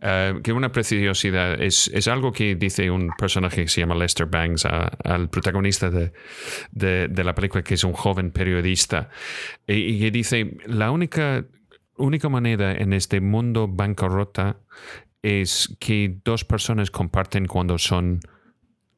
eh, 0.00 0.40
que 0.42 0.52
una 0.52 0.72
preciosidad. 0.72 1.60
Es, 1.60 2.08
algo 2.08 2.32
que 2.32 2.54
dice 2.56 2.90
un 2.90 3.10
personaje 3.16 3.62
que 3.62 3.68
se 3.68 3.80
llama 3.80 3.94
Lester 3.94 4.26
Bangs 4.26 4.64
al 4.64 5.30
protagonista 5.30 5.90
de, 5.90 6.12
la 7.24 7.34
película, 7.34 7.62
que 7.62 7.74
es 7.74 7.84
un 7.84 7.92
joven 7.92 8.32
periodista, 8.32 9.10
y, 9.66 10.00
que 10.00 10.10
dice, 10.10 10.56
la 10.66 10.90
única, 10.90 11.44
única 11.96 12.28
manera 12.28 12.72
en 12.72 12.92
este 12.92 13.20
mundo 13.20 13.68
bancarrota 13.68 14.58
es 15.22 15.76
que 15.78 16.18
dos 16.24 16.44
personas 16.44 16.90
comparten 16.90 17.46
cuando 17.46 17.78
son 17.78 18.20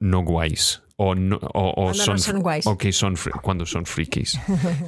no 0.04 0.20
guays 0.20 0.84
o, 0.96 1.14
no, 1.14 1.40
o, 1.54 1.92
son, 1.92 2.42
o 2.66 2.78
que 2.78 2.92
son 2.92 3.16
cuando 3.42 3.66
son 3.66 3.84
frikis. 3.84 4.38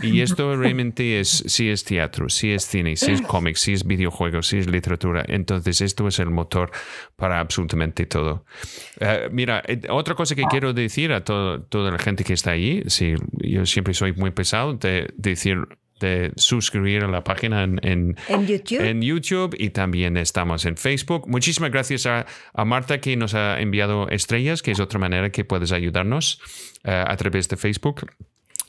Y 0.03 0.21
esto 0.21 0.55
realmente 0.57 1.19
es, 1.19 1.43
si 1.47 1.69
es 1.69 1.83
teatro, 1.83 2.29
si 2.29 2.53
es 2.53 2.64
cine, 2.64 2.95
si 2.95 3.11
es 3.11 3.23
cómics, 3.23 3.61
si 3.61 3.73
es 3.73 3.85
videojuegos, 3.85 4.47
si 4.47 4.59
es 4.59 4.69
literatura. 4.69 5.25
Entonces 5.27 5.81
esto 5.81 6.07
es 6.07 6.21
el 6.21 6.31
motor 6.31 6.71
para 7.17 7.41
absolutamente 7.41 8.07
todo. 8.07 8.45
Eh, 9.01 9.29
mira, 9.33 9.62
eh, 9.67 9.81
otra 9.91 10.14
cosa 10.14 10.37
que 10.37 10.45
quiero 10.45 10.73
decir 10.73 11.12
a 11.12 11.25
toda 11.25 11.91
la 11.91 11.99
gente 11.99 12.23
que 12.23 12.35
está 12.35 12.53
ahí, 12.53 12.85
si 12.87 13.14
yo 13.39 13.67
siempre 13.67 13.93
soy 13.93 14.12
muy 14.12 14.31
pesado 14.31 14.75
de 14.75 15.12
decir 15.17 15.67
de 16.01 16.32
suscribir 16.36 17.05
a 17.05 17.09
la 17.09 17.24
página 17.24 17.64
en, 17.64 17.80
en, 17.82 19.03
YouTube? 19.03 19.55
y 19.59 19.70
también 19.70 20.16
estamos 20.16 20.64
en 20.64 20.76
Facebook. 20.76 21.28
Muchísimas 21.28 21.70
gracias 21.70 22.07
a, 22.07 22.26
Marta 22.64 23.01
que 23.01 23.16
nos 23.16 23.34
ha 23.34 23.61
enviado 23.61 24.09
estrellas, 24.09 24.62
que 24.62 24.72
es 24.72 24.80
otra 24.80 24.99
manera 24.99 25.30
que 25.30 25.44
puedes 25.44 25.72
ayudarnos 25.72 26.40
eh, 26.84 27.05
a 27.07 27.16
través 27.16 27.49
de 27.49 27.57
Facebook. 27.57 28.07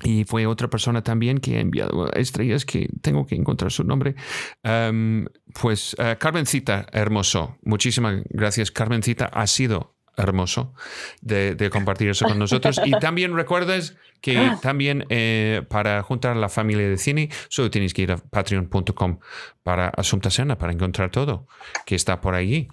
Y 0.03 0.25
fue 0.25 0.45
otra 0.45 0.69
persona 0.69 1.03
también 1.03 1.39
que 1.39 1.57
ha 1.57 1.59
enviado 1.59 2.11
estrellas, 2.13 2.65
que 2.65 2.87
tengo 3.01 3.25
que 3.25 3.35
encontrar 3.35 3.71
su 3.71 3.83
nombre. 3.83 4.15
Um, 4.63 5.25
pues 5.59 5.95
uh, 5.95 6.17
Carmencita, 6.19 6.85
hermoso. 6.91 7.57
Muchísimas 7.63 8.21
gracias, 8.29 8.69
Carmencita. 8.69 9.25
Ha 9.25 9.47
sido 9.47 9.96
hermoso 10.17 10.73
de, 11.21 11.69
compartir 11.71 12.09
eso 12.09 12.25
con 12.25 12.39
nosotros. 12.39 12.81
Y 12.83 12.91
también 12.99 13.35
recuerdes 13.35 13.95
que 14.21 14.51
también 14.61 15.05
eh, 15.09 15.61
para 15.69 16.01
juntar 16.01 16.31
a 16.31 16.39
la 16.39 16.49
familia 16.49 16.89
de 16.89 16.97
cine 16.97 17.29
solo 17.49 17.69
tienes 17.69 17.93
que 17.93 18.01
ir 18.01 18.11
a 18.11 18.17
patreon.com 18.17 19.19
para 19.61 19.89
Asunta 19.89 20.31
Cena, 20.31 20.57
para 20.57 20.73
encontrar 20.73 21.11
todo 21.11 21.45
que 21.85 21.93
está 21.93 22.19
por 22.19 22.33
allí. 22.33 22.67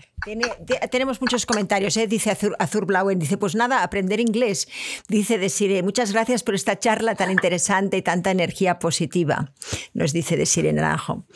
tenemos 0.91 1.21
muchos 1.21 1.45
comentarios, 1.45 1.97
¿eh? 1.99 2.07
dice 2.07 2.31
Azur, 2.31 2.57
Azur, 2.59 2.87
Blauen, 2.87 3.19
dice, 3.19 3.37
pues 3.37 3.55
nada, 3.55 3.83
aprender 3.83 4.21
inglés. 4.21 4.69
Dice 5.09 5.37
Desire, 5.39 5.83
muchas 5.83 6.13
gracias 6.13 6.43
por 6.43 6.55
esta 6.55 6.79
charla 6.79 7.15
tan 7.15 7.31
interesante 7.31 7.99
y 7.99 8.03
tanta 8.03 8.31
energía 8.31 8.79
positiva, 8.79 9.53
nos 9.93 10.13
dice 10.13 10.37
Desire 10.37 10.73
Naranjo. 10.73 11.27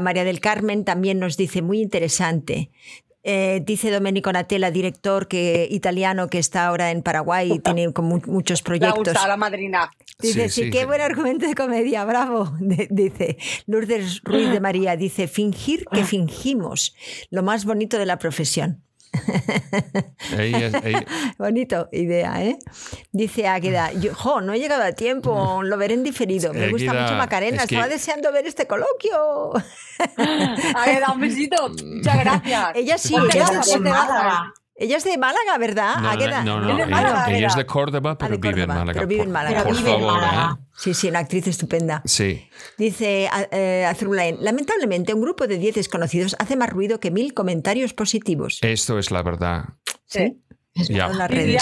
María 0.00 0.24
del 0.24 0.40
Carmen 0.40 0.84
también 0.84 1.20
nos 1.20 1.36
dice, 1.36 1.62
muy 1.62 1.80
interesante. 1.80 2.70
Eh, 3.24 3.62
dice 3.64 3.90
Domenico 3.90 4.32
Natella, 4.32 4.70
director 4.70 5.28
que, 5.28 5.68
italiano 5.70 6.28
que 6.28 6.38
está 6.38 6.66
ahora 6.66 6.90
en 6.90 7.02
Paraguay 7.02 7.52
y 7.52 7.58
tiene 7.60 7.92
como 7.92 8.20
muchos 8.26 8.62
proyectos. 8.62 9.14
la 9.14 9.36
madrina. 9.36 9.90
Dice, 10.18 10.48
sí, 10.48 10.70
qué 10.70 10.84
buen 10.84 11.00
argumento 11.00 11.46
de 11.46 11.54
comedia, 11.54 12.04
bravo. 12.04 12.52
dice 12.60 13.38
Lourdes 13.66 14.20
Ruiz 14.22 14.50
de 14.50 14.60
María, 14.60 14.96
dice, 14.96 15.28
fingir 15.28 15.84
que 15.92 16.04
fingimos, 16.04 16.94
lo 17.30 17.42
más 17.42 17.64
bonito 17.64 17.98
de 17.98 18.06
la 18.06 18.18
profesión. 18.18 18.82
Bonito 21.38 21.88
idea, 21.92 22.42
¿eh? 22.42 22.58
Dice 23.12 23.46
Águeda, 23.46 23.92
yo, 23.92 24.14
jo, 24.14 24.40
no 24.40 24.52
he 24.52 24.58
llegado 24.58 24.82
a 24.82 24.92
tiempo, 24.92 25.62
lo 25.62 25.76
veré 25.76 25.94
en 25.94 26.02
diferido. 26.02 26.52
Me 26.52 26.70
gusta 26.70 26.92
mucho 26.92 27.14
Macarena, 27.14 27.64
estaba 27.64 27.88
deseando 27.88 28.32
ver 28.32 28.46
este 28.46 28.66
coloquio. 28.66 29.52
Águeda, 30.74 31.12
un 31.12 31.20
besito. 31.20 31.68
Muchas 31.68 32.18
gracias. 32.18 32.72
Ella 32.74 32.98
sí, 32.98 33.14
ella 33.14 33.60
es 33.60 33.76
ella 34.74 34.96
es 34.96 35.04
de 35.04 35.18
Málaga, 35.18 35.58
¿verdad? 35.58 35.96
No, 35.96 36.60
no, 36.60 36.72
no, 36.72 37.28
ella, 37.28 37.46
es 37.46 37.56
de 37.56 37.66
Córdoba, 37.66 38.16
pero, 38.16 38.38
vive, 38.38 38.62
en 38.62 38.68
Málaga, 38.68 38.92
pero 38.94 39.06
vive 39.06 39.22
en 39.22 39.30
Málaga. 39.30 39.64
Por, 39.64 39.76
favor, 39.76 40.22
¿eh? 40.22 40.62
Sí, 40.76 40.94
sí, 40.94 41.08
una 41.08 41.20
actriz 41.20 41.46
estupenda. 41.46 42.02
Sí. 42.04 42.48
Dice 42.78 43.28
eh, 43.50 43.84
Azurlain, 43.84 44.38
lamentablemente 44.40 45.12
un 45.14 45.20
grupo 45.20 45.46
de 45.46 45.58
10 45.58 45.74
desconocidos 45.74 46.34
hace 46.38 46.56
más 46.56 46.70
ruido 46.70 47.00
que 47.00 47.10
mil 47.10 47.34
comentarios 47.34 47.92
positivos. 47.92 48.58
Esto 48.62 48.98
es 48.98 49.10
la 49.10 49.22
verdad. 49.22 49.64
Sí. 50.06 50.41
Ya. 50.74 51.08
le, 51.08 51.58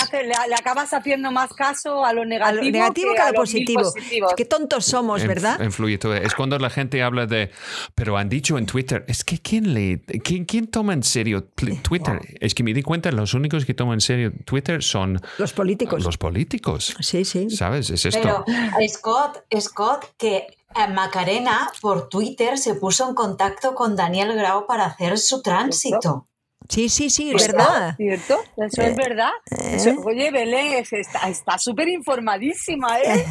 acabas 0.56 0.92
haciendo 0.94 1.32
más 1.32 1.52
caso 1.52 2.04
a 2.04 2.12
lo 2.12 2.24
negativo, 2.24 3.12
que, 3.14 3.20
a 3.20 3.32
lo, 3.32 3.34
positivo. 3.34 3.92
Qué 4.36 4.44
tontos 4.44 4.84
somos, 4.84 5.26
¿verdad? 5.26 5.60
Influye 5.60 5.98
todo. 5.98 6.14
Es 6.14 6.34
cuando 6.34 6.58
la 6.58 6.70
gente 6.70 7.02
habla 7.02 7.26
de, 7.26 7.50
pero 7.94 8.16
han 8.16 8.28
dicho 8.28 8.56
en 8.56 8.66
Twitter, 8.66 9.04
es 9.08 9.24
que 9.24 9.38
¿quién 9.38 9.74
lee? 9.74 10.00
¿Quién, 10.22 10.44
quién 10.44 10.68
toma 10.68 10.92
en 10.92 11.02
serio 11.02 11.42
Twitter? 11.42 12.20
Es 12.40 12.54
que 12.54 12.62
me 12.62 12.72
di 12.72 12.82
cuenta, 12.82 13.10
los 13.10 13.34
únicos 13.34 13.64
que 13.64 13.74
toman 13.74 13.94
en 13.94 14.00
serio 14.00 14.32
Twitter 14.44 14.82
son 14.82 15.20
los 15.38 15.52
políticos. 15.52 16.04
Los 16.04 16.16
políticos. 16.16 16.94
Sí, 17.00 17.24
sí. 17.24 17.50
¿Sabes? 17.50 17.90
Es 17.90 18.06
esto. 18.06 18.44
Pero 18.46 18.88
Scott, 18.88 19.44
Scott, 19.60 20.06
que 20.16 20.46
eh, 20.76 20.88
Macarena 20.88 21.70
por 21.80 22.08
Twitter 22.08 22.58
se 22.58 22.74
puso 22.76 23.08
en 23.08 23.14
contacto 23.16 23.74
con 23.74 23.96
Daniel 23.96 24.34
Grau 24.36 24.66
para 24.66 24.84
hacer 24.84 25.18
su 25.18 25.42
tránsito. 25.42 26.28
Sí, 26.70 26.88
sí, 26.88 27.10
sí, 27.10 27.32
es 27.34 27.48
verdad. 27.48 27.96
¿Cierto? 27.96 28.38
Eso 28.56 28.82
es 28.82 28.96
verdad. 28.96 29.30
Eso- 29.72 30.00
oye, 30.04 30.30
Belén, 30.30 30.84
está 31.26 31.58
súper 31.58 31.88
informadísima, 31.88 32.98
¿eh? 33.00 33.24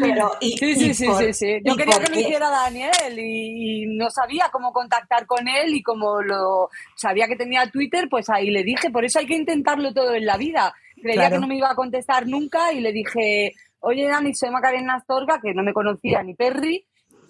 Pero, 0.00 0.32
y, 0.40 0.56
Sí, 0.56 0.74
sí, 0.74 0.90
y 0.90 0.94
sí, 0.94 1.06
por- 1.06 1.22
sí, 1.22 1.32
sí. 1.34 1.58
Yo 1.64 1.76
quería 1.76 1.98
que 2.00 2.10
lo 2.10 2.18
hiciera 2.20 2.48
Daniel 2.48 3.18
y, 3.18 3.82
y 3.82 3.86
no 3.98 4.10
sabía 4.10 4.48
cómo 4.50 4.72
contactar 4.72 5.26
con 5.26 5.46
él 5.46 5.74
y 5.74 5.82
como 5.82 6.22
lo 6.22 6.70
sabía 6.96 7.28
que 7.28 7.36
tenía 7.36 7.70
Twitter, 7.70 8.08
pues 8.10 8.30
ahí 8.30 8.50
le 8.50 8.62
dije, 8.64 8.90
por 8.90 9.04
eso 9.04 9.18
hay 9.18 9.26
que 9.26 9.36
intentarlo 9.36 9.92
todo 9.92 10.14
en 10.14 10.24
la 10.24 10.36
vida. 10.38 10.74
Creía 11.00 11.14
Claro. 11.28 11.34
que 11.36 11.40
no 11.40 11.46
me 11.48 11.56
iba 11.58 11.70
a 11.70 11.74
contestar 11.76 12.26
nunca 12.26 12.72
y 12.72 12.80
le 12.80 12.92
dije, 12.92 13.52
oye 13.80 14.08
Dani, 14.08 14.34
soy 14.34 14.50
Macarena 14.50 14.94
Astorga, 14.94 15.38
que 15.42 15.52
no 15.52 15.62
me 15.62 15.74
conocía 15.74 16.22
ni 16.22 16.34
Perry, 16.34 16.86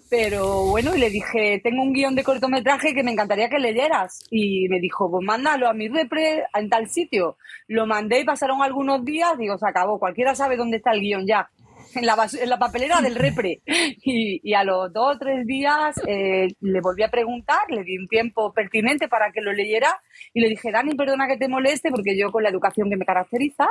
pero 0.09 0.67
bueno, 0.67 0.95
y 0.95 0.99
le 0.99 1.09
dije, 1.09 1.59
tengo 1.63 1.81
un 1.81 1.93
guion 1.93 2.15
de 2.15 2.23
cortometraje 2.23 2.93
que 2.93 3.03
me 3.03 3.11
encantaría 3.11 3.49
que 3.49 3.59
leyeras. 3.59 4.23
Y 4.29 4.67
me 4.69 4.79
dijo, 4.79 5.09
pues 5.11 5.25
mándalo 5.25 5.67
a 5.67 5.73
mi 5.73 5.87
repre 5.89 6.45
en 6.53 6.69
tal 6.69 6.89
sitio. 6.89 7.37
Lo 7.67 7.85
mandé 7.85 8.21
y 8.21 8.25
pasaron 8.25 8.61
algunos 8.61 9.03
días, 9.03 9.37
digo, 9.37 9.57
se 9.57 9.67
acabó, 9.67 9.99
cualquiera 9.99 10.35
sabe 10.35 10.55
dónde 10.55 10.77
está 10.77 10.91
el 10.91 11.01
guion 11.01 11.25
ya. 11.27 11.49
En 11.95 12.05
la, 12.05 12.27
en 12.39 12.49
la 12.49 12.59
papelera 12.59 13.01
del 13.01 13.15
repre. 13.15 13.61
Y, 14.09 14.39
y 14.41 14.53
a 14.53 14.63
los 14.63 14.93
dos 14.93 15.15
o 15.15 15.19
tres 15.19 15.45
días 15.45 15.99
eh, 16.07 16.47
le 16.61 16.81
volví 16.81 17.03
a 17.03 17.09
preguntar, 17.09 17.69
le 17.69 17.83
di 17.83 17.97
un 17.97 18.07
tiempo 18.07 18.53
pertinente 18.53 19.09
para 19.09 19.31
que 19.33 19.41
lo 19.41 19.51
leyera 19.51 19.99
y 20.33 20.39
le 20.39 20.47
dije, 20.47 20.71
Dani, 20.71 20.95
perdona 20.95 21.27
que 21.27 21.35
te 21.35 21.49
moleste, 21.49 21.89
porque 21.89 22.17
yo 22.17 22.31
con 22.31 22.43
la 22.43 22.49
educación 22.49 22.89
que 22.89 22.95
me 22.95 23.05
caracteriza, 23.05 23.67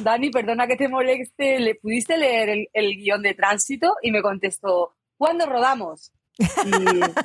Dani, 0.00 0.30
perdona 0.30 0.66
que 0.66 0.76
te 0.76 0.88
moleste, 0.88 1.60
¿le 1.60 1.76
pudiste 1.76 2.16
leer 2.16 2.48
el, 2.48 2.68
el 2.72 2.96
guion 2.96 3.22
de 3.22 3.34
tránsito? 3.34 3.94
Y 4.02 4.10
me 4.10 4.22
contestó, 4.22 4.96
¿cuándo 5.18 5.46
rodamos? 5.46 6.12
Y, 6.38 6.44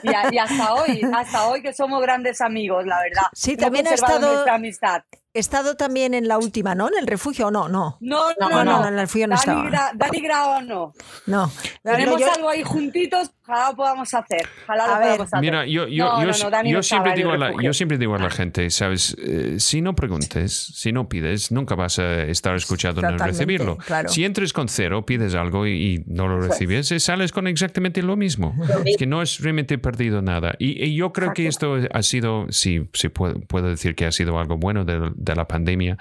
y 0.09 0.13
a- 0.13 0.30
y 0.34 0.38
hasta 0.38 0.73
hoy, 0.73 1.01
hasta 1.13 1.47
hoy 1.49 1.61
que 1.61 1.73
somos 1.73 2.01
grandes 2.01 2.39
amigos, 2.41 2.85
la 2.85 2.99
verdad. 3.01 3.27
Sí, 3.34 3.51
Hemos 3.51 3.61
también 3.63 3.88
ha 3.88 3.93
estado- 3.93 4.31
nuestra 4.34 4.55
amistad. 4.55 5.03
He 5.33 5.39
estado 5.39 5.75
también 5.75 6.13
en 6.13 6.27
la 6.27 6.37
última, 6.37 6.75
¿no? 6.75 6.89
En 6.89 6.93
el 6.99 7.07
refugio, 7.07 7.47
¿o 7.47 7.51
no? 7.51 7.69
No, 7.69 7.97
No, 8.01 8.19
no, 8.37 8.49
No, 8.49 8.63
no. 8.65 8.79
no, 8.81 8.87
en 8.87 8.93
el 8.95 8.99
refugio 8.99 9.27
no 9.27 9.35
Dani, 9.37 9.39
estaba. 9.39 9.69
Gra- 9.69 9.91
Dani 9.95 10.21
Grao 10.21 10.61
no. 10.61 10.93
no. 11.25 11.51
Tenemos 11.83 12.19
Yo- 12.19 12.33
algo 12.33 12.49
ahí 12.49 12.63
juntitos, 12.63 13.31
ojalá 13.47 13.69
lo 13.69 13.75
podamos 13.77 14.13
hacer. 14.13 14.45
Ojalá 14.65 14.83
A 14.83 14.87
lo 14.87 14.93
ver. 14.95 15.03
podamos 15.05 15.27
hacer. 15.27 15.39
Mira, 15.39 15.65
yo, 15.65 15.87
yo, 15.87 16.03
No, 16.05 16.21
yo, 16.21 16.31
no, 16.31 16.37
no, 16.43 16.49
Dani 16.49 16.71
yo 16.73 16.83
siempre 16.83 17.13
digo 17.15 17.31
a 17.31 17.37
la, 17.37 17.53
yo 17.63 17.73
siempre 17.73 17.97
digo 17.97 18.15
a 18.15 18.19
la 18.19 18.29
gente, 18.29 18.69
¿sabes? 18.71 19.15
Eh, 19.19 19.55
si 19.59 19.81
no 19.81 19.95
preguntes, 19.95 20.51
si 20.75 20.91
no 20.91 21.07
pides, 21.07 21.49
nunca 21.51 21.75
vas 21.75 21.97
a 21.99 22.23
estar 22.23 22.53
escuchado 22.55 23.01
ni 23.01 23.17
recibirlo. 23.17 23.77
claro. 23.77 24.09
Si 24.09 24.25
entres 24.25 24.51
con 24.51 24.67
cero, 24.67 25.05
pides 25.05 25.33
algo 25.35 25.65
y, 25.65 25.71
y 25.95 26.03
no 26.07 26.27
lo 26.27 26.41
recibes, 26.41 26.91
eh, 26.91 26.99
sales 26.99 27.31
con 27.31 27.47
exactamente 27.47 28.01
lo 28.03 28.17
mismo. 28.17 28.53
Es 28.85 28.97
que 28.97 29.07
no 29.07 29.21
es 29.21 29.39
realmente 29.39 29.77
perdido 29.77 30.21
nada. 30.21 30.55
Y, 30.59 30.83
y 30.83 30.93
yo 30.93 31.13
creo 31.13 31.33
que 31.33 31.47
esto 31.47 31.77
ha 31.93 32.03
sido, 32.03 32.47
sí, 32.49 32.89
sí 32.91 33.07
puedo, 33.07 33.39
puedo 33.39 33.69
decir 33.69 33.95
que 33.95 34.05
ha 34.05 34.11
sido 34.11 34.37
algo 34.37 34.57
bueno 34.57 34.83
de, 34.83 35.09
de 35.23 35.35
la 35.35 35.48
pandemia, 35.48 35.98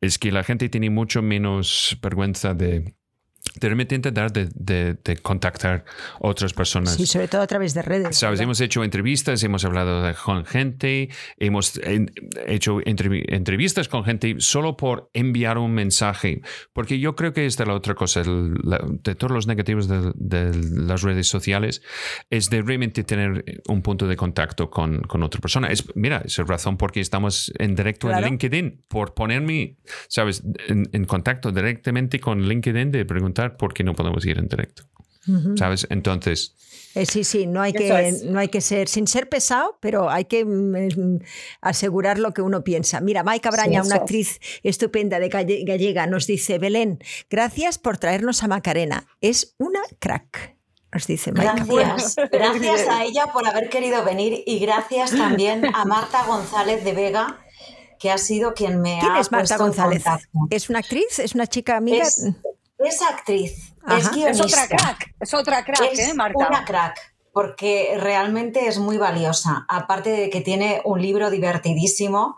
es 0.00 0.18
que 0.18 0.32
la 0.32 0.44
gente 0.44 0.68
tiene 0.68 0.90
mucho 0.90 1.22
menos 1.22 1.96
vergüenza 2.02 2.54
de, 2.54 2.95
realmente 3.60 3.94
intentar 3.94 4.32
de, 4.32 4.48
de- 4.54 4.96
de 5.04 5.16
contactar 5.18 5.84
otras 6.20 6.52
personas. 6.52 6.94
Sí, 6.94 7.06
sobre 7.06 7.28
todo 7.28 7.42
a 7.42 7.46
través 7.46 7.74
de 7.74 7.82
redes. 7.82 8.16
Sabes, 8.18 8.40
hemos 8.40 8.60
hecho 8.60 8.82
entrevistas, 8.84 9.42
hemos 9.42 9.64
hablado 9.64 10.14
con 10.24 10.44
gente, 10.44 11.08
hemos 11.38 11.78
hecho 12.46 12.78
entrevi- 12.80 13.24
entrevistas 13.28 13.88
con 13.88 14.04
gente 14.04 14.36
solo 14.38 14.76
por 14.76 15.10
enviar 15.14 15.58
un 15.58 15.72
mensaje, 15.72 16.42
porque 16.72 16.98
yo 16.98 17.14
creo 17.16 17.32
que 17.32 17.46
esta 17.46 17.62
es 17.64 17.68
la 17.68 17.74
otra 17.74 17.94
cosa, 17.94 18.20
el- 18.20 18.54
la- 18.62 18.84
de 18.86 19.14
todos 19.14 19.32
los 19.32 19.46
negativos 19.46 19.88
de, 19.88 20.12
de 20.14 20.52
las 20.86 21.02
redes 21.02 21.28
sociales, 21.28 21.82
es 22.30 22.50
de 22.50 22.62
realmente 22.62 23.04
tener 23.04 23.62
un 23.68 23.82
punto 23.82 24.06
de 24.06 24.16
contacto 24.16 24.70
con, 24.70 25.00
con 25.02 25.22
otra 25.22 25.40
persona. 25.40 25.68
Es, 25.68 25.84
mira, 25.94 26.22
es 26.24 26.36
razón 26.38 26.76
porque 26.76 27.00
estamos 27.00 27.52
en 27.58 27.74
directo 27.74 28.08
Claro. 28.08 28.26
en 28.26 28.32
LinkedIn, 28.32 28.84
por 28.88 29.14
ponerme, 29.14 29.76
sabes, 30.08 30.42
en, 30.68 30.88
en 30.92 31.04
contacto 31.04 31.50
directamente 31.52 32.20
con 32.20 32.42
LinkedIn 32.48 32.90
de 32.90 33.04
preguntar 33.04 33.45
por 33.56 33.74
qué 33.74 33.84
no 33.84 33.94
podemos 33.94 34.24
ir 34.26 34.38
en 34.38 34.48
directo. 34.48 34.84
¿Sabes? 35.56 35.88
Entonces, 35.90 36.54
Eh, 36.94 37.04
sí, 37.04 37.24
sí, 37.24 37.46
no 37.48 37.60
hay, 37.60 37.72
que, 37.72 38.08
es. 38.08 38.22
no 38.22 38.38
hay 38.38 38.46
que 38.48 38.60
ser, 38.60 38.86
sin 38.88 39.08
ser 39.08 39.28
pesado, 39.28 39.76
pero 39.80 40.08
hay 40.08 40.24
que 40.26 40.44
mm, 40.44 41.18
asegurar 41.60 42.18
lo 42.20 42.32
que 42.32 42.42
uno 42.42 42.62
piensa. 42.62 43.00
Mira, 43.00 43.24
Maika 43.24 43.50
Braña, 43.50 43.82
Sí, 43.82 43.88
una 43.88 43.96
actriz 43.96 44.38
estupenda 44.62 45.18
de 45.18 45.28
Galle- 45.28 45.64
gallega, 45.66 46.06
nos 46.06 46.28
dice, 46.28 46.58
Belén, 46.58 47.00
gracias 47.28 47.76
por 47.78 47.98
traernos 47.98 48.44
a 48.44 48.48
Macarena. 48.48 49.08
Es 49.20 49.56
una 49.58 49.80
crack, 49.98 50.56
nos 50.92 51.08
dice 51.08 51.32
Maika. 51.32 51.54
Gracias. 51.64 52.16
Gracias 52.32 52.88
a 52.88 53.02
ella 53.04 53.26
por 53.32 53.46
haber 53.48 53.68
querido 53.68 54.04
venir 54.04 54.44
y 54.46 54.60
gracias 54.60 55.10
también 55.10 55.64
a 55.74 55.84
Marta 55.86 56.24
González 56.24 56.84
de 56.84 56.92
Vega, 56.92 57.40
que 57.98 58.10
ha 58.12 58.18
sido 58.18 58.54
quien 58.54 58.80
me 58.80 58.98
¿Quién 59.00 59.10
ha 59.12 59.20
es 59.20 59.32
Marta 59.32 59.54
en 59.56 59.60
González? 59.60 60.04
¿Es 60.50 60.70
una 60.70 60.78
actriz? 60.78 61.18
¿Es 61.18 61.34
una 61.34 61.48
chica 61.48 61.76
amiga? 61.76 62.04
Es, 62.04 62.24
es 62.78 63.02
actriz, 63.02 63.74
Ajá. 63.84 63.96
es 63.98 64.04
Es 64.04 64.10
Es 64.10 64.14
guionista. 64.16 64.44
otra 64.46 64.66
crack, 64.68 65.14
es 65.20 65.34
otra 65.34 65.64
crack, 65.64 65.92
es 65.92 65.98
¿eh, 65.98 66.14
Marta? 66.14 66.48
una 66.48 66.64
crack, 66.64 66.98
porque 67.32 67.96
realmente 67.98 68.66
es 68.66 68.78
muy 68.78 68.96
valiosa. 68.98 69.64
Aparte 69.68 70.10
de 70.10 70.30
que 70.30 70.40
tiene 70.40 70.80
un 70.84 71.00
libro 71.02 71.30
divertidísimo, 71.30 72.36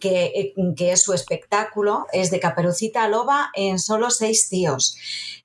que, 0.00 0.24
eh, 0.34 0.54
que 0.76 0.92
es 0.92 1.02
su 1.02 1.12
espectáculo, 1.12 2.06
es 2.12 2.30
de 2.30 2.40
Caperucita 2.40 3.06
Loba 3.08 3.50
en 3.54 3.78
solo 3.78 4.10
seis 4.10 4.48
tíos. 4.48 4.96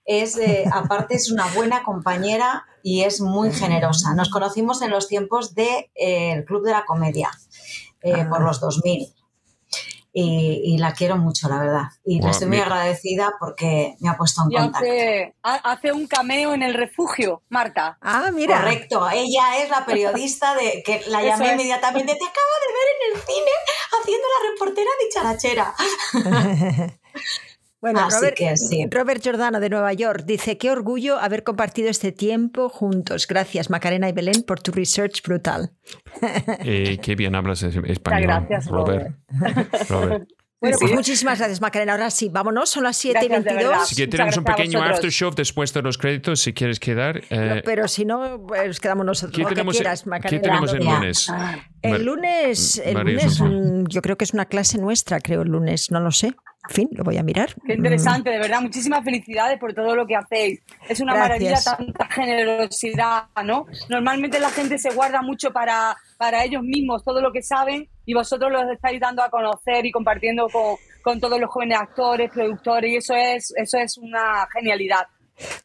Es, 0.05 0.37
eh, 0.37 0.65
aparte 0.73 1.15
es 1.15 1.31
una 1.31 1.45
buena 1.53 1.83
compañera 1.83 2.65
y 2.83 3.03
es 3.03 3.21
muy 3.21 3.51
generosa. 3.51 4.13
Nos 4.15 4.29
conocimos 4.29 4.81
en 4.81 4.91
los 4.91 5.07
tiempos 5.07 5.53
del 5.55 6.45
Club 6.45 6.63
de 6.65 6.71
la 6.71 6.85
Comedia, 6.85 7.29
eh, 8.01 8.13
Ah. 8.15 8.27
por 8.29 8.41
los 8.43 8.59
2000. 8.59 9.13
Y, 10.17 10.61
y 10.63 10.77
la 10.77 10.93
quiero 10.93 11.17
mucho, 11.17 11.49
la 11.49 11.59
verdad. 11.59 11.83
Y 12.05 12.21
le 12.21 12.29
estoy 12.29 12.47
muy 12.47 12.59
agradecida 12.59 13.33
porque 13.37 13.95
me 13.99 14.07
ha 14.09 14.15
puesto 14.15 14.43
en 14.43 14.51
Y 14.53 14.55
contacto. 14.55 14.77
hace, 14.87 15.35
ha- 15.43 15.71
hace 15.73 15.91
un 15.91 16.07
cameo 16.07 16.53
en 16.53 16.63
el 16.63 16.73
refugio, 16.73 17.43
Marta. 17.49 17.97
Ah, 18.01 18.31
mira. 18.33 18.61
Correcto, 18.61 19.09
ella 19.11 19.57
es 19.61 19.69
la 19.69 19.85
periodista 19.85 20.55
de 20.55 20.81
que 20.85 21.01
la 21.07 21.21
llamé 21.21 21.47
es. 21.47 21.51
inmediatamente. 21.55 22.15
Te 22.15 22.25
acabo 22.25 22.53
de 22.61 22.73
ver 22.73 22.87
en 22.95 23.17
el 23.17 23.21
cine 23.27 23.51
haciendo 23.99 24.27
la 24.33 24.51
reportera 24.51 24.91
dicharachera. 25.03 25.75
Bueno, 27.85 27.99
Así 28.07 28.15
Robert, 28.17 28.35
que 28.35 28.57
sí. 28.57 28.87
Robert 28.89 29.21
Giordano 29.21 29.59
de 29.59 29.69
Nueva 29.69 29.93
York 29.93 30.23
dice, 30.25 30.57
qué 30.57 30.71
orgullo 30.71 31.19
haber 31.19 31.43
compartido 31.43 31.87
este 31.89 32.11
tiempo 32.11 32.67
juntos. 32.67 33.27
Gracias, 33.27 33.69
Macarena 33.69 34.09
y 34.09 34.11
Belén, 34.11 34.41
por 34.41 34.59
tu 34.59 34.71
research 34.71 35.21
brutal. 35.21 35.69
eh, 36.63 36.97
qué 37.01 37.13
bien 37.15 37.35
hablas 37.35 37.61
es- 37.61 37.75
español, 37.85 38.23
gracias, 38.23 38.65
Robert. 38.67 39.15
Robert. 39.89 40.27
Bueno, 40.61 40.77
Sí, 40.77 40.81
pues 40.81 40.89
sí. 40.91 40.95
muchísimas 40.97 41.37
gracias, 41.37 41.61
Macarena. 41.61 41.91
Ahora 41.91 42.09
sí, 42.09 42.29
vámonos, 42.29 42.69
son 42.69 42.83
las 42.85 42.97
7 42.97 43.19
y 43.23 43.27
Gracias, 43.27 43.43
de 43.43 43.49
22. 43.51 43.69
verdad. 43.71 43.83
Así 43.83 43.95
que 43.95 44.07
tenemos 44.07 44.37
un 44.37 44.43
pequeño 44.45 44.81
aftershow 44.81 45.29
después 45.35 45.71
de 45.73 45.81
los 45.83 45.97
créditos, 45.99 46.39
si 46.39 46.53
quieres 46.53 46.79
quedar. 46.79 47.21
Eh, 47.29 47.61
Pero 47.63 47.87
si 47.87 48.03
no, 48.05 48.41
pues 48.47 48.79
quedamos 48.79 49.05
nosotros. 49.05 49.35
¿qué, 49.35 49.43
lo 49.43 49.49
que 49.49 49.53
tenemos, 49.55 49.75
quieras, 49.75 50.03
¿Qué 50.03 50.09
Macarena. 50.09 50.41
tenemos 50.41 50.73
el 50.73 50.79
Ya. 50.79 50.93
lunes? 50.95 51.27
Ah, 51.29 51.57
El 51.83 52.05
lunes, 52.05 52.81
el 52.83 52.95
lunes 52.97 53.39
mm, 53.41 53.83
yo 53.89 54.01
creo 54.01 54.17
que 54.17 54.23
es 54.23 54.33
una 54.33 54.45
clase 54.45 54.79
nuestra, 54.79 55.19
creo, 55.19 55.43
el 55.43 55.49
lunes, 55.49 55.91
no 55.91 55.99
lo 55.99 56.11
sé. 56.11 56.33
En 56.69 56.75
fin, 56.75 56.89
lo 56.93 57.03
voy 57.03 57.17
a 57.17 57.23
mirar. 57.23 57.53
Qué 57.65 57.73
interesante, 57.73 58.29
de 58.29 58.39
verdad. 58.39 58.61
Muchísimas 58.61 59.03
felicidades 59.03 59.59
por 59.59 59.73
todo 59.73 59.95
lo 59.95 60.05
que 60.05 60.15
hacéis. 60.15 60.61
Es 60.89 60.99
una 60.99 61.13
Gracias. 61.13 61.65
maravilla 61.65 61.77
tanta 61.77 62.05
generosidad, 62.13 63.23
¿no? 63.43 63.65
Normalmente 63.89 64.39
la 64.39 64.49
gente 64.49 64.77
se 64.77 64.89
guarda 64.91 65.21
mucho 65.21 65.51
para, 65.51 65.95
para 66.17 66.43
ellos 66.43 66.63
mismos, 66.63 67.03
todo 67.03 67.21
lo 67.21 67.31
que 67.31 67.41
saben, 67.41 67.87
y 68.05 68.13
vosotros 68.13 68.51
los 68.51 68.63
estáis 68.71 68.99
dando 68.99 69.23
a 69.23 69.29
conocer 69.29 69.85
y 69.85 69.91
compartiendo 69.91 70.47
con, 70.49 70.75
con 71.03 71.19
todos 71.19 71.39
los 71.39 71.49
jóvenes 71.49 71.79
actores, 71.79 72.31
productores, 72.31 72.91
y 72.91 72.95
eso 72.97 73.13
es, 73.15 73.53
eso 73.55 73.77
es 73.77 73.97
una 73.97 74.47
genialidad. 74.53 75.07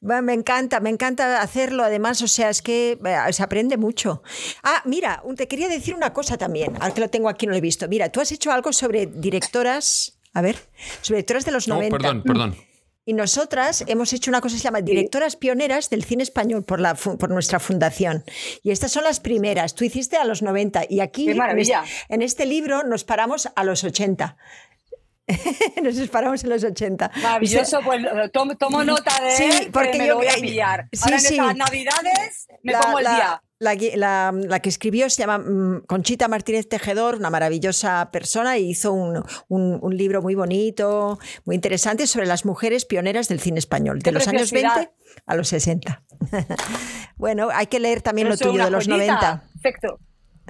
Me 0.01 0.33
encanta, 0.33 0.81
me 0.81 0.91
encanta 0.91 1.41
hacerlo. 1.41 1.85
Además, 1.85 2.23
o 2.23 2.29
sea, 2.29 2.51
es 2.51 2.61
que 2.61 2.99
eh, 3.05 3.33
se 3.33 3.43
aprende 3.43 3.77
mucho. 3.77 4.23
Ah, 4.63 4.83
mira, 4.85 5.23
te 5.37 5.47
quería 5.47 5.69
decir 5.69 5.95
una 5.95 6.13
cosa 6.13 6.37
también. 6.37 6.75
Ahora 6.81 6.93
que 6.93 7.01
lo 7.01 7.09
tengo 7.09 7.29
aquí, 7.29 7.47
no 7.47 7.53
lo 7.53 7.59
he 7.59 7.61
visto. 7.61 7.87
Mira, 7.87 8.09
tú 8.09 8.21
has 8.21 8.33
hecho 8.33 8.51
algo 8.51 8.73
sobre 8.73 9.07
directoras. 9.07 10.20
A 10.32 10.43
ver, 10.43 10.57
sobre 11.02 11.19
directoras 11.19 11.44
de 11.44 11.52
los 11.52 11.69
Oh, 11.69 11.74
90. 11.74 11.97
perdón, 11.98 12.23
perdón. 12.23 12.57
Y 13.05 13.15
nosotras 13.15 13.82
hemos 13.89 14.12
hecho 14.12 14.31
una 14.31 14.40
cosa 14.40 14.55
que 14.55 14.59
se 14.59 14.65
llama 14.65 14.82
Directoras 14.82 15.35
Pioneras 15.35 15.90
del 15.90 16.05
Cine 16.05 16.23
Español 16.23 16.62
por, 16.62 16.78
la, 16.81 16.94
por 16.94 17.31
nuestra 17.31 17.59
fundación. 17.59 18.24
Y 18.62 18.70
estas 18.70 18.93
son 18.93 19.02
las 19.05 19.19
primeras. 19.19 19.74
Tú 19.74 19.85
hiciste 19.85 20.16
a 20.16 20.24
los 20.24 20.43
90 20.43 20.82
y 20.89 21.01
aquí 21.01 21.24
¡Qué 21.24 21.32
en 21.32 21.39
maravilla! 21.39 21.82
este, 21.82 22.15
en 22.15 22.23
este 22.23 22.47
libro 22.47 22.85
nos 22.85 23.02
paramos 23.02 23.48
a 23.57 23.65
los 23.65 23.82
80. 23.82 24.36
nos 25.82 26.09
paramos 26.09 26.44
en 26.44 26.51
los 26.51 26.62
80. 26.65 27.11
Maravilloso, 27.23 27.81
pues 27.85 28.02
tomo, 28.32 28.57
tomo 28.57 28.85
nota 28.85 29.12
de 29.24 29.31
Sí, 29.32 29.44
él, 29.44 29.59
que 29.66 29.70
porque 29.70 29.98
me 29.98 30.07
yo- 30.07 30.12
lo 30.12 30.16
voy 30.19 30.28
a 30.28 30.35
pillar. 30.35 30.89
sí, 30.93 31.01
Ahora 31.02 31.16
en 31.16 31.20
sí. 31.23 31.35
estas 31.35 31.57
navidades 31.57 32.47
me 32.62 32.73
La- 32.73 32.81
pongo 32.81 32.98
el 32.98 33.05
la- 33.05 33.15
día. 33.15 33.43
La, 33.62 33.74
la- 33.95 34.32
la 34.32 34.61
que 34.61 34.70
escribió 34.70 35.11
se 35.11 35.19
llama 35.20 35.37
mm, 35.37 35.82
Conchita 35.87 36.28
Martínez 36.28 36.66
Tejedor, 36.66 37.16
una 37.16 37.28
maravillosa 37.28 38.11
persona, 38.11 38.57
y 38.57 38.70
hizo 38.70 38.91
un, 38.95 39.23
un- 39.49 39.78
un 39.82 39.97
libro 39.99 40.23
muy 40.23 40.35
bonito, 40.35 41.19
muy 41.45 41.57
interesante 41.57 42.07
sobre 42.07 42.24
las 42.27 42.47
mujeres 42.47 42.87
pioneras 42.87 43.28
del 43.28 43.39
cine 43.39 43.59
español, 43.59 43.99
de 43.99 44.05
¡Qué 44.05 44.12
los 44.12 44.27
años 44.28 44.49
preciosidad! 44.49 44.77
20 44.77 44.93
a 45.27 45.35
los 45.35 45.49
60. 45.49 46.03
bueno, 47.16 47.51
hay 47.53 47.66
que 47.66 47.81
leer 47.81 48.01
también 48.01 48.31
lo 48.31 48.39
tuyo 48.39 48.65
de 48.65 48.70
los 48.70 48.87
joyita. 48.87 49.15
90. 49.15 49.45
Perfecto. 49.61 49.99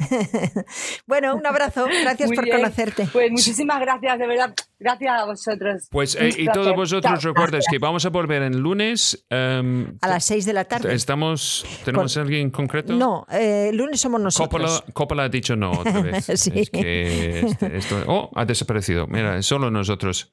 bueno, 1.06 1.34
un 1.34 1.46
abrazo. 1.46 1.86
Gracias 1.86 2.30
por 2.32 2.48
conocerte. 2.48 3.08
Pues 3.12 3.30
muchísimas 3.30 3.80
gracias, 3.80 4.18
de 4.18 4.26
verdad. 4.26 4.54
Gracias 4.78 5.20
a 5.20 5.24
vosotros. 5.24 5.88
Pues 5.90 6.14
eh, 6.14 6.30
y 6.36 6.46
todos 6.46 6.74
vosotros 6.74 7.22
recuerden 7.22 7.60
que 7.70 7.78
vamos 7.78 8.04
a 8.06 8.08
volver 8.08 8.42
en 8.42 8.60
lunes. 8.60 9.26
Em, 9.28 9.98
a 10.00 10.08
las 10.08 10.24
6 10.24 10.46
de 10.46 10.52
la 10.52 10.64
tarde. 10.64 10.94
Estamos, 10.94 11.66
¿Tenemos 11.84 12.16
alguien 12.16 12.42
en 12.42 12.50
concreto? 12.50 12.94
No, 12.94 13.26
eh, 13.30 13.70
lunes 13.72 14.00
somos 14.00 14.20
nosotros. 14.20 14.84
Coppola, 14.92 15.24
ha 15.24 15.28
dicho 15.28 15.56
no 15.56 15.72
otra 15.72 16.00
vez. 16.02 16.26
sí. 16.34 16.52
Es 16.54 16.70
que 16.70 17.40
este, 17.60 18.04
oh, 18.06 18.30
ha 18.34 18.44
desaparecido. 18.44 19.06
Mira, 19.06 19.42
solo 19.42 19.70
nosotros. 19.70 20.32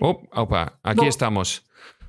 Oh, 0.00 0.22
opa, 0.32 0.78
aquí 0.82 1.06
estamos. 1.06 1.64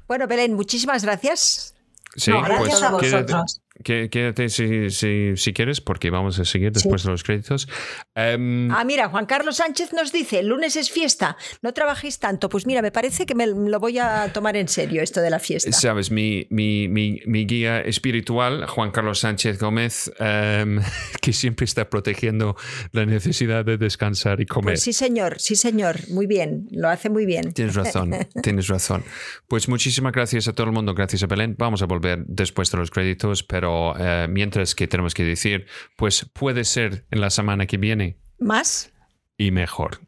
Bueno, 0.07 0.27
Belén, 0.27 0.53
muchísimas 0.53 1.03
gracias. 1.03 1.75
Sí, 2.15 2.31
gracias 2.31 2.59
pues, 2.59 2.83
a 2.83 2.91
vosotros. 2.91 3.60
Quédate 3.83 4.49
si, 4.49 4.89
si, 5.35 5.53
quieres, 5.53 5.81
porque 5.81 6.09
vamos 6.09 6.39
a 6.39 6.45
seguir 6.45 6.71
después 6.71 7.03
de 7.03 7.11
los 7.11 7.23
créditos. 7.23 7.67
Em, 8.15 8.71
ah, 8.71 8.83
mira, 8.83 9.09
Juan 9.09 9.25
Carlos 9.25 9.57
Sánchez 9.57 9.93
nos 9.93 10.11
dice: 10.11 10.39
el 10.39 10.47
lunes 10.47 10.75
es 10.75 10.91
fiesta, 10.91 11.37
no 11.61 11.73
trabajéis 11.73 12.19
tanto. 12.19 12.49
Pues 12.49 12.65
mira, 12.65 12.81
me 12.81 12.91
parece 12.91 13.25
que 13.25 13.35
me 13.35 13.47
lo 13.47 13.79
voy 13.79 13.99
a 13.99 14.31
tomar 14.33 14.55
en 14.57 14.67
serio 14.67 15.01
esto 15.01 15.21
de 15.21 15.29
la 15.29 15.39
fiesta. 15.39 15.71
Sabes, 15.71 16.11
mi, 16.11 16.47
mi, 16.49 16.87
mi, 16.87 17.45
guía 17.45 17.81
espiritual, 17.81 18.67
Juan 18.67 18.91
Carlos 18.91 19.19
Sánchez 19.19 19.59
Gómez, 19.59 20.11
em, 20.19 20.81
que 21.21 21.33
siempre 21.33 21.65
está 21.65 21.89
protegiendo 21.89 22.55
la 22.91 23.05
necesidad 23.05 23.65
de 23.65 23.77
descansar 23.77 24.41
y 24.41 24.45
comer. 24.45 24.73
Pues 24.73 24.83
sí, 24.83 24.93
señor, 24.93 25.39
sí, 25.39 25.55
señor. 25.55 26.09
Muy 26.09 26.27
bien, 26.27 26.67
lo 26.71 26.89
hace 26.89 27.09
muy 27.09 27.25
bien. 27.25 27.53
Tienes 27.53 27.75
razón, 27.75 28.11
tienes 28.43 28.67
razón. 28.67 29.03
Pues 29.47 29.67
muchísimas 29.67 30.11
gracias 30.13 30.47
a 30.47 30.53
todo 30.53 30.67
el 30.67 30.73
mundo, 30.73 30.93
gracias 30.93 31.23
a 31.23 31.27
Belén. 31.27 31.55
Vamos 31.57 31.81
a 31.81 31.85
volver 31.85 32.23
después 32.27 32.71
de 32.71 32.77
los 32.77 32.91
créditos, 32.91 33.43
pero 33.43 33.70
eh, 33.97 34.27
mientras 34.29 34.75
que 34.75 34.87
tenemos 34.87 35.13
que 35.13 35.23
decir, 35.23 35.67
pues 35.95 36.25
puede 36.33 36.63
ser 36.63 37.05
en 37.11 37.21
la 37.21 37.29
semana 37.29 37.65
que 37.65 37.77
viene. 37.77 38.17
Más. 38.39 38.91
Y 39.37 39.51
mejor. 39.51 39.99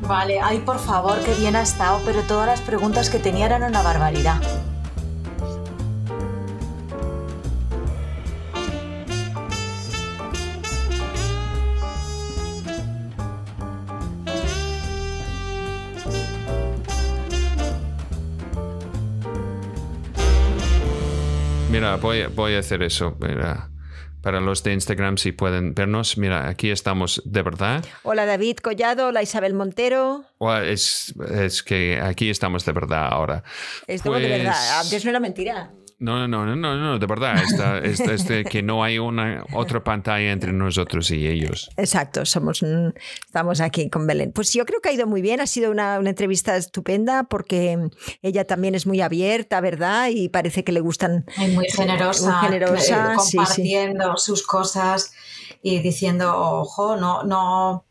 Vale, 0.00 0.40
ay, 0.40 0.58
por 0.58 0.78
favor, 0.78 1.18
que 1.24 1.32
bien 1.34 1.54
ha 1.56 1.62
estado, 1.62 2.02
pero 2.04 2.22
todas 2.22 2.46
las 2.46 2.60
preguntas 2.60 3.08
que 3.08 3.18
tenía 3.18 3.46
eran 3.46 3.62
una 3.62 3.82
barbaridad. 3.82 4.42
Mira, 21.82 21.96
voy, 21.96 22.24
voy 22.26 22.54
a 22.54 22.60
hacer 22.60 22.80
eso. 22.84 23.16
Mira 23.18 23.68
para 24.22 24.40
los 24.40 24.62
de 24.62 24.72
Instagram 24.72 25.18
si 25.18 25.32
pueden 25.32 25.74
vernos. 25.74 26.16
Mira, 26.16 26.48
aquí 26.48 26.70
estamos 26.70 27.20
de 27.24 27.42
verdad. 27.42 27.84
Hola 28.04 28.24
David 28.24 28.58
Collado, 28.58 29.08
hola 29.08 29.20
Isabel 29.20 29.52
Montero. 29.52 30.24
es, 30.64 31.12
es 31.34 31.64
que 31.64 32.00
aquí 32.00 32.30
estamos 32.30 32.64
de 32.64 32.70
verdad 32.70 33.08
ahora. 33.10 33.42
Es 33.88 34.04
de 34.04 34.10
verdad, 34.10 34.78
antes 34.78 34.90
pues 34.90 35.04
no 35.04 35.10
era 35.10 35.18
mentira. 35.18 35.72
No, 36.02 36.26
no, 36.26 36.44
no, 36.44 36.56
no, 36.56 36.76
no, 36.76 36.98
de 36.98 37.06
verdad, 37.06 37.36
esta, 37.40 37.78
esta, 37.78 38.42
que 38.42 38.60
no 38.60 38.82
hay 38.82 38.98
una 38.98 39.44
otra 39.52 39.84
pantalla 39.84 40.32
entre 40.32 40.52
nosotros 40.52 41.08
y 41.12 41.28
ellos. 41.28 41.70
Exacto, 41.76 42.26
somos 42.26 42.60
estamos 43.24 43.60
aquí 43.60 43.88
con 43.88 44.08
Belén. 44.08 44.32
Pues 44.32 44.52
yo 44.52 44.66
creo 44.66 44.80
que 44.80 44.88
ha 44.88 44.92
ido 44.92 45.06
muy 45.06 45.22
bien, 45.22 45.40
ha 45.40 45.46
sido 45.46 45.70
una, 45.70 46.00
una 46.00 46.10
entrevista 46.10 46.56
estupenda 46.56 47.22
porque 47.22 47.78
ella 48.20 48.44
también 48.44 48.74
es 48.74 48.84
muy 48.84 49.00
abierta, 49.00 49.60
¿verdad? 49.60 50.08
Y 50.08 50.28
parece 50.28 50.64
que 50.64 50.72
le 50.72 50.80
gustan. 50.80 51.24
muy 51.54 51.68
generosa, 51.70 52.32
muy 52.32 52.48
generosa 52.48 53.14
compartiendo 53.14 54.16
sus 54.16 54.44
cosas 54.44 55.12
y 55.62 55.78
diciendo, 55.78 56.36
ojo, 56.36 56.96
no, 56.96 57.22
no. 57.22 57.86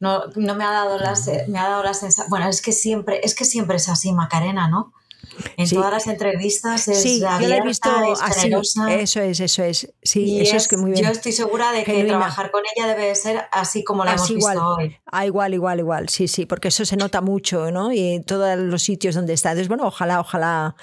No, 0.00 0.24
no 0.34 0.54
me 0.54 0.64
ha 0.64 0.70
dado 0.70 0.98
las 0.98 1.30
me 1.48 1.58
ha 1.58 1.68
dado 1.68 1.82
la 1.82 1.94
sensación 1.94 2.28
bueno 2.28 2.48
es 2.48 2.60
que 2.60 2.72
siempre 2.72 3.20
es 3.22 3.34
que 3.34 3.44
siempre 3.44 3.76
es 3.76 3.88
así 3.88 4.12
Macarena 4.12 4.68
no 4.68 4.92
en 5.56 5.68
todas 5.68 5.92
las 5.92 6.06
entrevistas 6.06 6.88
es 6.88 7.02
sí, 7.02 7.20
yo 7.20 7.48
la 7.48 7.56
he 7.56 7.62
visto 7.62 7.90
así. 8.20 8.50
Eso 8.88 9.20
es, 9.20 9.40
eso 9.40 9.62
es. 9.62 9.92
Sí, 10.02 10.40
eso 10.40 10.56
es, 10.56 10.68
que 10.68 10.76
muy 10.76 10.92
bien. 10.92 11.04
Yo 11.04 11.10
estoy 11.10 11.32
segura 11.32 11.72
de 11.72 11.84
que 11.84 12.04
trabajar 12.04 12.50
con 12.50 12.62
ella 12.74 12.86
debe 12.94 13.14
ser 13.14 13.42
así 13.52 13.84
como 13.84 14.04
la 14.04 14.12
hemos 14.14 14.28
visto 14.32 14.76
hoy. 14.76 14.96
Ah, 15.06 15.26
igual, 15.26 15.54
igual, 15.54 15.78
igual. 15.78 16.08
Sí, 16.08 16.28
sí, 16.28 16.46
porque 16.46 16.68
eso 16.68 16.84
se 16.84 16.96
nota 16.96 17.20
mucho, 17.20 17.70
¿no? 17.70 17.92
Y 17.92 18.14
en 18.14 18.24
todos 18.24 18.58
los 18.58 18.82
sitios 18.82 19.14
donde 19.14 19.32
está. 19.32 19.50
Entonces, 19.50 19.68
bueno, 19.68 19.86
ojalá, 19.86 20.20
ojalá, 20.20 20.76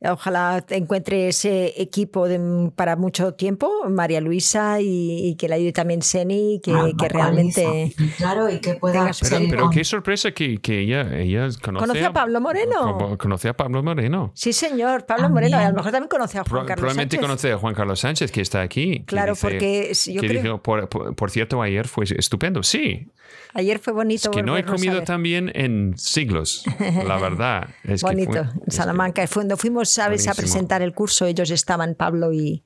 ojalá 0.00 0.64
encuentre 0.70 1.28
ese 1.28 1.74
equipo 1.80 2.26
para 2.74 2.96
mucho 2.96 3.34
tiempo, 3.34 3.70
María 3.88 4.20
Luisa, 4.20 4.80
y, 4.80 5.36
que 5.36 5.48
la 5.48 5.56
ayude 5.56 5.72
también 5.72 6.02
Seni, 6.02 6.60
que, 6.62 6.72
ah, 6.72 6.88
que 6.98 7.08
realmente. 7.08 7.94
Claro, 8.16 8.48
y 8.50 8.60
que 8.60 8.74
pueda. 8.74 9.10
Pero, 9.20 9.38
pero 9.50 9.70
qué 9.70 9.84
sorpresa 9.84 10.32
que, 10.32 10.58
que 10.58 10.80
ella, 10.80 11.18
ella 11.18 11.48
conoce, 11.62 11.86
conoce 11.86 12.04
a, 12.04 12.12
Pablo 12.12 12.40
Moreno. 12.40 13.16
Conoce 13.18 13.48
a 13.48 13.54
Pablo 13.54 13.82
Moreno. 13.82 13.95
Sí, 14.34 14.52
señor, 14.52 15.06
Pablo 15.06 15.28
Moreno. 15.30 15.58
A 15.58 15.68
lo 15.68 15.74
mejor 15.74 15.92
también 15.92 16.08
conoce 16.08 16.38
a 16.38 16.44
Juan 16.44 16.66
Carlos 16.66 16.80
Probablemente 16.80 17.18
conoce 17.18 17.52
a 17.52 17.58
Juan 17.58 17.74
Carlos 17.74 18.00
Sánchez, 18.00 18.30
que 18.30 18.40
está 18.40 18.62
aquí. 18.62 19.04
Claro, 19.06 19.34
porque 19.40 19.92
yo 20.06 20.20
creo... 20.20 20.62
por, 20.62 21.30
cierto, 21.30 21.62
ayer 21.62 21.88
fue 21.88 22.04
estupendo. 22.04 22.62
Sí. 22.62 23.08
Ayer 23.56 23.78
fue 23.78 23.94
bonito. 23.94 24.30
Es 24.30 24.36
que 24.36 24.42
no 24.42 24.58
he 24.58 24.64
comido 24.64 25.02
tan 25.02 25.22
bien 25.22 25.50
en 25.54 25.94
siglos, 25.96 26.62
la 26.78 27.16
verdad. 27.20 27.70
Es 27.84 28.02
bonito. 28.02 28.40
en 28.40 28.70
Salamanca. 28.70 29.26
Cuando 29.32 29.56
fuimos, 29.56 29.88
sabes, 29.88 30.28
a 30.28 30.34
presentar 30.34 30.82
el 30.82 30.92
curso, 30.92 31.24
ellos 31.24 31.50
estaban, 31.50 31.94
Pablo 31.94 32.34
y, 32.34 32.64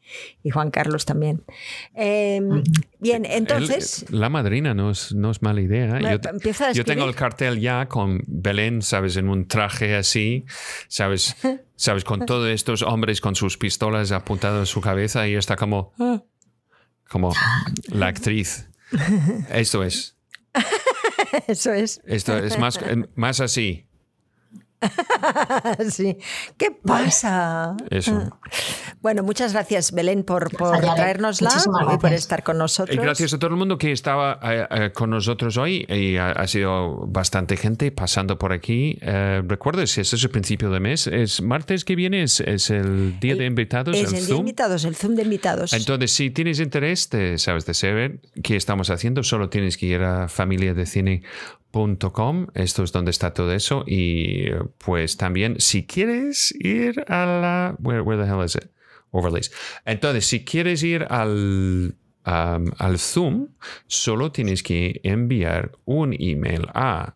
Juan 0.52 0.72
Carlos 0.72 1.04
también. 1.04 1.44
Em, 1.94 2.64
bien, 2.98 3.24
entonces... 3.24 4.04
la 4.10 4.28
madrina 4.28 4.74
no 4.74 4.90
es, 4.90 5.14
no 5.14 5.30
es 5.30 5.42
mala 5.42 5.60
idea. 5.60 6.00
Yo, 6.00 6.72
yo 6.72 6.84
tengo 6.84 7.04
el 7.04 7.14
cartel 7.14 7.60
ya 7.60 7.86
con 7.86 8.24
Belén, 8.26 8.82
sabes, 8.82 9.16
en 9.16 9.28
un 9.28 9.46
traje 9.46 9.94
así, 9.94 10.44
sabes, 10.88 11.36
sabes, 11.76 12.02
con 12.02 12.26
todos 12.26 12.48
estos 12.48 12.82
hombres 12.82 13.20
con 13.20 13.36
sus 13.36 13.56
pistolas 13.58 14.10
apuntadas 14.10 14.58
en 14.58 14.66
su 14.66 14.80
cabeza 14.80 15.28
y 15.28 15.36
está 15.36 15.54
como... 15.54 15.92
Como 17.08 17.32
la 17.88 18.08
actriz. 18.08 18.68
Esto 19.50 19.84
es. 19.84 20.16
Eso 21.46 21.72
es. 21.72 22.00
Esto 22.04 22.36
es 22.38 22.58
más, 22.58 22.78
más 23.14 23.40
así. 23.40 23.86
sí. 25.90 26.16
¿Qué 26.56 26.70
pasa? 26.70 27.76
Eso. 27.90 28.38
Bueno, 29.00 29.22
muchas 29.22 29.52
gracias, 29.52 29.92
Belén, 29.92 30.24
por, 30.24 30.54
por 30.56 30.80
traernosla 30.80 31.50
y 31.94 31.98
por 31.98 32.12
estar 32.12 32.42
con 32.42 32.58
nosotros. 32.58 32.96
Y 32.96 33.00
gracias 33.00 33.34
a 33.34 33.38
todo 33.38 33.50
el 33.50 33.56
mundo 33.56 33.78
que 33.78 33.92
estaba 33.92 34.38
eh, 34.42 34.66
eh, 34.70 34.92
con 34.92 35.10
nosotros 35.10 35.56
hoy. 35.56 35.86
Y 35.88 36.16
ha, 36.16 36.46
sido 36.46 37.06
bastante 37.06 37.56
gente 37.56 37.92
pasando 37.92 38.38
por 38.38 38.52
aquí. 38.52 38.98
Eh, 39.02 39.42
recuerda, 39.46 39.86
si 39.86 40.00
este 40.00 40.16
es 40.16 40.24
el 40.24 40.30
principio 40.30 40.70
de 40.70 40.80
mes, 40.80 41.06
es 41.06 41.42
martes 41.42 41.84
que 41.84 41.94
viene, 41.94 42.22
es, 42.22 42.40
el 42.70 43.18
día 43.20 43.36
de 43.36 43.46
invitados. 43.46 43.96
Es 43.96 44.12
el, 44.12 44.26
día 44.26 44.34
de 44.34 44.40
invitados, 44.40 44.84
el 44.84 44.96
Zoom 44.96 45.14
de 45.14 45.22
invitados. 45.22 45.72
Entonces, 45.72 46.12
si 46.12 46.30
tienes 46.30 46.60
interés, 46.60 47.08
de, 47.10 47.38
sabes, 47.38 47.66
de 47.66 47.74
saber 47.74 48.20
qué 48.42 48.56
estamos 48.56 48.90
haciendo, 48.90 49.22
solo 49.22 49.48
tienes 49.48 49.76
que 49.76 49.86
ir 49.86 50.02
a 50.02 50.28
familia 50.28 50.74
de 50.74 50.86
cine 50.86 51.22
Com, 51.72 52.48
esto 52.54 52.82
es 52.82 52.90
donde 52.90 53.12
está 53.12 53.32
todo 53.32 53.52
eso 53.52 53.84
y 53.86 54.50
pues 54.78 55.16
también 55.16 55.60
si 55.60 55.86
quieres 55.86 56.52
ir 56.58 57.04
a 57.06 57.26
la 57.26 57.76
where, 57.78 58.02
the 58.20 58.28
hell 58.28 58.44
is 58.44 58.56
it 58.56 58.72
overlays 59.12 59.52
entonces 59.84 60.26
si 60.26 60.44
quieres 60.44 60.82
ir 60.82 61.06
al 61.10 61.94
um, 62.26 62.72
al 62.76 62.98
Zoom 62.98 63.50
solo 63.86 64.32
tienes 64.32 64.64
que 64.64 65.00
enviar 65.04 65.70
un 65.84 66.12
email 66.18 66.66
a 66.74 67.14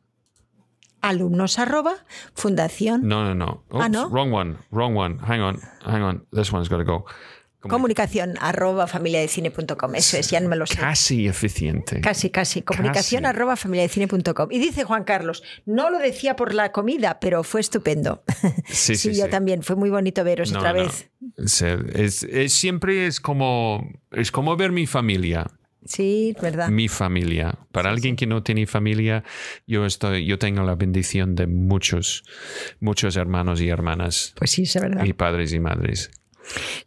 alumnos 1.01 1.59
arroba 1.59 1.97
fundación 2.35 3.09
no 3.09 3.24
no 3.24 3.35
no 3.35 3.64
ah, 3.72 3.89
no 3.89 4.09
wrong 4.09 4.32
one 4.32 4.56
wrong 4.70 4.97
one 4.97 5.18
hang 5.26 5.40
on 5.40 5.59
hang 5.85 6.02
on 6.02 6.26
this 6.32 6.52
one's 6.52 6.68
got 6.68 6.78
to 6.78 6.85
go 6.85 7.05
Comunicación 7.70 8.35
arroba 8.41 8.86
familiadecine.com. 8.86 9.95
Eso 9.95 10.16
es, 10.16 10.31
ya 10.31 10.41
no 10.41 10.49
me 10.49 10.57
lo 10.57 10.66
sé. 10.66 10.77
Casi 10.77 11.27
eficiente. 11.27 12.01
Casi, 12.01 12.31
casi. 12.31 12.62
Comunicación 12.62 13.27
arroba 13.27 13.57
familiadecine.com. 13.57 14.51
Y 14.51 14.59
dice 14.59 14.85
Juan 14.85 15.05
Carlos, 15.05 15.43
no 15.66 15.91
lo 15.91 15.99
decía 15.99 16.36
por 16.36 16.55
la 16.55 16.73
comida, 16.73 17.19
pero 17.20 17.43
fue 17.45 17.61
estupendo. 17.61 18.23
Sí, 18.66 18.97
sí, 18.97 19.15
sí. 19.15 19.20
yo 19.20 19.28
también. 19.28 19.62
Fue 19.62 19.77
muy 19.77 19.91
bonito 19.91 20.24
veros 20.24 20.53
otra 20.53 20.73
vez. 20.73 21.11
Es, 21.36 22.53
siempre 22.53 23.07
es 23.07 23.20
como, 23.20 23.89
es 24.12 24.31
como 24.31 24.57
ver 24.57 24.73
mi 24.73 24.86
familia. 24.86 25.47
Sí, 25.85 26.35
verdad. 26.41 26.70
Mi 26.70 26.89
familia. 26.89 27.59
Para 27.70 27.91
alguien 27.91 28.16
que 28.16 28.27
no 28.27 28.43
tiene 28.43 28.66
familia, 28.66 29.23
yo 29.66 29.85
estoy, 29.85 30.24
yo 30.24 30.39
tengo 30.39 30.62
la 30.62 30.74
bendición 30.74 31.35
de 31.35 31.47
muchos, 31.47 32.24
muchos 32.81 33.16
hermanos 33.16 33.61
y 33.61 33.69
hermanas. 33.69 34.35
Pues 34.36 34.51
sí, 34.51 34.62
es 34.62 34.74
verdad. 34.74 35.05
Y 35.05 35.12
padres 35.12 35.53
y 35.53 35.61
madres. 35.61 36.11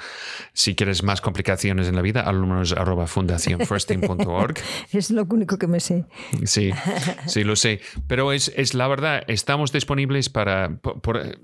si 0.52 0.74
quieres 0.74 1.02
más 1.02 1.20
complicaciones 1.20 1.88
en 1.88 1.96
la 1.96 2.02
vida, 2.02 2.22
alumnos 2.22 2.72
arroba 2.72 3.06
es 4.92 5.10
lo 5.10 5.26
único 5.28 5.58
que 5.58 5.66
me 5.66 5.80
sé. 5.80 6.04
Sí, 6.44 6.70
sí, 7.26 7.44
lo 7.44 7.56
sé. 7.56 7.80
Pero 8.06 8.32
es, 8.32 8.52
es 8.56 8.74
la 8.74 8.88
verdad, 8.88 9.22
estamos 9.28 9.72
disponibles 9.72 10.28
para, 10.28 10.76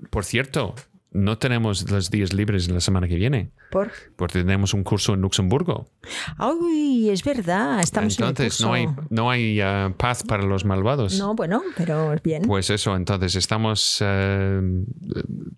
por 0.09 0.25
cierto, 0.25 0.75
no 1.11 1.37
tenemos 1.37 1.89
los 1.91 2.09
días 2.09 2.33
libres 2.33 2.69
la 2.69 2.79
semana 2.79 3.07
que 3.07 3.15
viene. 3.15 3.51
¿Por? 3.69 3.91
Porque 4.15 4.39
tenemos 4.39 4.73
un 4.73 4.83
curso 4.83 5.13
en 5.13 5.21
Luxemburgo. 5.21 5.89
¡Ay, 6.37 7.09
es 7.09 7.23
verdad! 7.23 7.81
Estamos 7.81 8.17
entonces, 8.19 8.61
no 8.61 8.73
hay, 8.73 8.87
no 9.09 9.29
hay 9.29 9.61
uh, 9.61 9.93
paz 9.97 10.23
para 10.23 10.43
los 10.43 10.65
malvados. 10.65 11.19
No, 11.19 11.35
bueno, 11.35 11.61
pero 11.75 12.15
bien. 12.23 12.43
Pues 12.43 12.69
eso, 12.69 12.95
entonces 12.95 13.35
estamos 13.35 14.01
uh, 14.01 14.85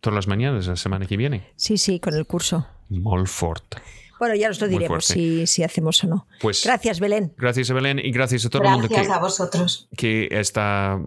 todas 0.02 0.16
las 0.16 0.28
mañanas 0.28 0.68
la 0.68 0.76
semana 0.76 1.06
que 1.06 1.18
viene. 1.18 1.52
Sí, 1.56 1.78
sí, 1.78 2.00
con 2.00 2.16
el 2.16 2.26
curso. 2.26 2.68
Molfort. 2.90 3.76
Bueno, 4.24 4.36
ya 4.36 4.50
os 4.50 4.62
lo 4.62 4.70
diremos 4.70 5.04
si, 5.04 5.46
si, 5.48 5.64
hacemos 5.64 6.02
o 6.06 6.08
no. 6.08 6.28
Pues, 6.40 6.64
gracias, 6.64 7.02
Belén. 7.02 7.34
Gracias 7.36 7.70
a 7.70 7.74
Belén 7.74 8.00
y 8.00 8.10
gracias 8.10 8.46
a 8.46 8.50
todo 8.50 8.64
el 8.64 8.70
mundo 8.70 8.88
que, 8.88 8.96
a 8.96 9.20
vosotros. 9.20 9.90
que 9.98 10.30
está 10.32 10.98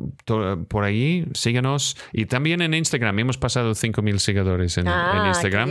por 0.68 0.84
ahí. 0.84 1.26
Síganos. 1.32 1.96
Y 2.12 2.26
también 2.26 2.60
en 2.60 2.74
Instagram. 2.74 3.18
Hemos 3.18 3.38
pasado 3.38 3.70
5.000 3.70 4.18
seguidores 4.18 4.76
en, 4.76 4.88
ah, 4.88 5.28
Instagram. 5.28 5.70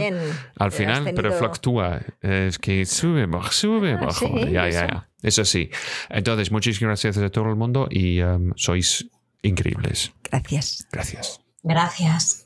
Al 0.57 0.71
final, 0.71 1.11
pero 1.15 1.33
fluctúa. 1.33 2.01
Es 2.19 2.57
que 2.57 2.83
sube, 2.87 3.27
baja, 3.27 3.51
sube, 3.51 3.91
ah, 3.91 4.03
baja. 4.03 4.25
ya, 4.49 4.67
ya, 4.67 4.87
ya. 4.87 5.09
Eso 5.21 5.45
sí. 5.45 5.69
Entonces, 6.09 6.51
muchísimas 6.51 7.03
gracias 7.03 7.23
a 7.23 7.29
todo 7.29 7.47
el 7.47 7.57
mundo 7.57 7.87
y 7.91 8.21
um, 8.21 8.53
sois 8.55 9.07
increíbles. 9.43 10.13
Gracias. 10.31 10.87
Gracias. 10.91 11.41
Gracias. 11.61 12.44